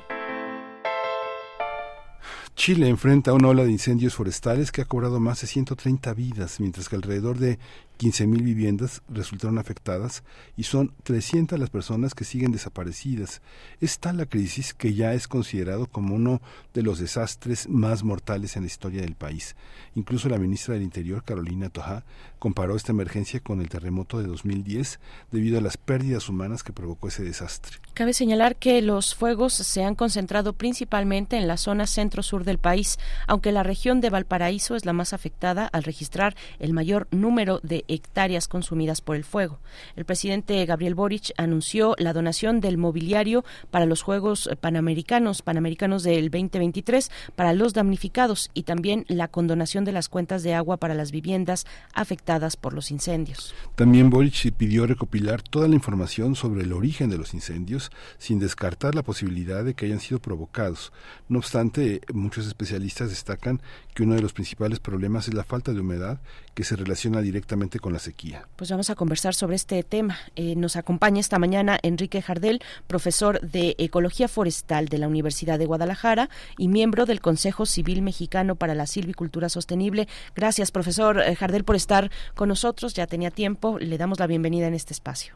Chile 2.56 2.88
enfrenta 2.88 3.34
una 3.34 3.50
ola 3.50 3.66
de 3.66 3.72
incendios 3.72 4.16
forestales 4.16 4.72
que 4.72 4.82
ha 4.82 4.86
cobrado 4.86 5.20
más 5.20 5.42
de 5.42 5.48
130 5.48 6.14
vidas, 6.14 6.62
mientras 6.62 6.88
que 6.88 6.96
alrededor 6.96 7.38
de 7.38 7.60
15.000 7.98 8.44
viviendas 8.44 9.02
resultaron 9.10 9.58
afectadas 9.58 10.24
y 10.58 10.64
son 10.64 10.94
300 11.04 11.60
las 11.60 11.70
personas 11.70 12.14
que 12.14 12.26
siguen 12.26 12.52
desaparecidas. 12.52 13.42
Es 13.82 14.00
tal 14.00 14.18
la 14.18 14.26
crisis 14.26 14.74
que 14.74 14.94
ya 14.94 15.14
es 15.14 15.28
considerado 15.28 15.88
como 15.88 16.16
uno 16.16 16.42
de 16.74 16.84
los 16.84 17.00
desastres 17.00 17.70
más 17.70 18.04
mortales 18.04 18.56
en 18.56 18.64
la 18.64 18.68
historia 18.68 19.02
del 19.02 19.16
país. 19.16 19.56
Incluso 19.96 20.30
la 20.30 20.38
ministra 20.38 20.74
del 20.74 20.84
Interior, 20.84 21.24
Carolina 21.24 21.70
Toja, 21.70 22.04
comparó 22.40 22.76
esta 22.76 22.92
emergencia 22.92 23.40
con 23.40 23.62
el 23.62 23.70
terremoto 23.70 24.20
de 24.20 24.28
2010 24.28 25.00
debido 25.32 25.58
a 25.58 25.62
las 25.62 25.78
pérdidas 25.78 26.30
humanas 26.30 26.64
que 26.64 26.74
provocó 26.74 27.08
ese 27.08 27.24
desastre. 27.24 27.78
Cabe 27.94 28.14
señalar 28.14 28.58
que 28.58 28.82
los 28.82 29.16
fuegos 29.16 29.54
se 29.54 29.84
han 29.84 29.96
concentrado 29.96 30.54
principalmente 30.54 31.38
en 31.38 31.48
la 31.48 31.58
zona 31.58 31.88
centro-sur 31.88 32.44
del 32.44 32.58
país, 32.58 32.98
aunque 33.28 33.52
la 33.52 33.64
región 33.64 34.02
de 34.02 34.10
Valparaíso 34.10 34.76
es 34.76 34.86
la 34.86 34.94
más 34.94 35.14
afectada 35.14 35.66
al 35.68 35.84
registrar 35.84 36.36
el 36.60 36.74
mayor 36.74 37.08
número 37.12 37.60
de 37.64 37.85
hectáreas 37.88 38.48
consumidas 38.48 39.02
por 39.02 39.16
el 39.16 39.24
fuego. 39.24 39.60
El 39.96 40.06
presidente 40.06 40.66
Gabriel 40.66 40.96
Boric 40.96 41.32
anunció 41.38 41.96
la 41.98 42.14
donación 42.14 42.62
del 42.62 42.78
mobiliario 42.78 43.44
para 43.72 43.86
los 43.86 44.02
Juegos 44.02 44.50
Panamericanos, 44.62 45.42
Panamericanos 45.42 46.04
del 46.04 46.30
2023 46.30 47.12
para 47.36 47.54
los 47.54 47.74
damnificados 47.74 48.50
y 48.54 48.64
también 48.64 49.06
la 49.08 49.28
condonación 49.28 49.86
de 49.86 49.92
las 49.92 50.10
cuentas 50.10 50.44
de 50.44 50.54
agua 50.54 50.78
para 50.78 50.94
las 50.94 51.12
viviendas 51.12 51.66
afectadas 51.94 52.58
por 52.58 52.74
los 52.74 52.92
incendios. 52.92 53.54
También 53.76 54.10
Boric 54.10 54.52
pidió 54.54 54.86
recopilar 54.88 55.42
toda 55.42 55.68
la 55.68 55.76
información 55.76 56.36
sobre 56.36 56.64
el 56.64 56.74
origen 56.74 57.10
de 57.10 57.18
los 57.18 57.34
incendios 57.34 57.92
sin 58.18 58.40
descartar 58.40 58.96
la 58.96 59.04
posibilidad 59.04 59.64
de 59.64 59.74
que 59.74 59.86
hayan 59.86 60.00
sido 60.00 60.20
provocados. 60.20 60.92
No 61.30 61.40
obstante, 61.40 62.02
muchos 62.14 62.48
especialistas 62.48 63.10
destacan 63.10 63.62
que 63.94 64.04
uno 64.04 64.16
de 64.16 64.22
los 64.22 64.34
principales 64.34 64.80
problemas 64.80 65.28
es 65.28 65.34
la 65.34 65.44
falta 65.44 65.74
de 65.74 65.80
humedad 65.80 66.20
que 66.54 66.64
se 66.64 66.76
relaciona 66.76 67.22
directamente 67.22 67.75
con 67.80 67.94
la 67.94 68.00
sequía. 68.00 68.48
Pues 68.56 68.72
vamos 68.72 68.90
a 68.90 68.96
conversar 68.96 69.34
sobre 69.34 69.56
este 69.56 69.82
tema. 69.84 70.18
Eh, 70.36 70.56
nos 70.56 70.76
acompaña 70.76 71.20
esta 71.20 71.40
mañana 71.40 71.78
Enrique 71.84 72.22
Jardel, 72.22 72.62
profesor 72.88 73.42
de 73.42 73.76
Ecología 73.78 74.28
Forestal 74.28 74.88
de 74.88 74.98
la 74.98 75.08
Universidad 75.08 75.60
de 75.60 75.66
Guadalajara 75.66 76.30
y 76.58 76.68
miembro 76.68 77.06
del 77.06 77.22
Consejo 77.22 77.66
Civil 77.66 78.02
Mexicano 78.02 78.56
para 78.56 78.76
la 78.76 78.86
Silvicultura 78.86 79.50
Sostenible. 79.50 80.08
Gracias, 80.36 80.72
profesor 80.72 81.20
eh, 81.20 81.36
Jardel, 81.36 81.64
por 81.64 81.76
estar 81.76 82.12
con 82.36 82.50
nosotros. 82.50 82.94
Ya 82.94 83.08
tenía 83.08 83.32
tiempo. 83.32 83.78
Le 83.80 83.98
damos 83.98 84.20
la 84.20 84.28
bienvenida 84.28 84.68
en 84.68 84.74
este 84.74 84.94
espacio. 84.94 85.36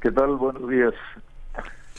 ¿Qué 0.00 0.10
tal? 0.10 0.36
Buenos 0.36 0.68
días. 0.68 0.94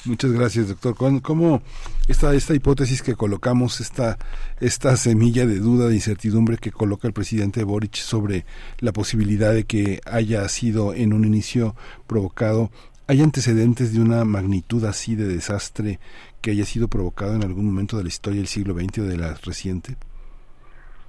Muchas 0.05 0.33
gracias, 0.33 0.67
doctor. 0.67 0.95
¿Cómo 1.21 1.61
esta, 2.09 2.33
esta 2.33 2.53
hipótesis 2.53 3.01
que 3.01 3.15
colocamos, 3.15 3.79
esta, 3.79 4.17
esta 4.59 4.97
semilla 4.97 5.45
de 5.45 5.59
duda, 5.59 5.87
de 5.87 5.95
incertidumbre 5.95 6.57
que 6.57 6.73
coloca 6.73 7.07
el 7.07 7.13
presidente 7.13 7.63
Boric 7.63 7.95
sobre 7.95 8.45
la 8.79 8.91
posibilidad 8.91 9.53
de 9.53 9.63
que 9.63 10.01
haya 10.05 10.45
sido 10.49 10.93
en 10.93 11.13
un 11.13 11.23
inicio 11.23 11.75
provocado, 12.05 12.69
¿hay 13.07 13.21
antecedentes 13.21 13.93
de 13.93 14.01
una 14.01 14.25
magnitud 14.25 14.83
así 14.83 15.15
de 15.15 15.25
desastre 15.25 15.99
que 16.41 16.51
haya 16.51 16.65
sido 16.65 16.89
provocado 16.89 17.35
en 17.35 17.43
algún 17.45 17.65
momento 17.65 17.95
de 17.95 18.03
la 18.03 18.09
historia 18.09 18.39
del 18.39 18.47
siglo 18.47 18.73
XX 18.73 18.99
o 18.99 19.03
de 19.03 19.17
la 19.17 19.35
reciente? 19.35 19.95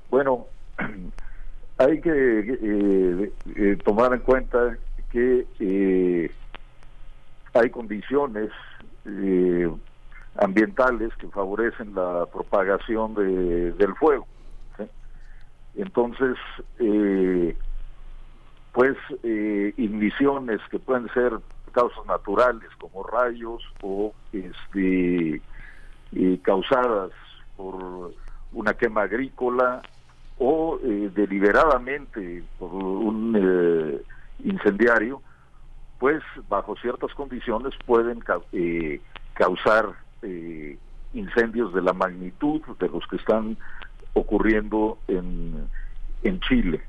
Bueno, 0.08 0.46
hay 1.78 2.00
que 2.00 2.10
eh, 2.12 3.32
eh, 3.56 3.76
tomar 3.84 4.14
en 4.14 4.20
cuenta 4.20 4.78
que 5.10 5.44
eh, 5.58 6.30
hay 7.54 7.70
condiciones 7.70 8.50
eh, 9.06 9.70
ambientales 10.36 11.14
que 11.16 11.28
favorecen 11.28 11.94
la 11.94 12.26
propagación 12.26 13.14
de, 13.14 13.72
del 13.72 13.94
fuego. 13.94 14.26
Entonces, 15.76 16.36
eh, 16.78 17.56
pues 18.72 18.96
eh, 19.22 19.72
igniciones 19.76 20.60
que 20.70 20.78
pueden 20.78 21.08
ser 21.12 21.32
causas 21.72 22.06
naturales 22.06 22.68
como 22.78 23.02
rayos 23.02 23.62
o 23.82 24.14
este 24.32 25.42
eh, 26.12 26.38
causadas 26.42 27.10
por 27.56 28.12
una 28.52 28.74
quema 28.74 29.02
agrícola 29.02 29.82
o 30.38 30.78
deliberadamente 30.82 32.42
por 32.58 32.72
un 32.72 34.00
incendiario 34.42 35.22
pues 35.98 36.22
bajo 36.48 36.76
ciertas 36.76 37.12
condiciones 37.14 37.74
pueden 37.86 38.22
eh, 38.52 39.00
causar 39.34 39.90
eh, 40.22 40.78
incendios 41.12 41.74
de 41.74 41.82
la 41.82 41.92
magnitud 41.92 42.62
de 42.78 42.88
los 42.88 43.06
que 43.06 43.16
están 43.16 43.58
ocurriendo 44.12 44.98
en, 45.08 45.68
en 46.22 46.38
Chile. 46.40 46.80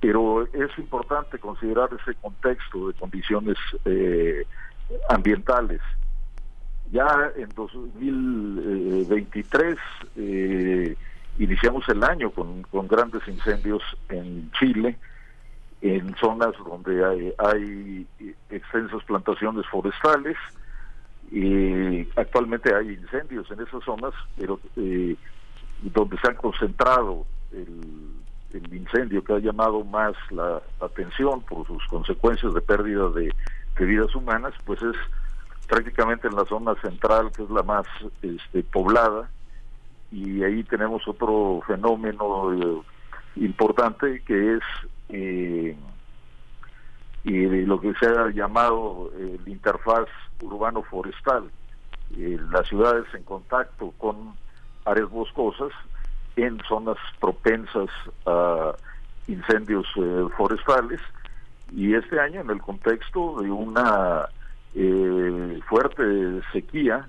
Pero 0.00 0.46
es 0.46 0.70
importante 0.78 1.38
considerar 1.38 1.90
ese 2.00 2.14
contexto 2.14 2.88
de 2.88 2.94
condiciones 2.94 3.58
eh, 3.84 4.46
ambientales. 5.08 5.80
Ya 6.92 7.32
en 7.36 7.48
2023 7.56 9.76
iniciamos 11.38 11.88
el 11.88 12.04
año 12.04 12.30
con, 12.30 12.62
con 12.62 12.86
grandes 12.86 13.26
incendios 13.26 13.82
en 14.08 14.52
Chile, 14.58 14.96
en 15.90 16.14
zonas 16.16 16.52
donde 16.64 17.34
hay, 17.38 18.06
extensas 18.50 19.02
plantaciones 19.04 19.66
forestales 19.66 20.36
y 21.30 22.08
actualmente 22.16 22.74
hay 22.74 22.90
incendios 22.90 23.50
en 23.50 23.60
esas 23.60 23.82
zonas, 23.84 24.12
pero 24.36 24.60
eh, 24.76 25.16
donde 25.82 26.16
se 26.18 26.30
ha 26.30 26.34
concentrado 26.34 27.26
el, 27.52 28.14
incendio 28.72 29.22
que 29.22 29.34
ha 29.34 29.38
llamado 29.38 29.84
más 29.84 30.14
la 30.30 30.62
atención 30.80 31.42
por 31.42 31.66
sus 31.66 31.84
consecuencias 31.88 32.54
de 32.54 32.62
pérdida 32.62 33.10
de, 33.10 33.30
vidas 33.84 34.14
humanas, 34.14 34.54
pues 34.64 34.80
es 34.80 34.96
prácticamente 35.68 36.26
en 36.26 36.36
la 36.36 36.46
zona 36.46 36.74
central, 36.76 37.30
que 37.32 37.42
es 37.42 37.50
la 37.50 37.62
más 37.62 37.86
este, 38.22 38.62
poblada, 38.62 39.28
y 40.10 40.42
ahí 40.42 40.64
tenemos 40.64 41.06
otro 41.06 41.60
fenómeno 41.66 42.54
eh, 42.54 42.82
importante 43.36 44.22
que 44.26 44.54
es 44.54 44.62
eh, 45.10 45.76
y 47.26 47.46
lo 47.66 47.80
que 47.80 47.92
se 47.94 48.06
ha 48.06 48.30
llamado 48.30 49.10
el 49.18 49.40
interfaz 49.46 50.06
urbano-forestal, 50.40 51.50
eh, 52.16 52.38
las 52.52 52.68
ciudades 52.68 53.04
en 53.14 53.24
contacto 53.24 53.92
con 53.98 54.34
áreas 54.84 55.10
boscosas 55.10 55.72
en 56.36 56.60
zonas 56.68 56.98
propensas 57.18 57.88
a 58.26 58.72
incendios 59.26 59.86
eh, 59.96 60.26
forestales. 60.36 61.00
Y 61.72 61.94
este 61.94 62.20
año 62.20 62.42
en 62.42 62.50
el 62.50 62.60
contexto 62.60 63.40
de 63.42 63.50
una 63.50 64.26
eh, 64.76 65.60
fuerte 65.68 66.04
sequía 66.52 67.08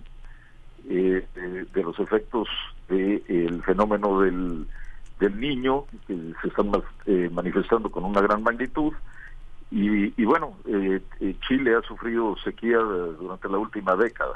de, 0.86 1.28
los 1.76 2.00
efectos 2.00 2.48
del 2.90 3.62
fenómeno 3.64 4.22
del 4.22 4.66
del 5.20 5.40
niño, 5.40 5.86
que 6.08 6.16
se 6.42 6.48
están 6.48 6.72
eh, 7.06 7.30
manifestando 7.32 7.90
con 7.90 8.04
una 8.06 8.22
gran 8.22 8.44
magnitud. 8.44 8.94
Y, 9.70 10.24
bueno, 10.24 10.54
eh, 10.66 11.02
eh, 11.20 11.36
Chile 11.46 11.76
ha 11.76 11.82
sufrido 11.82 12.38
sequía 12.42 12.78
durante 12.78 13.50
la 13.50 13.58
última 13.58 13.98
década. 13.98 14.34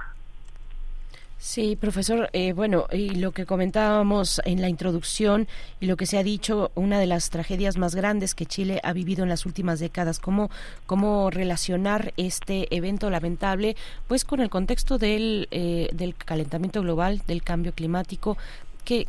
Sí, 1.38 1.76
profesor. 1.76 2.30
bueno, 2.54 2.86
y 2.92 3.16
lo 3.16 3.32
que 3.32 3.48
comentábamos 3.48 4.42
en 4.46 4.62
la 4.62 4.70
introducción 4.70 5.48
y 5.80 5.88
lo 5.88 5.98
que 5.98 6.06
se 6.06 6.20
ha 6.20 6.24
dicho, 6.24 6.70
una 6.76 7.00
de 7.00 7.08
las 7.08 7.32
tragedias 7.32 7.78
más 7.78 7.96
grandes 7.96 8.36
que 8.36 8.46
Chile 8.46 8.80
ha 8.84 8.94
vivido 8.94 9.24
en 9.24 9.30
las 9.30 9.48
últimas 9.48 9.80
décadas, 9.80 10.20
cómo, 10.20 10.52
cómo 10.86 11.32
relacionar 11.32 12.14
este 12.16 12.76
evento 12.76 13.10
lamentable, 13.10 13.76
pues 14.08 14.24
con 14.24 14.40
el 14.40 14.52
contexto 14.52 15.00
del, 15.00 15.48
del 15.50 16.14
calentamiento 16.14 16.82
global, 16.84 17.24
del 17.26 17.42
cambio 17.42 17.72
climático, 17.72 18.38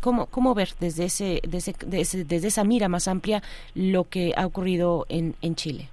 cómo, 0.00 0.26
¿Cómo 0.26 0.54
ver 0.54 0.70
desde, 0.80 1.04
ese, 1.04 1.40
desde, 1.42 2.46
esa 2.46 2.64
mira 2.64 2.88
más 2.88 3.08
amplia 3.08 3.42
lo 3.74 4.08
que 4.08 4.32
ha 4.36 4.46
ocurrido 4.46 5.06
en, 5.08 5.34
en 5.42 5.54
Chile? 5.54 5.88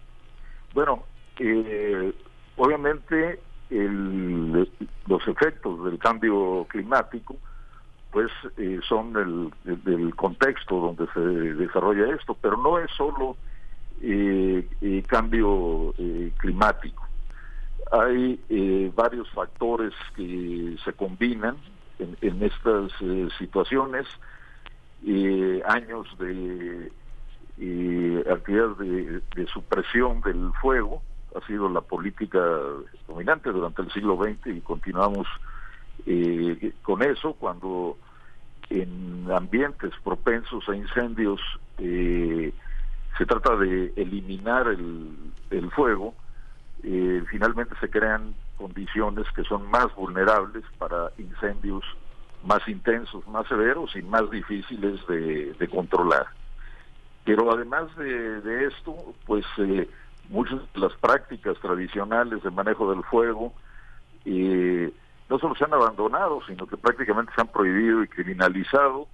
Bueno, 0.73 1.03
eh, 1.39 2.13
obviamente 2.57 3.39
el, 3.69 4.69
los 5.07 5.27
efectos 5.27 5.83
del 5.85 5.97
cambio 5.99 6.65
climático 6.69 7.35
pues 8.11 8.31
eh, 8.57 8.79
son 8.87 9.15
el, 9.65 9.83
del 9.83 10.15
contexto 10.15 10.79
donde 10.79 11.05
se 11.13 11.19
desarrolla 11.19 12.15
esto, 12.15 12.35
pero 12.41 12.57
no 12.57 12.79
es 12.79 12.89
solo 12.97 13.37
eh, 14.01 14.67
cambio 15.07 15.93
climático. 16.37 17.03
hay 17.91 18.39
eh, 18.49 18.91
varios 18.95 19.29
factores 19.31 19.93
que 20.15 20.75
se 20.83 20.93
combinan 20.93 21.57
en, 21.99 22.43
estas 22.43 22.91
eh, 23.01 23.27
situaciones, 23.37 24.07
eh, 25.05 25.61
años 25.65 26.07
de 26.17 26.91
actividad 28.31 28.69
de, 28.77 29.21
de, 29.35 29.47
supresión 29.47 30.21
del 30.21 30.51
fuego, 30.61 31.01
ha 31.35 31.45
sido 31.45 31.69
la 31.69 31.81
política 31.81 32.39
dominante 33.07 33.51
durante 33.51 33.81
el 33.81 33.91
siglo 33.91 34.17
XX 34.17 34.47
y 34.47 34.61
continuamos 34.61 35.27
con 36.81 37.03
eso 37.03 37.33
cuando 37.33 37.97
en 38.69 39.29
ambientes 39.29 39.91
propensos 40.03 40.67
a 40.69 40.75
incendios 40.75 41.41
se 41.77 43.25
trata 43.25 43.57
de 43.57 43.91
eliminar 43.97 44.67
el, 44.69 45.09
el 45.51 45.69
fuego, 45.71 46.15
eh, 46.83 47.21
finalmente 47.29 47.75
se 47.81 47.89
crean 47.89 48.33
condiciones 48.59 49.25
que 49.31 49.43
son 49.45 49.71
más 49.71 49.87
vulnerables 49.95 50.63
para 50.77 51.11
incendios 51.17 51.83
más 52.43 52.65
intensos, 52.67 53.27
más 53.27 53.47
severos 53.47 53.95
y 53.95 54.01
más 54.01 54.29
difíciles 54.29 54.99
de, 55.07 55.67
controlar. 55.71 56.27
Pero 57.25 57.51
además 57.51 57.95
de, 57.97 58.65
esto, 58.65 58.95
pues 59.25 59.45
eh, 59.57 59.89
muchas 60.29 60.59
de 60.73 60.79
las 60.79 60.93
prácticas 60.93 61.57
tradicionales 61.59 62.43
de 62.43 62.51
manejo 62.51 62.91
del 62.91 63.03
fuego 63.03 63.53
eh, 64.25 64.91
no 65.29 65.39
solo 65.39 65.55
se 65.55 65.65
han 65.65 65.73
abandonado, 65.73 66.41
sino 66.47 66.65
que 66.67 66.77
prácticamente 66.77 67.31
se 67.35 67.41
han 67.41 67.47
prohibido 67.47 68.03
y 68.03 68.07
criminalizado. 68.07 69.07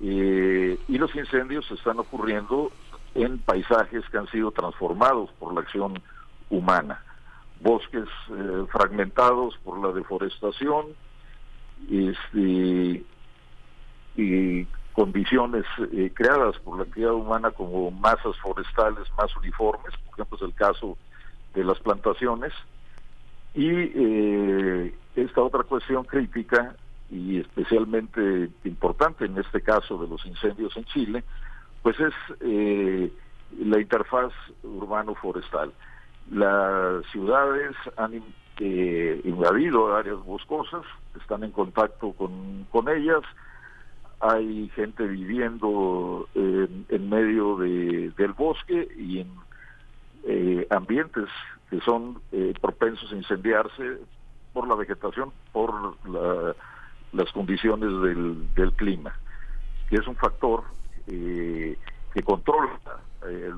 y 0.00 0.98
los 0.98 1.14
incendios 1.14 1.70
están 1.70 1.98
ocurriendo 1.98 2.70
en 3.14 3.38
paisajes 3.38 4.04
que 4.10 4.18
han 4.18 4.28
sido 4.28 4.50
transformados 4.50 5.30
por 5.38 5.54
la 5.54 5.60
acción 5.60 6.00
humana. 6.50 7.02
Bosques 7.60 8.08
eh, 8.30 8.66
fragmentados 8.70 9.56
por 9.64 9.78
la 9.80 9.92
deforestación 9.92 10.86
este, 11.90 13.04
y 14.16 14.64
condiciones 14.92 15.64
eh, 15.92 16.12
creadas 16.14 16.58
por 16.58 16.78
la 16.78 16.84
actividad 16.84 17.14
humana 17.14 17.50
como 17.50 17.90
masas 17.90 18.36
forestales 18.42 19.10
más 19.18 19.34
uniformes, 19.36 19.94
por 20.04 20.14
ejemplo 20.14 20.36
es 20.36 20.42
el 20.42 20.54
caso 20.54 20.96
de 21.54 21.64
las 21.64 21.78
plantaciones, 21.80 22.52
y 23.54 23.70
eh, 23.70 24.94
esta 25.16 25.42
otra 25.42 25.62
cuestión 25.62 26.04
crítica 26.04 26.74
y 27.10 27.38
especialmente 27.40 28.50
importante 28.64 29.24
en 29.24 29.38
este 29.38 29.60
caso 29.60 29.98
de 29.98 30.08
los 30.08 30.24
incendios 30.26 30.76
en 30.76 30.84
Chile, 30.86 31.24
pues 31.82 31.96
es 32.00 32.14
la 32.40 33.80
interfaz 33.80 34.32
urbano-forestal. 34.62 35.72
Las 36.30 37.04
ciudades 37.12 37.76
han 37.96 38.22
eh, 38.58 39.20
invadido 39.24 39.94
áreas 39.94 40.24
boscosas, 40.24 40.82
están 41.20 41.44
en 41.44 41.50
contacto 41.50 42.12
con, 42.12 42.66
con 42.70 42.88
ellas, 42.88 43.22
hay 44.20 44.70
gente 44.70 45.04
viviendo 45.06 46.28
en, 46.34 47.10
medio 47.10 47.56
de, 47.56 48.10
del 48.16 48.32
bosque 48.32 48.88
y 48.96 49.20
en 49.20 49.28
eh, 50.24 50.66
ambientes 50.70 51.28
que 51.68 51.80
son 51.80 52.20
eh, 52.32 52.54
propensos 52.60 53.12
a 53.12 53.16
incendiarse 53.16 53.98
por 54.52 54.66
la 54.66 54.76
vegetación, 54.76 55.30
por 55.52 55.96
las 57.12 57.32
condiciones 57.32 57.90
del, 58.02 58.54
del, 58.54 58.72
clima, 58.72 59.14
que 59.90 59.96
es 59.96 60.06
un 60.06 60.16
factor 60.16 60.62
que 61.06 62.22
controla 62.24 62.78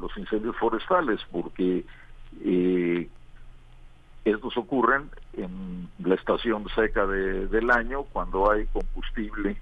los 0.01 0.16
incendios 0.16 0.56
forestales, 0.56 1.20
porque 1.30 1.84
estos 4.24 4.56
ocurren 4.56 5.10
en 5.34 5.88
la 5.98 6.14
estación 6.14 6.66
seca 6.74 7.06
del 7.06 7.70
año 7.70 8.04
cuando 8.04 8.50
hay 8.50 8.66
combustible 8.66 9.56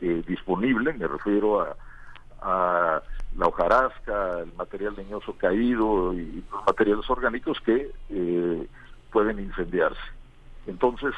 eh, 0.00 0.22
disponible, 0.26 0.92
me 0.92 1.06
refiero 1.06 1.62
a, 1.62 1.76
la 3.36 3.46
hojarasca, 3.46 4.40
el 4.40 4.52
material 4.52 4.94
leñoso 4.96 5.32
caído 5.38 6.12
y 6.12 6.44
los 6.52 6.66
materiales 6.66 7.08
orgánicos 7.08 7.58
que 7.62 7.90
eh, 8.10 8.68
pueden 9.10 9.38
incendiarse. 9.40 10.02
Entonces, 10.66 11.14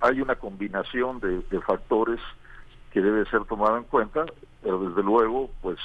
hay 0.00 0.20
una 0.20 0.34
combinación 0.34 1.20
de, 1.20 1.60
factores 1.60 2.18
que 2.90 3.00
debe 3.00 3.24
ser 3.26 3.44
tomada 3.44 3.78
en 3.78 3.84
cuenta, 3.84 4.26
pero 4.60 4.80
desde 4.88 5.02
luego, 5.04 5.48
pues, 5.62 5.78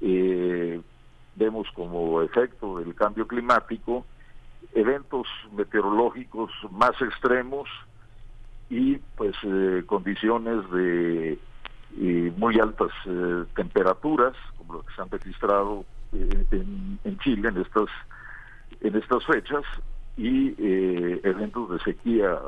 eh, 0.00 0.80
vemos 1.38 1.68
como 1.74 2.20
efecto 2.22 2.78
del 2.78 2.94
cambio 2.94 3.26
climático 3.26 4.04
eventos 4.74 5.26
meteorológicos 5.52 6.50
más 6.70 7.00
extremos 7.00 7.68
y 8.70 8.96
pues 9.16 9.34
eh, 9.44 9.82
condiciones 9.86 10.70
de 10.70 11.38
muy 12.36 12.60
altas 12.60 12.90
eh, 13.06 13.44
temperaturas 13.56 14.34
como 14.58 14.74
lo 14.74 14.82
que 14.82 14.94
se 14.94 15.02
han 15.02 15.10
registrado 15.10 15.84
eh, 16.12 16.44
en, 16.50 17.18
Chile 17.20 17.48
en 17.48 17.56
estas 17.56 17.88
en 18.82 18.94
estas 18.94 19.24
fechas 19.24 19.64
y 20.16 20.54
eventos 21.22 21.70
de 21.70 21.78
sequía 21.78 22.38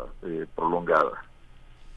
prolongada. 0.56 1.24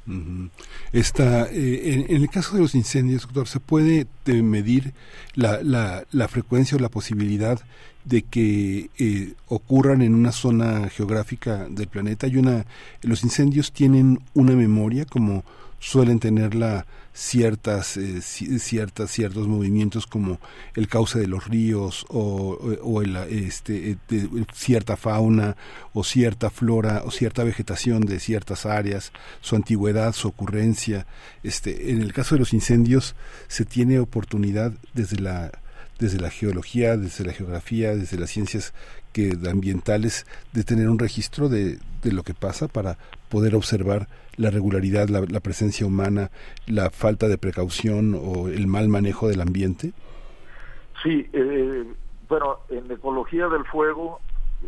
Eh, 0.05 2.05
en, 2.09 2.21
el 2.21 2.29
caso 2.29 2.55
de 2.55 2.61
los 2.61 2.75
incendios, 2.75 3.23
doctor, 3.23 3.47
¿se 3.47 3.59
puede 3.59 4.07
eh, 4.25 4.41
medir 4.41 4.93
la, 5.33 5.61
la, 5.63 6.03
la, 6.11 6.27
frecuencia 6.27 6.77
o 6.77 6.81
la 6.81 6.89
posibilidad 6.89 7.59
de 8.03 8.23
que 8.23 8.89
eh, 8.97 9.33
ocurran 9.47 10.01
en 10.01 10.13
una 10.13 10.31
zona 10.31 10.89
geográfica 10.89 11.67
del 11.69 11.87
planeta? 11.87 12.27
Hay 12.27 12.37
una, 12.37 12.65
los 13.01 13.23
incendios 13.23 13.71
tienen 13.71 14.19
una 14.33 14.53
memoria 14.53 15.05
como 15.05 15.43
suelen 15.79 16.19
tenerla 16.19 16.85
ciertas, 17.13 17.95
eh, 17.97 18.21
ciertas, 18.21 19.11
ciertos 19.11 19.47
movimientos 19.47 20.07
como 20.07 20.39
el 20.75 20.87
cauce 20.87 21.19
de 21.19 21.27
los 21.27 21.47
ríos 21.47 22.05
o, 22.09 22.57
o 22.81 23.01
el, 23.01 23.15
este, 23.15 23.97
eh, 24.09 24.27
cierta 24.53 24.97
fauna 24.97 25.55
o 25.93 26.03
cierta 26.03 26.49
flora 26.49 27.03
o 27.05 27.11
cierta 27.11 27.43
vegetación 27.43 28.01
de 28.01 28.19
ciertas 28.19 28.65
áreas, 28.65 29.11
su 29.41 29.55
antigüedad, 29.55 30.13
su 30.13 30.27
ocurrencia. 30.27 31.05
Este, 31.43 31.91
en 31.91 32.01
el 32.01 32.13
caso 32.13 32.35
de 32.35 32.39
los 32.39 32.53
incendios 32.53 33.15
se 33.47 33.65
tiene 33.65 33.99
oportunidad 33.99 34.73
desde 34.93 35.19
la 35.19 35.51
desde 35.99 36.19
la 36.19 36.31
geología, 36.31 36.97
desde 36.97 37.23
la 37.23 37.33
geografía, 37.33 37.95
desde 37.95 38.17
las 38.17 38.31
ciencias 38.31 38.73
que 39.13 39.37
ambientales 39.49 40.25
de 40.51 40.63
tener 40.63 40.89
un 40.89 40.99
registro 40.99 41.47
de, 41.47 41.77
de 42.01 42.11
lo 42.11 42.23
que 42.23 42.33
pasa 42.33 42.67
para 42.67 42.97
poder 43.29 43.55
observar 43.55 44.09
la 44.35 44.49
regularidad, 44.49 45.09
la, 45.09 45.39
presencia 45.39 45.85
humana, 45.85 46.31
la 46.65 46.89
falta 46.89 47.27
de 47.27 47.37
precaución 47.37 48.15
o 48.15 48.47
el 48.47 48.67
mal 48.67 48.87
manejo 48.89 49.27
del 49.27 49.41
ambiente? 49.41 49.93
Sí, 51.03 51.27
eh, 51.33 51.83
bueno, 52.27 52.59
en 52.69 52.91
ecología 52.91 53.47
del 53.47 53.65
fuego 53.65 54.19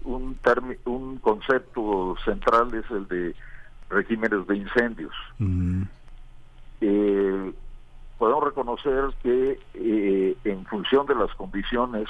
un, 0.03 0.37
un 0.85 1.17
concepto 1.17 2.15
central 2.23 2.73
es 2.73 2.89
el 2.91 3.07
de 3.07 3.35
regímenes 3.89 4.45
de 4.47 4.57
incendios. 4.57 5.13
Mm. 5.39 5.83
Eh, 6.81 7.53
podemos 8.17 8.43
reconocer 8.43 9.05
que 9.23 9.59
eh, 9.73 10.37
en 10.43 10.65
función 10.65 11.05
de 11.05 11.15
las 11.15 11.33
condiciones 11.35 12.07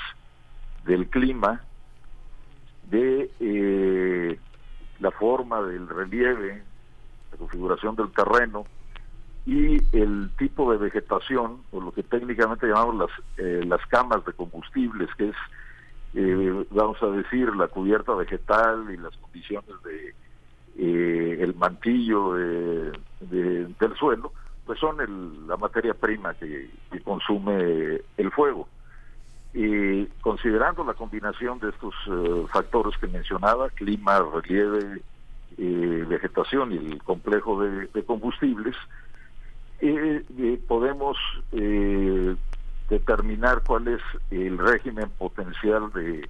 del 0.86 1.08
clima, 1.08 1.62
de 2.90 3.32
eh, 3.40 4.40
la 5.00 5.12
forma 5.12 5.62
del 5.62 5.88
relieve, 5.88 6.64
la 7.32 7.38
configuración 7.38 7.96
del 7.96 8.12
terreno 8.12 8.66
y 9.46 9.78
el 9.96 10.32
tipo 10.38 10.72
de 10.72 10.78
vegetación, 10.78 11.62
o 11.72 11.80
lo 11.80 11.92
que 11.92 12.04
técnicamente 12.04 12.68
llamamos 12.68 12.96
las, 12.96 13.10
eh, 13.38 13.64
las 13.66 13.86
camas 13.88 14.26
de 14.26 14.34
combustibles, 14.34 15.10
que 15.16 15.30
es, 15.30 15.36
eh, 16.16 16.66
vamos 16.72 17.02
a 17.04 17.08
decir, 17.08 17.56
la 17.56 17.68
cubierta 17.68 18.14
vegetal 18.14 18.88
y 18.92 18.98
las 18.98 19.16
condiciones 19.18 19.76
de 19.84 20.16
eh, 20.78 21.38
el 21.42 21.56
mantillo 21.56 22.34
del 22.34 23.96
suelo, 23.98 24.34
pues 24.66 24.80
son 24.80 25.48
la 25.48 25.58
materia 25.58 25.94
prima 25.94 26.34
que 26.34 26.70
consume 27.04 28.02
el 28.18 28.32
fuego. 28.32 28.68
Y 29.56 30.06
considerando 30.20 30.84
la 30.84 30.96
combinación 30.96 31.60
de 31.60 31.70
estos 31.70 31.94
eh, 32.08 32.46
factores 32.52 32.98
que 32.98 33.08
mencionaba, 33.08 33.70
clima, 33.70 34.20
relieve, 34.20 35.02
eh, 35.58 36.06
vegetación 36.08 36.72
y 36.72 36.78
el 36.78 37.04
complejo 37.04 37.62
de, 37.62 38.04
combustibles, 38.04 38.76
eh, 39.80 40.24
podemos 40.68 41.18
determinar 42.90 43.64
cuál 43.66 43.88
es 43.88 44.02
el 44.32 44.58
régimen 44.58 45.10
potencial 45.18 45.92
de, 45.94 46.28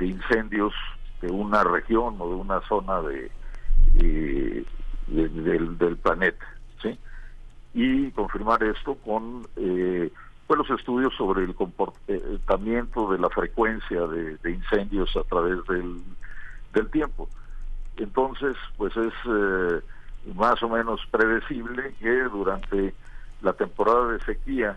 incendios 0.00 0.74
de 1.22 1.30
una 1.30 1.64
región 1.64 2.16
o 2.18 2.28
de 2.28 2.34
una 2.34 2.60
zona 2.62 3.00
de, 3.02 3.30
del, 5.06 5.78
del, 5.78 5.96
planeta, 5.96 6.46
¿sí? 6.82 6.98
Y 7.74 8.10
confirmar 8.10 8.62
esto 8.62 8.94
con 8.96 9.46
pues 10.46 10.58
los 10.58 10.70
estudios 10.78 11.12
sobre 11.16 11.44
el 11.44 11.54
comportamiento 11.54 13.10
de 13.10 13.18
la 13.18 13.28
frecuencia 13.30 14.06
de, 14.06 14.50
incendios 14.50 15.16
a 15.16 15.22
través 15.24 15.58
del 15.66 16.90
tiempo. 16.90 17.28
Entonces, 17.96 18.56
pues 18.76 18.94
es 18.96 19.12
eh, 19.26 19.80
más 20.34 20.62
o 20.62 20.68
menos 20.68 21.00
predecible 21.10 21.94
que 21.98 22.22
durante 22.24 22.94
la 23.40 23.52
temporada 23.54 24.08
de 24.12 24.20
sequía, 24.20 24.76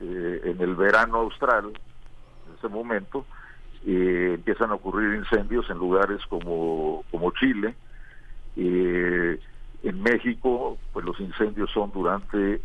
eh, 0.00 0.40
en 0.44 0.60
el 0.60 0.74
verano 0.74 1.18
austral, 1.18 1.66
en 1.66 2.54
ese 2.58 2.68
momento, 2.68 3.24
eh, 3.86 4.32
empiezan 4.34 4.70
a 4.70 4.74
ocurrir 4.74 5.14
incendios 5.14 5.68
en 5.70 5.78
lugares 5.78 6.20
como, 6.28 7.04
como 7.10 7.30
Chile. 7.32 7.74
en 8.56 10.00
México, 10.02 10.78
pues 10.92 11.04
los 11.04 11.18
incendios 11.20 11.70
son 11.70 11.90
durante 11.92 12.60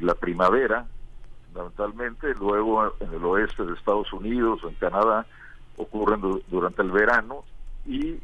la 0.00 0.14
primavera, 0.14 0.86
fundamentalmente, 1.46 2.34
luego 2.34 2.94
en 3.00 3.12
el 3.14 3.24
oeste 3.24 3.64
de 3.64 3.74
Estados 3.74 4.12
Unidos 4.12 4.62
o 4.64 4.68
en 4.68 4.74
Canadá 4.74 5.26
ocurren 5.76 6.20
durante 6.48 6.82
el 6.82 6.90
verano 6.90 7.44
y 7.86 8.18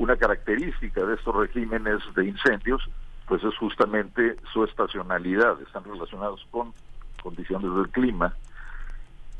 una 0.00 0.16
característica 0.16 1.04
de 1.04 1.14
estos 1.14 1.36
regímenes 1.36 2.00
de 2.16 2.24
incendios 2.24 2.82
pues 3.28 3.44
es 3.44 3.54
justamente 3.58 4.36
su 4.50 4.64
estacionalidad, 4.64 5.60
están 5.60 5.84
relacionados 5.84 6.44
con 6.50 6.72
condiciones 7.22 7.72
del 7.74 7.88
clima 7.90 8.34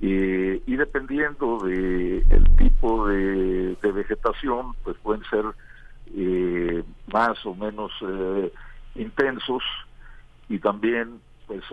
eh, 0.03 0.62
y 0.66 0.77
dependiendo 0.77 1.59
de 1.61 2.23
tipo 2.59 3.09
de, 3.09 3.74
vegetación 3.82 4.74
pues 4.85 4.99
pueden 4.99 5.24
ser 5.31 5.45
eh, 6.15 6.85
más 7.11 7.45
o 7.47 7.55
menos 7.55 7.91
intensos 8.95 9.62
y 10.51 10.59
también 10.59 11.20
pues 11.47 11.65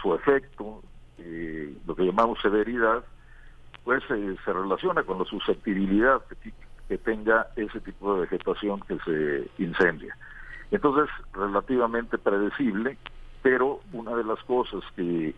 su 0.00 0.14
efecto 0.14 0.82
lo 1.86 1.94
que 1.94 2.06
llamamos 2.06 2.40
severidad 2.40 3.04
pues 3.84 4.02
se 4.08 4.52
relaciona 4.52 5.02
con 5.02 5.18
la 5.18 5.24
susceptibilidad 5.26 6.22
que, 6.26 6.52
tenga 6.98 7.48
ese 7.56 7.80
tipo 7.80 8.14
de 8.14 8.22
vegetación 8.22 8.80
que 8.80 8.98
se 9.04 9.62
incendia. 9.62 10.16
Entonces, 10.70 11.08
relativamente 11.32 12.18
predecible, 12.18 12.96
pero 13.42 13.80
una 13.92 14.16
de 14.16 14.24
las 14.24 14.42
cosas 14.44 14.82
que 14.96 15.34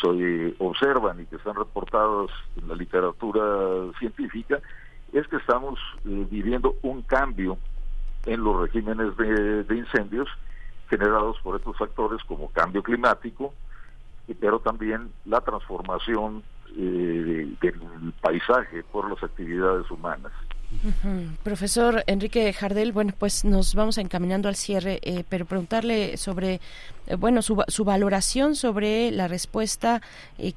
se 0.00 0.54
observan 0.58 1.20
y 1.20 1.26
que 1.26 1.36
están 1.36 1.56
reportadas 1.56 2.30
en 2.56 2.68
la 2.68 2.74
literatura 2.74 3.92
científica 3.98 4.60
es 5.12 5.26
que 5.28 5.36
estamos 5.36 5.78
eh, 6.04 6.26
viviendo 6.30 6.76
un 6.82 7.02
cambio 7.02 7.58
en 8.26 8.44
los 8.44 8.60
regímenes 8.60 9.16
de, 9.16 9.64
de, 9.64 9.76
incendios 9.76 10.28
generados 10.88 11.38
por 11.42 11.56
estos 11.56 11.76
factores 11.76 12.22
como 12.24 12.50
cambio 12.50 12.82
climático, 12.82 13.54
pero 14.40 14.60
también 14.60 15.10
la 15.24 15.40
transformación 15.40 16.42
eh, 16.76 17.48
del 17.60 18.12
paisaje 18.20 18.82
por 18.84 19.10
las 19.10 19.22
actividades 19.22 19.90
humanas. 19.90 20.32
Profesor 21.42 22.04
Enrique 22.06 22.52
Jardel, 22.52 22.92
bueno, 22.92 23.12
pues 23.18 23.44
nos 23.44 23.74
vamos 23.74 23.96
encaminando 23.98 24.48
al 24.48 24.54
cierre, 24.54 25.00
eh, 25.02 25.24
pero 25.28 25.46
preguntarle 25.46 26.16
sobre, 26.16 26.60
eh, 27.06 27.16
bueno, 27.16 27.40
su, 27.40 27.62
su, 27.68 27.84
valoración 27.84 28.54
sobre 28.54 29.10
la 29.10 29.28
respuesta 29.28 30.02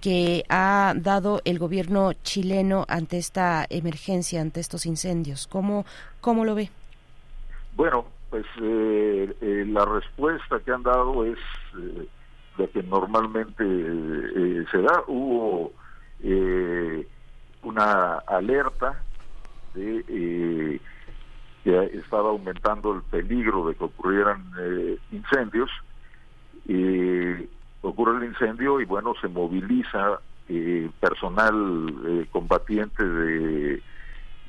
que 0.02 0.44
ha 0.50 0.94
dado 0.96 1.42
el 1.46 1.60
gobierno 1.60 2.12
chileno 2.24 2.86
ante 2.90 3.18
esta 3.18 3.66
emergencia, 3.70 4.42
ante 4.42 4.60
estos 4.60 4.86
incendios. 4.86 5.48
¿Cómo, 5.48 5.86
cómo 6.20 6.44
lo 6.44 6.56
ve? 6.56 6.70
Bueno, 7.76 8.06
pues 8.30 8.46
la 8.60 9.86
respuesta 9.86 10.60
que 10.60 10.72
han 10.72 10.84
dado 10.84 11.26
es 11.26 11.40
la 12.58 12.68
que 12.68 12.84
normalmente 12.84 13.64
se 14.72 14.78
da. 14.82 15.04
Hubo 15.08 15.72
eh, 16.24 17.08
una 17.64 18.16
alerta 18.28 19.04
de 19.74 20.04
eh, 20.08 20.80
estaba 21.94 22.30
aumentando 22.30 22.94
el 22.94 23.04
peligro 23.04 23.68
de 23.68 23.76
que 23.76 23.84
ocurrieran 23.84 24.44
eh, 24.60 24.98
incendios. 25.12 25.70
ocurre 27.82 28.18
el 28.18 28.32
incendio 28.32 28.82
y 28.82 28.86
bueno, 28.86 29.14
se 29.22 29.28
moviliza 29.28 30.20
personal 31.00 32.28
combatiente 32.32 33.04
de, 33.04 33.82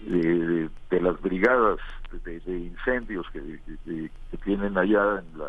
de, 0.07 1.01
las 1.01 1.21
brigadas 1.21 1.79
de, 2.25 2.41
incendios 2.47 3.27
que, 3.31 4.11
tienen 4.45 4.77
allá 4.77 5.21
en 5.21 5.39
la 5.39 5.49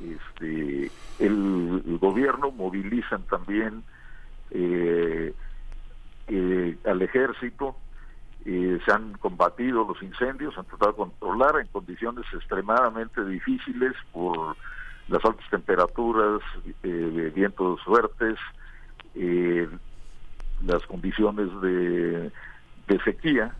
este 0.00 0.90
el 1.18 1.98
gobierno 2.00 2.50
movilizan 2.50 3.22
también 3.24 3.82
eh, 4.50 5.34
eh, 6.28 6.76
al 6.86 7.02
ejército, 7.02 7.76
eh, 8.50 8.80
se 8.82 8.92
han 8.92 9.12
combatido 9.18 9.84
los 9.86 10.02
incendios, 10.02 10.56
han 10.56 10.64
tratado 10.64 10.92
de 10.92 10.96
controlar 10.96 11.60
en 11.60 11.66
condiciones 11.66 12.24
extremadamente 12.32 13.22
difíciles 13.26 13.92
por 14.10 14.56
las 15.08 15.22
altas 15.22 15.44
temperaturas, 15.50 16.40
eh, 16.82 17.30
vientos 17.34 17.78
fuertes, 17.82 18.38
las 20.64 20.82
condiciones 20.86 21.48
de, 21.60 22.30
de 22.86 23.02
sequía, 23.04 23.54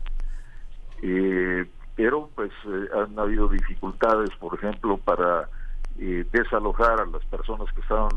pero 1.95 2.29
pues 2.33 2.51
han 2.95 3.19
habido 3.19 3.47
dificultades, 3.47 4.31
por 4.39 4.55
ejemplo, 4.55 4.97
para 4.97 5.49
desalojar 5.97 7.01
a 7.01 7.05
las 7.05 7.23
personas 7.25 7.71
que 7.73 7.81
estaban 7.81 8.09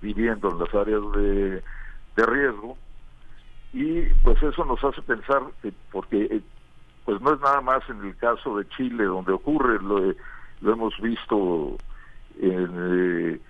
viviendo 0.00 0.50
en 0.50 0.58
las 0.60 0.74
áreas 0.74 1.02
de 1.12 1.62
riesgo 2.26 2.78
y 3.72 4.02
pues 4.22 4.42
eso 4.42 4.64
nos 4.64 4.82
hace 4.84 5.02
pensar 5.02 5.42
que 5.62 5.72
porque 5.90 6.24
eh, 6.24 6.40
pues 7.04 7.20
no 7.20 7.34
es 7.34 7.40
nada 7.40 7.60
más 7.60 7.88
en 7.88 8.04
el 8.04 8.16
caso 8.16 8.58
de 8.58 8.68
Chile 8.70 9.04
donde 9.04 9.32
ocurre 9.32 9.80
lo, 9.82 10.14
lo 10.60 10.72
hemos 10.72 10.98
visto 11.00 11.76
en 12.40 13.40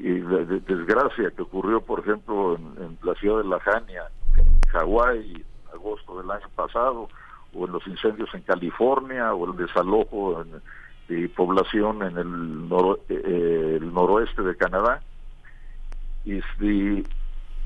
eh, 0.00 0.24
la 0.24 0.38
desgracia 0.38 1.30
que 1.30 1.42
ocurrió 1.42 1.80
por 1.80 2.00
ejemplo 2.00 2.56
en, 2.56 2.98
la 3.02 3.14
ciudad 3.14 3.38
de 3.42 3.48
La 3.48 3.60
Jania 3.60 4.04
en 4.36 4.60
Hawái 4.70 5.44
agosto 5.72 6.20
del 6.20 6.30
año 6.30 6.48
pasado 6.54 7.08
o 7.54 7.66
en 7.66 7.72
los 7.72 7.86
incendios 7.86 8.32
en 8.34 8.42
California 8.42 9.34
o 9.34 9.50
el 9.50 9.56
desalojo 9.56 10.44
de 11.08 11.28
población 11.30 12.02
en 12.02 12.16
el, 12.16 12.68
eh, 13.08 13.78
el 13.80 13.92
noroeste 13.92 14.42
de 14.42 14.56
Canadá. 14.56 15.02
Y, 16.24 16.38
este, 16.38 17.04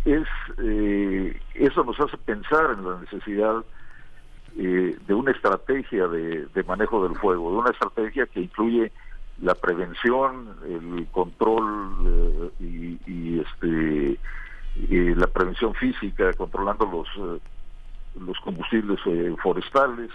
es 0.06 0.26
eh, 0.62 1.38
eso 1.54 1.84
nos 1.84 1.98
hace 1.98 2.16
pensar 2.16 2.76
en 2.78 2.88
la 2.88 3.00
necesidad 3.00 3.64
eh, 4.56 4.96
de 5.06 5.14
una 5.14 5.32
estrategia 5.32 6.06
de, 6.06 6.64
manejo 6.66 7.06
del 7.06 7.18
fuego, 7.18 7.50
de 7.50 7.58
una 7.58 7.70
estrategia 7.70 8.26
que 8.26 8.40
incluye 8.42 8.92
la 9.42 9.54
prevención, 9.54 10.56
el 10.64 11.06
control 11.10 12.52
eh, 12.60 12.98
y, 13.06 13.40
este 13.40 14.18
la 14.88 15.26
prevención 15.26 15.74
física, 15.74 16.32
controlando 16.34 16.86
los 16.86 17.40
los 18.20 18.38
combustibles 18.40 19.00
forestales, 19.42 20.10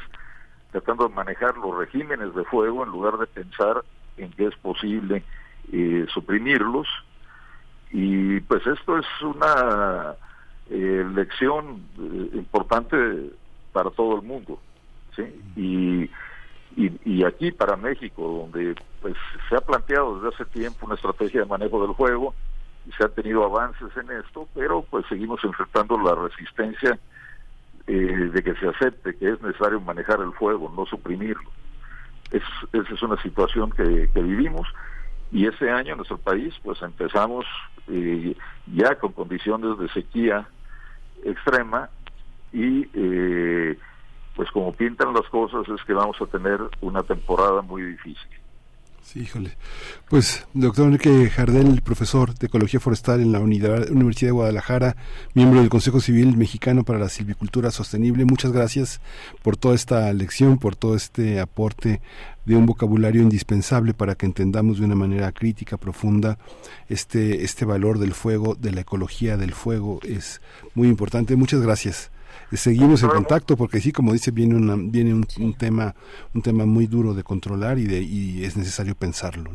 tratando 0.72 1.08
de 1.08 1.16
manejar 1.16 1.58
los 1.58 1.78
regímenes 1.78 2.34
de 2.36 2.44
fuego 2.46 2.84
en 2.84 2.92
lugar 2.92 3.18
de 3.18 3.28
pensar 3.28 3.84
en 4.18 4.32
que 4.32 4.48
es 4.48 4.56
posible 4.58 5.24
suprimirlos 6.14 6.88
y 7.92 8.40
pues 8.42 8.66
esto 8.66 8.98
es 8.98 9.06
una 9.22 10.16
eh, 10.70 11.06
lección 11.14 11.84
eh, 12.00 12.30
importante 12.34 12.96
para 13.74 13.90
todo 13.90 14.16
el 14.16 14.22
mundo, 14.22 14.60
¿sí? 15.16 15.24
Y, 15.56 16.10
y, 16.78 17.24
aquí 17.26 17.52
para 17.52 17.76
México, 17.76 18.48
donde 18.50 18.76
pues 19.02 19.16
se 19.50 19.56
ha 19.58 19.62
planteado 19.62 20.16
desde 20.16 20.36
hace 20.36 20.46
tiempo 20.46 20.86
una 20.86 20.96
estrategia 20.96 21.42
de 21.42 21.46
manejo 21.48 21.86
del 21.86 21.94
juego 21.94 22.34
y 22.88 22.92
se 22.94 23.04
han 23.04 23.12
tenido 23.12 23.44
avances 23.44 23.90
en 23.98 24.10
esto, 24.12 24.48
pero 24.56 24.82
pues 24.90 25.06
seguimos 25.08 25.44
enfrentando 25.44 25.98
la 25.98 26.16
resistencia 26.16 26.98
eh, 27.88 27.94
de 28.34 28.44
que 28.44 28.56
se 28.56 28.70
acepte 28.70 29.18
que 29.18 29.32
es 29.32 29.42
necesario 29.42 29.82
manejar 29.82 30.22
el 30.22 30.32
fuego, 30.32 30.72
no 30.76 30.86
suprimirlo. 30.86 31.50
Es, 32.32 32.44
esa 32.72 32.94
es 32.94 33.02
una 33.04 33.22
situación 33.22 33.72
que, 33.72 34.10
que 34.14 34.22
vivimos 34.22 34.66
y 35.32 35.48
ese 35.48 35.70
año 35.70 35.92
en 35.92 35.98
nuestro 35.98 36.18
país 36.18 36.54
pues 36.64 36.82
empezamos 36.82 37.46
eh, 37.88 38.36
ya 38.68 38.96
con 38.96 39.14
condiciones 39.14 39.78
de 39.80 39.90
sequía 39.90 40.48
extrema 41.24 41.90
y 42.52 42.88
eh, 42.94 43.78
pues 44.36 44.50
como 44.52 44.74
pintan 44.74 45.14
las 45.14 45.28
cosas 45.30 45.68
es 45.70 45.84
que 45.86 45.94
vamos 45.94 46.20
a 46.22 46.26
tener 46.26 46.60
una 46.82 47.04
temporada 47.04 47.62
muy 47.62 47.84
difícil. 47.84 48.41
Sí, 49.04 49.20
híjole. 49.20 49.58
Pues, 50.10 50.46
doctor 50.54 50.86
Enrique 50.86 51.30
Jardel, 51.30 51.82
profesor 51.82 52.34
de 52.34 52.48
Ecología 52.48 52.80
Forestal 52.80 53.20
en 53.20 53.32
la 53.32 53.40
Universidad 53.40 54.30
de 54.30 54.32
Guadalajara, 54.32 54.96
miembro 55.34 55.60
del 55.60 55.70
Consejo 55.70 56.00
Civil 56.00 56.38
Mexicano 56.38 56.84
para 56.84 57.00
la 57.00 57.10
Silvicultura 57.10 57.72
Sostenible, 57.72 58.24
muchas 58.24 58.52
gracias 58.52 59.02
por 59.42 59.58
toda 59.58 59.76
esta 59.76 60.12
lección, 60.14 60.60
por 60.60 60.76
todo 60.76 60.96
este 60.96 61.42
aporte 61.42 62.00
de 62.46 62.56
un 62.56 62.66
vocabulario 62.66 63.22
indispensable 63.22 63.94
para 63.94 64.16
que 64.16 64.26
entendamos 64.26 64.80
de 64.80 64.86
una 64.86 64.96
manera 64.96 65.32
crítica, 65.32 65.78
profunda, 65.78 66.38
este, 66.88 67.44
este 67.44 67.66
valor 67.66 68.00
del 68.00 68.14
fuego, 68.14 68.56
de 68.56 68.72
la 68.72 68.82
ecología 68.82 69.36
del 69.36 69.54
fuego. 69.54 70.00
Es 70.04 70.42
muy 70.74 70.88
importante. 70.88 71.36
Muchas 71.36 71.62
gracias. 71.62 72.12
Seguimos 72.58 73.04
en 73.04 73.10
contacto 73.10 73.56
porque 73.56 73.80
sí, 73.80 73.92
como 73.92 74.14
dice, 74.14 74.32
viene, 74.32 74.56
una, 74.56 74.76
viene 74.78 75.14
un, 75.14 75.54
tema 75.54 75.96
un 76.34 76.42
tema 76.42 76.66
muy 76.66 76.88
duro 76.88 77.14
de 77.14 77.24
controlar 77.24 77.78
y, 77.78 77.86
de, 77.86 78.02
y 78.02 78.44
es 78.44 78.58
necesario 78.58 78.96
pensarlo. 78.96 79.52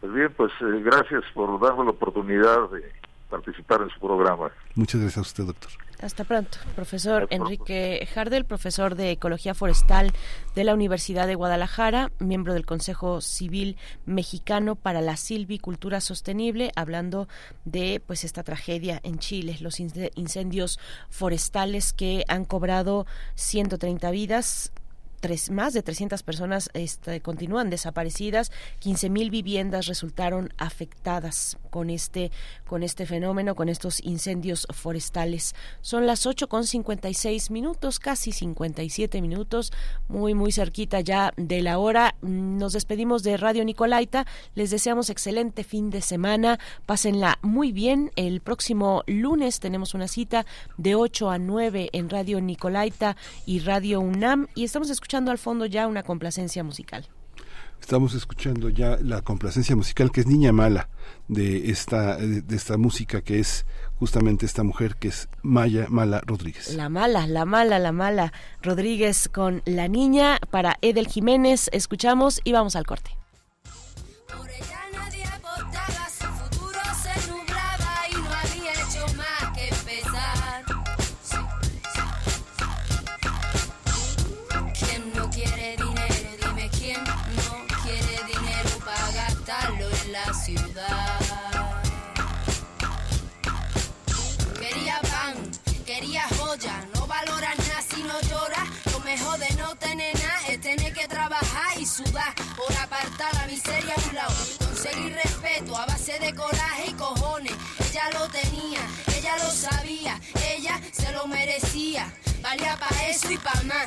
Pues 0.00 0.12
bien, 0.12 0.32
pues 0.36 0.52
eh, 0.60 0.82
gracias 0.84 1.24
por 1.34 1.58
darme 1.60 1.84
la 1.84 1.90
oportunidad 1.90 2.70
de 2.70 2.82
participar 3.28 3.82
en 3.82 3.90
su 3.90 4.00
programa. 4.00 4.50
Muchas 4.74 5.00
gracias 5.00 5.18
a 5.18 5.20
usted, 5.22 5.44
doctor. 5.44 5.70
Hasta 6.00 6.24
pronto. 6.24 6.58
Profesor 6.74 7.26
Enrique 7.30 8.06
Jardel, 8.12 8.44
profesor 8.44 8.96
de 8.96 9.12
Ecología 9.12 9.54
Forestal 9.54 10.12
de 10.54 10.64
la 10.64 10.74
Universidad 10.74 11.26
de 11.26 11.34
Guadalajara, 11.34 12.12
miembro 12.18 12.52
del 12.52 12.66
Consejo 12.66 13.22
Civil 13.22 13.78
Mexicano 14.04 14.76
para 14.76 15.00
la 15.00 15.16
Silvicultura 15.16 16.02
Sostenible, 16.02 16.70
hablando 16.76 17.28
de 17.64 18.02
pues 18.06 18.24
esta 18.24 18.42
tragedia 18.42 19.00
en 19.04 19.18
Chile, 19.18 19.56
los 19.60 19.80
incendios 19.80 20.78
forestales 21.08 21.94
que 21.94 22.24
han 22.28 22.44
cobrado 22.44 23.06
130 23.36 24.10
vidas, 24.10 24.72
más 25.50 25.72
de 25.72 25.82
300 25.82 26.22
personas 26.22 26.70
este, 26.72 27.20
continúan 27.20 27.68
desaparecidas, 27.68 28.52
15 28.78 29.10
mil 29.10 29.30
viviendas 29.30 29.86
resultaron 29.86 30.52
afectadas 30.56 31.58
con 31.70 31.90
este, 31.90 32.30
con 32.66 32.82
este 32.82 33.06
fenómeno, 33.06 33.54
con 33.54 33.68
estos 33.68 34.00
incendios 34.04 34.68
forestales. 34.72 35.54
Son 35.80 36.06
las 36.06 36.26
8 36.26 36.48
con 36.48 36.64
56 36.64 37.50
minutos, 37.50 37.98
casi 37.98 38.30
57 38.30 39.20
minutos, 39.20 39.72
muy, 40.08 40.34
muy 40.34 40.52
cerquita 40.52 41.00
ya 41.00 41.32
de 41.36 41.60
la 41.60 41.78
hora. 41.78 42.14
Nos 42.22 42.72
despedimos 42.72 43.24
de 43.24 43.36
Radio 43.36 43.64
Nicolaita, 43.64 44.26
les 44.54 44.70
deseamos 44.70 45.10
excelente 45.10 45.64
fin 45.64 45.90
de 45.90 46.02
semana, 46.02 46.60
pásenla 46.86 47.38
muy 47.42 47.72
bien. 47.72 48.12
El 48.14 48.40
próximo 48.40 49.02
lunes 49.06 49.58
tenemos 49.58 49.94
una 49.94 50.06
cita 50.06 50.46
de 50.76 50.94
8 50.94 51.30
a 51.30 51.38
9 51.38 51.90
en 51.92 52.10
Radio 52.10 52.40
Nicolaita 52.40 53.16
y 53.44 53.58
Radio 53.58 54.00
UNAM 54.00 54.46
y 54.54 54.64
estamos 54.64 54.88
escuchando 54.88 55.15
escuchando 55.16 55.30
al 55.30 55.38
fondo 55.38 55.64
ya 55.64 55.88
una 55.88 56.02
complacencia 56.02 56.62
musical. 56.62 57.08
Estamos 57.80 58.12
escuchando 58.12 58.68
ya 58.68 58.98
la 59.00 59.22
complacencia 59.22 59.74
musical 59.74 60.10
que 60.12 60.20
es 60.20 60.26
Niña 60.26 60.52
Mala 60.52 60.90
de 61.26 61.70
esta 61.70 62.18
de 62.18 62.54
esta 62.54 62.76
música 62.76 63.22
que 63.22 63.38
es 63.38 63.64
justamente 63.98 64.44
esta 64.44 64.62
mujer 64.62 64.96
que 64.96 65.08
es 65.08 65.30
Maya 65.42 65.86
Mala 65.88 66.20
Rodríguez. 66.20 66.74
La 66.74 66.90
mala, 66.90 67.26
la 67.26 67.46
mala, 67.46 67.78
la 67.78 67.92
mala 67.92 68.34
Rodríguez 68.62 69.30
con 69.30 69.62
La 69.64 69.88
Niña 69.88 70.38
para 70.50 70.76
Edel 70.82 71.08
Jiménez. 71.08 71.70
Escuchamos 71.72 72.42
y 72.44 72.52
vamos 72.52 72.76
al 72.76 72.84
corte. 72.84 73.16
Quería 90.46 90.60
pan, 95.00 95.34
quería 95.84 96.22
joya, 96.38 96.86
no 96.94 97.04
valoras 97.08 97.58
nada 97.58 97.82
si 97.82 98.00
no 98.04 98.20
lloras. 98.20 98.68
Lo 98.92 99.00
mejor 99.00 99.40
de 99.40 99.50
no 99.56 99.74
tener 99.74 100.14
nada 100.14 100.46
es 100.48 100.60
tener 100.60 100.92
que 100.94 101.08
trabajar 101.08 101.76
y 101.80 101.84
sudar 101.84 102.32
por 102.56 102.72
apartar 102.76 103.34
la 103.34 103.48
miseria 103.48 103.92
a 103.96 104.08
un 104.08 104.14
lado. 104.14 104.34
Conseguir 104.60 105.14
respeto 105.14 105.76
a 105.76 105.84
base 105.86 106.16
de 106.20 106.32
coraje 106.32 106.90
y 106.90 106.92
cojones. 106.92 107.54
Ella 107.90 108.08
lo 108.12 108.28
tenía, 108.28 108.86
ella 109.16 109.36
lo 109.38 109.50
sabía, 109.50 110.20
ella 110.48 110.80
se 110.92 111.10
lo 111.10 111.26
merecía. 111.26 112.14
Valía 112.40 112.78
para 112.78 113.08
eso 113.08 113.32
y 113.32 113.38
para 113.38 113.62
más. 113.62 113.86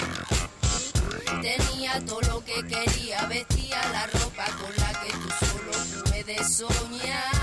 Tenía 1.41 2.01
todo 2.05 2.19
lo 2.23 2.43
que 2.43 2.67
quería, 2.67 3.25
vestía 3.27 3.81
la 3.93 4.07
ropa 4.07 4.45
con 4.59 4.78
puedes 6.29 6.57
soñar. 6.57 7.38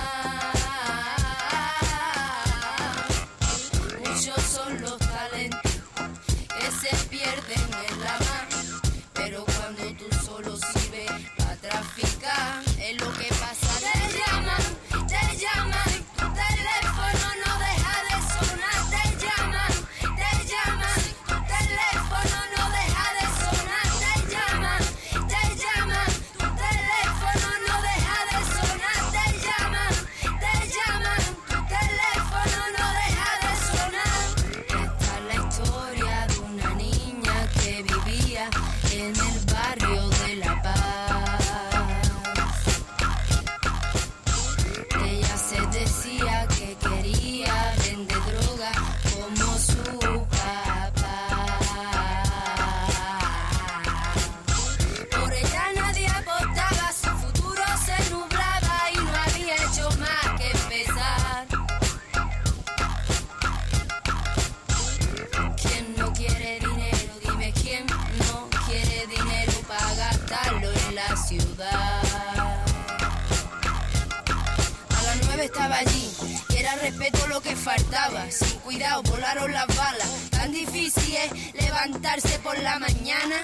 Cuidado 78.67 79.01
volaron 79.05 79.53
las 79.53 79.67
balas. 79.77 80.11
Tan 80.31 80.51
difícil 80.53 81.15
es 81.15 81.55
levantarse 81.55 82.39
por 82.41 82.59
la 82.59 82.81
mañana. 82.81 83.37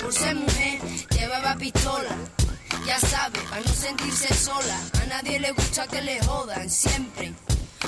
Por 0.00 0.12
ser 0.12 0.34
mujer 0.34 0.80
llevaba 1.10 1.54
pistola. 1.54 2.16
Ya 2.84 2.98
sabe, 2.98 3.38
para 3.48 3.60
no 3.60 3.72
sentirse 3.72 4.34
sola. 4.34 4.78
A 5.02 5.06
nadie 5.06 5.38
le 5.38 5.52
gusta 5.52 5.86
que 5.86 6.02
le 6.02 6.20
jodan, 6.24 6.68
siempre. 6.68 7.32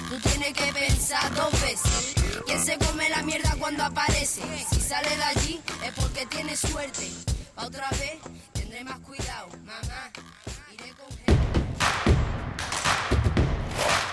Tú 0.09 0.21
tienes 0.21 0.53
que 0.53 0.73
pensar 0.73 1.35
dos 1.35 1.53
veces. 1.63 2.15
¿Quién 2.47 2.65
se 2.65 2.79
come 2.79 3.09
la 3.11 3.23
mierda 3.23 3.57
cuando 3.59 3.85
aparece? 3.85 4.43
Si 4.71 4.81
sale 4.81 5.17
de 5.17 5.25
allí 5.25 5.61
es 5.85 5.93
porque 5.95 6.27
tiene 6.27 6.57
suerte. 6.57 7.11
otra 7.57 7.89
vez 7.91 8.19
tendré 8.53 8.85
más 8.85 9.01
cuidado, 9.01 9.49
mamá. 9.65 10.13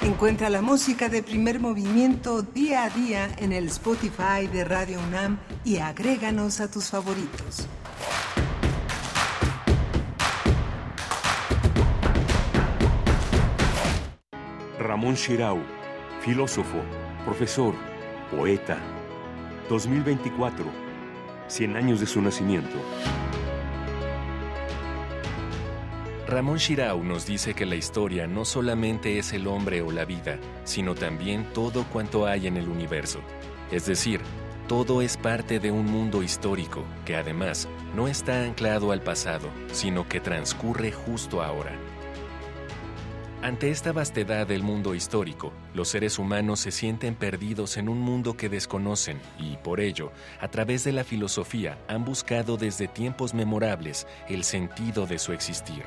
Encuentra 0.05 0.51
la 0.51 0.61
música 0.61 1.09
de 1.09 1.23
primer 1.23 1.59
movimiento 1.59 2.43
día 2.43 2.83
a 2.83 2.89
día 2.91 3.27
en 3.39 3.51
el 3.51 3.65
Spotify 3.69 4.45
de 4.53 4.63
Radio 4.63 4.99
UNAM 4.99 5.39
y 5.63 5.77
agréganos 5.77 6.59
a 6.59 6.69
tus 6.69 6.91
favoritos. 6.91 7.67
Ramón 14.77 15.15
Shirau, 15.15 15.57
filósofo, 16.21 16.83
profesor, 17.25 17.73
poeta. 18.29 18.77
2024, 19.69 20.65
100 21.47 21.75
años 21.77 21.99
de 21.99 22.05
su 22.05 22.21
nacimiento. 22.21 22.77
Ramón 26.27 26.57
Shirau 26.57 27.03
nos 27.03 27.27
dice 27.27 27.53
que 27.53 27.67
la 27.67 27.75
historia 27.75 28.25
no 28.25 28.45
solamente 28.45 29.19
es 29.19 29.31
el 29.31 29.45
hombre 29.45 29.83
o 29.83 29.91
la 29.91 30.05
vida, 30.05 30.39
sino 30.63 30.95
también 30.95 31.45
todo 31.53 31.85
cuanto 31.85 32.25
hay 32.25 32.47
en 32.47 32.57
el 32.57 32.67
universo. 32.67 33.19
Es 33.71 33.85
decir, 33.85 34.21
todo 34.67 35.03
es 35.03 35.17
parte 35.17 35.59
de 35.59 35.69
un 35.69 35.85
mundo 35.85 36.23
histórico 36.23 36.83
que 37.05 37.15
además 37.15 37.67
no 37.95 38.07
está 38.07 38.43
anclado 38.43 38.91
al 38.91 39.01
pasado, 39.01 39.49
sino 39.71 40.09
que 40.09 40.19
transcurre 40.19 40.91
justo 40.91 41.43
ahora. 41.43 41.73
Ante 43.43 43.69
esta 43.69 43.91
vastedad 43.91 44.47
del 44.47 44.63
mundo 44.63 44.95
histórico, 44.95 45.53
los 45.75 45.89
seres 45.89 46.17
humanos 46.17 46.59
se 46.59 46.71
sienten 46.71 47.13
perdidos 47.13 47.77
en 47.77 47.87
un 47.87 47.99
mundo 47.99 48.35
que 48.35 48.49
desconocen 48.49 49.19
y, 49.37 49.57
por 49.57 49.79
ello, 49.79 50.11
a 50.41 50.47
través 50.47 50.83
de 50.83 50.91
la 50.91 51.03
filosofía 51.03 51.77
han 51.87 52.03
buscado 52.03 52.57
desde 52.57 52.87
tiempos 52.87 53.35
memorables 53.35 54.07
el 54.27 54.43
sentido 54.43 55.05
de 55.05 55.19
su 55.19 55.31
existir. 55.31 55.83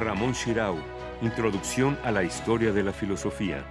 Ramón 0.00 0.32
Shirau, 0.32 0.78
Introducción 1.20 1.98
a 2.02 2.10
la 2.10 2.22
historia 2.24 2.72
de 2.72 2.82
la 2.82 2.92
filosofía. 2.92 3.62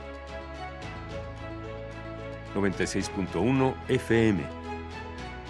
96.1 2.53 3.73
FM. 3.87 4.43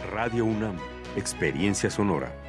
Radio 0.10 0.46
UNAM. 0.46 0.78
Experiencia 1.18 1.90
sonora. 1.90 2.49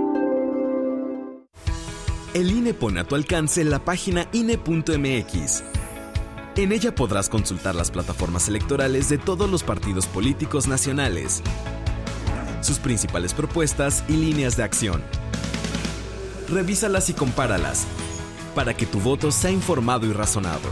El 2.33 2.49
INE 2.49 2.73
pone 2.73 3.01
a 3.01 3.03
tu 3.03 3.15
alcance 3.15 3.61
la 3.65 3.83
página 3.83 4.25
INE.mx. 4.31 5.63
En 6.55 6.71
ella 6.71 6.95
podrás 6.95 7.27
consultar 7.27 7.75
las 7.75 7.91
plataformas 7.91 8.47
electorales 8.47 9.09
de 9.09 9.17
todos 9.17 9.49
los 9.49 9.63
partidos 9.63 10.07
políticos 10.07 10.65
nacionales, 10.65 11.41
sus 12.61 12.79
principales 12.79 13.33
propuestas 13.33 14.05
y 14.07 14.13
líneas 14.13 14.55
de 14.55 14.63
acción. 14.63 15.03
Revísalas 16.47 17.09
y 17.09 17.13
compáralas 17.13 17.85
para 18.55 18.75
que 18.75 18.85
tu 18.85 19.01
voto 19.01 19.29
sea 19.31 19.51
informado 19.51 20.05
y 20.05 20.13
razonado. 20.13 20.69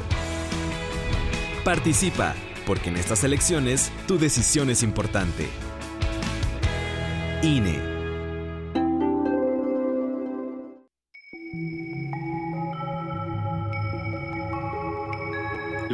Participa, 1.65 2.35
porque 2.65 2.87
en 2.87 2.95
estas 2.95 3.25
elecciones 3.25 3.91
tu 4.07 4.17
decisión 4.17 4.69
es 4.69 4.81
importante. 4.81 5.49
INE. 7.43 7.88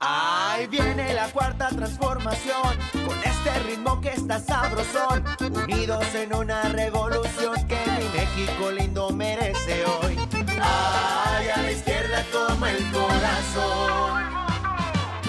Ahí 0.00 0.68
viene 0.68 1.12
la 1.12 1.26
cuarta 1.32 1.70
transformación, 1.70 2.78
con 3.04 3.18
este 3.18 3.58
ritmo 3.66 4.00
que 4.00 4.10
está 4.10 4.38
sabrosón, 4.38 5.24
unidos 5.40 6.14
en 6.14 6.32
una 6.36 6.62
revolución 6.68 7.66
que 7.66 7.80
mi 7.98 8.08
México 8.16 8.70
lindo 8.70 9.10
merece 9.10 9.84
hoy. 9.84 10.16
Ay, 10.62 11.48
a 11.48 11.62
la 11.62 11.72
izquierda 11.72 12.22
toma 12.30 12.70
el 12.70 12.92
corazón. 12.92 14.22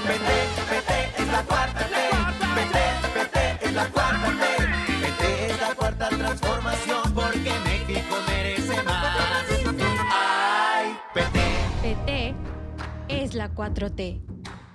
Vete, 0.08 0.38
vete, 0.70 1.22
es 1.24 1.28
la 1.32 1.42
cuarta 1.42 1.88
ley. 1.88 2.12
Vete, 2.54 3.20
vete, 3.20 3.66
es 3.66 3.74
la 3.74 3.88
cuarta 3.88 4.30
ley. 4.34 4.68
Vete, 5.02 5.52
es 5.52 5.62
la 5.62 5.74
cuarta 5.74 6.10
transformación, 6.10 7.14
porque 7.16 7.54
México 7.64 8.16
merece 8.28 8.84
más. 8.84 9.46
Ay, 10.12 10.96
vete. 11.16 11.40
PT 11.82 12.36
es 13.08 13.34
la 13.34 13.50
4T. 13.50 14.39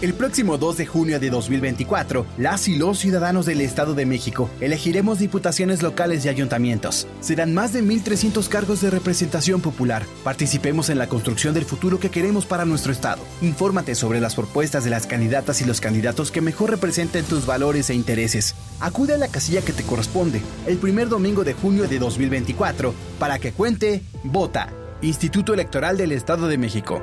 El 0.00 0.14
próximo 0.14 0.58
2 0.58 0.76
de 0.76 0.86
junio 0.86 1.18
de 1.18 1.28
2024, 1.28 2.24
las 2.38 2.68
y 2.68 2.76
los 2.76 3.00
ciudadanos 3.00 3.46
del 3.46 3.60
Estado 3.60 3.94
de 3.94 4.06
México 4.06 4.48
elegiremos 4.60 5.18
diputaciones 5.18 5.82
locales 5.82 6.24
y 6.24 6.28
ayuntamientos. 6.28 7.08
Serán 7.20 7.52
más 7.52 7.72
de 7.72 7.82
1.300 7.82 8.46
cargos 8.46 8.80
de 8.80 8.90
representación 8.90 9.60
popular. 9.60 10.04
Participemos 10.22 10.88
en 10.88 10.98
la 10.98 11.08
construcción 11.08 11.52
del 11.52 11.64
futuro 11.64 11.98
que 11.98 12.10
queremos 12.10 12.46
para 12.46 12.64
nuestro 12.64 12.92
Estado. 12.92 13.20
Infórmate 13.42 13.96
sobre 13.96 14.20
las 14.20 14.36
propuestas 14.36 14.84
de 14.84 14.90
las 14.90 15.08
candidatas 15.08 15.62
y 15.62 15.64
los 15.64 15.80
candidatos 15.80 16.30
que 16.30 16.42
mejor 16.42 16.70
representen 16.70 17.24
tus 17.24 17.44
valores 17.44 17.90
e 17.90 17.94
intereses. 17.94 18.54
Acude 18.78 19.14
a 19.14 19.18
la 19.18 19.26
casilla 19.26 19.62
que 19.62 19.72
te 19.72 19.82
corresponde 19.82 20.42
el 20.68 20.78
primer 20.78 21.08
domingo 21.08 21.42
de 21.42 21.54
junio 21.54 21.88
de 21.88 21.98
2024 21.98 22.94
para 23.18 23.40
que 23.40 23.50
cuente, 23.50 24.02
vota. 24.22 24.72
Instituto 25.02 25.54
Electoral 25.54 25.96
del 25.96 26.12
Estado 26.12 26.46
de 26.46 26.56
México. 26.56 27.02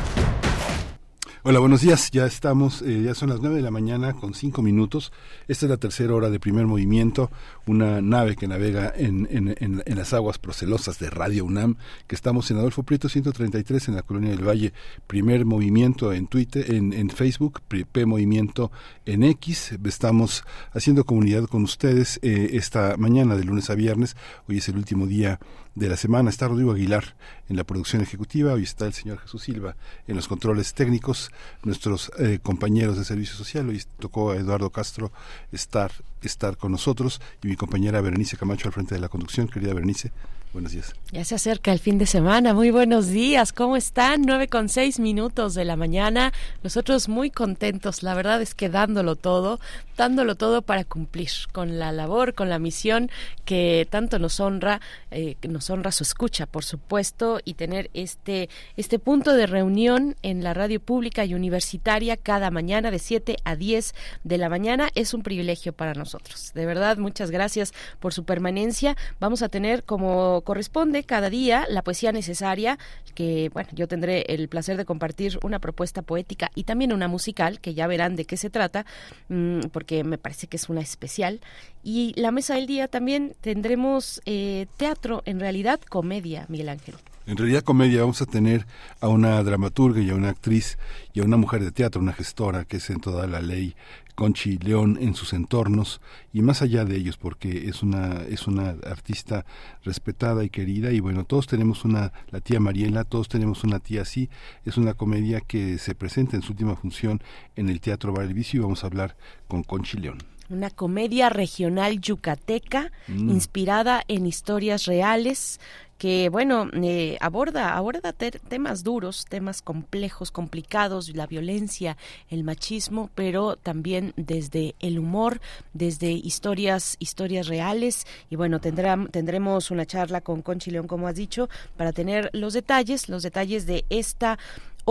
Hola, 1.43 1.57
buenos 1.57 1.81
días. 1.81 2.11
Ya 2.11 2.27
estamos, 2.27 2.83
eh, 2.83 3.01
ya 3.01 3.15
son 3.15 3.29
las 3.29 3.39
nueve 3.39 3.55
de 3.55 3.63
la 3.63 3.71
mañana 3.71 4.13
con 4.13 4.35
cinco 4.35 4.61
minutos. 4.61 5.11
Esta 5.47 5.65
es 5.65 5.71
la 5.71 5.77
tercera 5.77 6.13
hora 6.13 6.29
de 6.29 6.39
primer 6.39 6.67
movimiento, 6.67 7.31
una 7.65 7.99
nave 7.99 8.35
que 8.35 8.47
navega 8.47 8.93
en, 8.95 9.27
en, 9.31 9.47
en, 9.59 9.81
en 9.83 9.97
las 9.97 10.13
aguas 10.13 10.37
procelosas 10.37 10.99
de 10.99 11.09
Radio 11.09 11.43
UNAM, 11.43 11.77
que 12.05 12.13
estamos 12.13 12.51
en 12.51 12.57
Adolfo 12.57 12.83
Prieto 12.83 13.09
133 13.09 13.87
en 13.87 13.95
la 13.95 14.03
Colonia 14.03 14.29
del 14.29 14.47
Valle. 14.47 14.71
Primer 15.07 15.43
movimiento 15.45 16.13
en 16.13 16.27
Twitter, 16.27 16.75
en, 16.75 16.93
en 16.93 17.09
Facebook, 17.09 17.61
P 17.67 18.05
Movimiento 18.05 18.71
en 19.07 19.23
X. 19.23 19.79
Estamos 19.83 20.43
haciendo 20.73 21.05
comunidad 21.05 21.45
con 21.45 21.63
ustedes 21.63 22.19
eh, 22.21 22.51
esta 22.53 22.97
mañana 22.97 23.35
de 23.35 23.45
lunes 23.45 23.71
a 23.71 23.73
viernes. 23.73 24.15
Hoy 24.47 24.59
es 24.59 24.69
el 24.69 24.77
último 24.77 25.07
día 25.07 25.39
de 25.75 25.89
la 25.89 25.97
semana. 25.97 26.29
Está 26.29 26.47
Rodrigo 26.47 26.71
Aguilar 26.71 27.15
en 27.49 27.55
la 27.55 27.63
producción 27.63 28.01
ejecutiva, 28.01 28.53
hoy 28.53 28.63
está 28.63 28.85
el 28.85 28.93
señor 28.93 29.19
Jesús 29.19 29.43
Silva 29.43 29.75
en 30.07 30.15
los 30.15 30.27
controles 30.27 30.73
técnicos, 30.73 31.31
nuestros 31.63 32.11
eh, 32.19 32.39
compañeros 32.41 32.97
de 32.97 33.05
servicio 33.05 33.35
social, 33.35 33.69
hoy 33.69 33.81
tocó 33.99 34.31
a 34.31 34.37
Eduardo 34.37 34.69
Castro 34.69 35.11
estar, 35.51 35.91
estar 36.21 36.57
con 36.57 36.71
nosotros 36.71 37.21
y 37.43 37.47
mi 37.47 37.55
compañera 37.55 38.01
Berenice 38.01 38.37
Camacho 38.37 38.67
al 38.67 38.73
frente 38.73 38.95
de 38.95 39.01
la 39.01 39.09
conducción. 39.09 39.47
Querida 39.47 39.73
Berenice, 39.73 40.11
Buenos 40.53 40.73
días. 40.73 40.93
Ya 41.13 41.23
se 41.23 41.35
acerca 41.35 41.71
el 41.71 41.79
fin 41.79 41.97
de 41.97 42.05
semana. 42.05 42.53
Muy 42.53 42.71
buenos 42.71 43.07
días. 43.07 43.53
¿Cómo 43.53 43.77
están? 43.77 44.23
Nueve 44.23 44.49
con 44.49 44.67
seis 44.67 44.99
minutos 44.99 45.53
de 45.53 45.63
la 45.63 45.77
mañana. 45.77 46.33
Nosotros 46.61 47.07
muy 47.07 47.29
contentos. 47.29 48.03
La 48.03 48.15
verdad 48.15 48.41
es 48.41 48.53
que 48.53 48.67
dándolo 48.67 49.15
todo, 49.15 49.61
dándolo 50.01 50.33
todo 50.33 50.63
para 50.63 50.83
cumplir 50.83 51.29
con 51.51 51.77
la 51.77 51.91
labor, 51.91 52.33
con 52.33 52.49
la 52.49 52.57
misión 52.57 53.11
que 53.45 53.87
tanto 53.91 54.17
nos 54.17 54.39
honra, 54.39 54.81
eh, 55.11 55.35
nos 55.47 55.69
honra 55.69 55.91
su 55.91 56.01
escucha, 56.01 56.47
por 56.47 56.63
supuesto, 56.63 57.39
y 57.45 57.53
tener 57.53 57.91
este, 57.93 58.49
este 58.77 58.97
punto 58.97 59.35
de 59.35 59.45
reunión 59.45 60.15
en 60.23 60.43
la 60.43 60.55
radio 60.55 60.79
pública 60.79 61.23
y 61.23 61.35
universitaria 61.35 62.17
cada 62.17 62.49
mañana 62.49 62.89
de 62.89 62.97
7 62.97 63.37
a 63.43 63.55
10 63.55 63.93
de 64.23 64.37
la 64.39 64.49
mañana 64.49 64.89
es 64.95 65.13
un 65.13 65.21
privilegio 65.21 65.71
para 65.71 65.93
nosotros. 65.93 66.51
De 66.55 66.65
verdad, 66.65 66.97
muchas 66.97 67.29
gracias 67.29 67.71
por 67.99 68.11
su 68.11 68.23
permanencia. 68.23 68.97
Vamos 69.19 69.43
a 69.43 69.49
tener 69.49 69.83
como 69.83 70.41
corresponde 70.41 71.03
cada 71.03 71.29
día 71.29 71.67
la 71.69 71.83
poesía 71.83 72.11
necesaria, 72.11 72.79
que 73.13 73.51
bueno, 73.53 73.69
yo 73.73 73.87
tendré 73.87 74.25
el 74.29 74.49
placer 74.49 74.77
de 74.77 74.85
compartir 74.85 75.37
una 75.43 75.59
propuesta 75.59 76.01
poética 76.01 76.49
y 76.55 76.63
también 76.63 76.91
una 76.91 77.07
musical, 77.07 77.59
que 77.59 77.75
ya 77.75 77.85
verán 77.85 78.15
de 78.15 78.25
qué 78.25 78.35
se 78.35 78.49
trata, 78.49 78.87
mm, 79.29 79.67
porque 79.91 80.05
me 80.05 80.17
parece 80.17 80.47
que 80.47 80.55
es 80.55 80.69
una 80.69 80.79
especial. 80.79 81.41
Y 81.83 82.13
la 82.15 82.31
mesa 82.31 82.55
del 82.55 82.65
día 82.65 82.87
también 82.87 83.35
tendremos 83.41 84.21
eh, 84.25 84.67
teatro, 84.77 85.21
en 85.25 85.39
realidad 85.39 85.81
comedia, 85.81 86.45
Miguel 86.47 86.69
Ángel. 86.69 86.95
En 87.27 87.35
realidad 87.35 87.61
comedia 87.63 87.99
vamos 87.99 88.21
a 88.21 88.25
tener 88.25 88.65
a 89.01 89.09
una 89.09 89.43
dramaturga 89.43 89.99
y 89.99 90.09
a 90.09 90.15
una 90.15 90.29
actriz 90.29 90.77
y 91.13 91.19
a 91.19 91.23
una 91.23 91.35
mujer 91.35 91.63
de 91.63 91.71
teatro, 91.71 92.01
una 92.01 92.13
gestora 92.13 92.63
que 92.63 92.77
es 92.77 92.89
en 92.89 93.01
toda 93.01 93.27
la 93.27 93.41
ley 93.41 93.75
Conchi 94.13 94.57
León 94.57 94.97
en 95.01 95.15
sus 95.15 95.33
entornos 95.33 96.01
y 96.33 96.41
más 96.41 96.61
allá 96.61 96.85
de 96.85 96.95
ellos 96.97 97.17
porque 97.17 97.69
es 97.69 97.83
una 97.83 98.23
es 98.29 98.47
una 98.47 98.75
artista 98.85 99.45
respetada 99.83 100.43
y 100.43 100.49
querida 100.49 100.91
y 100.91 100.99
bueno 100.99 101.23
todos 101.23 101.47
tenemos 101.47 101.85
una 101.85 102.13
la 102.29 102.41
tía 102.41 102.59
Mariela 102.59 103.03
todos 103.03 103.27
tenemos 103.27 103.63
una 103.63 103.79
tía 103.79 104.01
así 104.01 104.29
es 104.65 104.77
una 104.77 104.93
comedia 104.93 105.41
que 105.41 105.77
se 105.77 105.95
presenta 105.95 106.35
en 106.35 106.41
su 106.41 106.51
última 106.51 106.75
función 106.75 107.21
en 107.55 107.69
el 107.69 107.79
Teatro 107.81 108.13
Vicio 108.13 108.59
y 108.59 108.63
vamos 108.63 108.83
a 108.83 108.87
hablar 108.87 109.15
con 109.47 109.63
Conchi 109.63 109.97
León 109.97 110.19
una 110.51 110.69
comedia 110.69 111.29
regional 111.29 112.01
yucateca 112.01 112.91
mm. 113.07 113.29
inspirada 113.29 114.03
en 114.07 114.25
historias 114.25 114.85
reales 114.85 115.59
que 116.01 116.29
bueno 116.29 116.67
eh, 116.73 117.15
aborda 117.21 117.77
aborda 117.77 118.11
temas 118.11 118.83
duros 118.83 119.25
temas 119.29 119.61
complejos 119.61 120.31
complicados 120.31 121.15
la 121.15 121.27
violencia 121.27 121.95
el 122.31 122.43
machismo 122.43 123.11
pero 123.13 123.55
también 123.55 124.11
desde 124.17 124.73
el 124.79 124.97
humor 124.97 125.41
desde 125.73 126.09
historias 126.09 126.95
historias 126.97 127.47
reales. 127.47 128.07
Y 128.31 128.35
bueno 128.35 128.59
tendremos 128.59 129.69
una 129.69 129.85
charla 129.85 130.21
con 130.21 130.41
Conchi 130.41 130.71
León 130.71 130.87
como 130.87 131.07
has 131.07 131.13
dicho 131.13 131.49
para 131.77 131.93
tener 131.93 132.31
los 132.33 132.53
detalles 132.53 133.07
los 133.07 133.21
detalles 133.21 133.67
de 133.67 133.85
esta 133.91 134.39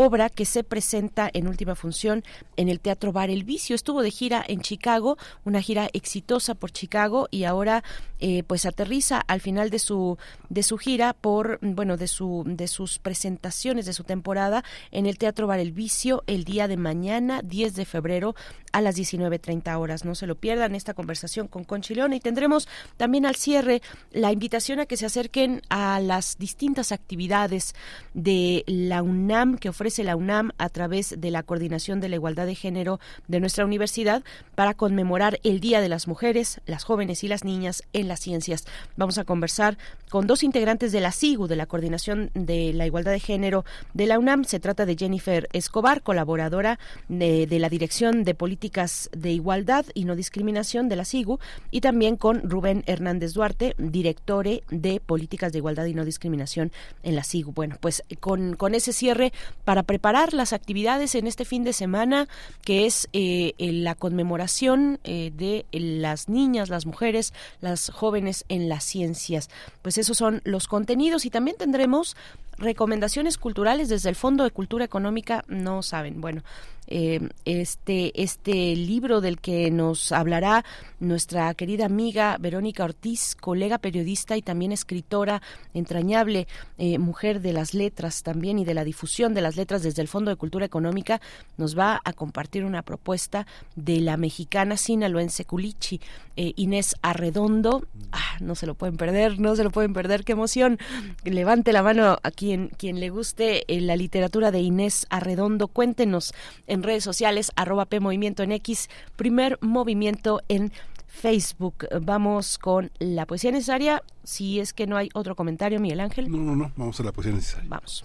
obra 0.03 0.31
que 0.31 0.47
se 0.47 0.65
presenta 0.65 1.29
en 1.31 1.47
última 1.47 1.75
función 1.75 2.25
en 2.57 2.71
el 2.71 2.81
Teatro 2.81 3.13
Bar 3.13 3.29
El 3.29 3.45
Vicio. 3.45 3.77
Estuvo 3.77 4.01
de 4.01 4.11
gira 4.11 4.43
en 4.49 4.63
Chicago, 4.63 5.19
una 5.45 5.61
gira 5.61 5.91
exitosa 5.93 6.55
por 6.55 6.71
Chicago 6.71 7.29
y 7.31 7.45
ahora 7.45 7.85
eh, 8.19 8.43
pues 8.47 8.65
aterriza 8.65 9.21
al 9.21 9.43
final 9.43 9.69
de 9.69 9.79
su 9.79 10.17
de 10.49 10.63
su 10.63 10.79
gira 10.79 11.13
por 11.13 11.59
bueno 11.61 11.99
de 11.99 12.09
su 12.09 12.45
de 12.47 12.67
sus 12.67 12.99
presentaciones 12.99 13.85
de 13.85 13.93
su 13.93 14.05
temporada 14.05 14.65
en 14.91 15.05
el 15.05 15.19
Teatro 15.19 15.47
Bar 15.47 15.59
El 15.59 15.73
Vicio 15.73 16.25
el 16.27 16.45
día 16.45 16.67
de 16.67 16.79
mañana 16.79 17.43
10 17.43 17.75
de 17.75 17.85
febrero 17.85 18.35
a 18.73 18.81
las 18.81 18.97
19.30 18.97 19.79
horas. 19.79 20.07
No 20.07 20.15
se 20.15 20.27
lo 20.27 20.35
pierdan 20.35 20.75
esta 20.75 20.95
conversación 20.95 21.47
con 21.47 21.65
Conchileón 21.65 22.15
y 22.15 22.21
tendremos 22.21 22.69
también 22.97 23.27
al 23.27 23.37
cierre 23.37 23.83
la 24.13 24.33
invitación 24.33 24.81
a 24.81 24.87
que 24.87 24.97
se 24.97 25.07
acerquen 25.07 25.61
a 25.69 26.01
las 26.01 26.39
distintas 26.39 26.91
actividades 26.91 27.75
de 28.15 28.65
la 28.67 29.03
UNAM 29.03 29.59
que 29.59 29.69
ofrece 29.69 29.90
la 29.99 30.17
UNAM 30.17 30.53
a 30.59 30.69
través 30.69 31.15
de 31.19 31.31
la 31.31 31.43
Coordinación 31.43 32.01
de 32.01 32.09
la 32.09 32.17
Igualdad 32.17 32.47
de 32.47 32.55
Género 32.55 33.01
de 33.29 33.41
nuestra 33.41 33.65
universidad 33.65 34.23
para 34.55 34.75
conmemorar 34.75 35.41
el 35.43 35.61
Día 35.61 35.81
de 35.81 35.89
las 35.89 36.09
Mujeres, 36.09 36.61
las 36.67 36.85
Jóvenes 36.85 37.25
y 37.25 37.29
las 37.29 37.45
Niñas 37.45 37.83
en 37.93 38.09
las 38.09 38.21
Ciencias. 38.21 38.65
Vamos 38.97 39.19
a 39.19 39.25
conversar 39.25 39.77
con 40.09 40.27
dos 40.27 40.43
integrantes 40.43 40.93
de 40.93 41.01
la 41.01 41.13
SIGU, 41.13 41.49
de 41.49 41.57
la 41.57 41.67
Coordinación 41.67 42.31
de 42.35 42.73
la 42.73 42.87
Igualdad 42.87 43.13
de 43.13 43.21
Género 43.21 43.65
de 43.93 44.07
la 44.07 44.19
UNAM. 44.19 44.45
Se 44.45 44.61
trata 44.61 44.87
de 44.87 44.97
Jennifer 44.97 45.49
Escobar, 45.53 46.03
colaboradora 46.03 46.79
de, 47.09 47.47
la 47.59 47.69
Dirección 47.69 48.25
de 48.25 48.35
Política 48.35 48.87
de 49.13 49.33
Igualdad 49.33 49.85
y 49.95 50.05
No 50.05 50.17
Discriminación 50.17 50.89
de 50.89 50.97
la 50.97 51.05
SIGU 51.05 51.39
y 51.71 51.81
también 51.81 52.17
con 52.17 52.49
Rubén 52.49 52.83
Hernández 52.87 53.35
Duarte, 53.35 53.75
director 53.79 54.31
de 54.41 55.01
Políticas 55.05 55.53
de 55.53 55.59
Igualdad 55.59 55.87
y 55.87 55.95
No 55.95 56.05
Discriminación 56.05 56.73
en 57.03 57.17
la 57.17 57.25
SIGU. 57.25 57.53
Bueno, 57.53 57.77
pues 57.81 58.05
con, 58.21 58.55
con 58.55 58.75
ese 58.75 58.93
cierre 58.93 59.33
para 59.71 59.85
preparar 59.85 60.35
las 60.35 60.53
actividades 60.53 61.15
en 61.15 61.29
este 61.29 61.45
fin 61.45 61.63
de 61.63 61.73
semana, 61.73 62.27
que 62.65 62.87
es 62.87 63.09
eh, 63.13 63.55
la 63.57 63.95
conmemoración 63.95 64.99
eh, 65.05 65.31
de 65.33 65.65
las 65.71 66.29
niñas, 66.29 66.71
las 66.71 66.87
mujeres, 66.87 67.33
las 67.61 67.89
jóvenes 67.91 68.45
en 68.49 68.69
las 68.69 68.83
ciencias. 68.83 69.49
Pues 69.83 69.97
esos 69.97 70.19
son 70.19 70.41
los 70.43 70.67
contenidos 70.67 71.25
y 71.25 71.31
también 71.31 71.57
tendremos 71.57 72.17
recomendaciones 72.59 73.39
culturales 73.39 73.89
desde 73.89 74.09
el 74.09 74.17
Fondo 74.17 74.43
de 74.43 74.51
Cultura 74.51 74.85
Económica, 74.85 75.45
no 75.47 75.85
saben. 75.85 76.21
Bueno, 76.21 76.43
eh, 76.91 77.21
este, 77.45 78.21
este 78.21 78.75
libro 78.75 79.21
del 79.21 79.39
que 79.39 79.71
nos 79.71 80.11
hablará 80.11 80.65
nuestra 80.99 81.55
querida 81.55 81.87
amiga 81.87 82.37
Verónica 82.41 82.85
Ortiz, 82.85 83.37
colega 83.37 83.79
periodista 83.79 84.37
y 84.37 84.43
también 84.43 84.73
escritora 84.73 85.41
entrañable, 85.73 86.49
eh, 86.79 86.99
mujer 86.99 87.41
de 87.41 87.53
las 87.53 87.75
letras 87.75 88.25
también 88.25 88.59
y 88.59 88.65
de 88.65 88.75
la 88.75 88.83
difusión 88.83 89.35
de 89.35 89.41
las 89.41 89.57
letras 89.57 89.85
desde 89.85 90.03
el 90.03 90.09
Fondo 90.09 90.31
de 90.31 90.37
Cultura 90.37 90.67
Económica, 90.67 91.21
nos 91.57 91.79
va 91.79 92.01
a 92.05 92.13
compartir 92.13 92.65
una 92.65 92.83
propuesta 92.83 93.47
de 93.77 94.01
la 94.01 94.17
mexicana 94.17 94.77
sinaloense 94.77 95.45
Culichi, 95.45 96.01
eh, 96.37 96.55
Inés 96.57 96.97
Arredondo. 97.03 97.87
Ah, 98.11 98.37
no 98.41 98.57
se 98.57 98.67
lo 98.67 98.75
pueden 98.75 98.97
perder, 98.97 99.39
no 99.39 99.55
se 99.55 99.63
lo 99.63 99.71
pueden 99.71 99.93
perder, 99.93 100.25
qué 100.25 100.33
emoción. 100.33 100.79
Levante 101.25 101.73
la 101.73 101.83
mano 101.83 102.19
a 102.23 102.31
quien, 102.31 102.69
quien 102.77 102.99
le 102.99 103.11
guste 103.11 103.65
la 103.69 103.95
literatura 103.95 104.51
de 104.51 104.59
Inés 104.61 105.07
Arredondo. 105.09 105.69
Cuéntenos 105.69 106.35
en 106.67 106.80
redes 106.83 107.05
sociales, 107.05 107.53
arroba 107.57 107.87
P 107.87 108.01
Movimiento 108.01 108.43
en 108.43 108.53
X, 108.53 108.89
primer 109.17 109.59
movimiento 109.61 110.41
en 110.49 110.73
Facebook. 111.07 111.87
Vamos 112.01 112.57
con 112.59 112.91
la 112.99 113.27
poesía 113.27 113.53
necesaria. 113.53 114.03
Si 114.23 114.61
es 114.61 114.73
que 114.73 114.87
no 114.87 114.97
hay 114.97 115.11
otro 115.15 115.35
comentario, 115.35 115.81
Miguel 115.81 116.01
Ángel. 116.01 116.31
No, 116.31 116.39
no, 116.39 116.57
no. 116.57 116.73
Vamos 116.77 116.99
a 117.01 117.03
la 117.03 117.13
poesía 117.13 117.35
necesaria. 117.35 117.69
Vamos. 117.69 118.05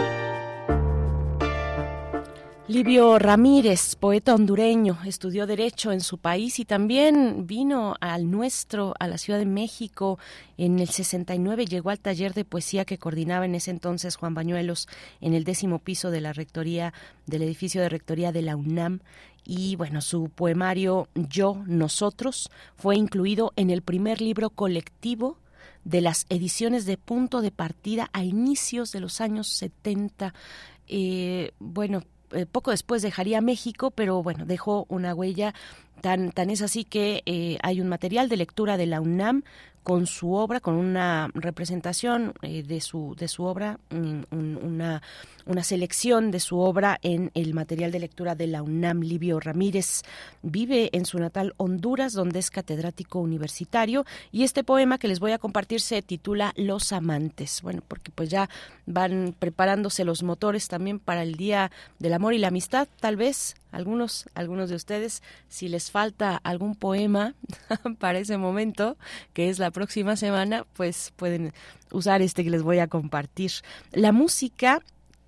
Livio 2.69 3.19
Ramírez, 3.19 3.97
poeta 3.97 4.35
hondureño, 4.35 4.99
estudió 5.07 5.47
Derecho 5.47 5.93
en 5.93 6.03
su 6.03 6.19
país 6.19 6.59
y 6.59 6.67
también 6.67 7.47
vino 7.47 7.95
al 8.03 8.31
nuestro, 8.31 8.93
a 9.01 9.09
la 9.09 9.17
Ciudad 9.17 9.39
de 9.39 9.47
México. 9.47 10.19
En 10.59 10.79
el 10.79 10.91
69 10.91 11.65
llegó 11.65 11.89
al 11.89 12.01
taller 12.01 12.35
de 12.35 12.45
poesía 12.45 12.85
que 12.85 12.99
coordinaba 12.99 13.47
en 13.47 13.55
ese 13.55 13.71
entonces 13.71 14.17
Juan 14.17 14.35
Bañuelos 14.35 14.89
en 15.23 15.33
el 15.33 15.45
décimo 15.45 15.79
piso 15.79 16.11
de 16.11 16.21
la 16.21 16.35
rectoría, 16.35 16.93
del 17.25 17.41
edificio 17.41 17.81
de 17.81 17.89
rectoría 17.89 18.31
de 18.31 18.43
la 18.43 18.57
UNAM. 18.57 19.01
Y 19.47 19.77
bueno, 19.77 20.03
su 20.03 20.29
poemario 20.29 21.09
Yo, 21.15 21.63
Nosotros 21.67 22.51
fue 22.77 22.97
incluido 22.97 23.55
en 23.57 23.71
el 23.71 23.81
primer 23.81 24.21
libro 24.21 24.51
colectivo 24.51 25.39
de 25.85 26.01
las 26.01 26.27
ediciones 26.29 26.87
de 26.87 26.97
punto 26.97 27.41
de 27.41 27.51
partida 27.51 28.11
a 28.13 28.25
inicios 28.25 28.93
de 28.93 29.01
los 29.01 29.21
años 29.21 29.49
70. 29.49 30.35
Eh, 30.89 31.53
bueno, 31.59 32.03
eh, 32.33 32.47
poco 32.47 32.71
después 32.71 33.03
dejaría 33.03 33.41
México, 33.41 33.91
pero 33.91 34.23
bueno, 34.23 34.47
dejó 34.47 34.87
una 34.89 35.15
huella 35.15 35.55
Tan, 36.01 36.33
tan 36.33 36.51
es 36.51 36.61
así 36.61 36.85
que 36.85 37.23
eh, 37.25 37.57
hay 37.63 37.81
un 37.81 37.89
material 37.89 38.29
de 38.29 38.37
lectura 38.37 38.77
de 38.77 38.85
la 38.85 39.01
UNAM 39.01 39.43
con 39.83 40.07
su 40.07 40.35
obra, 40.35 40.61
con 40.61 40.75
una 40.75 41.31
representación 41.33 42.35
de, 42.43 42.81
su, 42.83 43.15
de 43.19 43.27
su 43.27 43.45
obra, 43.45 43.79
una, 43.91 45.01
una 45.47 45.65
selección 45.65 46.31
de 46.31 46.41
su 46.41 46.59
obra 46.59 46.99
en 47.03 47.31
el 47.35 47.55
material 47.55 47.93
de 47.93 48.01
lectura 48.01 48.35
de 48.35 48.47
la 48.47 48.63
UNAM. 48.63 49.03
Livio 49.03 49.41
Ramírez 49.41 50.03
vive 50.43 50.91
en 50.93 51.07
su 51.07 51.19
natal 51.19 51.55
Honduras, 51.57 52.13
donde 52.13 52.39
es 52.39 52.51
catedrático 52.51 53.19
universitario, 53.19 54.05
y 54.33 54.45
este 54.45 54.65
poema 54.65 54.99
que 54.99 55.09
les 55.09 55.21
voy 55.21 55.33
a 55.33 55.39
compartir 55.39 55.81
se 55.81 56.03
titula 56.03 56.53
Los 56.57 56.93
amantes. 56.93 57.63
Bueno, 57.63 57.83
porque 57.87 58.11
pues 58.11 58.31
ya 58.31 58.49
van 58.87 59.35
preparándose 59.39 60.05
los 60.05 60.23
motores 60.23 60.69
también 60.69 60.99
para 60.99 61.23
el 61.23 61.35
Día 61.37 61.71
del 61.99 62.15
Amor 62.15 62.35
y 62.35 62.39
la 62.39 62.49
Amistad, 62.49 62.89
tal 63.01 63.17
vez 63.17 63.57
algunos, 63.75 64.29
algunos 64.35 64.71
de 64.71 64.77
ustedes, 64.77 65.23
si 65.49 65.69
les 65.69 65.91
falta 65.91 66.41
algún 66.45 66.77
poema 66.77 67.35
para 67.99 68.19
ese 68.19 68.39
momento, 68.39 68.97
que 69.33 69.51
es 69.51 69.59
la 69.59 69.71
próxima 69.71 70.17
semana, 70.17 70.65
pues 70.75 71.13
pueden 71.17 71.53
usar 71.91 72.23
este 72.23 72.45
que 72.45 72.51
les 72.51 72.63
voy 72.63 72.79
a 72.79 72.87
compartir. 72.87 73.51
La 73.93 74.13
música 74.13 74.81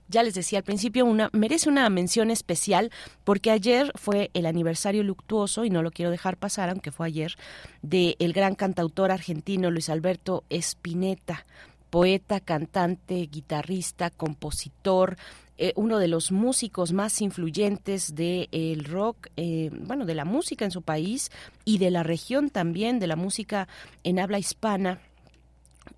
ya 0.09 0.23
les 0.23 0.35
decía 0.35 0.59
al 0.59 0.65
principio, 0.65 1.05
una, 1.05 1.31
merece 1.33 1.69
una 1.69 1.89
mención 1.91 2.31
especial 2.31 2.91
porque 3.24 3.51
ayer 3.51 3.93
fue 3.95 4.31
el 4.35 4.47
aniversario 4.47 5.03
luctuoso, 5.03 5.65
y 5.65 5.70
no 5.70 5.83
lo 5.83 5.91
quiero 5.91 6.11
dejar 6.11 6.37
pasar, 6.37 6.70
aunque 6.70 6.93
fue 6.93 7.07
ayer, 7.07 7.37
del 7.83 8.16
el 8.19 8.33
gran 8.33 8.55
cantautor 8.55 9.11
argentino 9.11 9.70
Luis 9.70 9.89
Alberto 9.89 10.45
Spinetta, 10.51 11.47
poeta, 11.91 12.41
cantante, 12.41 13.28
guitarrista, 13.31 14.11
compositor, 14.11 15.16
eh, 15.59 15.73
uno 15.77 15.99
de 15.99 16.09
los 16.09 16.33
músicos 16.33 16.93
más 16.93 17.23
influyentes 17.23 18.15
del 18.15 18.49
el 18.53 18.85
rock, 18.85 19.28
eh, 19.37 19.70
bueno, 19.73 20.05
de 20.05 20.15
la 20.15 20.27
música 20.27 20.66
en 20.66 20.70
su 20.70 20.83
país 20.83 21.31
y 21.65 21.78
de 21.78 21.91
la 21.91 22.03
región 22.03 22.51
también, 22.51 22.99
de 22.99 23.07
la 23.07 23.16
música 23.16 23.66
en 24.05 24.19
habla 24.19 24.39
hispana 24.39 25.01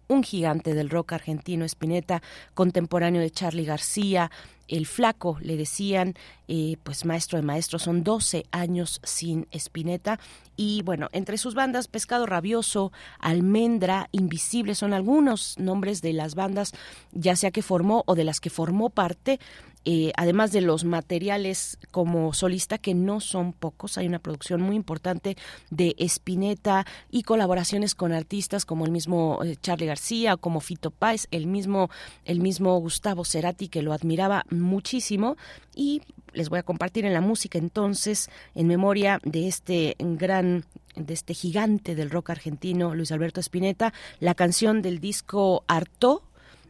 un 0.08 0.22
gigante 0.22 0.74
del 0.74 0.90
rock 0.90 1.12
argentino, 1.12 1.64
Spinetta, 1.64 2.22
contemporáneo 2.54 3.20
de 3.20 3.30
Charlie 3.30 3.64
García, 3.64 4.30
el 4.68 4.86
flaco, 4.86 5.38
le 5.40 5.56
decían, 5.56 6.14
eh, 6.46 6.76
pues 6.82 7.04
maestro 7.04 7.38
de 7.38 7.44
maestros, 7.44 7.82
son 7.82 8.04
12 8.04 8.46
años 8.50 9.00
sin 9.02 9.46
Spinetta. 9.50 10.18
Y 10.56 10.82
bueno, 10.82 11.08
entre 11.12 11.38
sus 11.38 11.54
bandas, 11.54 11.88
Pescado 11.88 12.26
Rabioso, 12.26 12.92
Almendra, 13.18 14.08
Invisible, 14.12 14.74
son 14.74 14.92
algunos 14.92 15.58
nombres 15.58 16.02
de 16.02 16.12
las 16.12 16.34
bandas, 16.34 16.72
ya 17.12 17.36
sea 17.36 17.50
que 17.50 17.62
formó 17.62 18.02
o 18.06 18.14
de 18.14 18.24
las 18.24 18.40
que 18.40 18.50
formó 18.50 18.90
parte, 18.90 19.38
eh, 19.84 20.12
además 20.16 20.52
de 20.52 20.60
los 20.60 20.84
materiales 20.84 21.78
como 21.90 22.34
solista, 22.34 22.76
que 22.76 22.94
no 22.94 23.20
son 23.20 23.52
pocos, 23.54 23.96
hay 23.96 24.06
una 24.06 24.18
producción 24.18 24.60
muy 24.60 24.76
importante 24.76 25.36
de 25.70 25.94
Spinetta 25.98 26.84
y 27.10 27.22
colaboraciones 27.22 27.94
con 27.94 28.12
artistas 28.12 28.64
como 28.64 28.84
el 28.84 28.90
mismo 28.90 29.42
eh, 29.42 29.56
Charlie 29.62 29.86
García, 29.86 30.36
como 30.36 30.60
Fito 30.60 30.90
Páez, 30.90 31.26
el 31.30 31.46
mismo, 31.46 31.88
el 32.24 32.40
mismo 32.40 32.76
Gustavo 32.78 33.24
Cerati, 33.24 33.68
que 33.68 33.80
lo 33.80 33.92
admiraba 33.92 34.44
muchísimo. 34.60 35.36
Y 35.74 36.02
les 36.32 36.48
voy 36.48 36.58
a 36.58 36.62
compartir 36.62 37.04
en 37.04 37.14
la 37.14 37.20
música 37.20 37.58
entonces, 37.58 38.30
en 38.54 38.66
memoria 38.66 39.20
de 39.24 39.48
este 39.48 39.96
gran 39.98 40.64
de 40.94 41.14
este 41.14 41.32
gigante 41.32 41.94
del 41.94 42.10
rock 42.10 42.30
argentino, 42.30 42.94
Luis 42.94 43.12
Alberto 43.12 43.40
Spinetta, 43.40 43.92
la 44.20 44.34
canción 44.34 44.82
del 44.82 44.98
disco 44.98 45.64
Arto, 45.68 46.22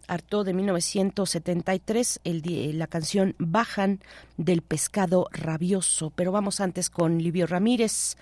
Arto 0.07 0.45
de 0.45 0.55
1973, 0.55 2.21
el, 2.25 2.79
la 2.79 2.87
canción 2.87 3.35
Bajan 3.39 4.01
del 4.37 4.63
pescado 4.63 5.29
rabioso. 5.33 6.11
Pero 6.11 6.33
vamos 6.33 6.61
antes 6.61 6.89
con 6.91 7.19
Livio 7.19 7.47
Ramírez, 7.47 8.17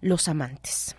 Los 0.00 0.28
amantes. 0.28 0.96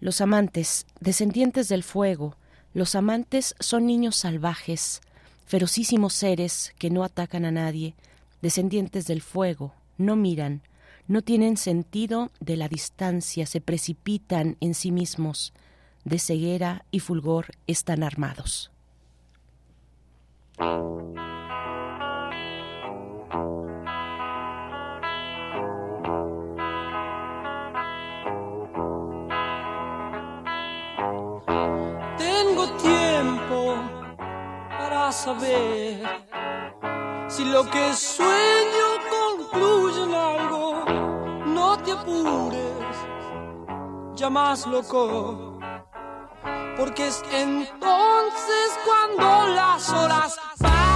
Los 0.00 0.20
amantes, 0.20 0.86
descendientes 1.00 1.68
del 1.68 1.82
fuego, 1.82 2.36
los 2.74 2.94
amantes 2.94 3.54
son 3.58 3.86
niños 3.86 4.16
salvajes, 4.16 5.00
ferocísimos 5.46 6.12
seres 6.12 6.74
que 6.78 6.90
no 6.90 7.04
atacan 7.04 7.44
a 7.44 7.50
nadie, 7.50 7.94
descendientes 8.42 9.06
del 9.06 9.22
fuego, 9.22 9.74
no 9.96 10.16
miran, 10.16 10.62
no 11.08 11.22
tienen 11.22 11.56
sentido 11.56 12.30
de 12.40 12.56
la 12.56 12.68
distancia, 12.68 13.46
se 13.46 13.60
precipitan 13.60 14.56
en 14.60 14.74
sí 14.74 14.90
mismos, 14.90 15.52
de 16.04 16.18
ceguera 16.18 16.84
y 16.90 17.00
fulgor 17.00 17.46
están 17.66 18.02
armados. 18.02 18.70
Saber 35.12 36.02
si 37.28 37.44
lo 37.44 37.64
que 37.70 37.92
sueño 37.94 38.88
concluye 39.10 40.02
en 40.02 40.14
algo. 40.14 40.84
No 41.46 41.78
te 41.78 41.92
apures, 41.92 42.96
ya 44.14 44.30
más 44.30 44.66
loco 44.66 45.56
porque 46.76 47.06
es 47.06 47.22
entonces 47.32 48.78
cuando 48.84 49.54
las 49.54 49.90
horas 49.90 50.38
Primer 50.58 50.95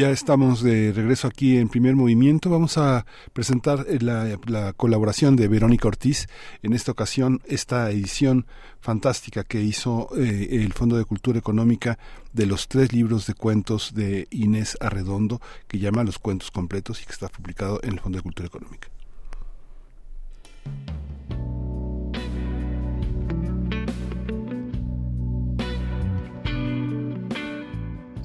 Ya 0.00 0.08
estamos 0.08 0.62
de 0.62 0.94
regreso 0.94 1.28
aquí 1.28 1.58
en 1.58 1.68
primer 1.68 1.94
movimiento. 1.94 2.48
Vamos 2.48 2.78
a 2.78 3.04
presentar 3.34 3.84
eh, 3.86 3.98
la, 4.00 4.72
colaboración 4.72 5.36
de 5.36 5.46
Verónica 5.46 5.88
Ortiz. 5.88 6.26
En 6.62 6.72
esta 6.72 6.92
ocasión, 6.92 7.42
esta 7.44 7.90
edición 7.90 8.46
fantástica 8.80 9.44
que 9.44 9.60
hizo 9.60 10.08
eh, 10.16 10.48
el 10.52 10.72
Fondo 10.72 10.96
de 10.96 11.04
Cultura 11.04 11.38
Económica 11.38 11.98
de 12.32 12.46
los 12.46 12.66
tres 12.66 12.94
libros 12.94 13.26
de 13.26 13.34
cuentos 13.34 13.92
de 13.92 14.26
Inés 14.30 14.78
Arredondo, 14.80 15.42
que 15.68 15.78
llama 15.78 16.02
Los 16.02 16.18
Cuentos 16.18 16.50
Completos 16.50 17.02
y 17.02 17.04
que 17.04 17.12
está 17.12 17.28
publicado 17.28 17.78
en 17.82 17.90
el 17.92 18.00
Fondo 18.00 18.16
de 18.16 18.22
Cultura 18.22 18.46
Económica. 18.46 18.88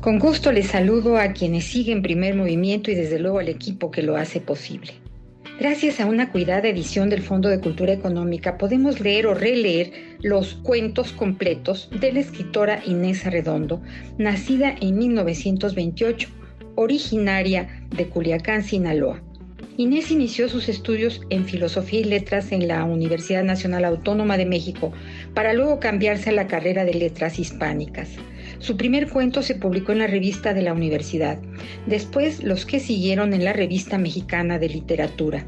Con 0.06 0.20
gusto 0.20 0.52
les 0.52 0.68
saludo 0.68 1.18
a 1.18 1.34
quienes 1.34 1.64
siguen 1.64 2.04
primer 2.04 2.36
movimiento 2.36 2.92
y 2.92 2.94
desde 2.94 3.18
luego 3.18 3.40
al 3.40 3.50
equipo 3.50 3.90
que 3.90 4.04
lo 4.04 4.18
hace 4.18 4.40
posible. 4.40 4.92
Gracias 5.60 6.00
a 6.00 6.06
una 6.06 6.32
cuidada 6.32 6.68
edición 6.68 7.10
del 7.10 7.24
Fondo 7.24 7.50
de 7.50 7.60
Cultura 7.60 7.92
Económica 7.92 8.60
podemos 8.60 9.00
leer 9.00 9.26
o 9.26 9.34
releer 9.34 9.92
los 10.22 10.54
cuentos 10.62 11.12
completos 11.12 11.90
de 12.00 12.14
la 12.14 12.20
escritora 12.20 12.84
Inés 12.86 13.26
Arredondo, 13.26 13.82
nacida 14.20 14.76
en 14.80 14.96
1928, 14.96 16.30
originaria 16.76 17.88
de 17.98 18.06
Culiacán, 18.08 18.64
Sinaloa. 18.64 19.24
Inés 19.76 20.12
inició 20.12 20.50
sus 20.50 20.70
estudios 20.70 21.22
en 21.32 21.46
Filosofía 21.46 22.02
y 22.02 22.04
Letras 22.04 22.52
en 22.52 22.68
la 22.68 22.84
Universidad 22.84 23.44
Nacional 23.44 23.86
Autónoma 23.86 24.38
de 24.38 24.46
México 24.46 24.94
para 25.34 25.54
luego 25.54 25.80
cambiarse 25.80 26.30
a 26.30 26.34
la 26.34 26.46
carrera 26.46 26.86
de 26.86 26.94
Letras 26.94 27.40
Hispánicas. 27.40 28.10
Su 28.66 28.78
primer 28.78 29.08
cuento 29.08 29.44
se 29.44 29.54
publicó 29.54 29.92
en 29.92 30.00
la 30.00 30.08
revista 30.08 30.56
de 30.56 30.64
la 30.64 30.74
universidad, 30.74 31.38
después 31.86 32.44
los 32.44 32.66
que 32.66 32.80
siguieron 32.80 33.36
en 33.36 33.44
la 33.44 33.54
revista 33.54 34.00
mexicana 34.00 34.58
de 34.58 34.70
literatura. 34.70 35.46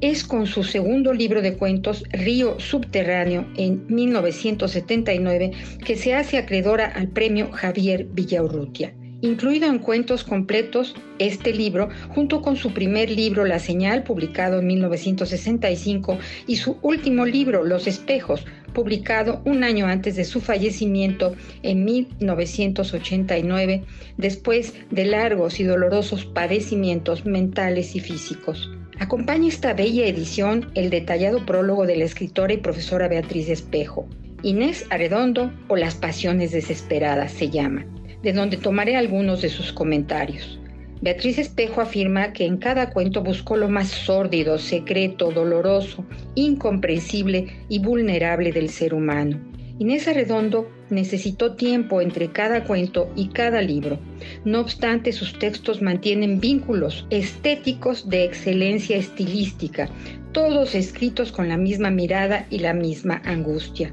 Es 0.00 0.24
con 0.24 0.46
su 0.46 0.64
segundo 0.64 1.12
libro 1.12 1.42
de 1.42 1.58
cuentos, 1.58 2.02
Río 2.12 2.58
Subterráneo, 2.58 3.46
en 3.58 3.84
1979, 3.88 5.50
que 5.84 5.96
se 5.96 6.14
hace 6.14 6.38
acreedora 6.38 6.86
al 6.86 7.08
premio 7.08 7.52
Javier 7.52 8.06
Villaurrutia. 8.06 8.94
Incluido 9.20 9.68
en 9.68 9.78
cuentos 9.78 10.24
completos, 10.24 10.94
este 11.18 11.52
libro, 11.52 11.90
junto 12.08 12.40
con 12.40 12.56
su 12.56 12.72
primer 12.72 13.10
libro 13.10 13.44
La 13.44 13.58
Señal, 13.58 14.02
publicado 14.02 14.60
en 14.60 14.66
1965, 14.66 16.18
y 16.46 16.56
su 16.56 16.78
último 16.80 17.26
libro 17.26 17.64
Los 17.64 17.86
Espejos, 17.86 18.46
publicado 18.76 19.40
un 19.46 19.64
año 19.64 19.86
antes 19.86 20.16
de 20.16 20.24
su 20.24 20.42
fallecimiento 20.42 21.34
en 21.62 21.86
1989, 21.86 23.84
después 24.18 24.74
de 24.90 25.06
largos 25.06 25.60
y 25.60 25.64
dolorosos 25.64 26.26
padecimientos 26.26 27.24
mentales 27.24 27.96
y 27.96 28.00
físicos. 28.00 28.70
Acompaña 28.98 29.48
esta 29.48 29.72
bella 29.72 30.06
edición 30.06 30.70
el 30.74 30.90
detallado 30.90 31.46
prólogo 31.46 31.86
de 31.86 31.96
la 31.96 32.04
escritora 32.04 32.52
y 32.52 32.58
profesora 32.58 33.08
Beatriz 33.08 33.48
Espejo. 33.48 34.06
Inés 34.42 34.84
Arredondo 34.90 35.50
o 35.68 35.76
Las 35.76 35.94
Pasiones 35.94 36.52
Desesperadas 36.52 37.32
se 37.32 37.48
llama, 37.48 37.86
de 38.22 38.34
donde 38.34 38.58
tomaré 38.58 38.96
algunos 38.96 39.40
de 39.40 39.48
sus 39.48 39.72
comentarios. 39.72 40.60
Beatriz 41.02 41.38
Espejo 41.38 41.82
afirma 41.82 42.32
que 42.32 42.46
en 42.46 42.56
cada 42.56 42.90
cuento 42.90 43.22
buscó 43.22 43.56
lo 43.56 43.68
más 43.68 43.88
sórdido, 43.88 44.58
secreto, 44.58 45.30
doloroso, 45.30 46.04
incomprensible 46.34 47.48
y 47.68 47.80
vulnerable 47.80 48.50
del 48.50 48.70
ser 48.70 48.94
humano. 48.94 49.38
Inés 49.78 50.08
Arredondo 50.08 50.70
necesitó 50.88 51.54
tiempo 51.54 52.00
entre 52.00 52.28
cada 52.28 52.64
cuento 52.64 53.12
y 53.14 53.28
cada 53.28 53.60
libro. 53.60 53.98
No 54.46 54.60
obstante, 54.60 55.12
sus 55.12 55.38
textos 55.38 55.82
mantienen 55.82 56.40
vínculos 56.40 57.06
estéticos 57.10 58.08
de 58.08 58.24
excelencia 58.24 58.96
estilística, 58.96 59.90
todos 60.32 60.74
escritos 60.74 61.30
con 61.30 61.48
la 61.48 61.58
misma 61.58 61.90
mirada 61.90 62.46
y 62.48 62.60
la 62.60 62.72
misma 62.72 63.20
angustia. 63.26 63.92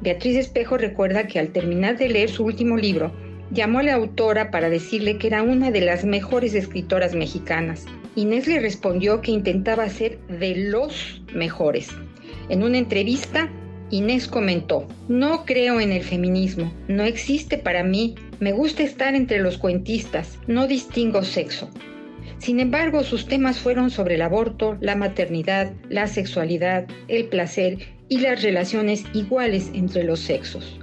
Beatriz 0.00 0.36
Espejo 0.36 0.78
recuerda 0.78 1.26
que 1.26 1.38
al 1.38 1.48
terminar 1.48 1.98
de 1.98 2.08
leer 2.08 2.30
su 2.30 2.44
último 2.44 2.78
libro, 2.78 3.12
llamó 3.52 3.80
a 3.80 3.82
la 3.82 3.94
autora 3.94 4.50
para 4.50 4.70
decirle 4.70 5.18
que 5.18 5.26
era 5.26 5.42
una 5.42 5.70
de 5.70 5.82
las 5.82 6.04
mejores 6.04 6.54
escritoras 6.54 7.14
mexicanas. 7.14 7.84
Inés 8.16 8.46
le 8.46 8.60
respondió 8.60 9.20
que 9.20 9.30
intentaba 9.30 9.88
ser 9.88 10.18
de 10.26 10.56
los 10.56 11.22
mejores. 11.34 11.90
En 12.48 12.62
una 12.62 12.78
entrevista, 12.78 13.50
Inés 13.90 14.26
comentó, 14.26 14.88
no 15.08 15.44
creo 15.44 15.78
en 15.78 15.92
el 15.92 16.02
feminismo, 16.02 16.72
no 16.88 17.04
existe 17.04 17.58
para 17.58 17.84
mí, 17.84 18.14
me 18.40 18.52
gusta 18.52 18.82
estar 18.82 19.14
entre 19.14 19.38
los 19.38 19.58
cuentistas, 19.58 20.38
no 20.46 20.66
distingo 20.66 21.22
sexo. 21.22 21.68
Sin 22.38 22.58
embargo, 22.58 23.04
sus 23.04 23.26
temas 23.26 23.60
fueron 23.60 23.90
sobre 23.90 24.14
el 24.14 24.22
aborto, 24.22 24.76
la 24.80 24.96
maternidad, 24.96 25.72
la 25.90 26.06
sexualidad, 26.06 26.86
el 27.08 27.26
placer 27.26 27.78
y 28.08 28.18
las 28.18 28.42
relaciones 28.42 29.04
iguales 29.12 29.70
entre 29.74 30.04
los 30.04 30.20
sexos. 30.20 30.81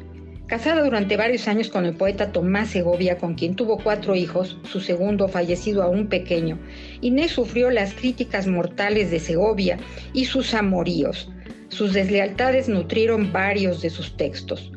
Casada 0.50 0.82
durante 0.82 1.16
varios 1.16 1.48
años 1.48 1.70
con 1.70 1.86
el 1.86 1.94
poeta 1.94 2.32
Tomás 2.32 2.70
Segovia, 2.70 3.20
con 3.20 3.36
quien 3.36 3.56
tuvo 3.56 3.78
cuatro 3.78 4.16
hijos, 4.16 4.58
su 4.64 4.80
segundo 4.80 5.28
fallecido 5.28 5.84
aún 5.84 6.08
pequeño, 6.08 6.58
Inés 7.02 7.34
sufrió 7.34 7.70
las 7.70 7.94
críticas 7.94 8.48
mortales 8.48 9.12
de 9.12 9.20
Segovia 9.20 9.78
y 10.12 10.26
sus 10.26 10.56
amoríos. 10.56 11.30
Sus 11.68 11.94
deslealtades 11.94 12.68
nutrieron 12.68 13.32
varios 13.32 13.84
de 13.84 13.92
sus 13.92 14.18
textos. 14.18 14.72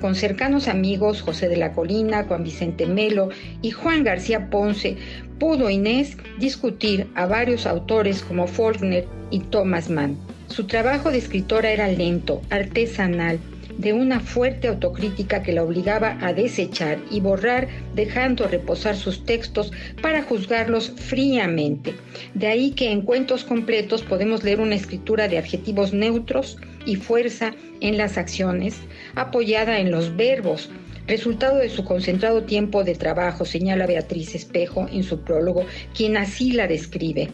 Con 0.00 0.16
cercanos 0.16 0.66
amigos, 0.66 1.22
José 1.22 1.48
de 1.48 1.58
la 1.58 1.70
Colina, 1.70 2.24
Juan 2.24 2.42
Vicente 2.42 2.84
Melo 2.84 3.28
y 3.62 3.70
Juan 3.70 4.02
García 4.02 4.50
Ponce, 4.50 4.96
pudo 5.38 5.70
Inés 5.70 6.16
discutir 6.40 7.06
a 7.14 7.26
varios 7.26 7.66
autores 7.66 8.20
como 8.20 8.48
Faulkner 8.48 9.06
y 9.30 9.38
Thomas 9.38 9.88
Mann. 9.88 10.18
Su 10.48 10.64
trabajo 10.66 11.12
de 11.12 11.18
escritora 11.18 11.70
era 11.70 11.86
lento, 11.86 12.42
artesanal, 12.50 13.38
de 13.78 13.92
una 13.92 14.20
fuerte 14.20 14.68
autocrítica 14.68 15.42
que 15.42 15.52
la 15.52 15.62
obligaba 15.62 16.18
a 16.20 16.32
desechar 16.32 16.98
y 17.10 17.20
borrar, 17.20 17.68
dejando 17.94 18.46
reposar 18.46 18.96
sus 18.96 19.24
textos 19.24 19.72
para 20.00 20.22
juzgarlos 20.22 20.92
fríamente. 20.96 21.94
De 22.34 22.46
ahí 22.46 22.70
que 22.70 22.90
en 22.90 23.02
cuentos 23.02 23.44
completos 23.44 24.02
podemos 24.02 24.44
leer 24.44 24.60
una 24.60 24.74
escritura 24.74 25.28
de 25.28 25.38
adjetivos 25.38 25.92
neutros 25.92 26.58
y 26.86 26.96
fuerza 26.96 27.54
en 27.80 27.96
las 27.96 28.18
acciones, 28.18 28.76
apoyada 29.14 29.78
en 29.78 29.90
los 29.90 30.16
verbos, 30.16 30.70
resultado 31.06 31.58
de 31.58 31.68
su 31.68 31.84
concentrado 31.84 32.44
tiempo 32.44 32.84
de 32.84 32.94
trabajo, 32.94 33.44
señala 33.44 33.86
Beatriz 33.86 34.34
Espejo 34.34 34.86
en 34.90 35.02
su 35.02 35.20
prólogo, 35.20 35.66
quien 35.94 36.16
así 36.16 36.52
la 36.52 36.66
describe. 36.66 37.30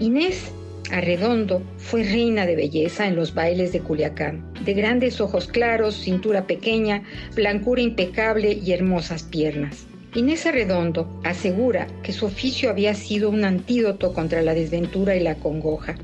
Inés 0.00 0.52
Arredondo 0.90 1.62
fue 1.76 2.02
reina 2.02 2.46
de 2.46 2.56
belleza 2.56 3.06
en 3.06 3.16
los 3.16 3.34
bailes 3.34 3.72
de 3.72 3.80
Culiacán, 3.80 4.52
de 4.64 4.74
grandes 4.74 5.20
ojos 5.20 5.46
claros, 5.46 5.96
cintura 5.96 6.46
pequeña, 6.46 7.02
blancura 7.34 7.82
impecable 7.82 8.52
y 8.52 8.72
hermosas 8.72 9.22
piernas. 9.22 9.86
Inés 10.14 10.46
Arredondo 10.46 11.20
asegura 11.24 11.86
que 12.02 12.12
su 12.12 12.26
oficio 12.26 12.70
había 12.70 12.94
sido 12.94 13.28
un 13.28 13.44
antídoto 13.44 14.14
contra 14.14 14.40
la 14.40 14.54
desventura 14.54 15.14
y 15.14 15.20
la 15.20 15.34
congoja, 15.34 15.96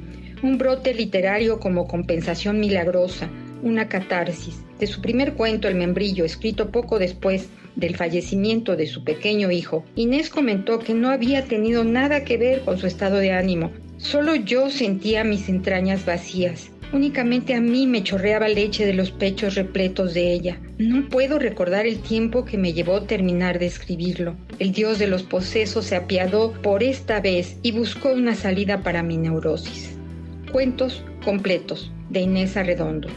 un 0.43 0.59
brote 0.59 0.93
literario 0.93 1.59
como 1.59 1.89
compensación 1.89 2.61
milagrosa, 2.61 3.31
una 3.62 3.89
catarsis. 3.89 4.62
De 4.78 4.86
su 4.86 5.01
primer 5.01 5.32
cuento, 5.32 5.69
El 5.69 5.77
membrillo, 5.77 6.27
escrito 6.27 6.70
poco 6.70 6.98
después 6.98 7.48
del 7.77 7.97
fallecimiento 7.97 8.77
de 8.77 8.86
su 8.86 9.05
pequeño 9.05 9.51
hijo, 9.51 9.85
Inés 9.97 10.28
comentó 10.28 10.78
que 10.78 10.93
no 10.93 11.09
había 11.09 11.44
tenido 11.47 11.82
nada 11.82 12.24
que 12.24 12.36
ver 12.36 12.61
con 12.61 12.78
su 12.78 12.86
estado 12.86 13.16
de 13.16 13.32
ánimo, 13.32 13.73
Solo 14.05 14.35
yo 14.36 14.68
sentía 14.68 15.24
mis 15.24 15.48
entrañas 15.48 16.05
vacías. 16.05 16.70
Únicamente 16.93 17.55
a 17.55 17.60
mí 17.62 17.86
me 17.86 18.02
chorreaba 18.05 18.48
leche 18.48 18.85
de 18.85 18.93
los 18.93 19.10
pechos 19.10 19.55
repletos 19.55 20.12
de 20.12 20.31
ella. 20.31 20.60
No 20.78 21.09
puedo 21.09 21.39
recordar 21.39 21.86
el 21.86 21.98
tiempo 22.01 22.44
que 22.44 22.59
me 22.59 22.74
llevó 22.74 23.02
terminar 23.05 23.59
de 23.59 23.64
escribirlo. 23.66 24.36
El 24.59 24.72
dios 24.72 24.98
de 24.98 25.06
los 25.06 25.22
posesos 25.22 25.86
se 25.86 25.97
apiadó 25.97 26.52
por 26.52 26.82
esta 26.82 27.20
vez 27.20 27.56
y 27.62 27.72
buscó 27.72 28.12
una 28.12 28.35
salida 28.35 28.82
para 28.82 29.02
mi 29.02 29.16
neurosis. 29.16 29.97
Cuentos 30.52 31.02
completos 31.24 31.90
de 32.10 32.20
Inés 32.20 32.59
Arredondo. 32.59 33.09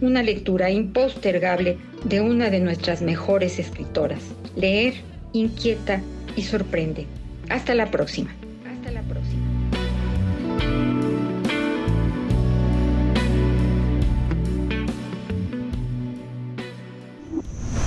Una 0.00 0.22
lectura 0.22 0.70
impostergable 0.70 1.78
de 2.04 2.20
una 2.20 2.48
de 2.48 2.60
nuestras 2.60 3.02
mejores 3.02 3.58
escritoras. 3.58 4.22
Leer 4.54 4.94
inquieta 5.32 6.00
y 6.36 6.42
sorprende. 6.42 7.06
Hasta 7.48 7.74
la 7.74 7.90
próxima. 7.90 8.30
Hasta 8.64 8.92
la 8.92 9.02
próxima. 9.02 9.17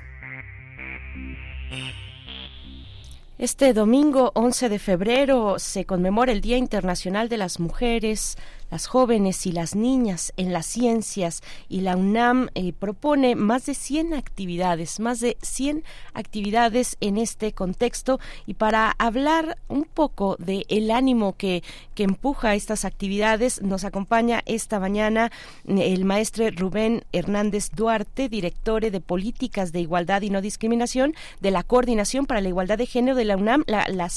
Este 3.38 3.72
domingo 3.72 4.30
11 4.36 4.68
de 4.68 4.78
febrero 4.78 5.58
se 5.58 5.84
conmemora 5.84 6.30
el 6.30 6.40
Día 6.40 6.58
Internacional 6.58 7.28
de 7.28 7.38
las 7.38 7.58
Mujeres, 7.58 8.36
las 8.72 8.86
jóvenes 8.86 9.46
y 9.46 9.52
las 9.52 9.76
niñas 9.76 10.32
en 10.38 10.50
las 10.50 10.64
ciencias 10.64 11.42
y 11.68 11.82
la 11.82 11.94
UNAM 11.94 12.48
eh, 12.54 12.72
propone 12.72 13.36
más 13.36 13.66
de 13.66 13.74
100 13.74 14.14
actividades, 14.14 14.98
más 14.98 15.20
de 15.20 15.36
100 15.42 15.84
actividades 16.14 16.96
en 17.02 17.18
este 17.18 17.52
contexto. 17.52 18.18
Y 18.46 18.54
para 18.54 18.94
hablar 18.98 19.58
un 19.68 19.84
poco 19.84 20.36
de 20.38 20.64
el 20.70 20.90
ánimo 20.90 21.36
que, 21.36 21.62
que 21.94 22.04
empuja 22.04 22.54
estas 22.54 22.86
actividades 22.86 23.60
nos 23.60 23.84
acompaña 23.84 24.40
esta 24.46 24.80
mañana 24.80 25.30
eh, 25.68 25.92
el 25.92 26.06
maestro 26.06 26.48
Rubén 26.50 27.04
Hernández 27.12 27.72
Duarte, 27.76 28.30
director 28.30 28.90
de 28.90 29.00
Políticas 29.02 29.72
de 29.72 29.80
Igualdad 29.80 30.22
y 30.22 30.30
No 30.30 30.40
Discriminación 30.40 31.14
de 31.42 31.50
la 31.50 31.62
Coordinación 31.62 32.24
para 32.24 32.40
la 32.40 32.48
Igualdad 32.48 32.78
de 32.78 32.86
Género 32.86 33.16
de 33.16 33.26
la 33.26 33.36
UNAM, 33.36 33.64
la, 33.66 33.86
la 33.88 34.08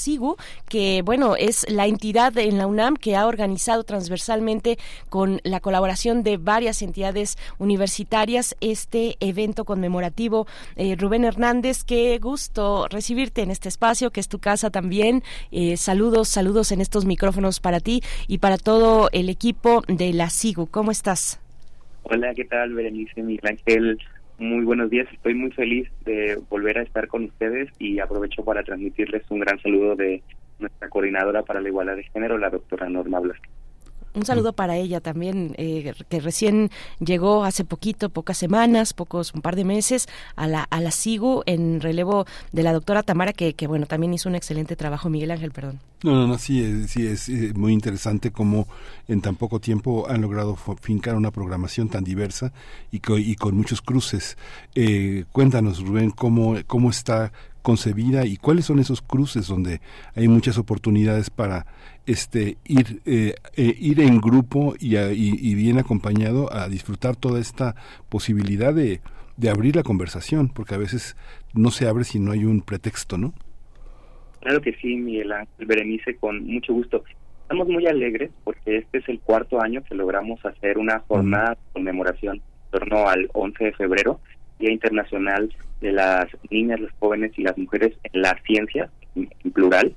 que 0.66 1.02
bueno, 1.02 1.36
es 1.36 1.66
la 1.68 1.86
entidad 1.86 2.38
en 2.38 2.56
la 2.56 2.66
UNAM 2.66 2.96
que 2.96 3.16
ha 3.16 3.26
organizado 3.26 3.84
transversalmente 3.84 4.45
con 5.08 5.40
la 5.42 5.60
colaboración 5.60 6.22
de 6.22 6.36
varias 6.36 6.82
entidades 6.82 7.36
universitarias 7.58 8.56
este 8.60 9.16
evento 9.20 9.64
conmemorativo. 9.64 10.46
Eh, 10.76 10.94
Rubén 10.96 11.24
Hernández, 11.24 11.82
qué 11.84 12.18
gusto 12.18 12.86
recibirte 12.88 13.42
en 13.42 13.50
este 13.50 13.68
espacio, 13.68 14.10
que 14.10 14.20
es 14.20 14.28
tu 14.28 14.38
casa 14.38 14.70
también. 14.70 15.22
Eh, 15.50 15.76
saludos, 15.76 16.28
saludos 16.28 16.70
en 16.70 16.80
estos 16.80 17.04
micrófonos 17.04 17.58
para 17.60 17.80
ti 17.80 18.02
y 18.28 18.38
para 18.38 18.56
todo 18.56 19.08
el 19.12 19.28
equipo 19.28 19.82
de 19.88 20.12
la 20.12 20.30
SIGU. 20.30 20.68
¿Cómo 20.68 20.90
estás? 20.90 21.40
Hola, 22.04 22.32
¿qué 22.34 22.44
tal, 22.44 22.72
Berenice, 22.74 23.22
Miguel 23.22 23.50
Ángel? 23.50 23.98
Muy 24.38 24.64
buenos 24.64 24.90
días, 24.90 25.08
estoy 25.12 25.34
muy 25.34 25.50
feliz 25.50 25.88
de 26.04 26.38
volver 26.50 26.78
a 26.78 26.82
estar 26.82 27.08
con 27.08 27.24
ustedes 27.24 27.70
y 27.78 27.98
aprovecho 27.98 28.44
para 28.44 28.62
transmitirles 28.62 29.22
un 29.30 29.40
gran 29.40 29.58
saludo 29.60 29.96
de 29.96 30.22
nuestra 30.58 30.88
coordinadora 30.88 31.42
para 31.42 31.60
la 31.60 31.68
igualdad 31.68 31.96
de 31.96 32.04
género, 32.04 32.38
la 32.38 32.50
doctora 32.50 32.88
Norma 32.88 33.18
Blas. 33.20 33.38
Un 34.16 34.24
saludo 34.24 34.54
para 34.54 34.76
ella 34.78 35.02
también, 35.02 35.54
eh, 35.58 35.92
que 36.08 36.20
recién 36.20 36.70
llegó 37.00 37.44
hace 37.44 37.66
poquito, 37.66 38.08
pocas 38.08 38.38
semanas, 38.38 38.94
pocos, 38.94 39.34
un 39.34 39.42
par 39.42 39.56
de 39.56 39.64
meses, 39.66 40.08
a 40.36 40.48
la, 40.48 40.62
a 40.62 40.80
la 40.80 40.90
SIGU 40.90 41.42
en 41.44 41.82
relevo 41.82 42.24
de 42.50 42.62
la 42.62 42.72
doctora 42.72 43.02
Tamara, 43.02 43.34
que, 43.34 43.52
que 43.52 43.66
bueno, 43.66 43.84
también 43.84 44.14
hizo 44.14 44.30
un 44.30 44.34
excelente 44.34 44.74
trabajo, 44.74 45.10
Miguel 45.10 45.32
Ángel, 45.32 45.52
perdón. 45.52 45.80
No, 46.02 46.12
no, 46.12 46.26
no, 46.26 46.38
sí, 46.38 46.62
es, 46.62 46.92
sí, 46.92 47.06
es 47.06 47.28
eh, 47.28 47.52
muy 47.54 47.74
interesante 47.74 48.30
cómo 48.30 48.66
en 49.06 49.20
tan 49.20 49.36
poco 49.36 49.60
tiempo 49.60 50.06
han 50.08 50.22
logrado 50.22 50.56
fincar 50.80 51.14
una 51.14 51.30
programación 51.30 51.90
tan 51.90 52.02
diversa 52.02 52.54
y, 52.90 53.02
y 53.18 53.36
con 53.36 53.54
muchos 53.54 53.82
cruces. 53.82 54.38
Eh, 54.74 55.24
cuéntanos, 55.30 55.80
Rubén, 55.80 56.10
cómo, 56.10 56.56
cómo 56.66 56.88
está 56.88 57.32
concebida 57.66 58.24
y 58.26 58.36
cuáles 58.36 58.66
son 58.66 58.78
esos 58.78 59.02
cruces 59.02 59.48
donde 59.48 59.80
hay 60.14 60.28
muchas 60.28 60.56
oportunidades 60.56 61.30
para 61.30 61.66
este 62.06 62.58
ir 62.64 63.02
eh, 63.06 63.34
eh, 63.56 63.74
ir 63.80 63.98
en 63.98 64.20
grupo 64.20 64.76
y, 64.78 64.96
y, 64.96 65.54
bien 65.56 65.76
acompañado 65.80 66.52
a 66.52 66.68
disfrutar 66.68 67.16
toda 67.16 67.40
esta 67.40 67.74
posibilidad 68.08 68.72
de, 68.72 69.00
de 69.36 69.50
abrir 69.50 69.74
la 69.74 69.82
conversación 69.82 70.48
porque 70.48 70.76
a 70.76 70.78
veces 70.78 71.16
no 71.54 71.72
se 71.72 71.88
abre 71.88 72.04
si 72.04 72.20
no 72.20 72.30
hay 72.30 72.44
un 72.44 72.60
pretexto 72.60 73.18
no 73.18 73.34
claro 74.38 74.60
que 74.60 74.72
sí 74.74 74.94
Miguel 74.94 75.32
Ángel 75.32 75.66
Berenice 75.66 76.14
con 76.18 76.46
mucho 76.46 76.72
gusto. 76.72 77.02
Estamos 77.42 77.66
muy 77.66 77.84
alegres 77.88 78.30
porque 78.44 78.76
este 78.76 78.98
es 78.98 79.08
el 79.08 79.18
cuarto 79.18 79.60
año 79.60 79.82
que 79.82 79.96
logramos 79.96 80.38
hacer 80.46 80.78
una 80.78 81.00
jornada 81.00 81.50
de 81.50 81.72
conmemoración 81.72 82.36
en 82.36 82.70
torno 82.70 83.08
al 83.08 83.28
11 83.32 83.64
de 83.64 83.72
febrero 83.72 84.20
Día 84.58 84.72
Internacional 84.72 85.54
de 85.80 85.92
las 85.92 86.26
Niñas, 86.50 86.80
los 86.80 86.92
Jóvenes 86.98 87.32
y 87.36 87.42
las 87.42 87.56
Mujeres 87.58 87.92
en 88.04 88.22
la 88.22 88.36
Ciencia, 88.46 88.90
en, 89.14 89.28
plural, 89.52 89.94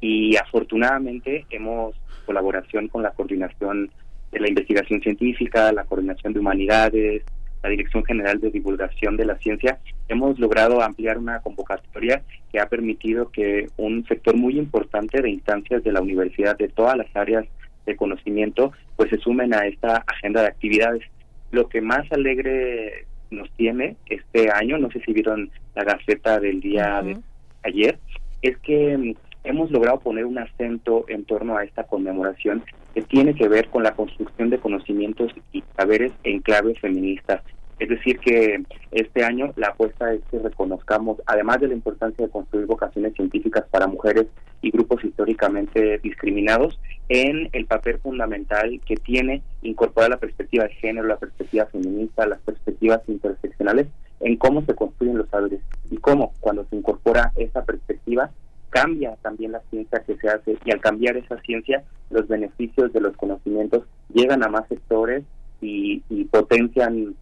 y 0.00 0.36
afortunadamente 0.36 1.46
hemos 1.50 1.94
colaboración 2.24 2.88
con 2.88 3.02
la 3.02 3.12
coordinación 3.12 3.90
de 4.32 4.40
la 4.40 4.48
investigación 4.48 5.00
científica, 5.00 5.72
la 5.72 5.84
coordinación 5.84 6.32
de 6.32 6.40
humanidades, 6.40 7.22
la 7.62 7.70
Dirección 7.70 8.04
General 8.04 8.40
de 8.40 8.50
Divulgación 8.50 9.16
de 9.16 9.24
la 9.24 9.36
Ciencia, 9.38 9.78
hemos 10.08 10.38
logrado 10.38 10.82
ampliar 10.82 11.18
una 11.18 11.40
convocatoria 11.40 12.22
que 12.52 12.60
ha 12.60 12.68
permitido 12.68 13.30
que 13.30 13.68
un 13.76 14.04
sector 14.06 14.36
muy 14.36 14.58
importante 14.58 15.22
de 15.22 15.30
instancias 15.30 15.82
de 15.82 15.92
la 15.92 16.00
universidad 16.00 16.56
de 16.56 16.68
todas 16.68 16.96
las 16.96 17.14
áreas 17.14 17.46
de 17.86 17.96
conocimiento 17.96 18.72
pues 18.96 19.10
se 19.10 19.18
sumen 19.18 19.54
a 19.54 19.66
esta 19.66 20.04
agenda 20.06 20.42
de 20.42 20.48
actividades. 20.48 21.02
Lo 21.50 21.68
que 21.68 21.80
más 21.80 22.10
alegre 22.10 23.06
nos 23.30 23.50
tiene 23.52 23.96
este 24.06 24.50
año, 24.50 24.78
no 24.78 24.90
sé 24.90 25.00
si 25.00 25.12
vieron 25.12 25.50
la 25.74 25.84
gaceta 25.84 26.38
del 26.40 26.60
día 26.60 27.02
de 27.02 27.18
ayer, 27.64 27.98
es 28.42 28.56
que 28.58 28.96
mm, 28.96 29.14
hemos 29.44 29.70
logrado 29.70 30.00
poner 30.00 30.24
un 30.24 30.38
acento 30.38 31.04
en 31.08 31.24
torno 31.24 31.56
a 31.56 31.64
esta 31.64 31.84
conmemoración 31.84 32.62
que 32.94 33.02
tiene 33.02 33.34
que 33.34 33.48
ver 33.48 33.68
con 33.68 33.82
la 33.82 33.94
construcción 33.94 34.50
de 34.50 34.58
conocimientos 34.58 35.32
y 35.52 35.62
saberes 35.76 36.12
en 36.24 36.40
clave 36.40 36.74
feminista. 36.74 37.42
Es 37.78 37.90
decir, 37.90 38.18
que 38.20 38.62
este 38.90 39.22
año 39.22 39.52
la 39.56 39.68
apuesta 39.68 40.12
es 40.12 40.22
que 40.30 40.38
reconozcamos, 40.38 41.18
además 41.26 41.60
de 41.60 41.68
la 41.68 41.74
importancia 41.74 42.24
de 42.24 42.32
construir 42.32 42.66
vocaciones 42.66 43.14
científicas 43.14 43.64
para 43.70 43.86
mujeres 43.86 44.26
y 44.62 44.70
grupos 44.70 45.04
históricamente 45.04 45.98
discriminados, 45.98 46.80
en 47.08 47.48
el 47.52 47.66
papel 47.66 47.98
fundamental 47.98 48.80
que 48.86 48.96
tiene 48.96 49.42
incorporar 49.62 50.10
la 50.10 50.16
perspectiva 50.16 50.64
de 50.64 50.74
género, 50.74 51.06
la 51.06 51.18
perspectiva 51.18 51.66
feminista, 51.66 52.26
las 52.26 52.40
perspectivas 52.40 53.02
interseccionales 53.08 53.86
en 54.20 54.36
cómo 54.36 54.62
se 54.62 54.74
construyen 54.74 55.18
los 55.18 55.28
saberes 55.28 55.60
y 55.90 55.98
cómo 55.98 56.32
cuando 56.40 56.64
se 56.64 56.76
incorpora 56.76 57.32
esa 57.36 57.64
perspectiva 57.64 58.30
cambia 58.70 59.16
también 59.22 59.52
la 59.52 59.60
ciencia 59.70 60.02
que 60.04 60.16
se 60.16 60.28
hace 60.28 60.56
y 60.64 60.70
al 60.70 60.80
cambiar 60.80 61.16
esa 61.16 61.38
ciencia 61.42 61.84
los 62.10 62.26
beneficios 62.26 62.92
de 62.92 63.00
los 63.00 63.16
conocimientos 63.16 63.84
llegan 64.12 64.42
a 64.42 64.48
más 64.48 64.66
sectores 64.68 65.24
y, 65.60 66.02
y 66.08 66.24
potencian 66.24 67.14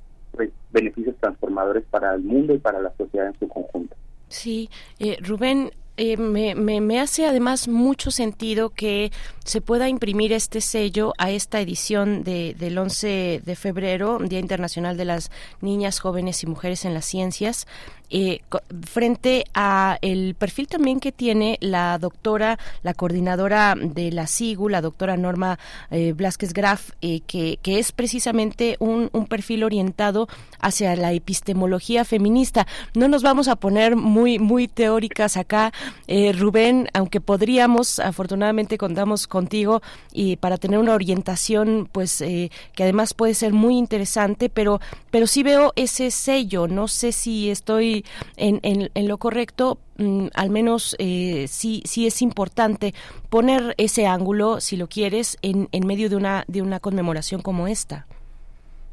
beneficios 0.73 1.17
transformadores 1.21 1.85
para 1.91 2.15
el 2.15 2.23
mundo 2.23 2.55
y 2.55 2.59
para 2.59 2.81
la 2.81 2.93
sociedad 2.97 3.29
en 3.29 3.39
su 3.39 3.49
conjunto. 3.49 3.95
Sí, 4.29 4.69
eh, 4.99 5.17
Rubén, 5.21 5.71
eh, 5.97 6.17
me, 6.17 6.57
me, 6.57 6.99
hace 7.01 7.25
además 7.25 7.69
mucho 7.69 8.11
sentido 8.11 8.71
que 8.71 9.13
se 9.45 9.61
pueda 9.61 9.89
imprimir 9.89 10.33
este 10.33 10.61
sello 10.61 11.13
a 11.19 11.31
esta 11.31 11.61
edición 11.61 12.25
de, 12.25 12.55
del 12.59 12.77
11 12.77 13.43
de 13.45 13.57
febrero, 13.57 14.19
Día 14.19 14.41
Internacional 14.41 14.97
de 14.97 15.05
las 15.05 15.31
Niñas, 15.61 16.01
Jóvenes 16.01 16.43
y 16.43 16.49
Mujeres 16.49 16.85
en 16.85 16.95
las 16.95 17.05
Ciencias, 17.05 17.69
eh, 18.11 18.41
frente 18.85 19.45
a 19.55 19.99
el 20.03 20.35
perfil 20.35 20.69
también 20.69 21.01
que 21.01 21.13
tiene 21.13 21.59
la 21.61 21.99
doctora, 21.99 22.59
la 22.83 22.95
coordinadora 22.95 23.75
de 23.81 24.13
la 24.13 24.27
SIGU, 24.27 24.69
la 24.69 24.81
doctora 24.81 25.17
Norma 25.17 25.59
eh, 25.91 26.13
Blasquez 26.13 26.53
Graf, 26.53 26.91
eh, 27.03 27.21
que, 27.27 27.59
que, 27.63 27.79
es 27.79 27.93
precisamente 27.93 28.77
un, 28.79 29.11
un, 29.13 29.27
perfil 29.27 29.65
orientado 29.65 30.29
hacia 30.61 30.95
la 30.97 31.13
epistemología 31.13 32.05
feminista. 32.05 32.67
No 32.95 33.09
nos 33.09 33.23
vamos 33.23 33.49
a 33.49 33.57
poner 33.57 33.97
muy, 33.97 34.39
muy 34.39 34.69
teóricas 34.69 35.37
acá, 35.37 35.73
eh, 36.07 36.33
Rubén, 36.33 36.89
aunque 36.93 37.21
podríamos, 37.21 37.99
afortunadamente 37.99 38.79
contamos 38.79 39.27
contigo 39.27 39.83
y 40.13 40.37
para 40.37 40.59
tener 40.59 40.79
una 40.79 40.95
orientación, 40.95 41.89
pues 41.91 42.21
eh, 42.21 42.51
que 42.75 42.83
además 42.83 43.15
puede 43.15 43.35
ser 43.35 43.53
muy 43.53 43.77
interesante, 43.77 44.49
pero, 44.49 44.81
pero 45.11 45.27
sí 45.27 45.43
veo 45.43 45.73
ese 45.77 46.11
sello. 46.11 46.67
No 46.69 46.89
sé 46.89 47.13
si 47.13 47.51
estoy 47.51 47.94
en, 48.37 49.09
lo 49.09 49.19
correcto, 49.19 49.79
mm, 49.99 50.29
al 50.35 50.51
menos 50.51 50.97
eh, 50.99 51.47
sí, 51.49 51.83
sí 51.85 52.07
es 52.07 52.23
importante 52.23 52.95
poner 53.31 53.75
ese 53.79 54.07
ángulo, 54.07 54.61
si 54.61 54.77
lo 54.77 54.89
quieres, 54.89 55.39
en, 55.43 55.69
en 55.73 55.87
medio 55.87 56.09
de 56.09 56.17
una, 56.17 56.45
de 56.49 56.63
una 56.63 56.81
conmemoración 56.81 57.43
como 57.43 57.69
esta. 57.69 58.07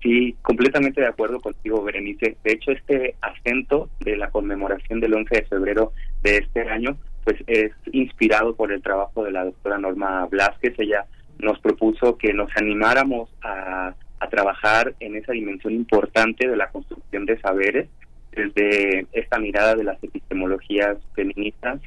Sí, 0.01 0.35
completamente 0.41 1.01
de 1.01 1.07
acuerdo 1.07 1.39
contigo, 1.39 1.83
Berenice. 1.83 2.35
De 2.43 2.53
hecho, 2.53 2.71
este 2.71 3.15
acento 3.21 3.89
de 3.99 4.17
la 4.17 4.31
conmemoración 4.31 4.99
del 4.99 5.13
11 5.13 5.35
de 5.35 5.43
febrero 5.43 5.93
de 6.23 6.37
este 6.37 6.61
año, 6.61 6.97
pues 7.23 7.37
es 7.45 7.71
inspirado 7.91 8.55
por 8.55 8.71
el 8.71 8.81
trabajo 8.81 9.23
de 9.23 9.31
la 9.31 9.45
doctora 9.45 9.77
Norma 9.77 10.25
Blasquez. 10.25 10.73
Ella 10.79 11.05
nos 11.37 11.59
propuso 11.59 12.17
que 12.17 12.33
nos 12.33 12.49
animáramos 12.55 13.29
a, 13.43 13.93
a 14.19 14.29
trabajar 14.29 14.95
en 14.99 15.15
esa 15.15 15.33
dimensión 15.33 15.73
importante 15.73 16.47
de 16.47 16.55
la 16.57 16.69
construcción 16.69 17.25
de 17.25 17.39
saberes 17.39 17.87
desde 18.31 19.05
esta 19.11 19.39
mirada 19.39 19.75
de 19.75 19.83
las 19.83 20.01
epistemologías 20.03 20.97
feministas 21.13 21.79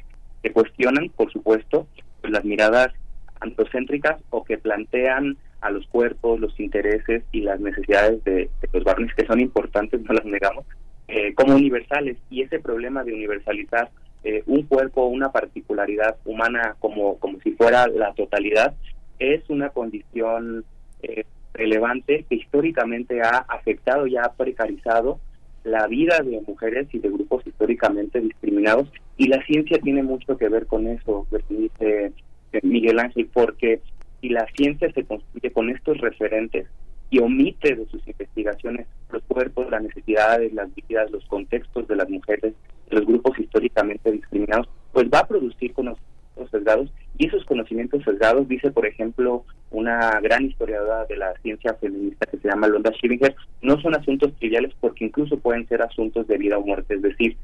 que 0.43 0.51
cuestionan, 0.51 1.09
por 1.09 1.31
supuesto, 1.31 1.87
pues 2.21 2.31
las 2.31 2.45
miradas 2.45 2.93
antocéntricas 3.39 4.21
o 4.29 4.43
que 4.43 4.57
plantean 4.57 5.37
a 5.61 5.71
los 5.71 5.87
cuerpos, 5.87 6.39
los 6.39 6.59
intereses 6.59 7.23
y 7.31 7.41
las 7.41 7.59
necesidades 7.59 8.23
de, 8.23 8.49
los 8.71 8.83
varones 8.83 9.13
que 9.15 9.25
son 9.25 9.39
importantes, 9.39 10.01
no 10.01 10.13
las 10.13 10.25
negamos, 10.25 10.65
eh, 11.07 11.33
como 11.33 11.55
universales. 11.55 12.17
Y 12.29 12.43
ese 12.43 12.59
problema 12.59 13.03
de 13.03 13.13
universalizar 13.13 13.89
eh, 14.23 14.43
un 14.45 14.63
cuerpo, 14.63 15.05
una 15.07 15.31
particularidad 15.31 16.17
humana 16.25 16.75
como, 16.79 17.17
como 17.17 17.39
si 17.41 17.51
fuera 17.53 17.87
la 17.87 18.13
totalidad, 18.13 18.75
es 19.17 19.49
una 19.49 19.69
condición 19.69 20.65
eh, 21.01 21.25
relevante 21.53 22.25
que 22.29 22.35
históricamente 22.35 23.21
ha 23.21 23.45
afectado 23.47 24.07
y 24.07 24.17
ha 24.17 24.33
precarizado 24.37 25.19
la 25.65 25.87
vida 25.87 26.19
de 26.19 26.41
mujeres 26.47 26.87
y 26.93 26.99
de 26.99 27.09
grupos 27.09 27.45
históricamente 27.45 28.21
discriminados 28.21 28.87
y 29.17 29.27
la 29.27 29.43
ciencia 29.45 29.79
tiene 29.79 30.03
mucho 30.03 30.37
que 30.37 30.47
ver 30.47 30.67
con 30.67 30.87
eso, 30.87 31.27
dice 31.49 32.13
Miguel 32.61 32.99
Ángel, 32.99 33.27
porque 33.33 33.81
si 34.21 34.29
la 34.29 34.47
ciencia 34.55 34.91
se 34.93 35.03
construye 35.03 35.51
con 35.51 35.69
estos 35.71 35.97
referentes 35.97 36.67
y 37.09 37.19
omite 37.19 37.75
de 37.75 37.85
sus 37.87 38.07
investigaciones 38.07 38.87
los 39.09 39.23
cuerpos, 39.23 39.69
las 39.71 39.81
necesidades, 39.81 40.53
las 40.53 40.69
vidas, 40.75 41.09
los 41.11 41.25
contextos 41.25 41.87
de 41.87 41.95
las 41.95 42.09
mujeres, 42.09 42.53
los 42.89 43.05
grupos 43.05 43.37
históricamente 43.39 44.11
discriminados, 44.11 44.69
pues 44.93 45.07
va 45.11 45.19
a 45.19 45.27
producir 45.27 45.73
conocimientos 45.73 46.51
sesgados 46.51 46.91
y 47.17 47.27
esos 47.27 47.45
conocimientos 47.45 48.03
sesgados, 48.03 48.47
dice 48.47 48.71
por 48.71 48.85
ejemplo 48.85 49.45
una 49.71 50.19
gran 50.21 50.45
historiadora 50.45 51.05
de 51.05 51.17
la 51.17 51.33
ciencia 51.41 51.73
feminista 51.75 52.25
que 52.25 52.37
se 52.37 52.47
llama 52.47 52.67
Londa 52.67 52.91
Schillinger, 52.91 53.35
no 53.61 53.79
son 53.81 53.95
asuntos 53.95 54.33
triviales 54.35 54.73
porque 54.79 55.05
incluso 55.05 55.37
pueden 55.37 55.67
ser 55.67 55.81
asuntos 55.81 56.27
de 56.27 56.37
vida 56.37 56.57
o 56.57 56.65
muerte, 56.65 56.95
es 56.95 57.01
decir, 57.01 57.37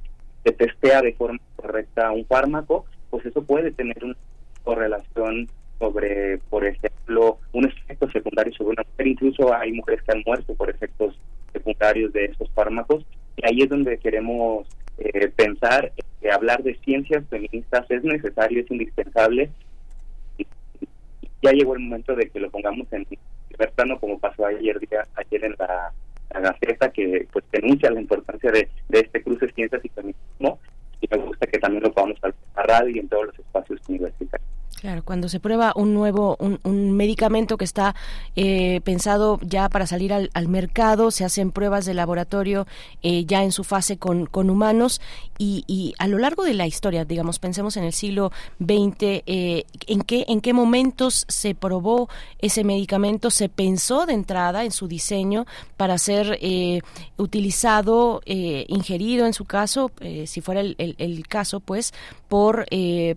se 0.43 0.51
testea 0.51 1.01
de 1.01 1.13
forma 1.13 1.39
correcta 1.55 2.11
un 2.11 2.25
fármaco, 2.25 2.85
pues 3.09 3.25
eso 3.25 3.43
puede 3.43 3.71
tener 3.71 4.03
una 4.03 4.15
correlación 4.63 5.47
sobre, 5.79 6.37
por 6.49 6.65
ejemplo, 6.65 7.39
un 7.53 7.65
efecto 7.65 8.09
secundario 8.11 8.53
sobre 8.53 8.73
una 8.73 8.83
mujer. 8.83 9.07
Incluso 9.07 9.53
hay 9.53 9.73
mujeres 9.73 10.03
que 10.03 10.11
han 10.11 10.23
muerto 10.25 10.53
por 10.53 10.69
efectos 10.69 11.15
secundarios 11.51 12.13
de 12.13 12.25
esos 12.25 12.49
fármacos. 12.51 13.03
Y 13.37 13.47
ahí 13.47 13.61
es 13.63 13.69
donde 13.69 13.97
queremos 13.97 14.67
eh, 14.97 15.27
pensar 15.35 15.91
que 16.21 16.31
hablar 16.31 16.63
de 16.63 16.75
ciencias 16.79 17.23
feministas 17.29 17.89
es 17.89 18.03
necesario, 18.03 18.61
es 18.61 18.71
indispensable. 18.71 19.49
Ya 21.41 21.51
llegó 21.51 21.73
el 21.73 21.81
momento 21.81 22.15
de 22.15 22.29
que 22.29 22.39
lo 22.39 22.51
pongamos 22.51 22.91
en 22.93 23.05
primer 23.49 23.71
plano, 23.71 23.99
como 23.99 24.19
pasó 24.19 24.45
ayer 24.45 24.79
día, 24.79 25.07
ayer 25.15 25.45
en 25.45 25.55
la, 25.57 25.91
Gaceta, 26.29 26.91
que 26.91 27.27
pues 27.31 27.43
denuncia 27.51 27.91
la 27.91 27.99
importancia 27.99 28.51
de, 28.51 28.69
de 28.87 28.99
este 28.99 29.21
cruce 29.21 29.51
ciencias 29.51 29.83
y 29.83 29.89
feminismo. 29.89 30.59
Y 31.01 31.07
me 31.09 31.17
gusta 31.17 31.47
que 31.47 31.57
también 31.57 31.83
lo 31.83 31.91
podamos 31.91 32.17
hablar 32.21 32.35
en 32.39 32.55
la 32.55 32.63
radio 32.63 32.95
y 32.95 32.99
en 32.99 33.09
todos 33.09 33.25
los 33.25 33.39
espacios 33.39 33.81
universitarios. 33.89 34.60
Claro, 34.79 35.03
cuando 35.03 35.29
se 35.29 35.39
prueba 35.39 35.73
un 35.75 35.93
nuevo, 35.93 36.37
un, 36.39 36.91
medicamento 36.93 37.55
que 37.55 37.65
está 37.65 37.93
eh, 38.35 38.81
pensado 38.83 39.39
ya 39.43 39.69
para 39.69 39.85
salir 39.85 40.11
al, 40.11 40.47
mercado, 40.47 41.11
se 41.11 41.23
hacen 41.23 41.51
pruebas 41.51 41.85
de 41.85 41.93
laboratorio 41.93 42.65
eh, 43.03 43.25
ya 43.25 43.43
en 43.43 43.51
su 43.51 43.63
fase 43.63 43.97
con, 43.97 44.25
con 44.25 44.49
humanos 44.49 44.99
y, 45.37 45.93
a 45.97 46.07
lo 46.07 46.19
largo 46.19 46.43
de 46.43 46.53
la 46.53 46.67
historia, 46.67 47.03
digamos, 47.03 47.39
pensemos 47.39 47.75
en 47.75 47.83
el 47.83 47.93
siglo 47.93 48.31
XX, 48.59 48.95
eh, 49.01 49.65
¿en, 49.87 50.01
qué, 50.01 50.25
¿en 50.27 50.39
qué 50.39 50.53
momentos 50.53 51.25
se 51.27 51.55
probó 51.55 52.09
ese 52.39 52.63
medicamento? 52.63 53.31
¿Se 53.31 53.49
pensó 53.49 54.05
de 54.05 54.13
entrada 54.13 54.63
en 54.65 54.71
su 54.71 54.87
diseño 54.87 55.47
para 55.77 55.97
ser 55.97 56.39
utilizado, 57.17 58.21
ingerido 58.25 59.25
en 59.25 59.33
su 59.33 59.45
caso, 59.45 59.91
si 60.25 60.41
fuera 60.41 60.61
el, 60.61 60.75
el, 60.77 61.27
caso, 61.27 61.59
pues, 61.59 61.91
por, 62.29 62.67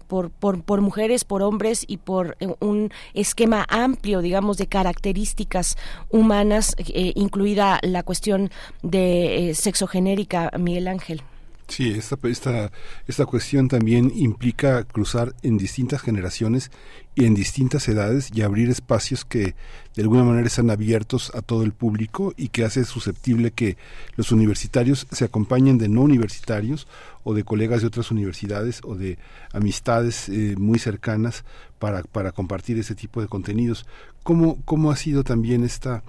por, 0.06 0.30
por, 0.30 0.62
por 0.62 0.80
mujeres, 0.80 1.24
por 1.24 1.42
hombres? 1.44 1.84
y 1.86 1.96
por 1.98 2.36
eh, 2.40 2.48
un 2.60 2.90
esquema 3.14 3.64
amplio, 3.68 4.20
digamos, 4.20 4.56
de 4.58 4.66
características 4.66 5.76
humanas, 6.10 6.74
eh, 6.78 7.12
incluida 7.14 7.78
la 7.82 8.02
cuestión 8.02 8.50
de 8.82 9.50
eh, 9.50 9.54
sexogenérica, 9.54 10.50
Miguel 10.58 10.88
Ángel. 10.88 11.22
Sí, 11.66 11.92
esta, 11.92 12.16
esta, 12.28 12.70
esta 13.08 13.26
cuestión 13.26 13.68
también 13.68 14.12
implica 14.14 14.84
cruzar 14.84 15.34
en 15.42 15.56
distintas 15.56 16.02
generaciones 16.02 16.70
y 17.14 17.24
en 17.24 17.34
distintas 17.34 17.88
edades 17.88 18.30
y 18.34 18.42
abrir 18.42 18.68
espacios 18.68 19.24
que 19.24 19.54
de 19.94 20.02
alguna 20.02 20.24
manera 20.24 20.46
están 20.46 20.70
abiertos 20.70 21.32
a 21.34 21.40
todo 21.40 21.62
el 21.62 21.72
público 21.72 22.34
y 22.36 22.48
que 22.48 22.64
hace 22.64 22.84
susceptible 22.84 23.50
que 23.50 23.78
los 24.16 24.30
universitarios 24.30 25.06
se 25.10 25.24
acompañen 25.24 25.78
de 25.78 25.88
no 25.88 26.02
universitarios 26.02 26.86
o 27.22 27.32
de 27.32 27.44
colegas 27.44 27.80
de 27.80 27.86
otras 27.86 28.10
universidades 28.10 28.80
o 28.84 28.94
de 28.94 29.18
amistades 29.52 30.28
eh, 30.28 30.56
muy 30.58 30.78
cercanas 30.78 31.44
para, 31.78 32.02
para 32.02 32.32
compartir 32.32 32.78
ese 32.78 32.94
tipo 32.94 33.22
de 33.22 33.28
contenidos. 33.28 33.86
¿Cómo, 34.22 34.58
cómo 34.64 34.90
ha 34.90 34.96
sido 34.96 35.24
también 35.24 35.64
esta 35.64 36.02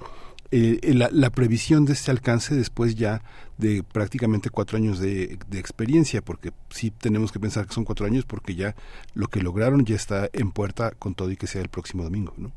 eh, 0.52 0.94
la, 0.94 1.30
previsión 1.32 1.86
de 1.86 1.94
este 1.94 2.12
alcance 2.12 2.56
después 2.56 2.96
ya 2.96 3.22
de 3.58 3.84
prácticamente 3.84 4.50
cuatro 4.50 4.78
años 4.78 5.00
de, 5.00 5.38
experiencia, 5.54 6.22
porque 6.22 6.52
sí 6.70 6.92
tenemos 6.92 7.32
que 7.32 7.40
pensar 7.40 7.66
que 7.66 7.74
son 7.74 7.84
cuatro 7.84 8.06
años 8.06 8.26
porque 8.26 8.54
ya 8.54 8.76
lo 9.16 9.28
que 9.28 9.42
lograron 9.42 9.86
ya 9.86 9.96
está 9.96 10.30
en 10.34 10.52
puerta 10.52 10.92
con 10.92 11.16
todo 11.16 11.32
y 11.32 11.38
que 11.38 11.48
sea 11.48 11.62
el 11.62 11.70
próximo 11.70 12.04
domingo, 12.04 12.34
¿no? 12.38 12.52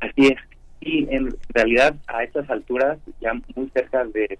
Así 0.00 0.26
es. 0.26 0.38
Y 0.80 1.06
en 1.14 1.34
realidad 1.50 1.94
a 2.08 2.24
estas 2.24 2.50
alturas, 2.50 2.98
ya 3.20 3.32
muy 3.54 3.70
cerca 3.70 4.04
de, 4.04 4.38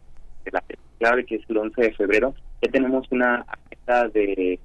la 0.51 0.63
clave 0.99 1.25
que 1.25 1.37
es 1.37 1.43
el 1.49 1.57
11 1.57 1.81
de 1.81 1.95
febrero, 1.95 2.35
ya 2.63 2.71
tenemos 2.71 3.07
una 3.11 3.47
agenda 3.47 4.09
de, 4.09 4.59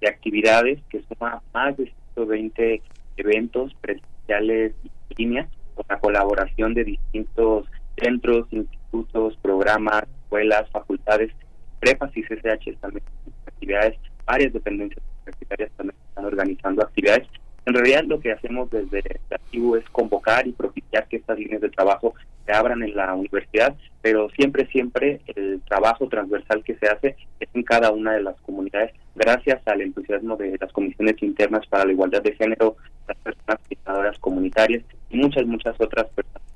de 0.00 0.08
actividades 0.08 0.80
que 0.88 1.02
suma 1.02 1.42
más 1.52 1.76
de 1.76 1.92
120 2.14 2.80
eventos 3.16 3.74
presenciales 3.80 4.72
y 5.08 5.22
líneas 5.22 5.48
con 5.78 5.86
la 5.88 6.00
colaboración 6.00 6.74
de 6.74 6.84
distintos 6.84 7.66
centros, 7.96 8.46
institutos, 8.50 9.36
programas, 9.40 10.04
escuelas, 10.24 10.68
facultades, 10.70 11.32
prepas 11.78 12.10
y 12.16 12.22
CCH 12.22 12.76
también 12.80 13.04
actividades, 13.46 13.98
varias 14.26 14.52
dependencias 14.52 15.02
universitarias 15.22 15.70
también 15.76 15.96
están 16.08 16.24
organizando 16.24 16.82
actividades. 16.82 17.28
En 17.68 17.74
realidad 17.74 18.04
lo 18.04 18.18
que 18.18 18.32
hacemos 18.32 18.70
desde 18.70 19.20
activo 19.30 19.76
es 19.76 19.84
convocar 19.90 20.46
y 20.46 20.52
propiciar 20.52 21.06
que 21.06 21.16
estas 21.16 21.38
líneas 21.38 21.60
de 21.60 21.68
trabajo 21.68 22.14
se 22.46 22.52
abran 22.52 22.82
en 22.82 22.96
la 22.96 23.12
universidad, 23.12 23.76
pero 24.00 24.30
siempre, 24.30 24.66
siempre 24.68 25.20
el 25.36 25.60
trabajo 25.68 26.08
transversal 26.08 26.64
que 26.64 26.76
se 26.76 26.88
hace 26.88 27.16
es 27.38 27.48
en 27.52 27.62
cada 27.64 27.90
una 27.90 28.14
de 28.14 28.22
las 28.22 28.40
comunidades, 28.40 28.94
gracias 29.14 29.60
al 29.66 29.82
entusiasmo 29.82 30.34
de 30.36 30.56
las 30.58 30.72
comisiones 30.72 31.22
internas 31.22 31.66
para 31.66 31.84
la 31.84 31.92
igualdad 31.92 32.22
de 32.22 32.34
género, 32.36 32.78
las 33.06 33.18
personas 33.18 33.60
pensadoras 33.68 34.18
comunitarias 34.18 34.82
y 35.10 35.18
muchas, 35.18 35.44
muchas 35.44 35.78
otras 35.78 36.06
personas 36.06 36.48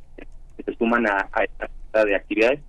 que 0.57 0.63
se 0.63 0.75
suman 0.79 1.07
a, 1.07 1.29
esta 1.45 1.67
esta 1.67 2.07
de 2.07 2.17
actividades. 2.17 2.61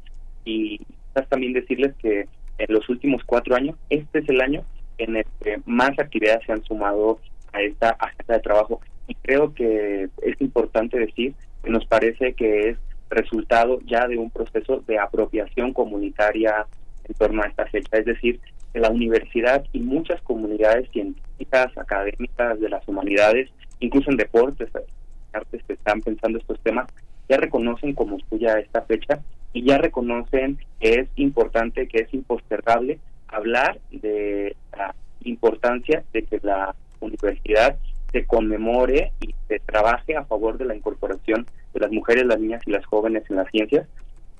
Y 0.43 0.81
también 1.29 1.53
decirles 1.53 1.95
que 2.01 2.27
en 2.57 2.73
los 2.73 2.89
últimos 2.89 3.23
cuatro 3.23 3.55
años, 3.55 3.77
este 3.89 4.19
es 4.19 4.27
el 4.27 4.41
año 4.41 4.65
en 4.97 5.15
el 5.15 5.25
que 5.41 5.61
más 5.65 5.97
actividades 5.97 6.45
se 6.45 6.51
han 6.51 6.63
sumado 6.65 7.21
a 7.53 7.61
esta 7.61 7.91
agenda 7.91 8.35
de 8.35 8.39
trabajo. 8.39 8.81
Y 9.07 9.15
creo 9.15 9.53
que 9.53 10.09
es 10.21 10.41
importante 10.41 10.99
decir 10.99 11.33
que 11.63 11.69
nos 11.69 11.85
parece 11.85 12.33
que 12.33 12.69
es 12.69 12.77
resultado 13.09 13.79
ya 13.85 14.07
de 14.07 14.17
un 14.17 14.29
proceso 14.29 14.83
de 14.87 14.99
apropiación 14.99 15.73
comunitaria 15.73 16.65
en 17.05 17.15
torno 17.15 17.43
a 17.43 17.47
esta 17.47 17.65
fecha, 17.67 17.97
es 17.97 18.05
decir, 18.05 18.39
que 18.71 18.79
la 18.79 18.89
universidad 18.89 19.63
y 19.71 19.79
muchas 19.79 20.21
comunidades 20.21 20.89
científicas, 20.91 21.77
académicas 21.77 22.59
de 22.59 22.69
las 22.69 22.87
humanidades, 22.87 23.49
incluso 23.79 24.09
en 24.09 24.17
deportes, 24.17 24.69
artes 25.31 25.63
que 25.67 25.73
están 25.73 26.01
pensando 26.01 26.39
estos 26.39 26.59
temas, 26.61 26.87
ya 27.29 27.37
reconocen 27.37 27.93
como 27.93 28.17
suya 28.29 28.59
esta 28.59 28.81
fecha 28.81 29.19
y 29.53 29.63
ya 29.63 29.77
reconocen 29.77 30.57
que 30.79 30.93
es 31.01 31.07
importante, 31.15 31.87
que 31.87 32.01
es 32.01 32.13
impostergable 32.13 32.99
hablar 33.27 33.79
de 33.91 34.55
la 34.75 34.95
importancia 35.23 36.03
de 36.13 36.23
que 36.23 36.39
la 36.41 36.75
universidad 37.05 37.77
se 38.11 38.25
conmemore 38.25 39.11
y 39.21 39.33
se 39.47 39.59
trabaje 39.59 40.15
a 40.15 40.23
favor 40.25 40.57
de 40.57 40.65
la 40.65 40.75
incorporación 40.75 41.47
de 41.73 41.79
las 41.79 41.91
mujeres, 41.91 42.25
las 42.25 42.39
niñas 42.39 42.61
y 42.65 42.71
las 42.71 42.85
jóvenes 42.85 43.23
en 43.29 43.37
las 43.37 43.49
ciencias, 43.49 43.87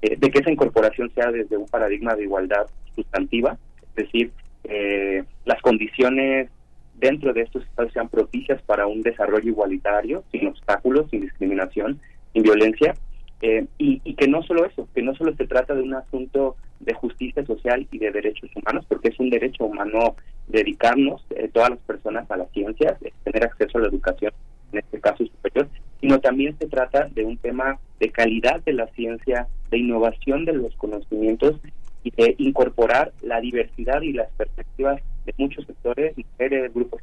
eh, 0.01 0.15
de 0.17 0.29
que 0.29 0.39
esa 0.39 0.51
incorporación 0.51 1.11
sea 1.15 1.31
desde 1.31 1.57
un 1.57 1.67
paradigma 1.67 2.15
de 2.15 2.23
igualdad 2.23 2.67
sustantiva, 2.95 3.57
es 3.81 3.95
decir, 4.05 4.31
eh, 4.65 5.23
las 5.45 5.61
condiciones 5.61 6.49
dentro 6.95 7.33
de 7.33 7.41
estos 7.41 7.63
estados 7.63 7.91
sean 7.91 8.09
propicias 8.09 8.61
para 8.61 8.85
un 8.85 9.01
desarrollo 9.01 9.49
igualitario, 9.49 10.23
sin 10.31 10.47
obstáculos, 10.47 11.09
sin 11.09 11.21
discriminación, 11.21 11.99
sin 12.31 12.43
violencia, 12.43 12.93
eh, 13.41 13.65
y, 13.77 14.01
y, 14.05 14.13
que 14.13 14.27
no 14.27 14.41
solo 14.43 14.65
eso, 14.65 14.87
que 14.93 15.01
no 15.01 15.15
solo 15.15 15.35
se 15.35 15.47
trata 15.47 15.73
de 15.73 15.81
un 15.81 15.95
asunto 15.95 16.55
de 16.83 16.93
justicia 16.93 17.45
social 17.45 17.87
y 17.91 17.97
de 17.97 18.11
derechos 18.11 18.49
humanos, 18.55 18.85
porque 18.87 19.09
es 19.09 19.19
un 19.19 19.29
derecho 19.29 19.65
humano 19.65 20.15
dedicarnos 20.47 21.25
eh, 21.31 21.49
todas 21.51 21.71
las 21.71 21.79
personas 21.79 22.29
a 22.29 22.37
la 22.37 22.45
ciencia, 22.47 22.97
tener 23.23 23.43
acceso 23.43 23.77
a 23.77 23.81
la 23.81 23.87
educación, 23.87 24.31
en 24.71 24.79
este 24.79 24.99
caso 24.99 25.25
superior, 25.25 25.67
sino 26.01 26.19
también 26.19 26.57
se 26.57 26.67
trata 26.67 27.07
de 27.09 27.23
un 27.23 27.37
tema 27.37 27.79
de 27.99 28.09
calidad 28.09 28.61
de 28.63 28.73
la 28.73 28.87
ciencia, 28.87 29.47
de 29.69 29.77
innovación 29.77 30.45
de 30.45 30.53
los 30.53 30.75
conocimientos 30.75 31.59
y 32.03 32.11
de 32.11 32.35
incorporar 32.37 33.13
la 33.21 33.39
diversidad 33.39 34.01
y 34.01 34.13
las 34.13 34.29
perspectivas 34.31 35.01
de 35.25 35.33
muchos 35.37 35.65
sectores, 35.65 36.17
mujeres, 36.17 36.73
grupos 36.73 37.01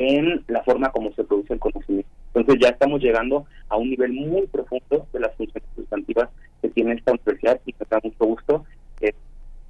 en 0.00 0.42
la 0.48 0.62
forma 0.62 0.90
como 0.90 1.12
se 1.12 1.22
produce 1.24 1.52
el 1.52 1.60
conocimiento. 1.60 2.08
Entonces 2.34 2.62
ya 2.62 2.70
estamos 2.70 3.02
llegando 3.02 3.44
a 3.68 3.76
un 3.76 3.90
nivel 3.90 4.14
muy 4.14 4.46
profundo 4.46 5.06
de 5.12 5.20
las 5.20 5.36
funciones 5.36 5.68
sustantivas 5.76 6.30
que 6.62 6.70
tiene 6.70 6.94
esta 6.94 7.12
universidad 7.12 7.60
y 7.66 7.74
me 7.78 7.86
da 7.88 8.00
mucho 8.02 8.24
gusto 8.24 8.64
que 8.98 9.14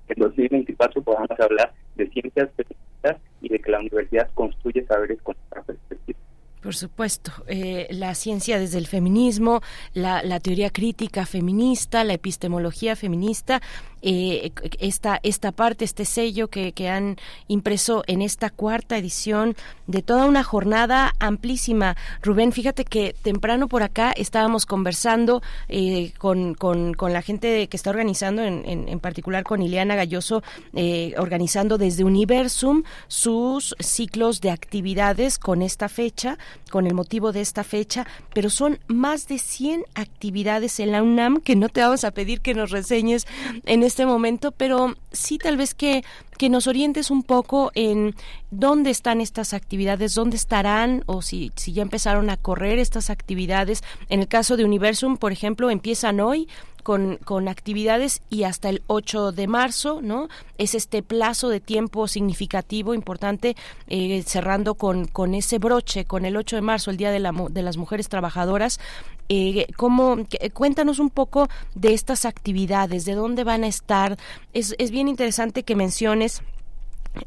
en 0.09 0.17
2024 0.17 1.03
podamos 1.03 1.31
hablar 1.41 1.73
de 1.97 2.09
ciencias 2.11 2.49
feministas 2.57 3.17
y 3.43 3.49
de 3.49 3.59
que 3.59 3.71
la 3.73 3.81
universidad 3.81 4.31
construye 4.35 4.87
saberes 4.87 5.21
con 5.23 5.35
esta 5.35 5.63
perspectiva. 5.63 6.19
Por 6.63 6.77
supuesto, 6.77 7.33
eh, 7.49 7.89
la 7.91 8.15
ciencia 8.15 8.61
desde 8.61 8.79
el 8.79 8.87
feminismo, 8.87 9.63
la, 9.95 10.23
la, 10.23 10.39
teoría 10.39 10.71
crítica 10.71 11.25
feminista, 11.27 12.05
la 12.05 12.13
epistemología 12.13 12.95
feminista 12.95 13.63
eh, 14.03 14.53
esta, 14.79 15.21
esta 15.23 15.53
parte, 15.53 15.85
este 15.85 16.05
sello 16.05 16.49
que, 16.49 16.73
que, 16.73 16.89
han 16.89 17.17
impreso 17.49 18.03
en 18.07 18.23
esta 18.23 18.51
cuarta 18.51 18.97
edición 18.97 19.55
de 19.87 20.03
toda 20.03 20.27
una 20.27 20.43
jornada 20.43 21.15
amplísima. 21.19 21.97
Rubén, 22.23 22.53
fíjate 22.53 22.85
que 22.85 23.15
temprano 23.23 23.69
por 23.69 23.83
acá 23.83 24.13
estábamos 24.13 24.67
conversando 24.67 25.43
eh, 25.69 26.13
con, 26.19 26.55
con, 26.55 26.95
con, 26.95 27.13
la 27.13 27.23
gente 27.23 27.69
que 27.69 27.77
está 27.77 27.91
organizando, 27.91 28.43
en, 28.43 28.65
en, 28.67 29.01
particular 29.01 29.45
con 29.45 29.63
Ileana 29.63 29.97
Galloso, 29.97 30.43
eh, 30.75 31.15
organizando 31.19 31.77
desde 31.77 32.05
Universum 32.05 32.85
sus 33.09 33.75
ciclos 33.81 34.41
de 34.41 34.51
actividades 34.51 35.39
con 35.39 35.63
esta 35.63 35.89
fecha, 35.89 36.39
con 36.71 36.87
el 36.87 36.95
motivo 36.95 37.33
de 37.33 37.41
esta 37.41 37.65
fecha, 37.65 38.07
pero 38.33 38.49
son 38.49 38.79
más 38.87 39.29
de 39.29 39.39
100 39.39 39.85
actividades 39.95 40.81
en 40.81 40.93
la 40.93 41.03
UNAM 41.03 41.41
que 41.41 41.57
no 41.57 41.69
te 41.69 41.81
vamos 41.81 42.05
a 42.05 42.13
pedir 42.13 42.41
que 42.41 42.55
nos 42.55 42.71
reseñes 42.71 43.27
en 43.67 43.83
este 43.91 44.07
momento, 44.07 44.53
pero 44.53 44.95
sí 45.13 45.39
tal 45.39 45.57
vez 45.57 45.75
que, 45.75 46.05
que 46.39 46.49
nos 46.49 46.67
orientes 46.67 47.11
un 47.11 47.23
poco 47.23 47.71
en 47.75 48.15
dónde 48.51 48.91
están 48.91 49.21
estas 49.21 49.53
actividades, 49.53 50.15
dónde 50.15 50.37
estarán 50.37 51.03
o 51.07 51.23
si, 51.23 51.53
si 51.57 51.73
ya 51.73 51.83
empezaron 51.83 52.31
a 52.31 52.37
correr 52.37 52.79
estas 52.79 53.11
actividades. 53.11 53.83
En 54.09 54.21
el 54.21 54.29
caso 54.29 54.57
de 54.57 54.65
Universum, 54.65 55.17
por 55.17 55.33
ejemplo, 55.33 55.71
empiezan 55.71 56.21
hoy, 56.21 56.49
con, 56.83 57.19
con, 57.19 57.49
actividades 57.49 58.23
y 58.31 58.45
hasta 58.45 58.69
el 58.69 58.83
8 58.87 59.33
de 59.33 59.47
marzo, 59.47 60.01
¿no? 60.03 60.29
Es 60.59 60.75
este 60.75 61.03
plazo 61.03 61.49
de 61.49 61.61
tiempo 61.61 62.09
significativo, 62.09 62.95
importante, 62.95 63.57
eh, 63.89 64.23
cerrando 64.27 64.75
con, 64.75 65.07
con 65.07 65.35
ese 65.35 65.59
broche, 65.59 66.05
con 66.05 66.25
el 66.25 66.37
8 66.37 66.57
de 66.57 66.63
marzo, 66.63 66.91
el 66.91 66.97
Día 66.97 67.11
de, 67.11 67.21
la, 67.21 67.33
de 67.51 67.63
las 67.63 67.77
Mujeres 67.77 68.09
Trabajadoras, 68.09 68.81
eh, 69.33 69.69
cómo, 69.77 70.17
cuéntanos 70.53 70.99
un 70.99 71.09
poco 71.09 71.49
de 71.77 71.95
estas 71.95 72.25
actividades, 72.25 73.05
de 73.05 73.15
dónde 73.15 73.45
van 73.45 73.63
a 73.63 73.69
estar. 73.69 74.19
Es, 74.53 74.75
es 74.79 74.91
bien 74.91 75.07
interesante 75.07 75.63
que 75.63 75.77
menciones 75.77 76.43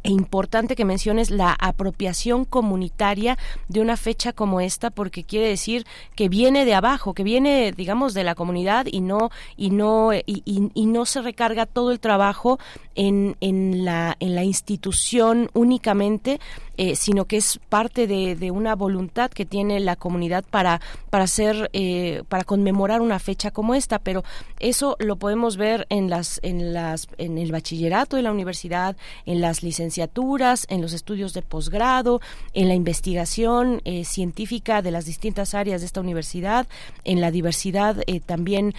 e 0.03 0.11
importante 0.11 0.75
que 0.75 0.85
menciones 0.85 1.29
la 1.29 1.55
apropiación 1.59 2.45
comunitaria 2.45 3.37
de 3.67 3.81
una 3.81 3.97
fecha 3.97 4.31
como 4.31 4.61
esta 4.61 4.89
porque 4.89 5.25
quiere 5.25 5.47
decir 5.47 5.85
que 6.15 6.29
viene 6.29 6.63
de 6.63 6.73
abajo 6.73 7.13
que 7.13 7.23
viene 7.23 7.73
digamos 7.73 8.13
de 8.13 8.23
la 8.23 8.33
comunidad 8.33 8.85
y 8.89 9.01
no 9.01 9.29
y 9.57 9.71
no 9.71 10.13
y, 10.13 10.21
y, 10.45 10.85
no 10.85 11.05
se 11.05 11.21
recarga 11.21 11.65
todo 11.65 11.91
el 11.91 11.99
trabajo 11.99 12.59
en, 12.95 13.35
en 13.41 13.83
la 13.83 14.15
en 14.21 14.35
la 14.35 14.45
institución 14.45 15.49
únicamente 15.53 16.39
eh, 16.75 16.95
sino 16.95 17.25
que 17.25 17.37
es 17.37 17.59
parte 17.69 18.07
de, 18.07 18.35
de, 18.35 18.49
una 18.49 18.75
voluntad 18.75 19.29
que 19.29 19.45
tiene 19.45 19.79
la 19.79 19.95
comunidad 19.95 20.43
para 20.43 20.81
para 21.11 21.25
hacer 21.25 21.69
eh, 21.73 22.23
para 22.29 22.43
conmemorar 22.43 23.01
una 23.01 23.19
fecha 23.19 23.51
como 23.51 23.75
esta. 23.75 23.99
Pero 23.99 24.23
eso 24.59 24.95
lo 24.99 25.17
podemos 25.17 25.55
ver 25.55 25.85
en 25.89 26.09
las 26.09 26.39
en 26.41 26.73
las 26.73 27.07
en 27.19 27.37
el 27.37 27.51
bachillerato 27.51 28.15
de 28.15 28.23
la 28.23 28.31
universidad 28.31 28.97
en 29.27 29.39
las 29.39 29.61
licenciaturas 29.61 30.65
en 30.67 30.81
los 30.81 30.93
estudios 30.93 31.33
de 31.33 31.43
posgrado 31.43 32.21
en 32.53 32.69
la 32.69 32.73
investigación 32.73 33.81
eh, 33.85 34.03
científica 34.03 34.81
de 34.81 34.89
las 34.89 35.05
distintas 35.05 35.53
áreas 35.53 35.81
de 35.81 35.85
esta 35.85 36.01
universidad 36.01 36.67
en 37.03 37.21
la 37.21 37.29
diversidad 37.29 38.03
también 38.25 38.73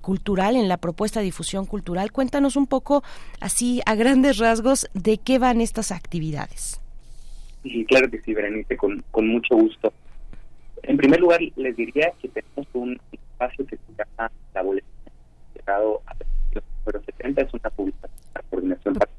cultural 0.00 0.56
en 0.56 0.68
la 0.68 0.76
propuesta 0.76 1.20
de 1.20 1.26
difusión 1.26 1.66
cultural. 1.66 2.12
Cuéntanos 2.12 2.56
un 2.56 2.66
poco 2.66 3.02
así 3.40 3.82
a 3.86 3.94
grandes 3.94 4.38
rasgos 4.38 4.88
de 4.94 5.18
qué 5.18 5.38
van 5.38 5.60
estas 5.60 5.92
actividades 5.92 6.80
Sí, 7.64 7.84
claro 7.86 8.08
que 8.08 8.20
sí, 8.20 8.32
Berenice, 8.32 8.76
con, 8.76 9.02
con 9.10 9.26
mucho 9.26 9.56
gusto. 9.56 9.92
En 10.82 10.96
primer 10.96 11.18
lugar, 11.18 11.40
les 11.56 11.76
diría 11.76 12.12
que 12.20 12.28
tenemos 12.28 12.68
un 12.74 13.00
espacio 13.10 13.66
que 13.66 13.76
se 13.76 13.92
llama 13.98 14.30
La 14.54 14.62
Boletina, 14.62 15.10
llegado 15.56 16.02
a 16.06 16.14
pero 16.84 17.02
70 17.02 17.42
es 17.42 17.54
una 17.54 17.70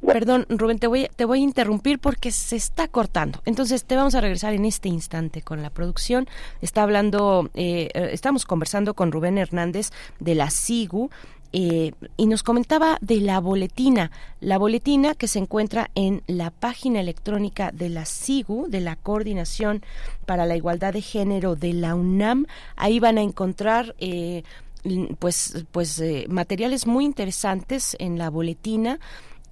Perdón, 0.06 0.46
Rubén, 0.50 0.80
te 0.80 0.88
voy, 0.88 1.10
te 1.16 1.26
voy 1.26 1.40
a 1.40 1.44
interrumpir 1.44 2.00
porque 2.00 2.32
se 2.32 2.56
está 2.56 2.88
cortando. 2.88 3.42
Entonces, 3.46 3.84
te 3.84 3.96
vamos 3.96 4.16
a 4.16 4.22
regresar 4.22 4.54
en 4.54 4.64
este 4.64 4.88
instante 4.88 5.42
con 5.42 5.62
la 5.62 5.70
producción. 5.70 6.28
Está 6.62 6.84
hablando, 6.84 7.50
eh, 7.54 7.90
eh 7.94 8.10
estamos 8.14 8.46
conversando 8.46 8.94
con 8.94 9.12
Rubén 9.12 9.38
Hernández 9.38 9.90
de 10.20 10.36
la 10.36 10.50
SIGU, 10.52 11.10
eh, 11.58 11.94
y 12.18 12.28
nos 12.28 12.44
comentaba 12.44 12.98
de 13.00 13.22
la 13.22 13.40
boletina, 13.40 14.12
la 14.42 14.58
boletina 14.58 15.16
que 15.16 15.30
se 15.30 15.40
encuentra 15.40 15.90
en 15.96 16.22
la 16.28 16.52
página 16.52 17.00
electrónica 17.00 17.72
de 17.72 17.88
la 17.88 18.04
SIGU, 18.04 18.68
de 18.68 18.82
la 18.82 18.98
Coordinación 18.98 19.82
para 20.26 20.46
la 20.46 20.58
Igualdad 20.58 20.92
de 20.92 21.02
Género 21.02 21.56
de 21.56 21.72
la 21.72 21.96
UNAM. 21.96 22.46
Ahí 22.76 23.00
van 23.00 23.18
a 23.18 23.22
encontrar 23.22 23.96
eh, 24.00 24.44
pues, 25.18 25.66
pues 25.72 25.98
eh, 26.02 26.26
materiales 26.28 26.88
muy 26.88 27.06
interesantes 27.06 27.96
en 28.00 28.18
la 28.18 28.30
boletina 28.30 29.00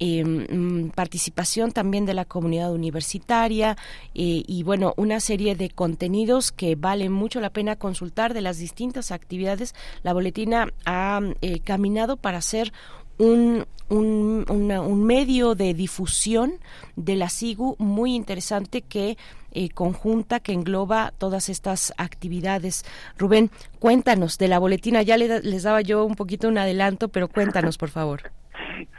Mm, 0.00 0.88
participación 0.88 1.70
también 1.70 2.04
de 2.04 2.14
la 2.14 2.24
comunidad 2.24 2.72
universitaria 2.72 3.76
eh, 4.14 4.42
y 4.44 4.64
bueno, 4.64 4.92
una 4.96 5.20
serie 5.20 5.54
de 5.54 5.70
contenidos 5.70 6.50
que 6.50 6.74
vale 6.74 7.08
mucho 7.10 7.40
la 7.40 7.50
pena 7.50 7.76
consultar 7.76 8.34
de 8.34 8.40
las 8.40 8.58
distintas 8.58 9.12
actividades. 9.12 9.74
La 10.02 10.12
boletina 10.12 10.72
ha 10.84 11.20
eh, 11.42 11.60
caminado 11.60 12.16
para 12.16 12.40
ser 12.40 12.72
un, 13.18 13.66
un, 13.88 14.44
un, 14.48 15.04
medio 15.04 15.54
de 15.54 15.74
difusión 15.74 16.54
de 16.96 17.14
la 17.14 17.28
SIGU 17.28 17.76
muy 17.78 18.16
interesante 18.16 18.82
que 18.82 19.16
eh, 19.52 19.68
conjunta, 19.70 20.40
que 20.40 20.52
engloba 20.52 21.12
todas 21.16 21.48
estas 21.48 21.94
actividades. 21.96 22.84
Rubén, 23.16 23.52
cuéntanos 23.78 24.38
de 24.38 24.48
la 24.48 24.58
boletina. 24.58 25.02
Ya 25.02 25.16
les 25.16 25.62
daba 25.62 25.82
yo 25.82 26.04
un 26.04 26.16
poquito 26.16 26.48
un 26.48 26.58
adelanto, 26.58 27.06
pero 27.08 27.28
cuéntanos, 27.28 27.78
por 27.78 27.90
favor. 27.90 28.32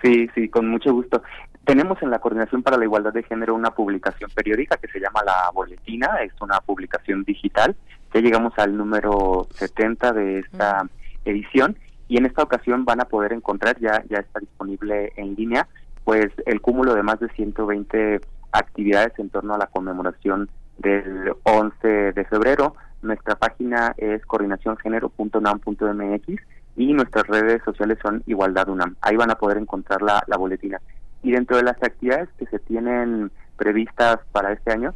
Sí, 0.01 0.29
sí, 0.33 0.49
con 0.49 0.69
mucho 0.69 0.93
gusto. 0.93 1.21
Tenemos 1.65 2.01
en 2.03 2.11
la 2.11 2.19
Coordinación 2.19 2.61
para 2.61 2.77
la 2.77 2.85
Igualdad 2.85 3.11
de 3.11 3.23
Género 3.23 3.55
una 3.55 3.71
publicación 3.71 4.29
periódica 4.35 4.77
que 4.77 4.87
se 4.87 4.99
llama 4.99 5.23
La 5.25 5.49
Boletina, 5.53 6.19
es 6.23 6.31
una 6.39 6.59
publicación 6.59 7.23
digital. 7.23 7.75
Ya 8.13 8.21
llegamos 8.21 8.53
al 8.57 8.77
número 8.77 9.47
70 9.51 10.13
de 10.13 10.39
esta 10.39 10.87
edición 11.25 11.75
y 12.07 12.17
en 12.17 12.27
esta 12.27 12.43
ocasión 12.43 12.85
van 12.85 13.01
a 13.01 13.05
poder 13.05 13.33
encontrar, 13.33 13.79
ya, 13.79 14.03
ya 14.09 14.19
está 14.19 14.39
disponible 14.39 15.11
en 15.15 15.33
línea, 15.33 15.67
pues 16.03 16.27
el 16.45 16.61
cúmulo 16.61 16.93
de 16.93 17.01
más 17.01 17.19
de 17.19 17.29
120 17.29 18.21
actividades 18.51 19.17
en 19.17 19.31
torno 19.31 19.55
a 19.55 19.57
la 19.57 19.65
conmemoración 19.67 20.51
del 20.77 21.33
11 21.43 22.11
de 22.13 22.25
febrero. 22.25 22.75
Nuestra 23.01 23.35
página 23.35 23.95
es 23.97 24.23
coordinaciongénero.unam.mx 24.25 26.54
y 26.75 26.93
nuestras 26.93 27.27
redes 27.27 27.61
sociales 27.63 27.97
son 28.01 28.23
Igualdad 28.25 28.69
UNAM. 28.69 28.95
Ahí 29.01 29.15
van 29.15 29.31
a 29.31 29.35
poder 29.35 29.57
encontrar 29.57 30.01
la, 30.01 30.23
la 30.27 30.37
boletina. 30.37 30.79
Y 31.23 31.31
dentro 31.31 31.57
de 31.57 31.63
las 31.63 31.81
actividades 31.81 32.29
que 32.37 32.45
se 32.47 32.59
tienen 32.59 33.31
previstas 33.57 34.19
para 34.31 34.51
este 34.51 34.71
año, 34.71 34.93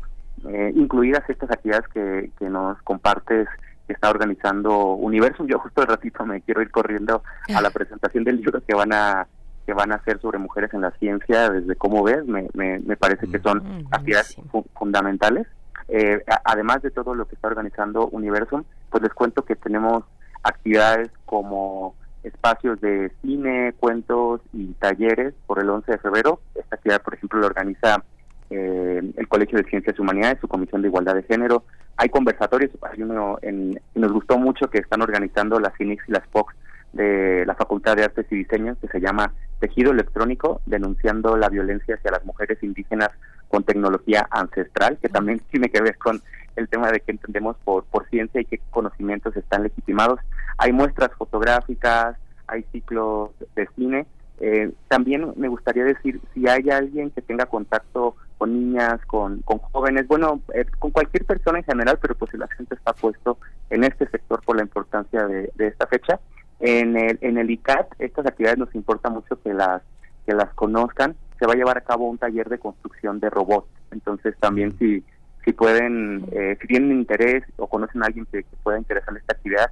eh, 0.48 0.72
incluidas 0.75 1.27
estas 1.30 1.51
actividades 1.51 1.88
que, 1.90 2.32
que 2.38 2.49
nos 2.49 2.82
compartes 2.83 3.48
que 3.88 3.93
está 3.93 4.09
organizando 4.09 4.93
Universum. 4.93 5.48
Yo 5.48 5.58
justo 5.59 5.82
de 5.82 5.88
ratito 5.88 6.25
me 6.25 6.41
quiero 6.41 6.61
ir 6.61 6.69
corriendo 6.69 7.24
a 7.53 7.61
la 7.61 7.69
presentación 7.72 8.24
del 8.24 8.38
libro 8.38 8.61
que 8.61 8.75
van 8.75 8.93
a 8.93 9.27
que 9.66 9.74
van 9.74 9.91
a 9.91 9.95
hacer 9.95 10.19
sobre 10.19 10.40
mujeres 10.40 10.74
en 10.74 10.82
la 10.82 10.90
ciencia, 10.91 11.49
desde 11.49 11.75
cómo 11.75 12.01
ves, 12.03 12.25
me, 12.25 12.48
me, 12.53 12.80
me 12.80 12.98
parece 12.98 13.27
que 13.27 13.38
son 13.40 13.59
mm, 13.59 13.88
actividades 13.91 14.35
fundamentales. 14.74 15.45
Eh, 15.88 16.24
además 16.43 16.82
de 16.82 16.90
todo 16.90 17.14
lo 17.14 17.27
que 17.27 17.35
está 17.35 17.49
organizando 17.49 18.08
Universum, 18.08 18.64
pues 18.90 19.03
les 19.03 19.14
cuento 19.14 19.43
que 19.43 19.56
tenemos 19.56 20.06
actividades 20.43 21.09
como 21.25 21.95
espacios 22.23 22.79
de 22.81 23.11
cine, 23.21 23.73
cuentos 23.79 24.41
y 24.53 24.73
talleres 24.73 25.33
por 25.45 25.59
el 25.59 25.69
11 25.69 25.91
de 25.91 25.97
febrero. 25.97 26.39
Esta 26.55 26.75
actividad, 26.75 27.01
por 27.01 27.13
ejemplo, 27.13 27.39
lo 27.39 27.47
organiza 27.47 28.03
eh, 28.49 29.01
el 29.15 29.27
Colegio 29.27 29.57
de 29.57 29.69
Ciencias 29.69 29.95
y 29.97 30.01
Humanidades, 30.01 30.39
su 30.41 30.47
Comisión 30.47 30.81
de 30.81 30.87
Igualdad 30.87 31.15
de 31.15 31.23
Género. 31.23 31.63
Hay 31.97 32.09
conversatorios, 32.09 32.71
hay 32.81 33.01
uno 33.01 33.37
en, 33.41 33.79
nos 33.95 34.11
gustó 34.11 34.37
mucho 34.37 34.69
que 34.69 34.79
están 34.79 35.01
organizando 35.01 35.59
las 35.59 35.75
CINIX 35.77 36.03
y 36.07 36.11
las 36.11 36.25
FOX 36.29 36.55
de 36.93 37.45
la 37.45 37.55
Facultad 37.55 37.95
de 37.95 38.03
Artes 38.03 38.25
y 38.31 38.35
Diseños 38.35 38.77
que 38.79 38.87
se 38.87 38.99
llama 38.99 39.33
Tejido 39.59 39.91
Electrónico, 39.91 40.61
denunciando 40.65 41.37
la 41.37 41.49
violencia 41.49 41.95
hacia 41.95 42.11
las 42.11 42.25
mujeres 42.25 42.61
indígenas 42.63 43.09
con 43.47 43.63
tecnología 43.63 44.27
ancestral, 44.31 44.97
que 45.01 45.09
también 45.09 45.41
tiene 45.51 45.69
que 45.69 45.81
ver 45.81 45.97
con 45.97 46.21
el 46.55 46.67
tema 46.67 46.91
de 46.91 46.99
que 46.99 47.11
entendemos 47.11 47.57
por, 47.63 47.83
por 47.85 48.07
ciencia 48.09 48.41
y 48.41 48.45
qué 48.45 48.59
conocimientos 48.69 49.35
están 49.35 49.63
legitimados. 49.63 50.19
Hay 50.57 50.71
muestras 50.71 51.11
fotográficas, 51.17 52.17
hay 52.47 52.63
ciclos 52.71 53.31
de 53.55 53.67
cine. 53.75 54.05
Eh, 54.41 54.71
también 54.87 55.33
me 55.35 55.47
gustaría 55.47 55.83
decir, 55.83 56.21
si 56.33 56.47
hay 56.47 56.69
alguien 56.69 57.11
que 57.11 57.21
tenga 57.21 57.45
contacto 57.45 58.15
con 58.37 58.53
niñas, 58.53 59.05
con, 59.05 59.41
con 59.41 59.59
jóvenes, 59.59 60.07
bueno, 60.07 60.41
eh, 60.53 60.65
con 60.79 60.91
cualquier 60.91 61.25
persona 61.25 61.59
en 61.59 61.65
general, 61.65 61.99
pero 62.01 62.15
pues 62.15 62.33
el 62.33 62.43
acento 62.43 62.73
está 62.73 62.93
puesto 62.93 63.37
en 63.69 63.83
este 63.83 64.07
sector 64.07 64.41
por 64.43 64.55
la 64.55 64.63
importancia 64.63 65.27
de, 65.27 65.51
esta 65.57 65.87
fecha. 65.87 66.19
En 66.59 66.97
el, 66.97 67.17
en 67.21 67.38
el 67.38 67.49
ICAT, 67.49 67.88
estas 67.99 68.25
actividades 68.25 68.59
nos 68.59 68.75
importa 68.75 69.09
mucho 69.09 69.41
que 69.41 69.53
las, 69.53 69.81
que 70.25 70.33
las 70.33 70.53
conozcan. 70.53 71.15
Se 71.39 71.45
va 71.45 71.53
a 71.53 71.55
llevar 71.55 71.77
a 71.77 71.81
cabo 71.81 72.09
un 72.09 72.17
taller 72.17 72.49
de 72.49 72.59
construcción 72.59 73.19
de 73.19 73.29
robots. 73.29 73.69
Entonces 73.91 74.35
también 74.39 74.77
si, 74.77 75.03
si 75.45 75.53
pueden, 75.53 76.27
eh, 76.31 76.57
si 76.61 76.67
tienen 76.67 76.91
interés 76.91 77.43
o 77.57 77.67
conocen 77.67 78.03
a 78.03 78.07
alguien 78.07 78.25
que, 78.31 78.43
pueda 78.61 78.77
interesar 78.77 79.11
en 79.11 79.17
esta 79.17 79.33
actividad, 79.33 79.71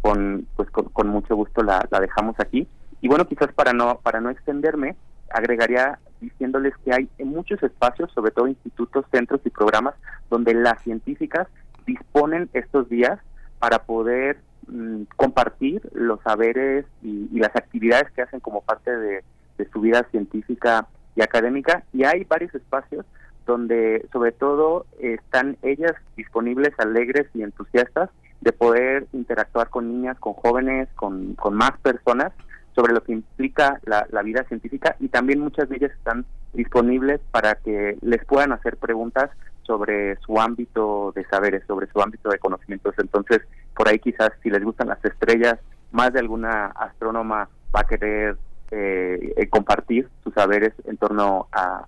con, 0.00 0.46
pues 0.54 0.70
con, 0.70 1.08
mucho 1.08 1.34
gusto 1.34 1.62
la, 1.62 1.86
la 1.90 2.00
dejamos 2.00 2.38
aquí. 2.38 2.68
Y 3.00 3.08
bueno, 3.08 3.26
quizás 3.26 3.52
para 3.52 3.72
no, 3.72 3.98
para 3.98 4.20
no 4.20 4.30
extenderme, 4.30 4.96
agregaría 5.30 5.98
diciéndoles 6.20 6.74
que 6.84 6.92
hay 6.92 7.08
en 7.18 7.28
muchos 7.28 7.62
espacios, 7.62 8.10
sobre 8.12 8.30
todo 8.30 8.48
institutos, 8.48 9.04
centros 9.10 9.40
y 9.44 9.50
programas, 9.50 9.94
donde 10.30 10.54
las 10.54 10.80
científicas 10.82 11.48
disponen 11.86 12.48
estos 12.52 12.88
días 12.88 13.18
para 13.58 13.80
poder 13.84 14.38
mm, 14.68 15.02
compartir 15.16 15.82
los 15.92 16.20
saberes 16.22 16.84
y, 17.02 17.38
las 17.38 17.54
actividades 17.54 18.10
que 18.12 18.22
hacen 18.22 18.40
como 18.40 18.62
parte 18.62 18.96
de, 18.96 19.24
su 19.72 19.80
vida 19.80 20.06
científica 20.12 20.86
y 21.16 21.22
académica. 21.22 21.82
Y 21.92 22.04
hay 22.04 22.22
varios 22.22 22.54
espacios 22.54 23.04
donde 23.44 24.06
sobre 24.12 24.30
todo 24.30 24.86
están 25.00 25.56
ellas 25.62 25.94
disponibles, 26.16 26.72
alegres 26.78 27.26
y 27.34 27.42
entusiastas 27.42 28.08
de 28.40 28.52
poder 28.52 29.06
interactuar 29.12 29.68
con 29.68 29.88
niñas, 29.88 30.16
con 30.20 30.34
jóvenes, 30.34 30.88
con, 30.94 31.34
con 31.34 31.54
más 31.54 31.72
personas 31.80 32.32
sobre 32.78 32.92
lo 32.92 33.02
que 33.02 33.10
implica 33.10 33.80
la, 33.84 34.22
vida 34.22 34.44
científica 34.44 34.94
y 35.00 35.08
también 35.08 35.40
muchas 35.40 35.68
de 35.68 35.76
ellas 35.78 35.90
están 35.90 36.24
disponibles 36.52 37.20
para 37.32 37.56
que 37.56 37.98
les 38.02 38.24
puedan 38.24 38.52
hacer 38.52 38.76
preguntas 38.76 39.30
sobre 39.68 40.16
su 40.16 40.40
ámbito 40.40 41.12
de 41.14 41.24
saberes, 41.26 41.62
sobre 41.66 41.86
su 41.88 42.00
ámbito 42.00 42.30
de 42.30 42.38
conocimientos. 42.38 42.94
Entonces, 42.98 43.42
por 43.76 43.88
ahí 43.88 43.98
quizás 43.98 44.30
si 44.42 44.50
les 44.50 44.64
gustan 44.64 44.88
las 44.88 45.04
estrellas, 45.04 45.58
más 45.92 46.12
de 46.12 46.20
alguna 46.20 46.66
astrónoma 46.66 47.48
va 47.74 47.80
a 47.80 47.86
querer 47.86 48.36
eh, 48.70 49.34
eh, 49.36 49.48
compartir 49.48 50.08
sus 50.24 50.34
saberes 50.34 50.72
en 50.84 50.96
torno 50.96 51.46
a, 51.52 51.86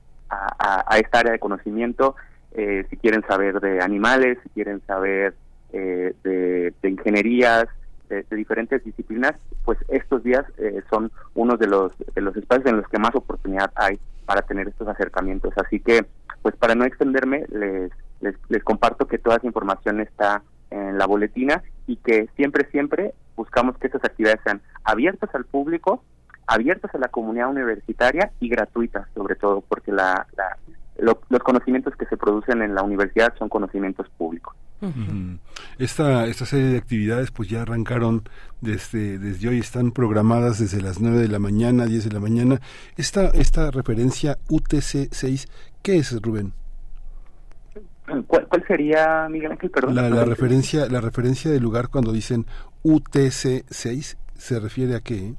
esta 0.96 1.20
área 1.20 1.32
de 1.32 1.38
conocimiento. 1.38 2.14
Eh, 2.52 2.84
si 2.90 2.96
quieren 2.98 3.24
saber 3.26 3.60
de 3.60 3.80
animales, 3.80 4.38
si 4.42 4.50
quieren 4.50 4.80
saber 4.86 5.34
de, 5.72 6.74
de 6.82 6.88
ingenierías, 6.88 7.66
de, 8.10 8.36
diferentes 8.36 8.84
disciplinas, 8.84 9.34
pues 9.64 9.78
estos 9.88 10.22
días 10.22 10.44
eh, 10.58 10.82
son 10.90 11.10
uno 11.34 11.56
de 11.56 11.66
los, 11.66 11.92
de 12.14 12.20
los 12.20 12.36
espacios 12.36 12.66
en 12.66 12.78
los 12.78 12.88
que 12.88 12.98
más 12.98 13.14
oportunidad 13.14 13.70
hay 13.76 13.98
para 14.26 14.42
tener 14.42 14.68
estos 14.68 14.88
acercamientos. 14.88 15.52
Así 15.56 15.80
que, 15.80 16.06
pues 16.42 16.56
para 16.56 16.74
no 16.74 16.84
extenderme, 16.84 17.44
les, 17.50 17.90
les, 18.20 18.34
les 18.48 18.64
comparto 18.64 19.06
que 19.06 19.18
toda 19.18 19.36
esa 19.36 19.46
información 19.46 20.00
está 20.00 20.42
en 20.70 20.98
la 20.98 21.06
boletina 21.06 21.62
y 21.86 21.96
que 21.96 22.28
siempre, 22.36 22.68
siempre 22.70 23.14
buscamos 23.36 23.76
que 23.78 23.88
estas 23.88 24.04
actividades 24.04 24.40
sean 24.44 24.60
abiertas 24.84 25.30
al 25.34 25.44
público, 25.44 26.04
abiertas 26.46 26.94
a 26.94 26.98
la 26.98 27.08
comunidad 27.08 27.50
universitaria 27.50 28.32
y 28.40 28.48
gratuitas, 28.48 29.06
sobre 29.14 29.34
todo, 29.34 29.62
porque 29.62 29.92
la, 29.92 30.26
la, 30.36 30.56
los 30.98 31.42
conocimientos 31.42 31.94
que 31.96 32.06
se 32.06 32.16
producen 32.16 32.62
en 32.62 32.74
la 32.74 32.82
universidad 32.82 33.34
son 33.38 33.48
conocimientos 33.48 34.08
públicos. 34.10 34.54
Esta, 35.78 36.26
esta 36.26 36.46
serie 36.46 36.66
de 36.66 36.78
actividades 36.78 37.30
pues 37.30 37.48
ya 37.48 37.62
arrancaron 37.62 38.22
desde, 38.60 39.18
desde 39.18 39.48
hoy, 39.48 39.58
están 39.58 39.90
programadas 39.92 40.58
desde 40.58 40.80
las 40.80 41.00
9 41.00 41.18
de 41.18 41.28
la 41.28 41.38
mañana, 41.38 41.86
10 41.86 42.04
de 42.04 42.12
la 42.12 42.20
mañana. 42.20 42.60
Esta, 42.96 43.28
esta 43.28 43.70
referencia 43.70 44.38
UTC 44.48 45.08
6, 45.10 45.48
¿qué 45.82 45.96
es, 45.96 46.20
Rubén? 46.22 46.52
¿Cuál, 48.26 48.64
sería, 48.66 49.28
Miguel 49.30 49.52
Ángel? 49.52 49.70
Perdón. 49.70 49.94
La, 49.94 50.10
la, 50.10 50.24
referencia, 50.24 50.88
la 50.88 51.00
referencia 51.00 51.50
del 51.50 51.62
lugar 51.62 51.88
cuando 51.88 52.12
dicen 52.12 52.46
UTC 52.82 53.64
6, 53.68 54.18
¿se 54.36 54.60
refiere 54.60 54.96
a 54.96 55.00
qué? 55.00 55.34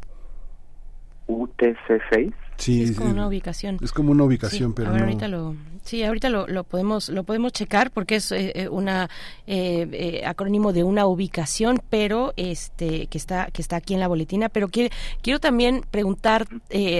UTC 1.27 2.01
6 2.11 2.33
Sí, 2.61 2.83
es 2.83 2.95
como 2.95 3.09
una 3.09 3.27
ubicación. 3.27 3.80
Es 3.81 3.91
como 3.91 4.11
una 4.11 4.23
ubicación, 4.23 4.73
pero 4.73 4.91
ahorita 4.91 5.27
lo, 5.27 5.56
sí, 5.83 6.03
ahorita 6.03 6.30
lo, 6.30 6.45
lo, 6.45 6.64
podemos 6.64 7.09
lo 7.09 7.23
podemos 7.23 7.53
checar 7.53 7.90
porque 7.90 8.17
es 8.17 8.31
eh, 8.31 8.51
eh, 8.53 8.69
una 8.69 9.09
eh, 9.48 10.22
acrónimo 10.27 10.72
de 10.72 10.83
una 10.83 11.07
ubicación, 11.07 11.81
pero 11.90 12.33
este 12.38 13.07
que 13.07 13.17
está 13.17 13.48
que 13.48 13.64
está 13.64 13.77
aquí 13.77 13.95
en 13.95 13.99
la 13.99 14.07
boletina. 14.07 14.48
Pero 14.49 14.67
quiero, 14.67 14.93
quiero 15.23 15.40
también 15.40 15.83
preguntar, 15.90 16.48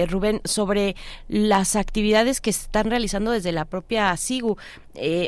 Rubén, 0.08 0.40
sobre 0.44 0.96
las 1.28 1.76
actividades 1.76 2.40
que 2.40 2.52
se 2.52 2.62
están 2.62 2.90
realizando 2.90 3.30
desde 3.30 3.52
la 3.52 3.64
propia 3.64 4.16
SIGU. 4.16 4.56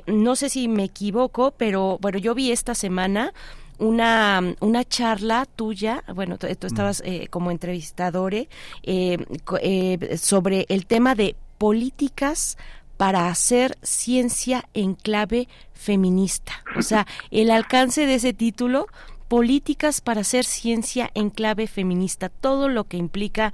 no 0.08 0.34
sé 0.34 0.48
si 0.48 0.66
me 0.66 0.82
equivoco, 0.82 1.54
pero 1.56 1.98
bueno, 2.00 2.18
yo 2.18 2.34
vi 2.34 2.50
esta 2.50 2.74
semana 2.74 3.32
una, 3.78 4.54
una 4.60 4.84
charla 4.84 5.46
tuya, 5.46 6.04
bueno, 6.14 6.38
tú, 6.38 6.46
estabas 6.46 7.02
eh, 7.04 7.28
como 7.28 7.50
entrevistador 7.50 8.34
eh, 8.34 8.48
eh, 8.82 10.18
sobre 10.18 10.66
el 10.68 10.86
tema 10.86 11.14
de 11.14 11.36
políticas 11.58 12.56
para 12.96 13.28
hacer 13.28 13.76
ciencia 13.82 14.64
en 14.74 14.94
clave 14.94 15.48
feminista. 15.72 16.52
O 16.76 16.82
sea, 16.82 17.06
el 17.30 17.50
alcance 17.50 18.06
de 18.06 18.14
ese 18.14 18.32
título, 18.32 18.86
políticas 19.28 20.00
para 20.00 20.20
hacer 20.20 20.44
ciencia 20.44 21.10
en 21.14 21.30
clave 21.30 21.66
feminista, 21.66 22.28
todo 22.28 22.68
lo 22.68 22.84
que 22.84 22.96
implica 22.96 23.52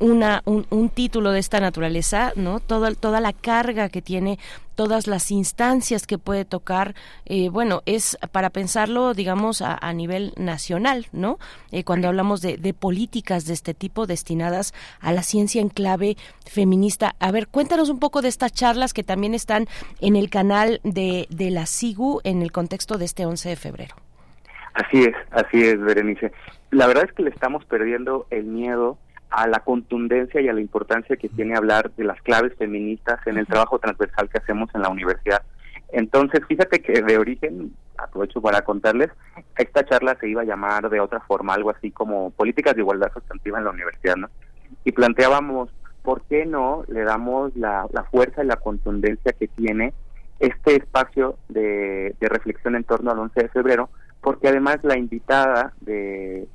una, 0.00 0.42
un, 0.44 0.88
título 0.88 1.30
de 1.30 1.38
esta 1.38 1.60
naturaleza, 1.60 2.32
¿no? 2.34 2.58
Toda, 2.58 2.94
toda 2.94 3.20
la 3.20 3.32
carga 3.32 3.88
que 3.88 4.02
tiene, 4.02 4.38
todas 4.74 5.06
las 5.06 5.30
instancias 5.30 6.06
que 6.06 6.18
puede 6.18 6.44
tocar, 6.44 6.94
eh, 7.26 7.50
bueno, 7.50 7.82
es 7.86 8.18
para 8.32 8.50
pensarlo, 8.50 9.14
digamos, 9.14 9.62
a, 9.62 9.92
nivel 9.92 10.32
nacional, 10.36 11.06
¿no? 11.12 11.38
Eh, 11.70 11.84
cuando 11.84 12.08
hablamos 12.08 12.40
de, 12.40 12.74
políticas 12.74 13.44
de 13.44 13.52
este 13.52 13.74
tipo 13.74 14.06
destinadas 14.06 14.72
a 15.00 15.12
la 15.12 15.22
ciencia 15.22 15.60
en 15.60 15.68
clave 15.68 16.16
feminista. 16.46 17.14
A 17.20 17.30
ver, 17.30 17.46
cuéntanos 17.48 17.90
un 17.90 17.98
poco 17.98 18.22
de 18.22 18.28
estas 18.28 18.52
charlas 18.52 18.94
que 18.94 19.04
también 19.04 19.34
están 19.34 19.66
en 20.00 20.16
el 20.16 20.30
canal 20.30 20.80
de, 20.82 21.26
de 21.28 21.50
la 21.50 21.66
SIGU 21.66 22.20
en 22.24 22.42
el 22.42 22.52
contexto 22.52 22.96
de 22.96 23.04
este 23.04 23.26
11 23.26 23.50
de 23.50 23.56
febrero. 23.56 23.96
Así 24.74 25.02
es, 25.02 25.14
así 25.30 25.62
es, 25.62 25.80
Berenice. 25.80 26.32
La 26.70 26.86
verdad 26.86 27.04
es 27.04 27.12
que 27.12 27.22
le 27.22 27.30
estamos 27.30 27.64
perdiendo 27.64 28.26
el 28.30 28.44
miedo 28.44 28.96
a 29.30 29.46
la 29.46 29.60
contundencia 29.60 30.40
y 30.40 30.48
a 30.48 30.52
la 30.52 30.60
importancia 30.60 31.16
que 31.16 31.28
tiene 31.28 31.56
hablar 31.56 31.92
de 31.92 32.04
las 32.04 32.20
claves 32.22 32.52
feministas 32.58 33.24
en 33.26 33.38
el 33.38 33.46
trabajo 33.46 33.78
transversal 33.78 34.28
que 34.28 34.38
hacemos 34.38 34.68
en 34.74 34.82
la 34.82 34.88
universidad. 34.88 35.42
Entonces, 35.92 36.40
fíjate 36.46 36.80
que 36.80 37.00
de 37.00 37.18
origen, 37.18 37.72
aprovecho 37.96 38.40
para 38.40 38.62
contarles, 38.62 39.10
esta 39.56 39.84
charla 39.84 40.16
se 40.20 40.28
iba 40.28 40.42
a 40.42 40.46
llamar 40.46 40.88
de 40.90 41.00
otra 41.00 41.20
forma, 41.20 41.54
algo 41.54 41.70
así 41.70 41.90
como 41.90 42.30
políticas 42.30 42.74
de 42.74 42.82
igualdad 42.82 43.12
sustantiva 43.12 43.58
en 43.58 43.64
la 43.64 43.70
universidad, 43.70 44.16
¿no? 44.16 44.28
Y 44.84 44.92
planteábamos, 44.92 45.70
¿por 46.02 46.22
qué 46.22 46.46
no 46.46 46.84
le 46.88 47.02
damos 47.02 47.54
la, 47.56 47.86
fuerza 48.10 48.42
y 48.42 48.46
la 48.46 48.56
contundencia 48.56 49.32
que 49.32 49.48
tiene 49.48 49.92
este 50.38 50.76
espacio 50.76 51.36
de, 51.48 52.14
de 52.18 52.28
reflexión 52.28 52.74
en 52.76 52.84
torno 52.84 53.10
al 53.10 53.18
11 53.18 53.42
de 53.42 53.48
febrero? 53.48 53.90
Porque 54.20 54.48
además 54.48 54.78
la 54.82 54.98
invitada 54.98 55.72
de 55.80 56.46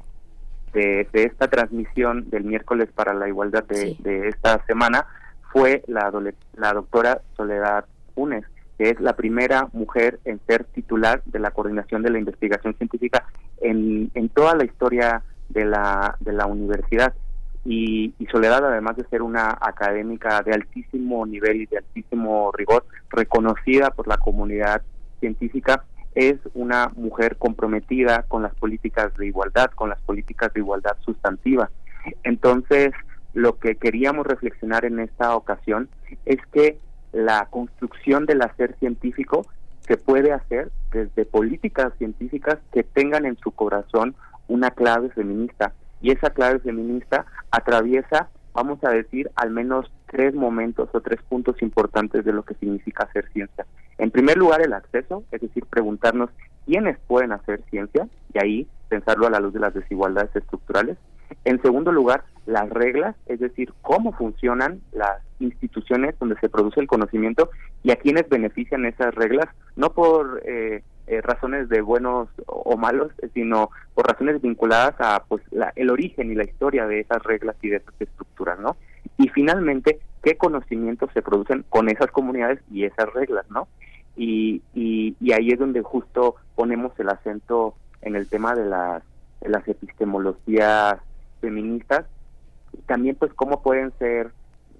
de, 0.75 1.07
esta 1.13 1.47
transmisión 1.47 2.29
del 2.29 2.43
miércoles 2.43 2.89
para 2.93 3.13
la 3.13 3.27
igualdad 3.27 3.63
de, 3.63 4.27
esta 4.27 4.63
semana 4.65 5.05
fue 5.51 5.83
la, 5.87 6.11
la 6.55 6.73
doctora 6.73 7.21
Soledad 7.37 7.85
Unes, 8.15 8.43
que 8.77 8.89
es 8.89 8.99
la 8.99 9.15
primera 9.15 9.69
mujer 9.71 10.19
en 10.25 10.39
ser 10.47 10.65
titular 10.65 11.21
de 11.25 11.39
la 11.39 11.51
coordinación 11.51 12.03
de 12.03 12.09
la 12.09 12.19
investigación 12.19 12.75
científica 12.75 13.25
en, 13.61 14.11
en 14.13 14.29
toda 14.29 14.55
la 14.55 14.65
historia 14.65 15.23
de 15.49 15.65
la, 15.65 16.17
de 16.19 16.33
la 16.33 16.45
universidad. 16.45 17.13
Y, 17.63 18.13
y, 18.19 18.25
Soledad, 18.27 18.63
además 18.65 18.95
de 18.97 19.07
ser 19.07 19.21
una 19.21 19.57
académica 19.59 20.41
de 20.43 20.53
altísimo 20.53 21.25
nivel 21.25 21.61
y 21.61 21.65
de 21.65 21.77
altísimo 21.77 22.51
rigor, 22.51 22.85
reconocida 23.09 23.89
por 23.89 24.07
la 24.07 24.17
comunidad 24.17 24.83
científica, 25.19 25.83
es 26.15 26.37
una 26.53 26.91
mujer 26.95 27.37
comprometida 27.37 28.23
con 28.23 28.41
las 28.41 28.55
políticas 28.55 29.15
de 29.17 29.27
igualdad, 29.27 29.69
con 29.71 29.89
las 29.89 29.99
políticas 29.99 30.53
de 30.53 30.61
igualdad 30.61 30.97
sustantiva. 31.01 31.69
Entonces, 32.23 32.93
lo 33.33 33.59
que 33.59 33.75
queríamos 33.75 34.25
reflexionar 34.25 34.85
en 34.85 34.99
esta 34.99 35.35
ocasión 35.35 35.89
es 36.25 36.39
que 36.53 36.79
la 37.11 37.47
construcción 37.49 38.25
del 38.25 38.41
hacer 38.41 38.75
científico 38.79 39.45
se 39.81 39.97
puede 39.97 40.31
hacer 40.31 40.71
desde 40.91 41.25
políticas 41.25 41.93
científicas 41.97 42.57
que 42.71 42.83
tengan 42.83 43.25
en 43.25 43.37
su 43.37 43.51
corazón 43.51 44.15
una 44.47 44.71
clave 44.71 45.09
feminista. 45.09 45.73
Y 46.01 46.11
esa 46.11 46.29
clave 46.29 46.59
feminista 46.59 47.25
atraviesa, 47.51 48.29
vamos 48.53 48.79
a 48.83 48.89
decir, 48.89 49.29
al 49.35 49.51
menos 49.51 49.91
tres 50.07 50.33
momentos 50.33 50.89
o 50.93 51.01
tres 51.01 51.21
puntos 51.23 51.61
importantes 51.61 52.23
de 52.23 52.33
lo 52.33 52.43
que 52.43 52.55
significa 52.55 53.03
hacer 53.03 53.29
ciencia. 53.31 53.65
En 53.97 54.11
primer 54.11 54.37
lugar, 54.37 54.61
el 54.61 54.73
acceso, 54.73 55.23
es 55.31 55.41
decir, 55.41 55.65
preguntarnos 55.65 56.29
quiénes 56.65 56.97
pueden 57.07 57.31
hacer 57.31 57.61
ciencia 57.69 58.07
y 58.33 58.39
ahí 58.43 58.67
pensarlo 58.89 59.27
a 59.27 59.29
la 59.29 59.39
luz 59.39 59.53
de 59.53 59.59
las 59.59 59.73
desigualdades 59.73 60.35
estructurales. 60.35 60.97
En 61.43 61.61
segundo 61.61 61.91
lugar, 61.91 62.23
las 62.45 62.69
reglas, 62.69 63.15
es 63.25 63.39
decir, 63.39 63.73
cómo 63.81 64.11
funcionan 64.13 64.81
las 64.91 65.21
instituciones 65.39 66.17
donde 66.19 66.37
se 66.39 66.49
produce 66.49 66.79
el 66.79 66.87
conocimiento 66.87 67.49
y 67.83 67.91
a 67.91 67.95
quienes 67.95 68.29
benefician 68.29 68.85
esas 68.85 69.13
reglas, 69.15 69.47
no 69.75 69.91
por 69.91 70.41
eh, 70.45 70.83
eh, 71.07 71.21
razones 71.21 71.69
de 71.69 71.81
buenos 71.81 72.29
o 72.45 72.77
malos, 72.77 73.11
sino 73.33 73.69
por 73.93 74.07
razones 74.07 74.41
vinculadas 74.41 74.95
a 74.99 75.23
pues 75.27 75.43
el 75.75 75.89
origen 75.89 76.31
y 76.31 76.35
la 76.35 76.45
historia 76.45 76.87
de 76.87 77.01
esas 77.01 77.21
reglas 77.23 77.55
y 77.61 77.69
de 77.69 77.77
esas 77.77 77.93
estructuras, 77.99 78.59
¿no? 78.59 78.75
Y 79.17 79.29
finalmente, 79.29 79.99
qué 80.23 80.35
conocimientos 80.35 81.09
se 81.13 81.21
producen 81.21 81.63
con 81.69 81.89
esas 81.89 82.11
comunidades 82.11 82.59
y 82.71 82.85
esas 82.85 83.11
reglas, 83.13 83.45
¿no? 83.49 83.67
Y, 84.15 84.61
y, 84.73 85.31
ahí 85.33 85.49
es 85.49 85.59
donde 85.59 85.81
justo 85.81 86.35
ponemos 86.55 86.97
el 86.99 87.09
acento 87.09 87.75
en 88.01 88.15
el 88.15 88.27
tema 88.29 88.55
de 88.55 88.65
las, 88.65 89.03
de 89.41 89.49
las 89.49 89.67
epistemologías 89.67 90.99
feministas 91.41 92.05
también 92.85 93.15
pues 93.15 93.33
cómo 93.33 93.61
pueden 93.61 93.91
ser 93.97 94.31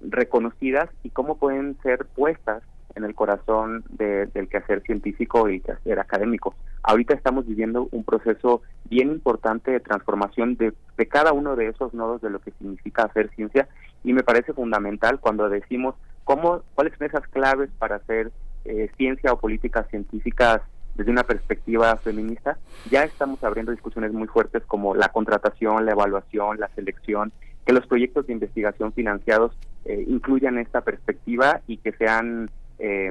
reconocidas 0.02 0.90
y 1.02 1.10
cómo 1.10 1.38
pueden 1.38 1.76
ser 1.82 2.04
puestas 2.06 2.62
en 2.94 3.04
el 3.04 3.14
corazón 3.14 3.84
del 3.90 4.48
quehacer 4.48 4.82
científico 4.82 5.50
y 5.50 5.60
quehacer 5.60 5.98
académico. 5.98 6.54
Ahorita 6.82 7.14
estamos 7.14 7.46
viviendo 7.46 7.88
un 7.90 8.04
proceso 8.04 8.62
bien 8.84 9.10
importante 9.10 9.70
de 9.70 9.80
transformación 9.80 10.56
de, 10.56 10.72
de 10.96 11.06
cada 11.06 11.32
uno 11.32 11.56
de 11.56 11.68
esos 11.68 11.92
nodos 11.92 12.22
de 12.22 12.30
lo 12.30 12.38
que 12.38 12.52
significa 12.52 13.02
hacer 13.04 13.30
ciencia 13.34 13.68
y 14.02 14.12
me 14.12 14.22
parece 14.22 14.52
fundamental 14.54 15.20
cuando 15.20 15.48
decimos 15.48 15.94
cómo 16.24 16.62
cuáles 16.74 16.96
son 16.96 17.08
esas 17.08 17.26
claves 17.28 17.68
para 17.78 17.96
hacer 17.96 18.32
eh, 18.68 18.90
ciencia 18.96 19.32
o 19.32 19.38
políticas 19.38 19.86
científicas 19.90 20.60
desde 20.94 21.10
una 21.10 21.24
perspectiva 21.24 21.96
feminista, 21.96 22.58
ya 22.90 23.04
estamos 23.04 23.42
abriendo 23.44 23.72
discusiones 23.72 24.12
muy 24.12 24.28
fuertes 24.28 24.62
como 24.66 24.94
la 24.94 25.08
contratación, 25.08 25.84
la 25.84 25.92
evaluación, 25.92 26.58
la 26.58 26.68
selección, 26.74 27.32
que 27.66 27.72
los 27.72 27.86
proyectos 27.86 28.26
de 28.26 28.32
investigación 28.32 28.92
financiados 28.92 29.52
eh, 29.84 30.04
incluyan 30.08 30.58
esta 30.58 30.80
perspectiva 30.80 31.60
y 31.66 31.76
que 31.78 31.92
sean 31.92 32.50
eh, 32.78 33.10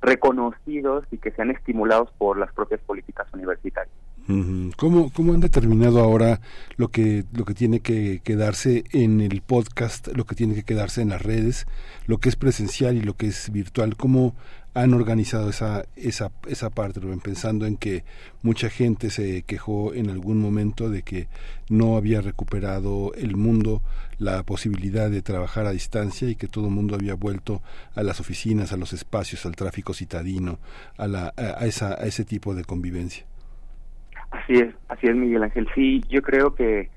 reconocidos 0.00 1.04
y 1.10 1.18
que 1.18 1.30
sean 1.32 1.50
estimulados 1.50 2.10
por 2.18 2.38
las 2.38 2.52
propias 2.52 2.80
políticas 2.80 3.26
universitarias. 3.32 3.94
¿Cómo, 4.76 5.12
¿Cómo 5.12 5.34
han 5.34 5.40
determinado 5.40 6.00
ahora 6.00 6.40
lo 6.76 6.88
que, 6.88 7.24
lo 7.32 7.44
que 7.44 7.54
tiene 7.54 7.78
que 7.78 8.20
quedarse 8.24 8.82
en 8.92 9.20
el 9.20 9.40
podcast, 9.40 10.08
lo 10.08 10.24
que 10.24 10.34
tiene 10.34 10.56
que 10.56 10.64
quedarse 10.64 11.00
en 11.00 11.10
las 11.10 11.22
redes, 11.22 11.66
lo 12.06 12.18
que 12.18 12.28
es 12.28 12.34
presencial 12.34 12.96
y 12.96 13.02
lo 13.02 13.14
que 13.14 13.28
es 13.28 13.52
virtual? 13.52 13.96
¿Cómo 13.96 14.34
han 14.76 14.92
organizado 14.92 15.48
esa, 15.48 15.86
esa, 15.96 16.30
esa 16.46 16.68
parte, 16.68 17.00
pensando 17.24 17.64
en 17.64 17.78
que 17.78 18.04
mucha 18.42 18.68
gente 18.68 19.08
se 19.08 19.42
quejó 19.42 19.94
en 19.94 20.10
algún 20.10 20.38
momento 20.38 20.90
de 20.90 21.00
que 21.00 21.28
no 21.70 21.96
había 21.96 22.20
recuperado 22.20 23.14
el 23.14 23.36
mundo 23.36 23.80
la 24.18 24.42
posibilidad 24.42 25.08
de 25.08 25.22
trabajar 25.22 25.64
a 25.64 25.70
distancia 25.70 26.28
y 26.28 26.36
que 26.36 26.46
todo 26.46 26.66
el 26.66 26.72
mundo 26.72 26.94
había 26.94 27.14
vuelto 27.14 27.62
a 27.94 28.02
las 28.02 28.20
oficinas, 28.20 28.74
a 28.74 28.76
los 28.76 28.92
espacios, 28.92 29.46
al 29.46 29.56
tráfico 29.56 29.94
citadino, 29.94 30.58
a, 30.98 31.06
la, 31.06 31.32
a, 31.38 31.64
esa, 31.64 31.94
a 31.94 32.04
ese 32.04 32.26
tipo 32.26 32.54
de 32.54 32.64
convivencia. 32.64 33.24
Así 34.30 34.56
es, 34.56 34.74
así 34.88 35.06
es 35.06 35.16
Miguel 35.16 35.42
Ángel. 35.42 35.66
Sí, 35.74 36.02
yo 36.10 36.20
creo 36.20 36.54
que 36.54 36.90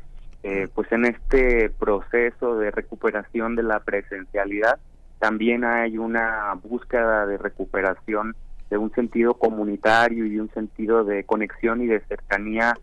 eh, 0.43 0.67
pues 0.75 0.91
en 0.91 1.05
este 1.05 1.69
proceso 1.69 2.57
de 2.57 2.71
recuperación 2.71 3.55
de 3.55 3.63
la 3.63 3.79
presencialidad, 3.79 4.79
también 5.19 5.65
hay 5.65 5.97
una 5.97 6.53
búsqueda 6.63 7.25
de 7.25 7.37
recuperación 7.37 8.35
de 8.69 8.77
un 8.77 8.91
sentido 8.93 9.33
comunitario 9.33 10.25
y 10.25 10.35
de 10.35 10.41
un 10.41 10.49
sentido 10.51 11.03
de 11.03 11.23
conexión 11.23 11.81
y 11.81 11.87
de 11.87 11.99
cercanía 12.01 12.73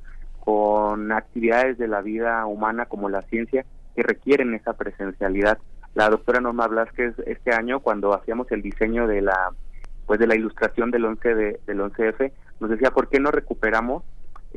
con 0.41 1.13
actividades 1.13 1.79
de 1.79 1.89
la 1.89 2.03
vida 2.03 2.45
humana 2.47 2.87
como 2.87 3.09
la 3.09 3.23
ciencia 3.23 3.65
que 3.95 4.03
requieren 4.03 4.55
esa 4.55 4.75
presencialidad. 4.75 5.59
La 5.95 6.11
doctora 6.11 6.41
Norma 6.41 6.67
Blasquez 6.67 7.15
este 7.27 7.53
año 7.55 7.81
cuando 7.81 8.15
hacíamos 8.15 8.51
el 8.53 8.63
diseño 8.63 9.07
de 9.07 9.23
la 9.23 9.51
pues 10.07 10.21
de 10.21 10.27
la 10.27 10.37
ilustración 10.37 10.93
del 10.93 11.05
11 11.05 11.35
de, 11.35 11.61
del 11.67 11.81
11F 11.81 12.31
nos 12.61 12.71
decía 12.71 12.91
por 12.93 13.09
qué 13.09 13.19
no 13.19 13.31
recuperamos 13.31 14.05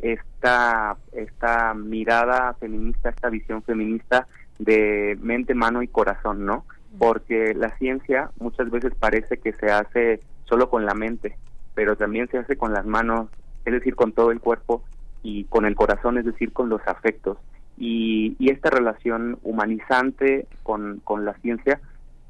esta 0.01 0.97
esta 1.11 1.73
mirada 1.73 2.53
feminista, 2.59 3.09
esta 3.09 3.29
visión 3.29 3.63
feminista 3.63 4.27
de 4.59 5.17
mente, 5.21 5.55
mano 5.55 5.81
y 5.81 5.87
corazón, 5.87 6.45
¿no? 6.45 6.65
Porque 6.97 7.53
la 7.53 7.75
ciencia 7.77 8.31
muchas 8.39 8.69
veces 8.69 8.93
parece 8.99 9.37
que 9.37 9.53
se 9.53 9.67
hace 9.71 10.19
solo 10.45 10.69
con 10.69 10.85
la 10.85 10.93
mente, 10.93 11.37
pero 11.75 11.95
también 11.95 12.27
se 12.29 12.39
hace 12.39 12.57
con 12.57 12.73
las 12.73 12.85
manos, 12.85 13.29
es 13.65 13.73
decir, 13.73 13.95
con 13.95 14.11
todo 14.11 14.31
el 14.31 14.39
cuerpo 14.39 14.83
y 15.21 15.43
con 15.45 15.65
el 15.65 15.75
corazón, 15.75 16.17
es 16.17 16.25
decir, 16.25 16.51
con 16.51 16.69
los 16.69 16.81
afectos. 16.87 17.37
Y, 17.77 18.35
esta 18.51 18.71
relación 18.71 19.37
humanizante 19.43 20.47
con, 20.63 21.01
con 21.03 21.23
la 21.23 21.33
ciencia 21.35 21.79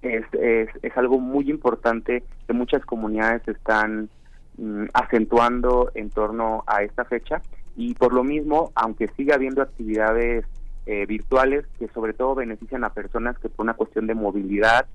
es, 0.01 0.25
es, 0.33 0.69
es, 0.81 0.97
algo 0.97 1.19
muy 1.19 1.49
importante 1.49 2.23
que 2.45 2.53
muchas 2.53 2.85
comunidades 2.85 3.47
están 3.47 4.09
mm, 4.57 4.85
acentuando 4.93 5.91
en 5.95 6.09
torno 6.09 6.63
a 6.67 6.83
esta 6.83 7.05
fecha 7.05 7.41
y 7.75 7.93
por 7.95 8.13
lo 8.13 8.23
mismo, 8.23 8.71
aunque 8.75 9.07
siga 9.15 9.35
habiendo 9.35 9.61
actividades 9.61 10.45
eh, 10.91 11.05
virtuales 11.05 11.67
que 11.77 11.87
sobre 11.89 12.13
todo 12.13 12.33
benefician 12.33 12.83
a 12.83 12.89
personas 12.89 13.37
que 13.37 13.47
por 13.47 13.63
una 13.63 13.75
cuestión 13.75 14.07
de 14.07 14.15
movilidad 14.15 14.87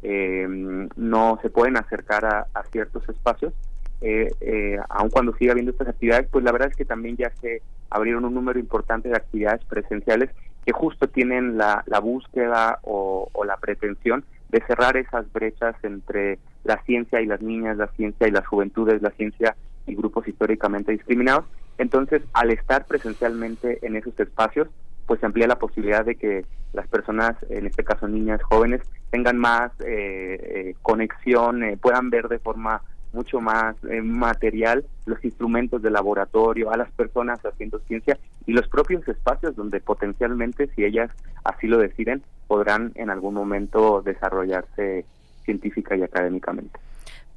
eh, 0.00 0.46
no 0.94 1.40
se 1.42 1.50
pueden 1.50 1.76
acercar 1.76 2.24
a, 2.24 2.62
ciertos 2.70 3.08
espacios. 3.08 3.52
Eh, 4.00 4.30
eh, 4.40 4.78
aun 4.88 5.10
cuando 5.10 5.34
siga 5.34 5.50
habiendo 5.50 5.72
estas 5.72 5.88
actividades, 5.88 6.28
pues 6.30 6.44
la 6.44 6.52
verdad 6.52 6.68
es 6.70 6.76
que 6.76 6.84
también 6.84 7.16
ya 7.16 7.32
se 7.40 7.62
abrieron 7.90 8.24
un 8.24 8.34
número 8.34 8.60
importante 8.60 9.08
de 9.08 9.16
actividades 9.16 9.64
presenciales 9.64 10.30
que 10.64 10.70
justo 10.70 11.08
tienen 11.08 11.58
la, 11.58 11.82
búsqueda 12.00 12.78
o 12.84 13.28
la 13.44 13.56
pretensión 13.56 14.24
de 14.50 14.62
cerrar 14.68 14.96
esas 14.98 15.32
brechas 15.32 15.74
entre 15.82 16.38
la 16.62 16.80
ciencia 16.84 17.20
y 17.20 17.26
las 17.26 17.42
niñas, 17.42 17.76
la 17.76 17.88
ciencia 17.88 18.28
y 18.28 18.30
las 18.30 18.46
juventudes, 18.46 19.02
la 19.02 19.10
ciencia 19.10 19.56
y 19.88 19.96
grupos 19.96 20.28
históricamente 20.28 20.92
discriminados. 20.92 21.44
Entonces, 21.76 22.22
al 22.34 22.52
estar 22.52 22.86
presencialmente 22.86 23.84
en 23.84 23.96
esos 23.96 24.16
espacios, 24.20 24.68
pues 25.10 25.18
se 25.18 25.26
amplía 25.26 25.48
la 25.48 25.58
posibilidad 25.58 26.04
de 26.04 26.14
que 26.14 26.44
las 26.72 26.86
personas, 26.86 27.34
en 27.48 27.66
este 27.66 27.82
caso 27.82 28.06
niñas, 28.06 28.40
jóvenes, 28.44 28.80
tengan 29.10 29.38
más 29.38 29.72
eh, 29.80 30.38
eh, 30.40 30.74
conexión, 30.82 31.64
eh, 31.64 31.76
puedan 31.76 32.10
ver 32.10 32.28
de 32.28 32.38
forma 32.38 32.80
mucho 33.12 33.40
más 33.40 33.74
material 34.04 34.84
los 35.06 35.24
instrumentos 35.24 35.82
de 35.82 35.90
laboratorio, 35.90 36.70
a 36.70 36.76
las 36.76 36.92
personas 36.92 37.44
haciendo 37.44 37.80
ciencia 37.88 38.18
y 38.46 38.52
los 38.52 38.68
propios 38.68 39.08
espacios 39.08 39.56
donde 39.56 39.80
potencialmente, 39.80 40.68
si 40.76 40.84
ellas 40.84 41.10
así 41.42 41.66
lo 41.66 41.78
deciden, 41.78 42.22
podrán 42.46 42.92
en 42.94 43.10
algún 43.10 43.34
momento 43.34 44.02
desarrollarse 44.02 45.04
científica 45.44 45.96
y 45.96 46.04
académicamente. 46.04 46.78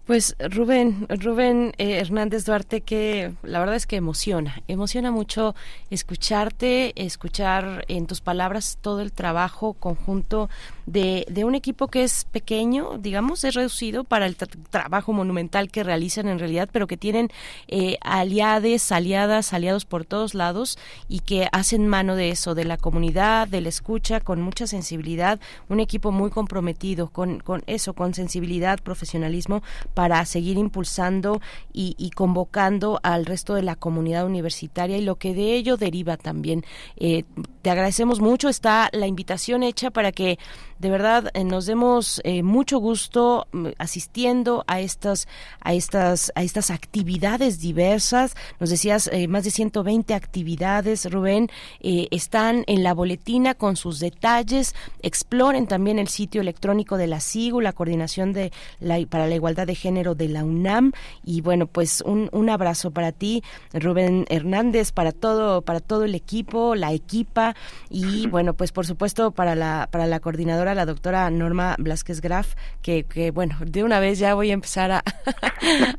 Pues 0.06 0.36
Rubén, 0.38 1.08
Rubén 1.08 1.72
eh, 1.78 2.00
Hernández 2.00 2.44
Duarte, 2.44 2.82
que 2.82 3.32
la 3.42 3.60
verdad 3.60 3.76
es 3.76 3.88
que 3.88 3.96
emociona, 3.96 4.62
emociona 4.68 5.12
mucho 5.12 5.56
escucharte, 5.92 6.92
escuchar 7.02 7.86
en 7.88 8.06
tus 8.06 8.20
palabras 8.20 8.78
todo 8.82 9.00
el 9.00 9.14
trabajo 9.14 9.72
conjunto 9.72 10.50
de, 10.86 11.26
de 11.30 11.46
un 11.46 11.56
equipo 11.56 11.88
que 11.88 12.04
es 12.04 12.26
pequeño, 12.26 12.98
digamos, 12.98 13.46
es 13.46 13.54
reducido 13.54 14.04
para 14.04 14.26
el 14.26 14.36
trabajo 14.36 15.14
monumental 15.14 15.72
que 15.72 15.84
realizan 15.84 16.28
en 16.28 16.38
realidad, 16.38 16.68
pero 16.70 16.86
que 16.86 16.98
tienen 16.98 17.30
eh, 17.70 17.98
aliades, 18.02 18.92
aliadas, 18.92 19.54
aliados 19.54 19.86
por 19.86 20.04
todos 20.04 20.34
lados 20.34 20.78
y 21.08 21.20
que 21.20 21.48
hacen 21.54 21.88
mano 21.88 22.18
de 22.18 22.30
eso, 22.30 22.56
de 22.56 22.66
la 22.66 22.76
comunidad, 22.76 23.48
de 23.48 23.62
la 23.62 23.70
escucha, 23.70 24.20
con 24.20 24.42
mucha 24.42 24.68
sensibilidad, 24.68 25.40
un 25.70 25.80
equipo 25.80 26.12
muy 26.12 26.30
comprometido 26.30 27.08
con, 27.08 27.40
con 27.40 27.64
eso, 27.68 27.94
con 27.94 28.14
sensibilidad, 28.14 28.82
profesionalismo 28.82 29.64
para 29.94 30.26
seguir 30.26 30.58
impulsando 30.58 31.42
y, 31.72 32.12
convocando 32.16 33.00
al 33.04 33.26
resto 33.26 33.56
de 33.56 33.64
la 33.64 33.76
comunidad 33.76 34.26
universitaria 34.26 34.98
y 34.98 35.02
lo 35.02 35.16
que 35.16 35.34
de 35.34 35.56
ello 35.56 35.78
deriva 35.78 36.18
también. 36.18 36.64
Eh, 36.98 37.24
te 37.62 37.70
agradecemos 37.70 38.20
mucho, 38.20 38.50
está 38.50 38.90
la 38.92 39.08
invitación 39.08 39.64
hecha 39.64 39.92
para 39.92 40.12
que 40.12 40.38
de 40.84 40.90
verdad 40.90 41.32
eh, 41.34 41.46
nos 41.46 41.66
demos 41.66 42.20
eh, 42.26 42.44
mucho 42.44 42.78
gusto 42.78 43.48
mm, 43.54 43.68
asistiendo 43.78 44.66
a 44.68 44.82
estas 44.82 45.30
a 45.62 45.74
estas 45.74 46.34
a 46.36 46.44
estas 46.44 46.72
actividades 46.72 47.62
diversas. 47.62 48.36
Nos 48.60 48.70
decías 48.70 49.10
más 49.30 49.46
de 49.46 49.52
120 49.52 50.14
actividades, 50.14 51.10
Rubén, 51.10 51.50
están 51.80 52.64
en 52.68 52.84
la 52.84 52.94
boletina 52.94 53.54
con 53.54 53.78
sus 53.78 54.00
detalles. 54.00 54.76
Exploren 55.02 55.68
también 55.68 56.00
el 56.00 56.10
sitio 56.10 56.42
electrónico 56.42 56.98
de 56.98 57.08
la 57.08 57.22
SIGU, 57.22 57.62
la 57.62 57.72
Coordinación 57.72 58.34
de 58.34 58.52
la, 58.80 59.00
para 59.08 59.28
la 59.28 59.36
Igualdad 59.36 59.68
de 59.68 59.76
Género 59.76 60.16
de 60.16 60.28
la 60.28 60.44
UNAM. 60.44 60.92
Y 61.24 61.42
bueno, 61.42 61.68
pues 61.68 62.02
un, 62.02 62.30
un 62.34 62.50
abrazo 62.50 62.92
para 62.92 63.14
ti, 63.14 63.44
Rubén 63.74 64.26
Hernández, 64.30 64.92
para 64.92 65.14
todo, 65.14 65.62
para 65.62 65.80
todo 65.80 66.04
el 66.04 66.16
equipo, 66.16 66.76
la 66.76 66.92
equipa 66.92 67.56
y 67.90 68.28
bueno, 68.28 68.54
pues 68.54 68.72
por 68.72 68.86
supuesto 68.86 69.32
para 69.32 69.56
la, 69.56 69.88
para 69.92 70.08
la 70.08 70.20
coordinadora 70.20 70.73
la 70.76 70.86
doctora 70.86 71.30
Norma 71.30 71.76
Blasquez 71.80 72.22
Graf, 72.22 72.56
que, 72.82 73.04
que 73.04 73.32
bueno, 73.32 73.56
de 73.66 73.84
una 73.84 74.00
vez 74.00 74.20
ya 74.20 74.36
voy 74.36 74.52
a 74.52 74.54
empezar 74.54 74.92
a, 74.92 75.04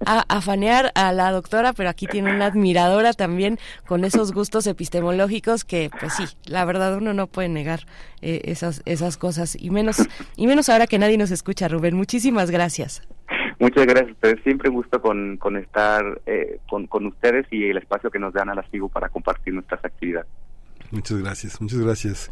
a, 0.06 0.40
fanear 0.40 0.92
a 0.94 1.12
la 1.12 1.30
doctora, 1.30 1.72
pero 1.72 1.88
aquí 1.88 2.06
tiene 2.06 2.34
una 2.34 2.46
admiradora 2.46 3.12
también 3.12 3.58
con 3.86 4.04
esos 4.04 4.32
gustos 4.32 4.66
epistemológicos 4.66 5.64
que, 5.64 5.90
pues 6.00 6.14
sí, 6.14 6.24
la 6.46 6.64
verdad 6.64 6.96
uno 6.96 7.14
no 7.14 7.26
puede 7.26 7.48
negar 7.48 7.80
eh, 8.22 8.42
esas, 8.44 8.82
esas 8.86 9.16
cosas, 9.16 9.56
y 9.60 9.70
menos, 9.70 9.96
y 10.36 10.46
menos 10.46 10.68
ahora 10.68 10.86
que 10.86 10.98
nadie 10.98 11.18
nos 11.18 11.30
escucha, 11.30 11.68
Rubén. 11.68 11.94
Muchísimas 11.94 12.50
gracias. 12.50 13.02
Muchas 13.58 13.86
gracias 13.86 14.08
a 14.08 14.12
ustedes. 14.12 14.42
Siempre 14.42 14.70
gusto 14.70 15.00
con, 15.00 15.36
con 15.36 15.56
estar 15.56 16.20
eh, 16.26 16.58
con, 16.68 16.86
con 16.86 17.06
ustedes 17.06 17.46
y 17.50 17.70
el 17.70 17.78
espacio 17.78 18.10
que 18.10 18.18
nos 18.18 18.32
dan 18.32 18.48
a 18.48 18.54
la 18.54 18.62
FIGU 18.62 18.88
para 18.88 19.08
compartir 19.08 19.54
nuestras 19.54 19.84
actividades. 19.84 20.28
Muchas 20.90 21.18
gracias, 21.22 21.60
muchas 21.60 21.80
gracias. 21.80 22.30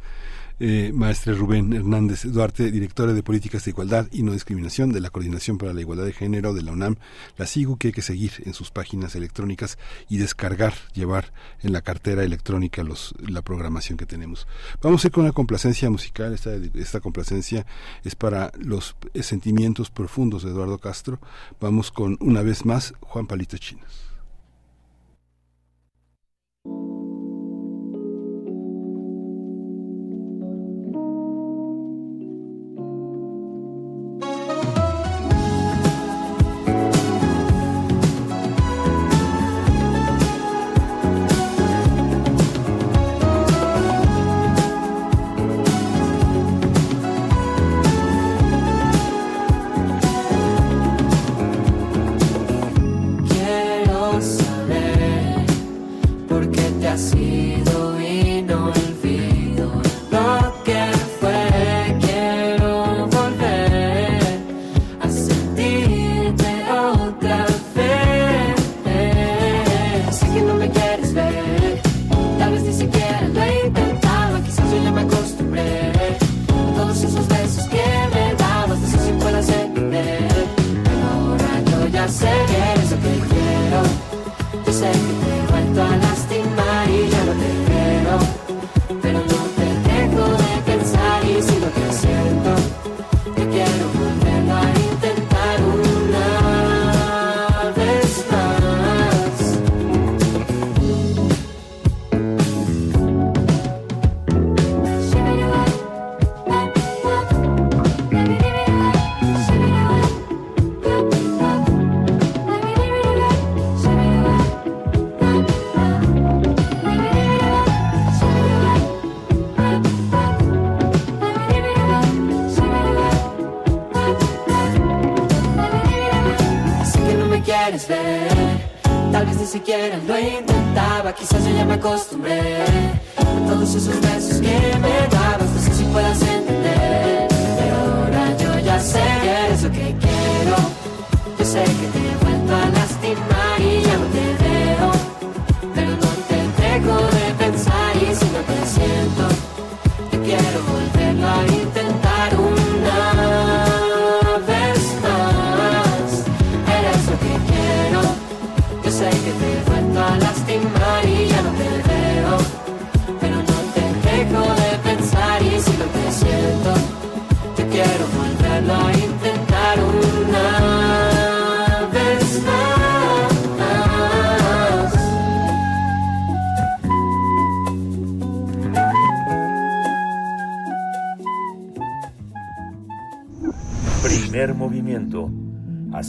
Eh, 0.60 0.92
maestre 0.94 1.34
Rubén 1.34 1.72
Hernández 1.72 2.22
Duarte, 2.24 2.70
directora 2.70 3.12
de 3.12 3.22
Políticas 3.22 3.64
de 3.64 3.70
Igualdad 3.72 4.06
y 4.12 4.22
No 4.22 4.32
Discriminación 4.32 4.92
de 4.92 5.00
la 5.00 5.10
Coordinación 5.10 5.58
para 5.58 5.72
la 5.72 5.80
Igualdad 5.80 6.04
de 6.04 6.12
Género 6.12 6.54
de 6.54 6.62
la 6.62 6.72
UNAM. 6.72 6.96
La 7.36 7.46
sigo 7.46 7.76
que 7.76 7.88
hay 7.88 7.92
que 7.92 8.02
seguir 8.02 8.32
en 8.44 8.54
sus 8.54 8.70
páginas 8.70 9.14
electrónicas 9.14 9.78
y 10.08 10.18
descargar, 10.18 10.74
llevar 10.94 11.32
en 11.62 11.72
la 11.72 11.80
cartera 11.80 12.22
electrónica 12.22 12.84
los, 12.84 13.14
la 13.18 13.42
programación 13.42 13.98
que 13.98 14.06
tenemos. 14.06 14.46
Vamos 14.82 15.04
a 15.04 15.08
ir 15.08 15.12
con 15.12 15.24
una 15.24 15.32
complacencia 15.32 15.90
musical. 15.90 16.32
Esta, 16.32 16.54
esta 16.74 17.00
complacencia 17.00 17.66
es 18.04 18.14
para 18.14 18.52
los 18.58 18.94
sentimientos 19.20 19.90
profundos 19.90 20.42
de 20.44 20.50
Eduardo 20.50 20.78
Castro. 20.78 21.20
Vamos 21.60 21.90
con 21.90 22.16
una 22.20 22.42
vez 22.42 22.64
más 22.64 22.94
Juan 23.00 23.26
Palito 23.26 23.56
Chinos. 23.58 24.11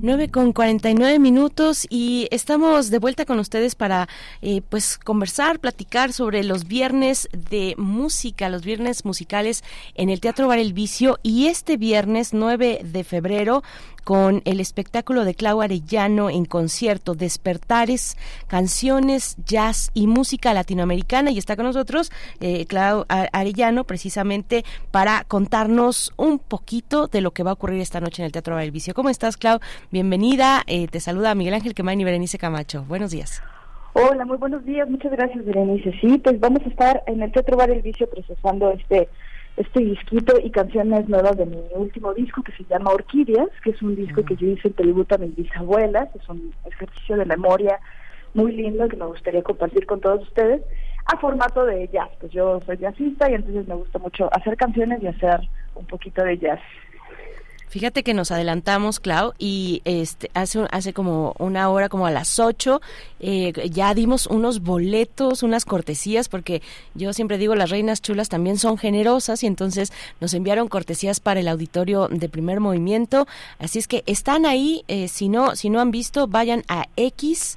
9 0.00 0.28
con 0.28 0.52
49 0.52 1.18
minutos 1.18 1.86
y 1.90 2.28
estamos 2.30 2.90
de 2.90 3.00
vuelta 3.00 3.24
con 3.24 3.40
ustedes 3.40 3.74
para 3.74 4.08
eh, 4.42 4.62
pues 4.68 4.96
conversar, 4.96 5.58
platicar 5.58 6.12
sobre 6.12 6.44
los 6.44 6.68
viernes 6.68 7.28
de 7.32 7.74
música, 7.76 8.48
los 8.48 8.62
viernes 8.62 9.04
musicales 9.04 9.64
en 9.94 10.08
el 10.08 10.20
Teatro 10.20 10.46
Bar 10.46 10.58
El 10.58 10.72
Vicio 10.72 11.18
y 11.22 11.46
este 11.46 11.76
viernes 11.76 12.32
9 12.32 12.80
de 12.84 13.04
febrero 13.04 13.62
con 14.08 14.40
el 14.46 14.58
espectáculo 14.58 15.26
de 15.26 15.34
Clau 15.34 15.60
Arellano 15.60 16.30
en 16.30 16.46
concierto, 16.46 17.14
Despertares, 17.14 18.16
canciones, 18.46 19.36
jazz 19.44 19.90
y 19.92 20.06
música 20.06 20.54
latinoamericana. 20.54 21.30
Y 21.30 21.36
está 21.36 21.56
con 21.56 21.66
nosotros 21.66 22.10
eh, 22.40 22.64
Clau 22.64 23.04
Arellano 23.08 23.84
precisamente 23.84 24.64
para 24.90 25.24
contarnos 25.24 26.14
un 26.16 26.38
poquito 26.38 27.06
de 27.06 27.20
lo 27.20 27.32
que 27.32 27.42
va 27.42 27.50
a 27.50 27.52
ocurrir 27.52 27.82
esta 27.82 28.00
noche 28.00 28.22
en 28.22 28.26
el 28.26 28.32
Teatro 28.32 28.56
del 28.56 28.70
Vicio. 28.70 28.94
¿Cómo 28.94 29.10
estás, 29.10 29.36
Clau? 29.36 29.60
Bienvenida. 29.90 30.62
Eh, 30.66 30.86
te 30.88 31.00
saluda 31.00 31.34
Miguel 31.34 31.54
Ángel 31.54 31.74
Quemán 31.74 32.00
y 32.00 32.04
Berenice 32.04 32.36
Camacho. 32.36 32.84
Buenos 32.88 33.10
días. 33.10 33.42
Hola, 33.94 34.26
muy 34.26 34.36
buenos 34.36 34.64
días. 34.64 34.88
Muchas 34.88 35.12
gracias, 35.12 35.44
Berenice. 35.44 35.92
Sí, 36.00 36.18
pues 36.18 36.38
vamos 36.38 36.60
a 36.66 36.68
estar 36.68 37.02
en 37.06 37.22
el 37.22 37.32
Teatro 37.32 37.56
Bar 37.56 37.70
El 37.70 37.82
Vicio 37.82 38.08
procesando 38.08 38.70
este 38.72 39.08
este 39.56 39.80
disquito 39.80 40.34
y 40.40 40.50
canciones 40.50 41.08
nuevas 41.08 41.36
de 41.36 41.46
mi 41.46 41.58
último 41.74 42.14
disco 42.14 42.42
que 42.42 42.52
se 42.52 42.64
llama 42.64 42.92
Orquídeas, 42.92 43.48
que 43.64 43.70
es 43.70 43.82
un 43.82 43.96
disco 43.96 44.24
que 44.24 44.36
yo 44.36 44.46
hice 44.46 44.68
en 44.68 44.74
tributo 44.74 45.16
a 45.16 45.18
mis 45.18 45.34
bisabuelas, 45.34 46.14
es 46.14 46.28
un 46.28 46.54
ejercicio 46.64 47.16
de 47.16 47.24
memoria 47.24 47.80
muy 48.34 48.52
lindo 48.52 48.88
que 48.88 48.96
me 48.96 49.06
gustaría 49.06 49.42
compartir 49.42 49.84
con 49.84 50.00
todos 50.00 50.22
ustedes 50.22 50.62
a 51.06 51.16
formato 51.16 51.64
de 51.64 51.88
jazz, 51.88 52.10
pues 52.20 52.30
yo 52.30 52.60
soy 52.66 52.76
jazzista 52.76 53.28
y 53.30 53.34
entonces 53.34 53.66
me 53.66 53.74
gusta 53.74 53.98
mucho 53.98 54.28
hacer 54.32 54.56
canciones 54.56 55.02
y 55.02 55.08
hacer 55.08 55.40
un 55.74 55.86
poquito 55.86 56.22
de 56.22 56.38
jazz. 56.38 56.60
Fíjate 57.68 58.02
que 58.02 58.14
nos 58.14 58.30
adelantamos, 58.30 58.98
Clau, 58.98 59.34
y 59.38 59.82
este 59.84 60.30
hace 60.34 60.66
hace 60.70 60.92
como 60.92 61.34
una 61.38 61.68
hora, 61.68 61.88
como 61.88 62.06
a 62.06 62.10
las 62.10 62.38
8, 62.38 62.80
eh, 63.20 63.52
ya 63.70 63.92
dimos 63.94 64.26
unos 64.26 64.60
boletos, 64.60 65.42
unas 65.42 65.64
cortesías, 65.64 66.28
porque 66.28 66.62
yo 66.94 67.12
siempre 67.12 67.36
digo, 67.36 67.54
las 67.54 67.70
reinas 67.70 68.00
chulas 68.00 68.28
también 68.28 68.58
son 68.58 68.78
generosas, 68.78 69.42
y 69.42 69.46
entonces 69.46 69.92
nos 70.20 70.32
enviaron 70.34 70.68
cortesías 70.68 71.20
para 71.20 71.40
el 71.40 71.48
auditorio 71.48 72.08
de 72.08 72.28
primer 72.28 72.60
movimiento. 72.60 73.26
Así 73.58 73.78
es 73.78 73.86
que 73.86 74.02
están 74.06 74.46
ahí, 74.46 74.84
eh, 74.88 75.08
si, 75.08 75.28
no, 75.28 75.54
si 75.54 75.68
no 75.68 75.80
han 75.80 75.90
visto, 75.90 76.26
vayan 76.26 76.64
a 76.68 76.86
X 76.96 77.56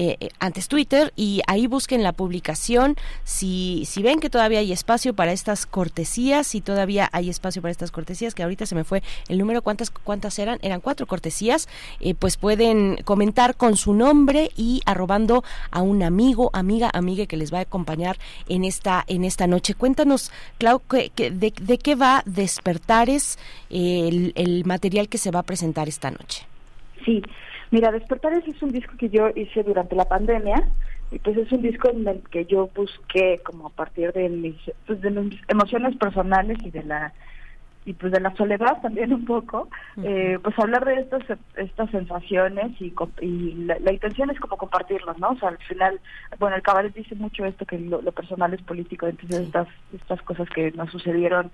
eh, 0.00 0.16
eh, 0.20 0.28
antes 0.38 0.68
Twitter 0.68 1.12
y 1.16 1.40
ahí 1.48 1.66
busquen 1.66 2.04
la 2.04 2.12
publicación 2.12 2.94
si, 3.24 3.82
si 3.84 4.00
ven 4.00 4.20
que 4.20 4.30
todavía 4.30 4.60
hay 4.60 4.70
espacio 4.70 5.12
para 5.12 5.32
estas 5.32 5.66
cortesías, 5.66 6.46
si 6.46 6.60
todavía 6.60 7.08
hay 7.10 7.28
espacio 7.28 7.62
para 7.62 7.72
estas 7.72 7.90
cortesías, 7.90 8.32
que 8.36 8.44
ahorita 8.44 8.64
se 8.64 8.76
me 8.76 8.84
fue 8.84 9.02
el 9.28 9.38
número, 9.38 9.60
¿cuántas, 9.60 9.90
cuántas 9.90 10.38
eran? 10.38 10.60
Eran 10.62 10.80
cuatro 10.80 11.06
cortesías, 11.08 11.68
eh, 11.98 12.14
pues 12.14 12.36
pueden 12.36 12.98
comentar 13.02 13.56
con 13.56 13.76
su 13.76 13.92
nombre 13.92 14.52
y 14.56 14.82
arrobando 14.86 15.42
a 15.72 15.82
un 15.82 16.04
amigo, 16.04 16.50
amiga, 16.52 16.90
amiga 16.94 17.26
que 17.26 17.36
les 17.36 17.52
va 17.52 17.58
a 17.58 17.62
acompañar 17.62 18.18
en 18.48 18.62
esta, 18.62 19.02
en 19.08 19.24
esta 19.24 19.48
noche. 19.48 19.74
Cuéntanos, 19.74 20.30
Clau, 20.58 20.80
de, 20.88 21.10
de, 21.60 21.78
qué 21.78 21.96
va 21.96 22.22
Despertares, 22.24 23.36
el, 23.68 24.32
el 24.36 24.64
material 24.64 25.08
que 25.08 25.18
se 25.18 25.32
va 25.32 25.40
a 25.40 25.42
presentar 25.42 25.88
esta 25.88 26.12
noche. 26.12 26.46
Sí, 27.04 27.20
Mira, 27.70 27.92
Despertares 27.92 28.46
es 28.46 28.62
un 28.62 28.70
disco 28.70 28.94
que 28.98 29.10
yo 29.10 29.28
hice 29.34 29.62
durante 29.62 29.94
la 29.94 30.06
pandemia 30.06 30.68
y 31.10 31.18
pues 31.18 31.36
es 31.36 31.50
un 31.52 31.62
disco 31.62 31.90
en 31.90 32.06
el 32.06 32.22
que 32.30 32.44
yo 32.46 32.68
busqué 32.74 33.40
como 33.44 33.68
a 33.68 33.70
partir 33.70 34.12
de 34.12 34.28
mis, 34.28 34.56
pues 34.86 35.00
de 35.00 35.10
mis 35.10 35.40
emociones 35.48 35.96
personales 35.96 36.58
y 36.62 36.70
de 36.70 36.84
la 36.84 37.12
y 37.84 37.94
pues 37.94 38.12
de 38.12 38.20
la 38.20 38.34
soledad 38.36 38.82
también 38.82 39.14
un 39.14 39.24
poco, 39.24 39.68
eh, 40.02 40.38
pues 40.42 40.58
hablar 40.58 40.84
de 40.84 41.00
estas 41.00 41.22
estas 41.56 41.90
sensaciones 41.90 42.78
y, 42.80 42.92
y 43.22 43.54
la, 43.64 43.90
intención 43.90 44.28
es 44.28 44.38
como 44.38 44.58
compartirlas, 44.58 45.18
¿no? 45.18 45.30
O 45.30 45.38
sea, 45.38 45.48
al 45.48 45.58
final, 45.58 45.98
bueno, 46.38 46.56
el 46.56 46.62
cabaret 46.62 46.92
dice 46.92 47.14
mucho 47.14 47.46
esto 47.46 47.64
que 47.64 47.78
lo, 47.78 48.02
personal 48.12 48.52
es 48.52 48.60
político, 48.60 49.06
entonces 49.06 49.40
estas 49.40 49.68
estas 49.94 50.20
cosas 50.20 50.50
que 50.50 50.70
nos 50.72 50.90
sucedieron 50.90 51.50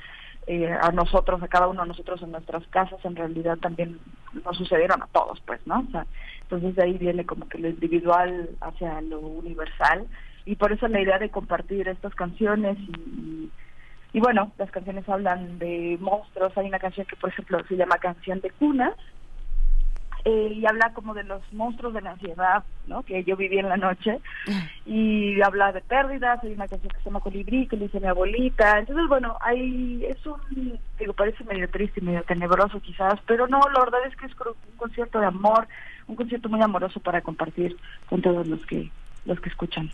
eh, 0.47 0.70
a 0.70 0.90
nosotros, 0.92 1.42
a 1.42 1.48
cada 1.48 1.68
uno 1.68 1.82
de 1.82 1.89
nosotros 1.89 2.23
en 2.23 2.32
nuestras 2.32 2.66
casas, 2.68 3.02
en 3.05 3.16
realidad 3.16 3.56
también 3.58 3.98
nos 4.44 4.56
sucedieron 4.56 5.02
a 5.02 5.06
todos, 5.06 5.40
pues, 5.47 5.60
¿no? 5.66 5.84
O 5.89 5.90
sea, 5.90 6.06
entonces 6.42 6.74
de 6.74 6.84
ahí 6.84 6.98
viene 6.98 7.24
como 7.24 7.48
que 7.48 7.58
lo 7.58 7.68
individual 7.68 8.50
hacia 8.60 9.00
lo 9.00 9.20
universal 9.20 10.06
y 10.44 10.56
por 10.56 10.73
eso 10.73 10.86
la 10.89 11.00
idea 11.00 11.18
de 11.18 11.31
compartir 11.31 11.89
estas 11.89 12.14
canciones 12.14 12.76
y, 12.78 13.50
y 14.12 14.20
bueno, 14.20 14.52
las 14.58 14.70
canciones 14.70 15.08
hablan 15.08 15.58
de 15.58 15.97
monstruos. 16.00 16.56
Hay 16.58 16.66
una 16.66 16.78
canción 16.78 17.06
que, 17.06 17.16
por 17.16 17.31
ejemplo, 17.31 17.58
se 17.66 17.76
llama 17.76 17.97
Canción 17.98 18.40
de 18.40 18.50
Cuna, 18.50 18.94
eh, 20.25 20.53
y 20.55 20.67
habla 20.67 20.93
como 20.94 21.12
de 21.12 21.23
los 21.25 21.41
monstruos 21.53 21.93
de 21.93 22.01
la 22.01 22.12
ansiedad, 22.12 22.65
¿no? 22.86 23.03
Que 23.03 23.25
yo 23.25 23.36
viví 23.36 23.59
en 23.59 23.69
la 23.69 23.77
noche 23.77 24.20
y 24.86 25.41
habla 25.43 25.73
de 25.73 25.83
pérdidas. 25.83 26.43
Hay 26.43 26.53
una 26.53 26.67
canción 26.67 26.91
que 26.91 26.99
se 26.99 27.05
llama 27.05 27.20
Colibrí 27.20 27.67
que 27.67 27.77
le 27.77 27.85
dice 27.85 28.01
mi 28.01 28.07
abuelita. 28.07 28.78
Entonces, 28.78 29.07
bueno, 29.09 29.36
hay 29.41 30.05
es 30.07 30.25
un 30.27 30.78
digo 30.99 31.12
parece 31.12 31.44
medio 31.44 31.69
triste 31.69 32.01
medio 32.01 32.23
tenebroso 32.23 32.81
quizás, 32.81 33.20
pero 33.27 33.47
no, 33.49 33.61
la 33.75 33.81
verdad 33.81 34.01
es 34.07 34.17
que 34.17 34.27
es 34.27 34.33
un 34.41 34.77
concierto 34.77 35.20
de 35.20 35.27
amor, 35.27 35.69
un 36.07 36.17
concierto 36.17 36.49
muy 36.49 36.62
amoroso 36.62 37.01
para 37.01 37.20
compartir 37.20 37.77
con 38.09 38.23
todos 38.23 38.47
los 38.47 38.65
que 38.65 38.91
los 39.25 39.41
que 39.41 39.49
escuchan. 39.49 39.91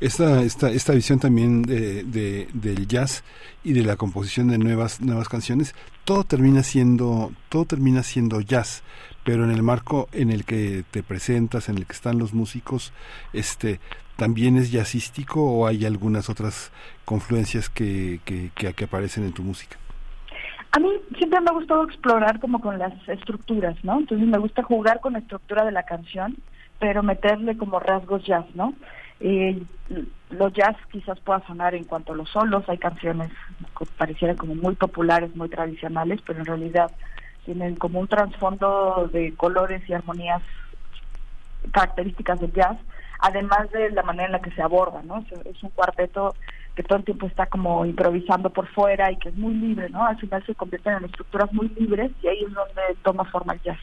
Esta, 0.00 0.42
esta, 0.42 0.70
esta 0.70 0.92
visión 0.92 1.18
también 1.20 1.62
de, 1.62 2.02
de, 2.04 2.48
del 2.52 2.86
jazz 2.88 3.24
y 3.62 3.72
de 3.72 3.82
la 3.82 3.96
composición 3.96 4.48
de 4.48 4.58
nuevas, 4.58 5.00
nuevas 5.00 5.28
canciones, 5.28 5.74
todo 6.04 6.24
termina 6.24 6.62
siendo, 6.62 7.32
todo 7.48 7.64
termina 7.64 8.02
siendo 8.02 8.40
jazz, 8.40 8.82
pero 9.24 9.44
en 9.44 9.50
el 9.50 9.62
marco 9.62 10.08
en 10.12 10.30
el 10.30 10.44
que 10.44 10.84
te 10.90 11.02
presentas, 11.02 11.68
en 11.68 11.78
el 11.78 11.86
que 11.86 11.92
están 11.92 12.18
los 12.18 12.34
músicos, 12.34 12.92
este, 13.32 13.80
¿también 14.16 14.56
es 14.56 14.70
jazzístico 14.70 15.42
o 15.42 15.66
hay 15.66 15.86
algunas 15.86 16.28
otras 16.28 16.72
confluencias 17.04 17.68
que, 17.70 18.20
que, 18.24 18.50
que, 18.54 18.84
aparecen 18.84 19.24
en 19.24 19.32
tu 19.32 19.42
música? 19.42 19.76
A 20.72 20.80
mí 20.80 20.88
siempre 21.16 21.40
me 21.40 21.50
ha 21.50 21.54
gustado 21.54 21.84
explorar 21.84 22.40
como 22.40 22.60
con 22.60 22.78
las 22.78 22.92
estructuras, 23.08 23.76
¿no? 23.84 24.00
Entonces 24.00 24.26
me 24.26 24.38
gusta 24.38 24.62
jugar 24.64 25.00
con 25.00 25.12
la 25.12 25.20
estructura 25.20 25.64
de 25.64 25.70
la 25.70 25.84
canción, 25.84 26.36
pero 26.84 27.02
meterle 27.02 27.56
como 27.56 27.80
rasgos 27.80 28.22
jazz, 28.24 28.44
¿no? 28.54 28.74
Eh, 29.18 29.62
los 30.28 30.52
jazz 30.52 30.76
quizás 30.92 31.18
pueda 31.20 31.40
sonar 31.46 31.74
en 31.74 31.84
cuanto 31.84 32.12
a 32.12 32.16
los 32.16 32.28
solos, 32.28 32.62
hay 32.68 32.76
canciones 32.76 33.30
que 33.78 33.86
parecieran 33.96 34.36
como 34.36 34.54
muy 34.54 34.74
populares, 34.74 35.34
muy 35.34 35.48
tradicionales, 35.48 36.20
pero 36.26 36.40
en 36.40 36.44
realidad 36.44 36.90
tienen 37.46 37.76
como 37.76 38.00
un 38.00 38.06
trasfondo 38.06 39.08
de 39.10 39.32
colores 39.34 39.80
y 39.88 39.94
armonías 39.94 40.42
características 41.72 42.38
del 42.40 42.52
jazz, 42.52 42.76
además 43.18 43.70
de 43.70 43.88
la 43.88 44.02
manera 44.02 44.26
en 44.26 44.32
la 44.32 44.42
que 44.42 44.50
se 44.50 44.60
aborda, 44.60 45.02
¿no? 45.04 45.24
Es, 45.46 45.62
un 45.62 45.70
cuarteto 45.70 46.34
que 46.74 46.82
todo 46.82 46.98
el 46.98 47.04
tiempo 47.06 47.26
está 47.26 47.46
como 47.46 47.86
improvisando 47.86 48.50
por 48.50 48.66
fuera 48.66 49.10
y 49.10 49.16
que 49.16 49.30
es 49.30 49.36
muy 49.36 49.54
libre, 49.54 49.88
¿no? 49.88 50.04
Al 50.04 50.18
final 50.18 50.44
se 50.44 50.54
convierten 50.54 50.98
en 50.98 51.06
estructuras 51.06 51.50
muy 51.50 51.70
libres 51.78 52.12
y 52.22 52.28
ahí 52.28 52.44
es 52.46 52.52
donde 52.52 52.82
toma 53.02 53.24
forma 53.24 53.54
el 53.54 53.62
jazz, 53.62 53.80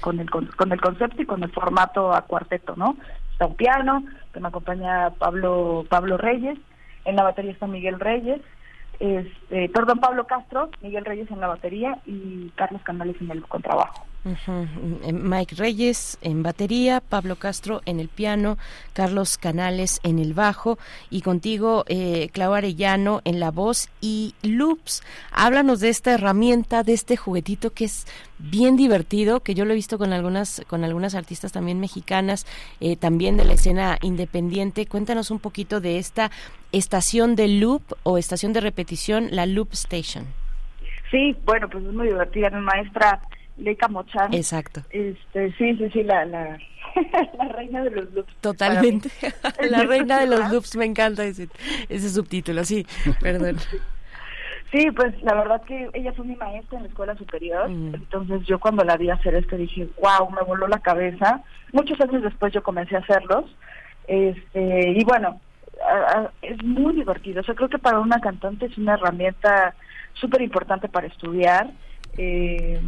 con 0.00 0.20
el, 0.20 0.30
con 0.30 0.72
el 0.72 0.80
concepto 0.80 1.22
y 1.22 1.26
con 1.26 1.42
el 1.42 1.50
formato 1.50 2.14
a 2.14 2.22
cuarteto, 2.22 2.74
¿no? 2.76 2.96
Está 3.32 3.46
un 3.46 3.54
piano, 3.54 4.04
que 4.32 4.40
me 4.40 4.48
acompaña 4.48 5.10
Pablo, 5.10 5.86
Pablo 5.88 6.16
Reyes, 6.16 6.58
en 7.04 7.16
la 7.16 7.22
batería 7.22 7.52
está 7.52 7.66
Miguel 7.66 8.00
Reyes, 8.00 8.40
este, 8.98 9.68
perdón, 9.68 10.00
Pablo 10.00 10.26
Castro, 10.26 10.70
Miguel 10.82 11.04
Reyes 11.04 11.30
en 11.30 11.40
la 11.40 11.46
batería 11.46 11.98
y 12.04 12.50
Carlos 12.56 12.82
Canales 12.82 13.16
en 13.20 13.30
el 13.30 13.42
contrabajo. 13.46 14.07
Eh, 14.24 15.12
Mike 15.12 15.54
Reyes 15.54 16.18
en 16.22 16.42
batería, 16.42 17.00
Pablo 17.00 17.36
Castro 17.36 17.82
en 17.86 18.00
el 18.00 18.08
piano, 18.08 18.58
Carlos 18.92 19.38
Canales 19.38 20.00
en 20.02 20.18
el 20.18 20.34
bajo 20.34 20.78
y 21.08 21.22
contigo, 21.22 21.84
eh, 21.88 22.28
Clau 22.32 22.52
Arellano 22.52 23.20
en 23.24 23.40
la 23.40 23.50
voz 23.50 23.88
y 24.00 24.34
loops. 24.42 25.02
Háblanos 25.32 25.80
de 25.80 25.88
esta 25.88 26.14
herramienta, 26.14 26.82
de 26.82 26.94
este 26.94 27.16
juguetito 27.16 27.72
que 27.72 27.84
es 27.84 28.06
bien 28.38 28.76
divertido, 28.76 29.40
que 29.40 29.54
yo 29.54 29.64
lo 29.64 29.72
he 29.72 29.76
visto 29.76 29.98
con 29.98 30.12
algunas, 30.12 30.62
con 30.66 30.84
algunas 30.84 31.14
artistas 31.14 31.52
también 31.52 31.80
mexicanas, 31.80 32.46
eh, 32.80 32.96
también 32.96 33.36
de 33.36 33.44
la 33.44 33.54
escena 33.54 33.98
independiente. 34.02 34.86
Cuéntanos 34.86 35.30
un 35.30 35.38
poquito 35.38 35.80
de 35.80 35.98
esta 35.98 36.30
estación 36.72 37.36
de 37.36 37.48
loop 37.48 37.82
o 38.02 38.18
estación 38.18 38.52
de 38.52 38.60
repetición, 38.60 39.28
la 39.30 39.46
Loop 39.46 39.72
Station. 39.72 40.26
Sí, 41.10 41.36
bueno, 41.44 41.68
pues 41.70 41.84
es 41.84 41.92
muy 41.92 42.08
divertida. 42.08 42.50
Maestra 42.50 43.20
Leica 43.58 43.88
Mochan. 43.88 44.32
Exacto. 44.34 44.82
Este, 44.90 45.52
sí, 45.52 45.76
sí, 45.76 45.90
sí, 45.92 46.02
la, 46.02 46.24
la, 46.24 46.58
la 47.38 47.48
reina 47.48 47.82
de 47.82 47.90
los 47.90 48.12
loops. 48.12 48.34
Totalmente. 48.40 49.10
la 49.70 49.82
reina 49.84 50.20
de 50.20 50.26
los 50.26 50.50
loops, 50.52 50.76
me 50.76 50.84
encanta 50.84 51.24
ese, 51.24 51.48
ese 51.88 52.10
subtítulo, 52.10 52.64
sí, 52.64 52.86
perdón. 53.20 53.56
Sí, 54.70 54.90
pues 54.90 55.20
la 55.22 55.34
verdad 55.34 55.62
que 55.62 55.88
ella 55.94 56.12
fue 56.12 56.26
mi 56.26 56.36
maestra 56.36 56.76
en 56.76 56.84
la 56.84 56.88
escuela 56.90 57.16
superior, 57.16 57.70
mm. 57.70 57.94
entonces 57.94 58.46
yo 58.46 58.58
cuando 58.58 58.84
la 58.84 58.98
vi 58.98 59.08
hacer 59.08 59.34
esto 59.34 59.56
dije, 59.56 59.88
wow, 60.00 60.30
me 60.30 60.42
voló 60.42 60.68
la 60.68 60.80
cabeza. 60.80 61.42
Muchos 61.72 61.98
años 62.00 62.22
después 62.22 62.52
yo 62.52 62.62
comencé 62.62 62.96
a 62.96 63.00
hacerlos, 63.00 63.46
este, 64.06 64.90
y 64.90 65.04
bueno, 65.04 65.40
es 66.42 66.62
muy 66.62 66.94
divertido. 66.94 67.42
Yo 67.42 67.54
creo 67.54 67.68
que 67.68 67.78
para 67.78 68.00
una 68.00 68.20
cantante 68.20 68.66
es 68.66 68.76
una 68.76 68.94
herramienta 68.94 69.74
súper 70.14 70.42
importante 70.42 70.88
para 70.88 71.06
estudiar. 71.06 71.70
Eh, 72.16 72.80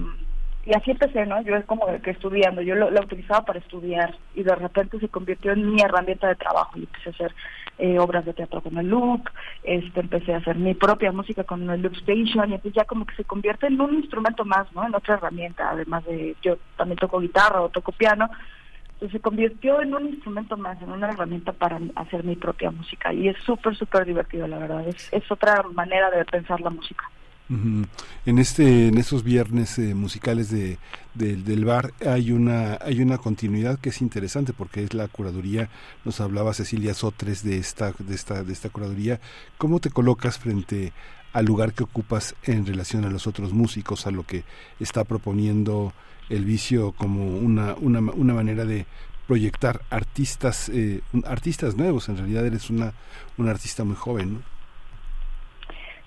y 0.67 0.75
así 0.75 0.91
empecé, 0.91 1.25
¿no? 1.25 1.41
Yo 1.43 1.57
es 1.57 1.65
como 1.65 1.87
que 2.03 2.11
estudiando, 2.11 2.61
yo 2.61 2.75
lo, 2.75 2.89
utilizaba 2.89 3.45
para 3.45 3.59
estudiar 3.59 4.15
y 4.35 4.43
de 4.43 4.55
repente 4.55 4.99
se 4.99 5.09
convirtió 5.09 5.53
en 5.53 5.73
mi 5.73 5.81
herramienta 5.81 6.29
de 6.29 6.35
trabajo 6.35 6.79
y 6.79 6.81
empecé 6.81 7.09
a 7.09 7.13
hacer 7.13 7.35
eh, 7.79 7.99
obras 7.99 8.27
de 8.27 8.35
teatro 8.35 8.61
con 8.61 8.77
el 8.77 8.89
loop, 8.89 9.23
este, 9.63 10.01
empecé 10.01 10.35
a 10.35 10.39
hacer 10.39 10.57
mi 10.57 10.75
propia 10.75 11.13
música 11.13 11.45
con 11.45 11.69
el 11.71 11.81
loop 11.81 11.95
station 11.95 12.51
y 12.51 12.55
entonces 12.55 12.75
ya 12.75 12.85
como 12.85 13.07
que 13.07 13.15
se 13.15 13.25
convierte 13.25 13.69
en 13.69 13.81
un 13.81 13.95
instrumento 13.95 14.45
más, 14.45 14.71
¿no? 14.75 14.87
En 14.87 14.95
otra 14.95 15.15
herramienta, 15.15 15.71
además 15.71 16.05
de 16.05 16.37
yo 16.43 16.59
también 16.77 16.99
toco 16.99 17.21
guitarra 17.21 17.63
o 17.63 17.71
toco 17.71 17.93
piano, 17.93 18.29
entonces 18.93 19.13
se 19.13 19.21
convirtió 19.21 19.81
en 19.81 19.95
un 19.95 20.09
instrumento 20.09 20.59
más, 20.59 20.81
en 20.83 20.93
una 20.93 21.09
herramienta 21.09 21.53
para 21.53 21.81
hacer 21.97 22.23
mi 22.23 22.37
propia 22.37 22.71
música 22.71 23.15
y 23.15 23.29
es 23.29 23.39
súper, 23.45 23.75
súper 23.75 24.05
divertido, 24.05 24.47
la 24.47 24.59
verdad, 24.59 24.87
es, 24.87 25.11
es 25.11 25.31
otra 25.33 25.63
manera 25.73 26.11
de 26.11 26.23
pensar 26.27 26.61
la 26.61 26.69
música. 26.69 27.09
En 28.27 28.39
este, 28.39 28.87
en 28.89 28.97
estos 28.97 29.25
viernes 29.25 29.77
eh, 29.81 29.95
musicales 29.95 30.51
de, 30.51 30.79
del 31.15 31.65
bar 31.65 31.93
hay 32.07 32.31
una, 32.31 32.79
hay 32.81 33.03
una 33.03 33.19
continuidad 33.19 33.81
que 33.81 33.89
es 33.89 34.01
interesante 34.03 34.53
porque 34.53 34.85
es 34.85 34.95
la 34.95 35.09
curaduría. 35.09 35.69
Nos 36.05 36.21
hablaba 36.21 36.55
Cecilia 36.55 36.95
Sotres 36.95 37.43
de 37.43 37.59
esta, 37.59 37.93
de 37.99 38.15
esta, 38.15 38.45
de 38.45 38.53
esta 38.53 38.69
curaduría. 38.69 39.21
¿Cómo 39.59 39.81
te 39.81 39.91
colocas 39.91 40.39
frente 40.39 40.93
al 41.33 41.45
lugar 41.45 41.73
que 41.73 41.83
ocupas 41.83 42.37
en 42.45 42.65
relación 42.67 43.05
a 43.05 43.11
los 43.11 43.27
otros 43.27 43.53
músicos, 43.53 44.07
a 44.07 44.13
lo 44.13 44.23
que 44.23 44.45
está 44.79 45.03
proponiendo 45.03 45.93
el 46.29 46.45
vicio 46.45 46.93
como 46.93 47.37
una, 47.37 47.75
una, 47.75 47.99
una 47.99 48.35
manera 48.35 48.65
de 48.65 48.87
proyectar 49.27 49.81
artistas, 49.91 50.69
eh, 50.69 51.01
artistas 51.25 51.77
nuevos. 51.77 52.09
En 52.09 52.17
realidad 52.17 52.47
eres 52.47 52.71
una, 52.71 52.93
una 53.39 53.51
artista 53.51 53.83
muy 53.83 53.97
joven, 53.97 54.35
¿no? 54.35 54.43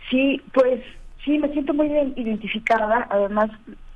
Sí, 0.10 0.42
pues 0.54 0.82
Sí, 1.24 1.40
me 1.40 1.50
siento 1.50 1.74
muy 1.74 1.88
identificada. 2.16 3.08
Además, 3.10 3.50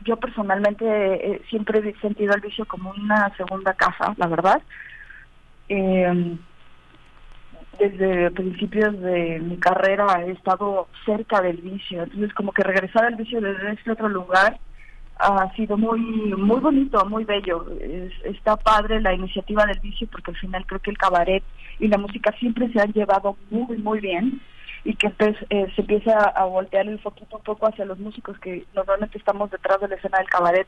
yo 0.06 0.16
personalmente 0.18 0.86
eh, 0.86 1.42
siempre 1.50 1.80
he 1.80 2.00
sentido 2.00 2.34
el 2.34 2.42
vicio 2.42 2.66
como 2.66 2.92
una 2.92 3.36
segunda 3.36 3.74
casa, 3.74 4.14
la 4.18 4.28
verdad. 4.28 4.62
Eh, 5.68 6.38
desde 7.80 8.32
principios 8.32 9.00
de 9.02 9.40
mi 9.40 9.58
carrera 9.58 10.24
he 10.26 10.32
estado 10.32 10.88
cerca 11.06 11.42
del 11.42 11.58
vicio, 11.58 12.04
entonces 12.04 12.34
como 12.34 12.52
que 12.52 12.64
regresar 12.64 13.06
al 13.06 13.16
vicio 13.16 13.40
desde 13.40 13.74
este 13.74 13.92
otro 13.92 14.10
lugar 14.10 14.58
ha 15.20 15.52
sido 15.56 15.78
muy 15.78 16.00
muy 16.00 16.60
bonito, 16.60 17.06
muy 17.06 17.24
bello. 17.24 17.66
está 18.24 18.56
padre 18.56 19.02
la 19.02 19.14
iniciativa 19.14 19.66
del 19.66 19.80
vicio 19.80 20.08
porque 20.12 20.32
al 20.32 20.38
final 20.38 20.66
creo 20.66 20.80
que 20.80 20.92
el 20.92 20.98
cabaret 20.98 21.44
y 21.80 21.88
la 21.88 21.98
música 21.98 22.32
siempre 22.40 22.72
se 22.72 22.80
han 22.80 22.94
llevado 22.94 23.36
muy 23.52 23.78
muy 23.78 24.00
bien 24.00 24.42
y 24.88 24.96
que 24.96 25.08
eh, 25.50 25.68
se 25.76 25.82
empieza 25.82 26.18
a 26.18 26.46
voltear 26.46 26.88
el 26.88 26.98
foquito 27.00 27.36
un 27.36 27.44
poco 27.44 27.68
hacia 27.68 27.84
los 27.84 28.00
músicos 28.00 28.40
que 28.40 28.64
normalmente 28.74 29.18
estamos 29.18 29.52
detrás 29.52 29.82
de 29.82 29.90
la 29.90 29.96
escena 29.96 30.20
del 30.20 30.30
cabaret. 30.30 30.68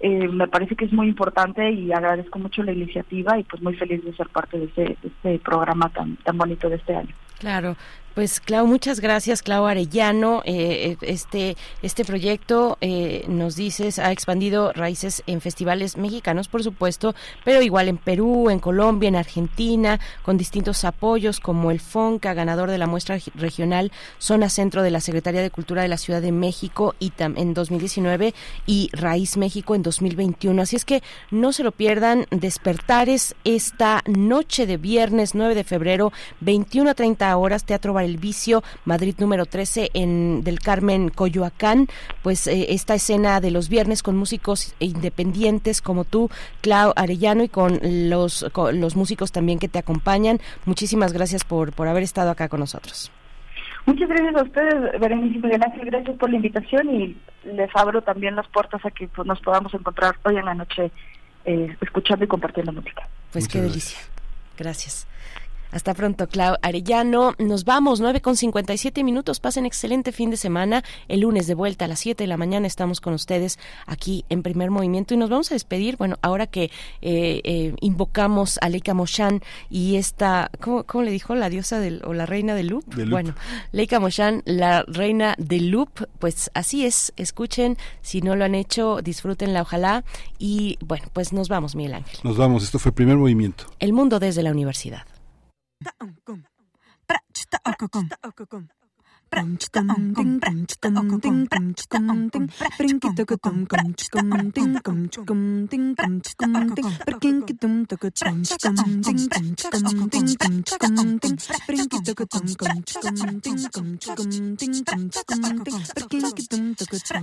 Eh, 0.00 0.26
me 0.26 0.48
parece 0.48 0.74
que 0.74 0.86
es 0.86 0.92
muy 0.92 1.08
importante 1.08 1.70
y 1.70 1.92
agradezco 1.92 2.38
mucho 2.38 2.62
la 2.62 2.72
iniciativa 2.72 3.38
y 3.38 3.42
pues 3.42 3.62
muy 3.62 3.76
feliz 3.76 4.02
de 4.02 4.16
ser 4.16 4.30
parte 4.30 4.58
de 4.58 4.64
este, 4.64 4.82
de 4.84 4.96
este 5.02 5.38
programa 5.40 5.90
tan, 5.90 6.16
tan 6.16 6.38
bonito 6.38 6.70
de 6.70 6.76
este 6.76 6.96
año. 6.96 7.14
Claro, 7.40 7.76
pues 8.18 8.40
Clau, 8.40 8.66
muchas 8.66 8.98
gracias, 8.98 9.44
Clau 9.44 9.66
Arellano. 9.66 10.42
Eh, 10.44 10.90
eh, 10.90 10.96
este, 11.02 11.56
este 11.82 12.04
proyecto, 12.04 12.76
eh, 12.80 13.24
nos 13.28 13.54
dices, 13.54 14.00
ha 14.00 14.10
expandido 14.10 14.72
raíces 14.72 15.22
en 15.28 15.40
festivales 15.40 15.96
mexicanos, 15.96 16.48
por 16.48 16.64
supuesto, 16.64 17.14
pero 17.44 17.62
igual 17.62 17.86
en 17.86 17.96
Perú, 17.96 18.50
en 18.50 18.58
Colombia, 18.58 19.06
en 19.06 19.14
Argentina, 19.14 20.00
con 20.24 20.36
distintos 20.36 20.82
apoyos 20.82 21.38
como 21.38 21.70
el 21.70 21.78
FONCA, 21.78 22.34
ganador 22.34 22.72
de 22.72 22.78
la 22.78 22.88
muestra 22.88 23.20
regional 23.36 23.92
Zona 24.18 24.48
Centro 24.48 24.82
de 24.82 24.90
la 24.90 25.00
Secretaría 25.00 25.40
de 25.40 25.52
Cultura 25.52 25.82
de 25.82 25.88
la 25.88 25.96
Ciudad 25.96 26.20
de 26.20 26.32
México 26.32 26.96
y 26.98 27.12
en 27.20 27.54
2019 27.54 28.34
y 28.66 28.90
Raíz 28.94 29.36
México 29.36 29.76
en 29.76 29.84
2021. 29.84 30.60
Así 30.60 30.74
es 30.74 30.84
que 30.84 31.04
no 31.30 31.52
se 31.52 31.62
lo 31.62 31.70
pierdan, 31.70 32.26
Despertares 32.32 33.36
esta 33.44 34.02
noche 34.06 34.66
de 34.66 34.76
viernes 34.76 35.36
9 35.36 35.54
de 35.54 35.62
febrero, 35.62 36.12
21 36.40 36.90
a 36.90 36.94
30 36.94 37.36
horas, 37.36 37.62
Teatro 37.62 37.92
Bar 37.92 38.07
el 38.08 38.16
Vicio, 38.16 38.62
Madrid 38.84 39.14
número 39.18 39.46
13 39.46 39.90
en 39.94 40.42
del 40.42 40.60
Carmen 40.60 41.10
Coyoacán, 41.10 41.88
pues 42.22 42.46
eh, 42.46 42.66
esta 42.70 42.94
escena 42.94 43.40
de 43.40 43.50
los 43.50 43.68
viernes 43.68 44.02
con 44.02 44.16
músicos 44.16 44.74
independientes 44.78 45.80
como 45.80 46.04
tú, 46.04 46.30
Clau 46.60 46.92
Arellano 46.96 47.44
y 47.44 47.48
con 47.48 47.80
los 48.08 48.46
los 48.72 48.96
músicos 48.96 49.32
también 49.32 49.58
que 49.58 49.68
te 49.68 49.78
acompañan. 49.78 50.40
Muchísimas 50.64 51.12
gracias 51.12 51.44
por 51.44 51.72
por 51.72 51.88
haber 51.88 52.02
estado 52.02 52.30
acá 52.30 52.48
con 52.48 52.60
nosotros. 52.60 53.10
Muchas 53.86 54.08
gracias 54.08 54.36
a 54.36 54.42
ustedes, 54.42 55.00
Berenice 55.00 55.38
Miguel 55.38 55.62
gracias 55.86 56.16
por 56.18 56.28
la 56.28 56.36
invitación 56.36 56.94
y 56.94 57.16
les 57.44 57.70
abro 57.74 58.02
también 58.02 58.36
las 58.36 58.46
puertas 58.48 58.84
a 58.84 58.90
que 58.90 59.08
pues, 59.08 59.26
nos 59.26 59.40
podamos 59.40 59.72
encontrar 59.72 60.16
hoy 60.24 60.36
en 60.36 60.44
la 60.44 60.54
noche 60.54 60.90
eh, 61.46 61.74
escuchando 61.80 62.22
y 62.24 62.28
compartiendo 62.28 62.70
música. 62.70 63.08
Pues 63.32 63.48
qué 63.48 63.62
delicia. 63.62 63.98
Gracias. 64.58 65.06
Hasta 65.70 65.92
pronto, 65.94 66.28
Clau 66.28 66.56
Arellano. 66.62 67.34
Nos 67.38 67.64
vamos, 67.64 68.00
9 68.00 68.20
con 68.20 68.36
57 68.36 69.04
minutos. 69.04 69.38
Pasen 69.40 69.66
excelente 69.66 70.12
fin 70.12 70.30
de 70.30 70.36
semana. 70.36 70.82
El 71.08 71.20
lunes 71.20 71.46
de 71.46 71.54
vuelta 71.54 71.84
a 71.84 71.88
las 71.88 72.00
7 72.00 72.24
de 72.24 72.28
la 72.28 72.36
mañana 72.36 72.66
estamos 72.66 73.00
con 73.00 73.12
ustedes 73.12 73.58
aquí 73.86 74.24
en 74.30 74.42
Primer 74.42 74.70
Movimiento 74.70 75.14
y 75.14 75.16
nos 75.18 75.28
vamos 75.28 75.50
a 75.50 75.54
despedir. 75.54 75.96
Bueno, 75.96 76.16
ahora 76.22 76.46
que 76.46 76.70
eh, 77.02 77.40
eh, 77.44 77.74
invocamos 77.80 78.58
a 78.62 78.68
Leica 78.68 78.94
Moshan 78.94 79.42
y 79.68 79.96
esta, 79.96 80.50
¿cómo, 80.60 81.02
le 81.02 81.10
dijo? 81.10 81.34
La 81.34 81.50
diosa 81.50 81.80
del, 81.80 82.02
o 82.04 82.14
la 82.14 82.24
reina 82.24 82.54
del 82.54 82.68
loop. 82.68 82.84
Bueno, 83.08 83.34
Leica 83.72 84.00
Moshan, 84.00 84.42
la 84.46 84.84
reina 84.86 85.34
del 85.38 85.68
loop, 85.68 85.90
pues 86.18 86.50
así 86.54 86.86
es. 86.86 87.12
Escuchen, 87.16 87.76
si 88.00 88.22
no 88.22 88.36
lo 88.36 88.44
han 88.44 88.54
hecho, 88.54 89.02
disfrútenla, 89.02 89.62
ojalá. 89.62 90.04
Y 90.38 90.78
bueno, 90.80 91.06
pues 91.12 91.32
nos 91.32 91.48
vamos, 91.48 91.76
Miguel 91.76 91.94
Ángel. 91.94 92.18
Nos 92.22 92.36
vamos, 92.38 92.64
esto 92.64 92.78
fue 92.78 92.92
Primer 92.92 93.16
Movimiento. 93.16 93.64
El 93.80 93.92
mundo 93.92 94.18
desde 94.18 94.42
la 94.42 94.50
universidad. 94.50 95.02
ta 95.84 95.92
unkum. 96.04 96.40
Prach 97.06 97.40
ta 97.50 97.58
okukum. 97.70 98.68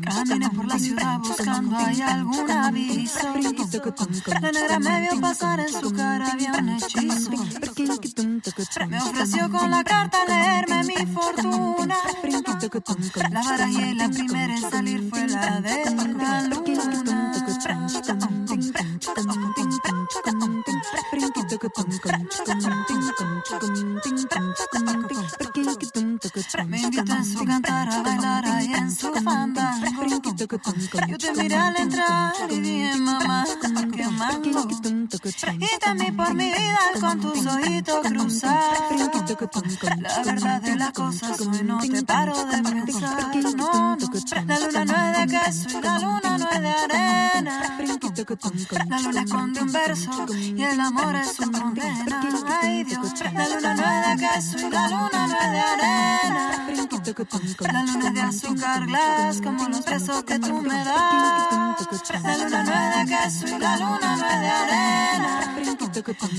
Caminé 0.01 0.49
por 0.49 0.67
la 0.67 0.79
ciudad 0.79 1.19
buscando 1.19 1.75
hay 1.77 2.01
algún 2.01 2.51
aviso. 2.51 3.33
La 4.41 4.51
negra 4.51 4.79
me 4.79 5.01
vio 5.01 5.21
pasar 5.21 5.59
en 5.59 5.69
su 5.69 5.91
cara 5.91 6.31
había 6.31 6.53
un 6.53 6.69
hechizo. 6.69 7.31
Me 8.87 8.97
ofreció 9.01 9.49
con 9.49 9.71
la 9.71 9.83
carta 9.83 10.25
leerme 10.25 10.83
mi 10.83 11.13
fortuna. 11.13 11.94
La 13.31 13.41
barajé 13.41 13.93
la 13.95 14.09
primera 14.09 14.53
en 14.53 14.69
salir 14.69 15.09
fue 15.09 15.27
la 15.27 15.61
de 15.61 15.75
la 16.17 16.41
luna. 16.41 17.31
Me 26.67 26.79
invitó 26.81 27.13
en 27.13 27.25
su 27.25 27.45
cantar 27.45 27.89
a 27.89 28.01
bailar 28.01 28.45
ahí 28.45 28.73
en 28.73 28.91
su 28.91 29.13
fandango. 29.13 29.85
Yo 31.07 31.17
te 31.17 31.33
miré 31.33 31.55
al 31.55 31.75
entrar 31.77 32.33
y 32.49 32.59
dije, 32.59 32.97
mamá, 32.97 33.45
qué 33.93 34.07
mango. 34.07 34.67
Y 35.59 35.79
temí 35.79 36.11
por 36.11 36.33
mi 36.33 36.45
vida 36.51 36.79
con 36.99 37.19
tus 37.21 37.45
ojitos 37.45 38.07
cruzados. 38.07 38.89
La 40.01 40.23
verdad 40.23 40.61
de 40.61 40.75
las 40.75 40.91
cosas 40.91 41.39
hoy 41.41 41.63
no 41.63 41.79
te 41.79 42.03
paro 42.03 42.33
de 42.45 42.63
pensar. 42.63 43.35
No, 43.55 43.95
no, 43.95 43.95
la 44.47 44.59
luna 44.59 44.85
no 44.85 44.95
es 44.95 45.31
de 45.31 45.39
queso 45.39 45.69
y 45.77 45.81
la 45.81 45.99
luna 45.99 46.37
no 46.37 46.49
es 46.51 46.61
de 46.61 46.69
arena. 46.69 47.61
La 48.95 49.01
luna 49.01 49.21
esconde 49.23 49.61
un 49.61 49.71
verso 49.73 50.25
y 50.31 50.63
el 50.63 50.79
amor 50.79 51.15
es 51.17 51.33
su 51.33 51.51
condena. 51.51 52.21
Ay 52.61 52.85
Dios, 52.85 53.13
la 53.33 53.49
luna 53.49 53.73
no 53.73 53.83
es 53.83 54.07
de 54.07 54.25
queso 54.25 54.57
y 54.57 54.71
la 54.71 54.87
luna 54.87 55.27
no 55.27 55.35
es 55.35 55.51
de 55.51 55.59
arena. 55.59 56.67
La 57.59 57.83
luna 57.83 58.07
es 58.07 58.13
de 58.13 58.21
azúcar 58.21 58.85
glass 58.85 59.41
como 59.41 59.67
los 59.67 59.83
besos 59.83 60.23
que 60.23 60.39
tú 60.39 60.61
me 60.61 60.77
das. 60.85 61.87
La 62.23 62.37
luna 62.37 62.63
no 62.63 62.71
es 62.71 63.09
de 63.09 63.17
queso 63.17 63.47
y 63.47 63.59
la 63.59 63.75
luna 63.75 64.15
no 64.15 64.25
es 64.29 64.39
de 64.39 64.49
arena. 64.49 65.41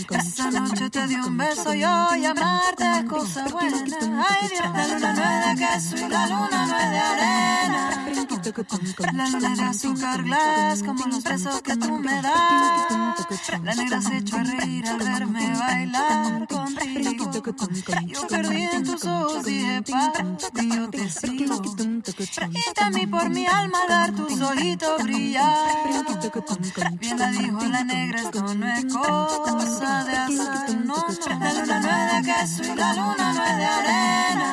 Esa 0.09 0.51
noche 0.51 0.89
te 0.89 1.07
di 1.09 1.17
un 1.17 1.36
beso 1.36 1.75
y 1.75 1.85
hoy 1.85 2.25
amarte 2.25 2.85
es 3.01 3.05
cosa 3.05 3.44
buena. 3.49 4.25
Ay 4.31 4.49
Dios, 4.49 4.73
la 4.73 4.86
luna 4.89 5.12
no 5.12 5.23
es 5.23 5.59
de 5.59 5.67
queso 5.67 5.97
y 5.99 6.09
la 6.09 6.26
luna 6.26 6.67
no 6.67 6.78
es 6.78 6.91
de 6.91 6.99
arena. 6.99 8.36
La 8.47 9.28
luna 9.28 9.52
es 9.52 9.58
de 9.58 9.65
azúcar 9.65 10.23
glass 10.23 10.83
como 10.84 11.07
los 11.07 11.25
besos 11.25 11.62
que 11.62 11.76
tú 11.76 11.99
me 11.99 12.23
das. 12.23 12.33
La 13.65 13.75
negra 13.75 14.00
se 14.00 14.18
echó 14.18 14.36
a 14.36 14.44
reír 14.44 14.86
al 14.86 14.99
verme 14.99 15.57
bailar 15.58 16.47
contigo. 16.47 17.31
Yo 18.07 18.26
perdí 18.28 18.62
en 18.62 18.84
tus 18.84 19.05
ojos 19.05 19.44
dije, 19.44 19.83
papi, 19.83 20.68
yo 20.68 20.91
te 20.91 21.10
sigo. 21.10 21.62
Y 22.50 22.75
temí 22.75 23.07
por 23.07 23.31
mi 23.31 23.47
alma 23.47 23.78
dar 23.89 24.15
tus 24.15 24.41
ojitos 24.41 25.02
brillar. 25.02 25.57
Bien 27.00 27.18
la 27.18 27.31
dijo 27.31 27.65
la 27.65 27.84
negra, 27.84 28.20
esto 28.23 28.55
no 28.55 28.66
es 28.66 28.84
cosa 28.84 30.05
de 30.05 30.16
azar, 30.16 30.70
no, 30.84 30.94
no. 30.94 31.39
La 31.41 31.52
luna 31.52 31.81
no 31.81 31.91
es 31.91 32.26
de 32.26 32.33
queso 32.33 32.62
y 32.62 32.76
la 32.76 32.94
luna 32.94 33.33
no 33.33 33.44
es 33.44 33.57
de 33.57 33.65
arena. 33.65 34.52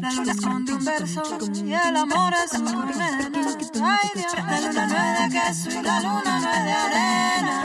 La 0.00 0.10
luna 0.12 0.32
esconde 0.32 0.74
un 0.74 0.84
verso 0.84 1.22
y 1.64 1.72
el 1.72 1.96
amor 1.96 2.32
es 2.44 2.53
Ay 2.56 4.10
Dios, 4.14 4.32
la 4.36 4.60
luna 4.60 4.86
no 4.86 4.96
es 4.96 5.18
de 5.18 5.40
queso 5.40 5.70
y 5.70 5.82
la 5.82 6.00
luna 6.00 6.40
no 6.40 6.52
es 6.52 6.64
de 6.64 6.72
arena. 6.72 7.64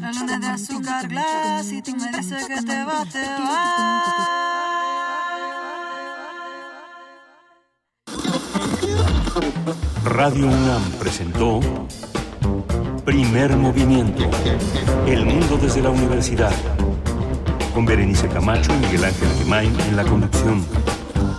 La 0.00 0.12
luna 0.12 0.34
es 0.34 0.40
de 0.40 0.46
azúcar 0.46 1.08
glass 1.08 1.72
y 1.72 1.82
tú 1.82 1.94
me 1.94 2.10
dices 2.16 2.46
que 2.46 2.62
te 2.62 2.84
va, 2.84 3.04
te 3.04 3.20
va. 3.20 4.04
Radio 10.04 10.46
UNAM 10.46 10.82
presentó 10.98 11.60
Primer 13.04 13.54
Movimiento. 13.56 14.30
El 15.06 15.26
mundo 15.26 15.58
desde 15.58 15.82
la 15.82 15.90
universidad. 15.90 16.52
Con 17.74 17.84
Berenice 17.84 18.28
Camacho 18.28 18.72
y 18.74 18.78
Miguel 18.78 19.04
Ángel 19.04 19.28
Gemain 19.38 19.80
en 19.80 19.96
la 19.96 20.04
conducción. 20.04 20.64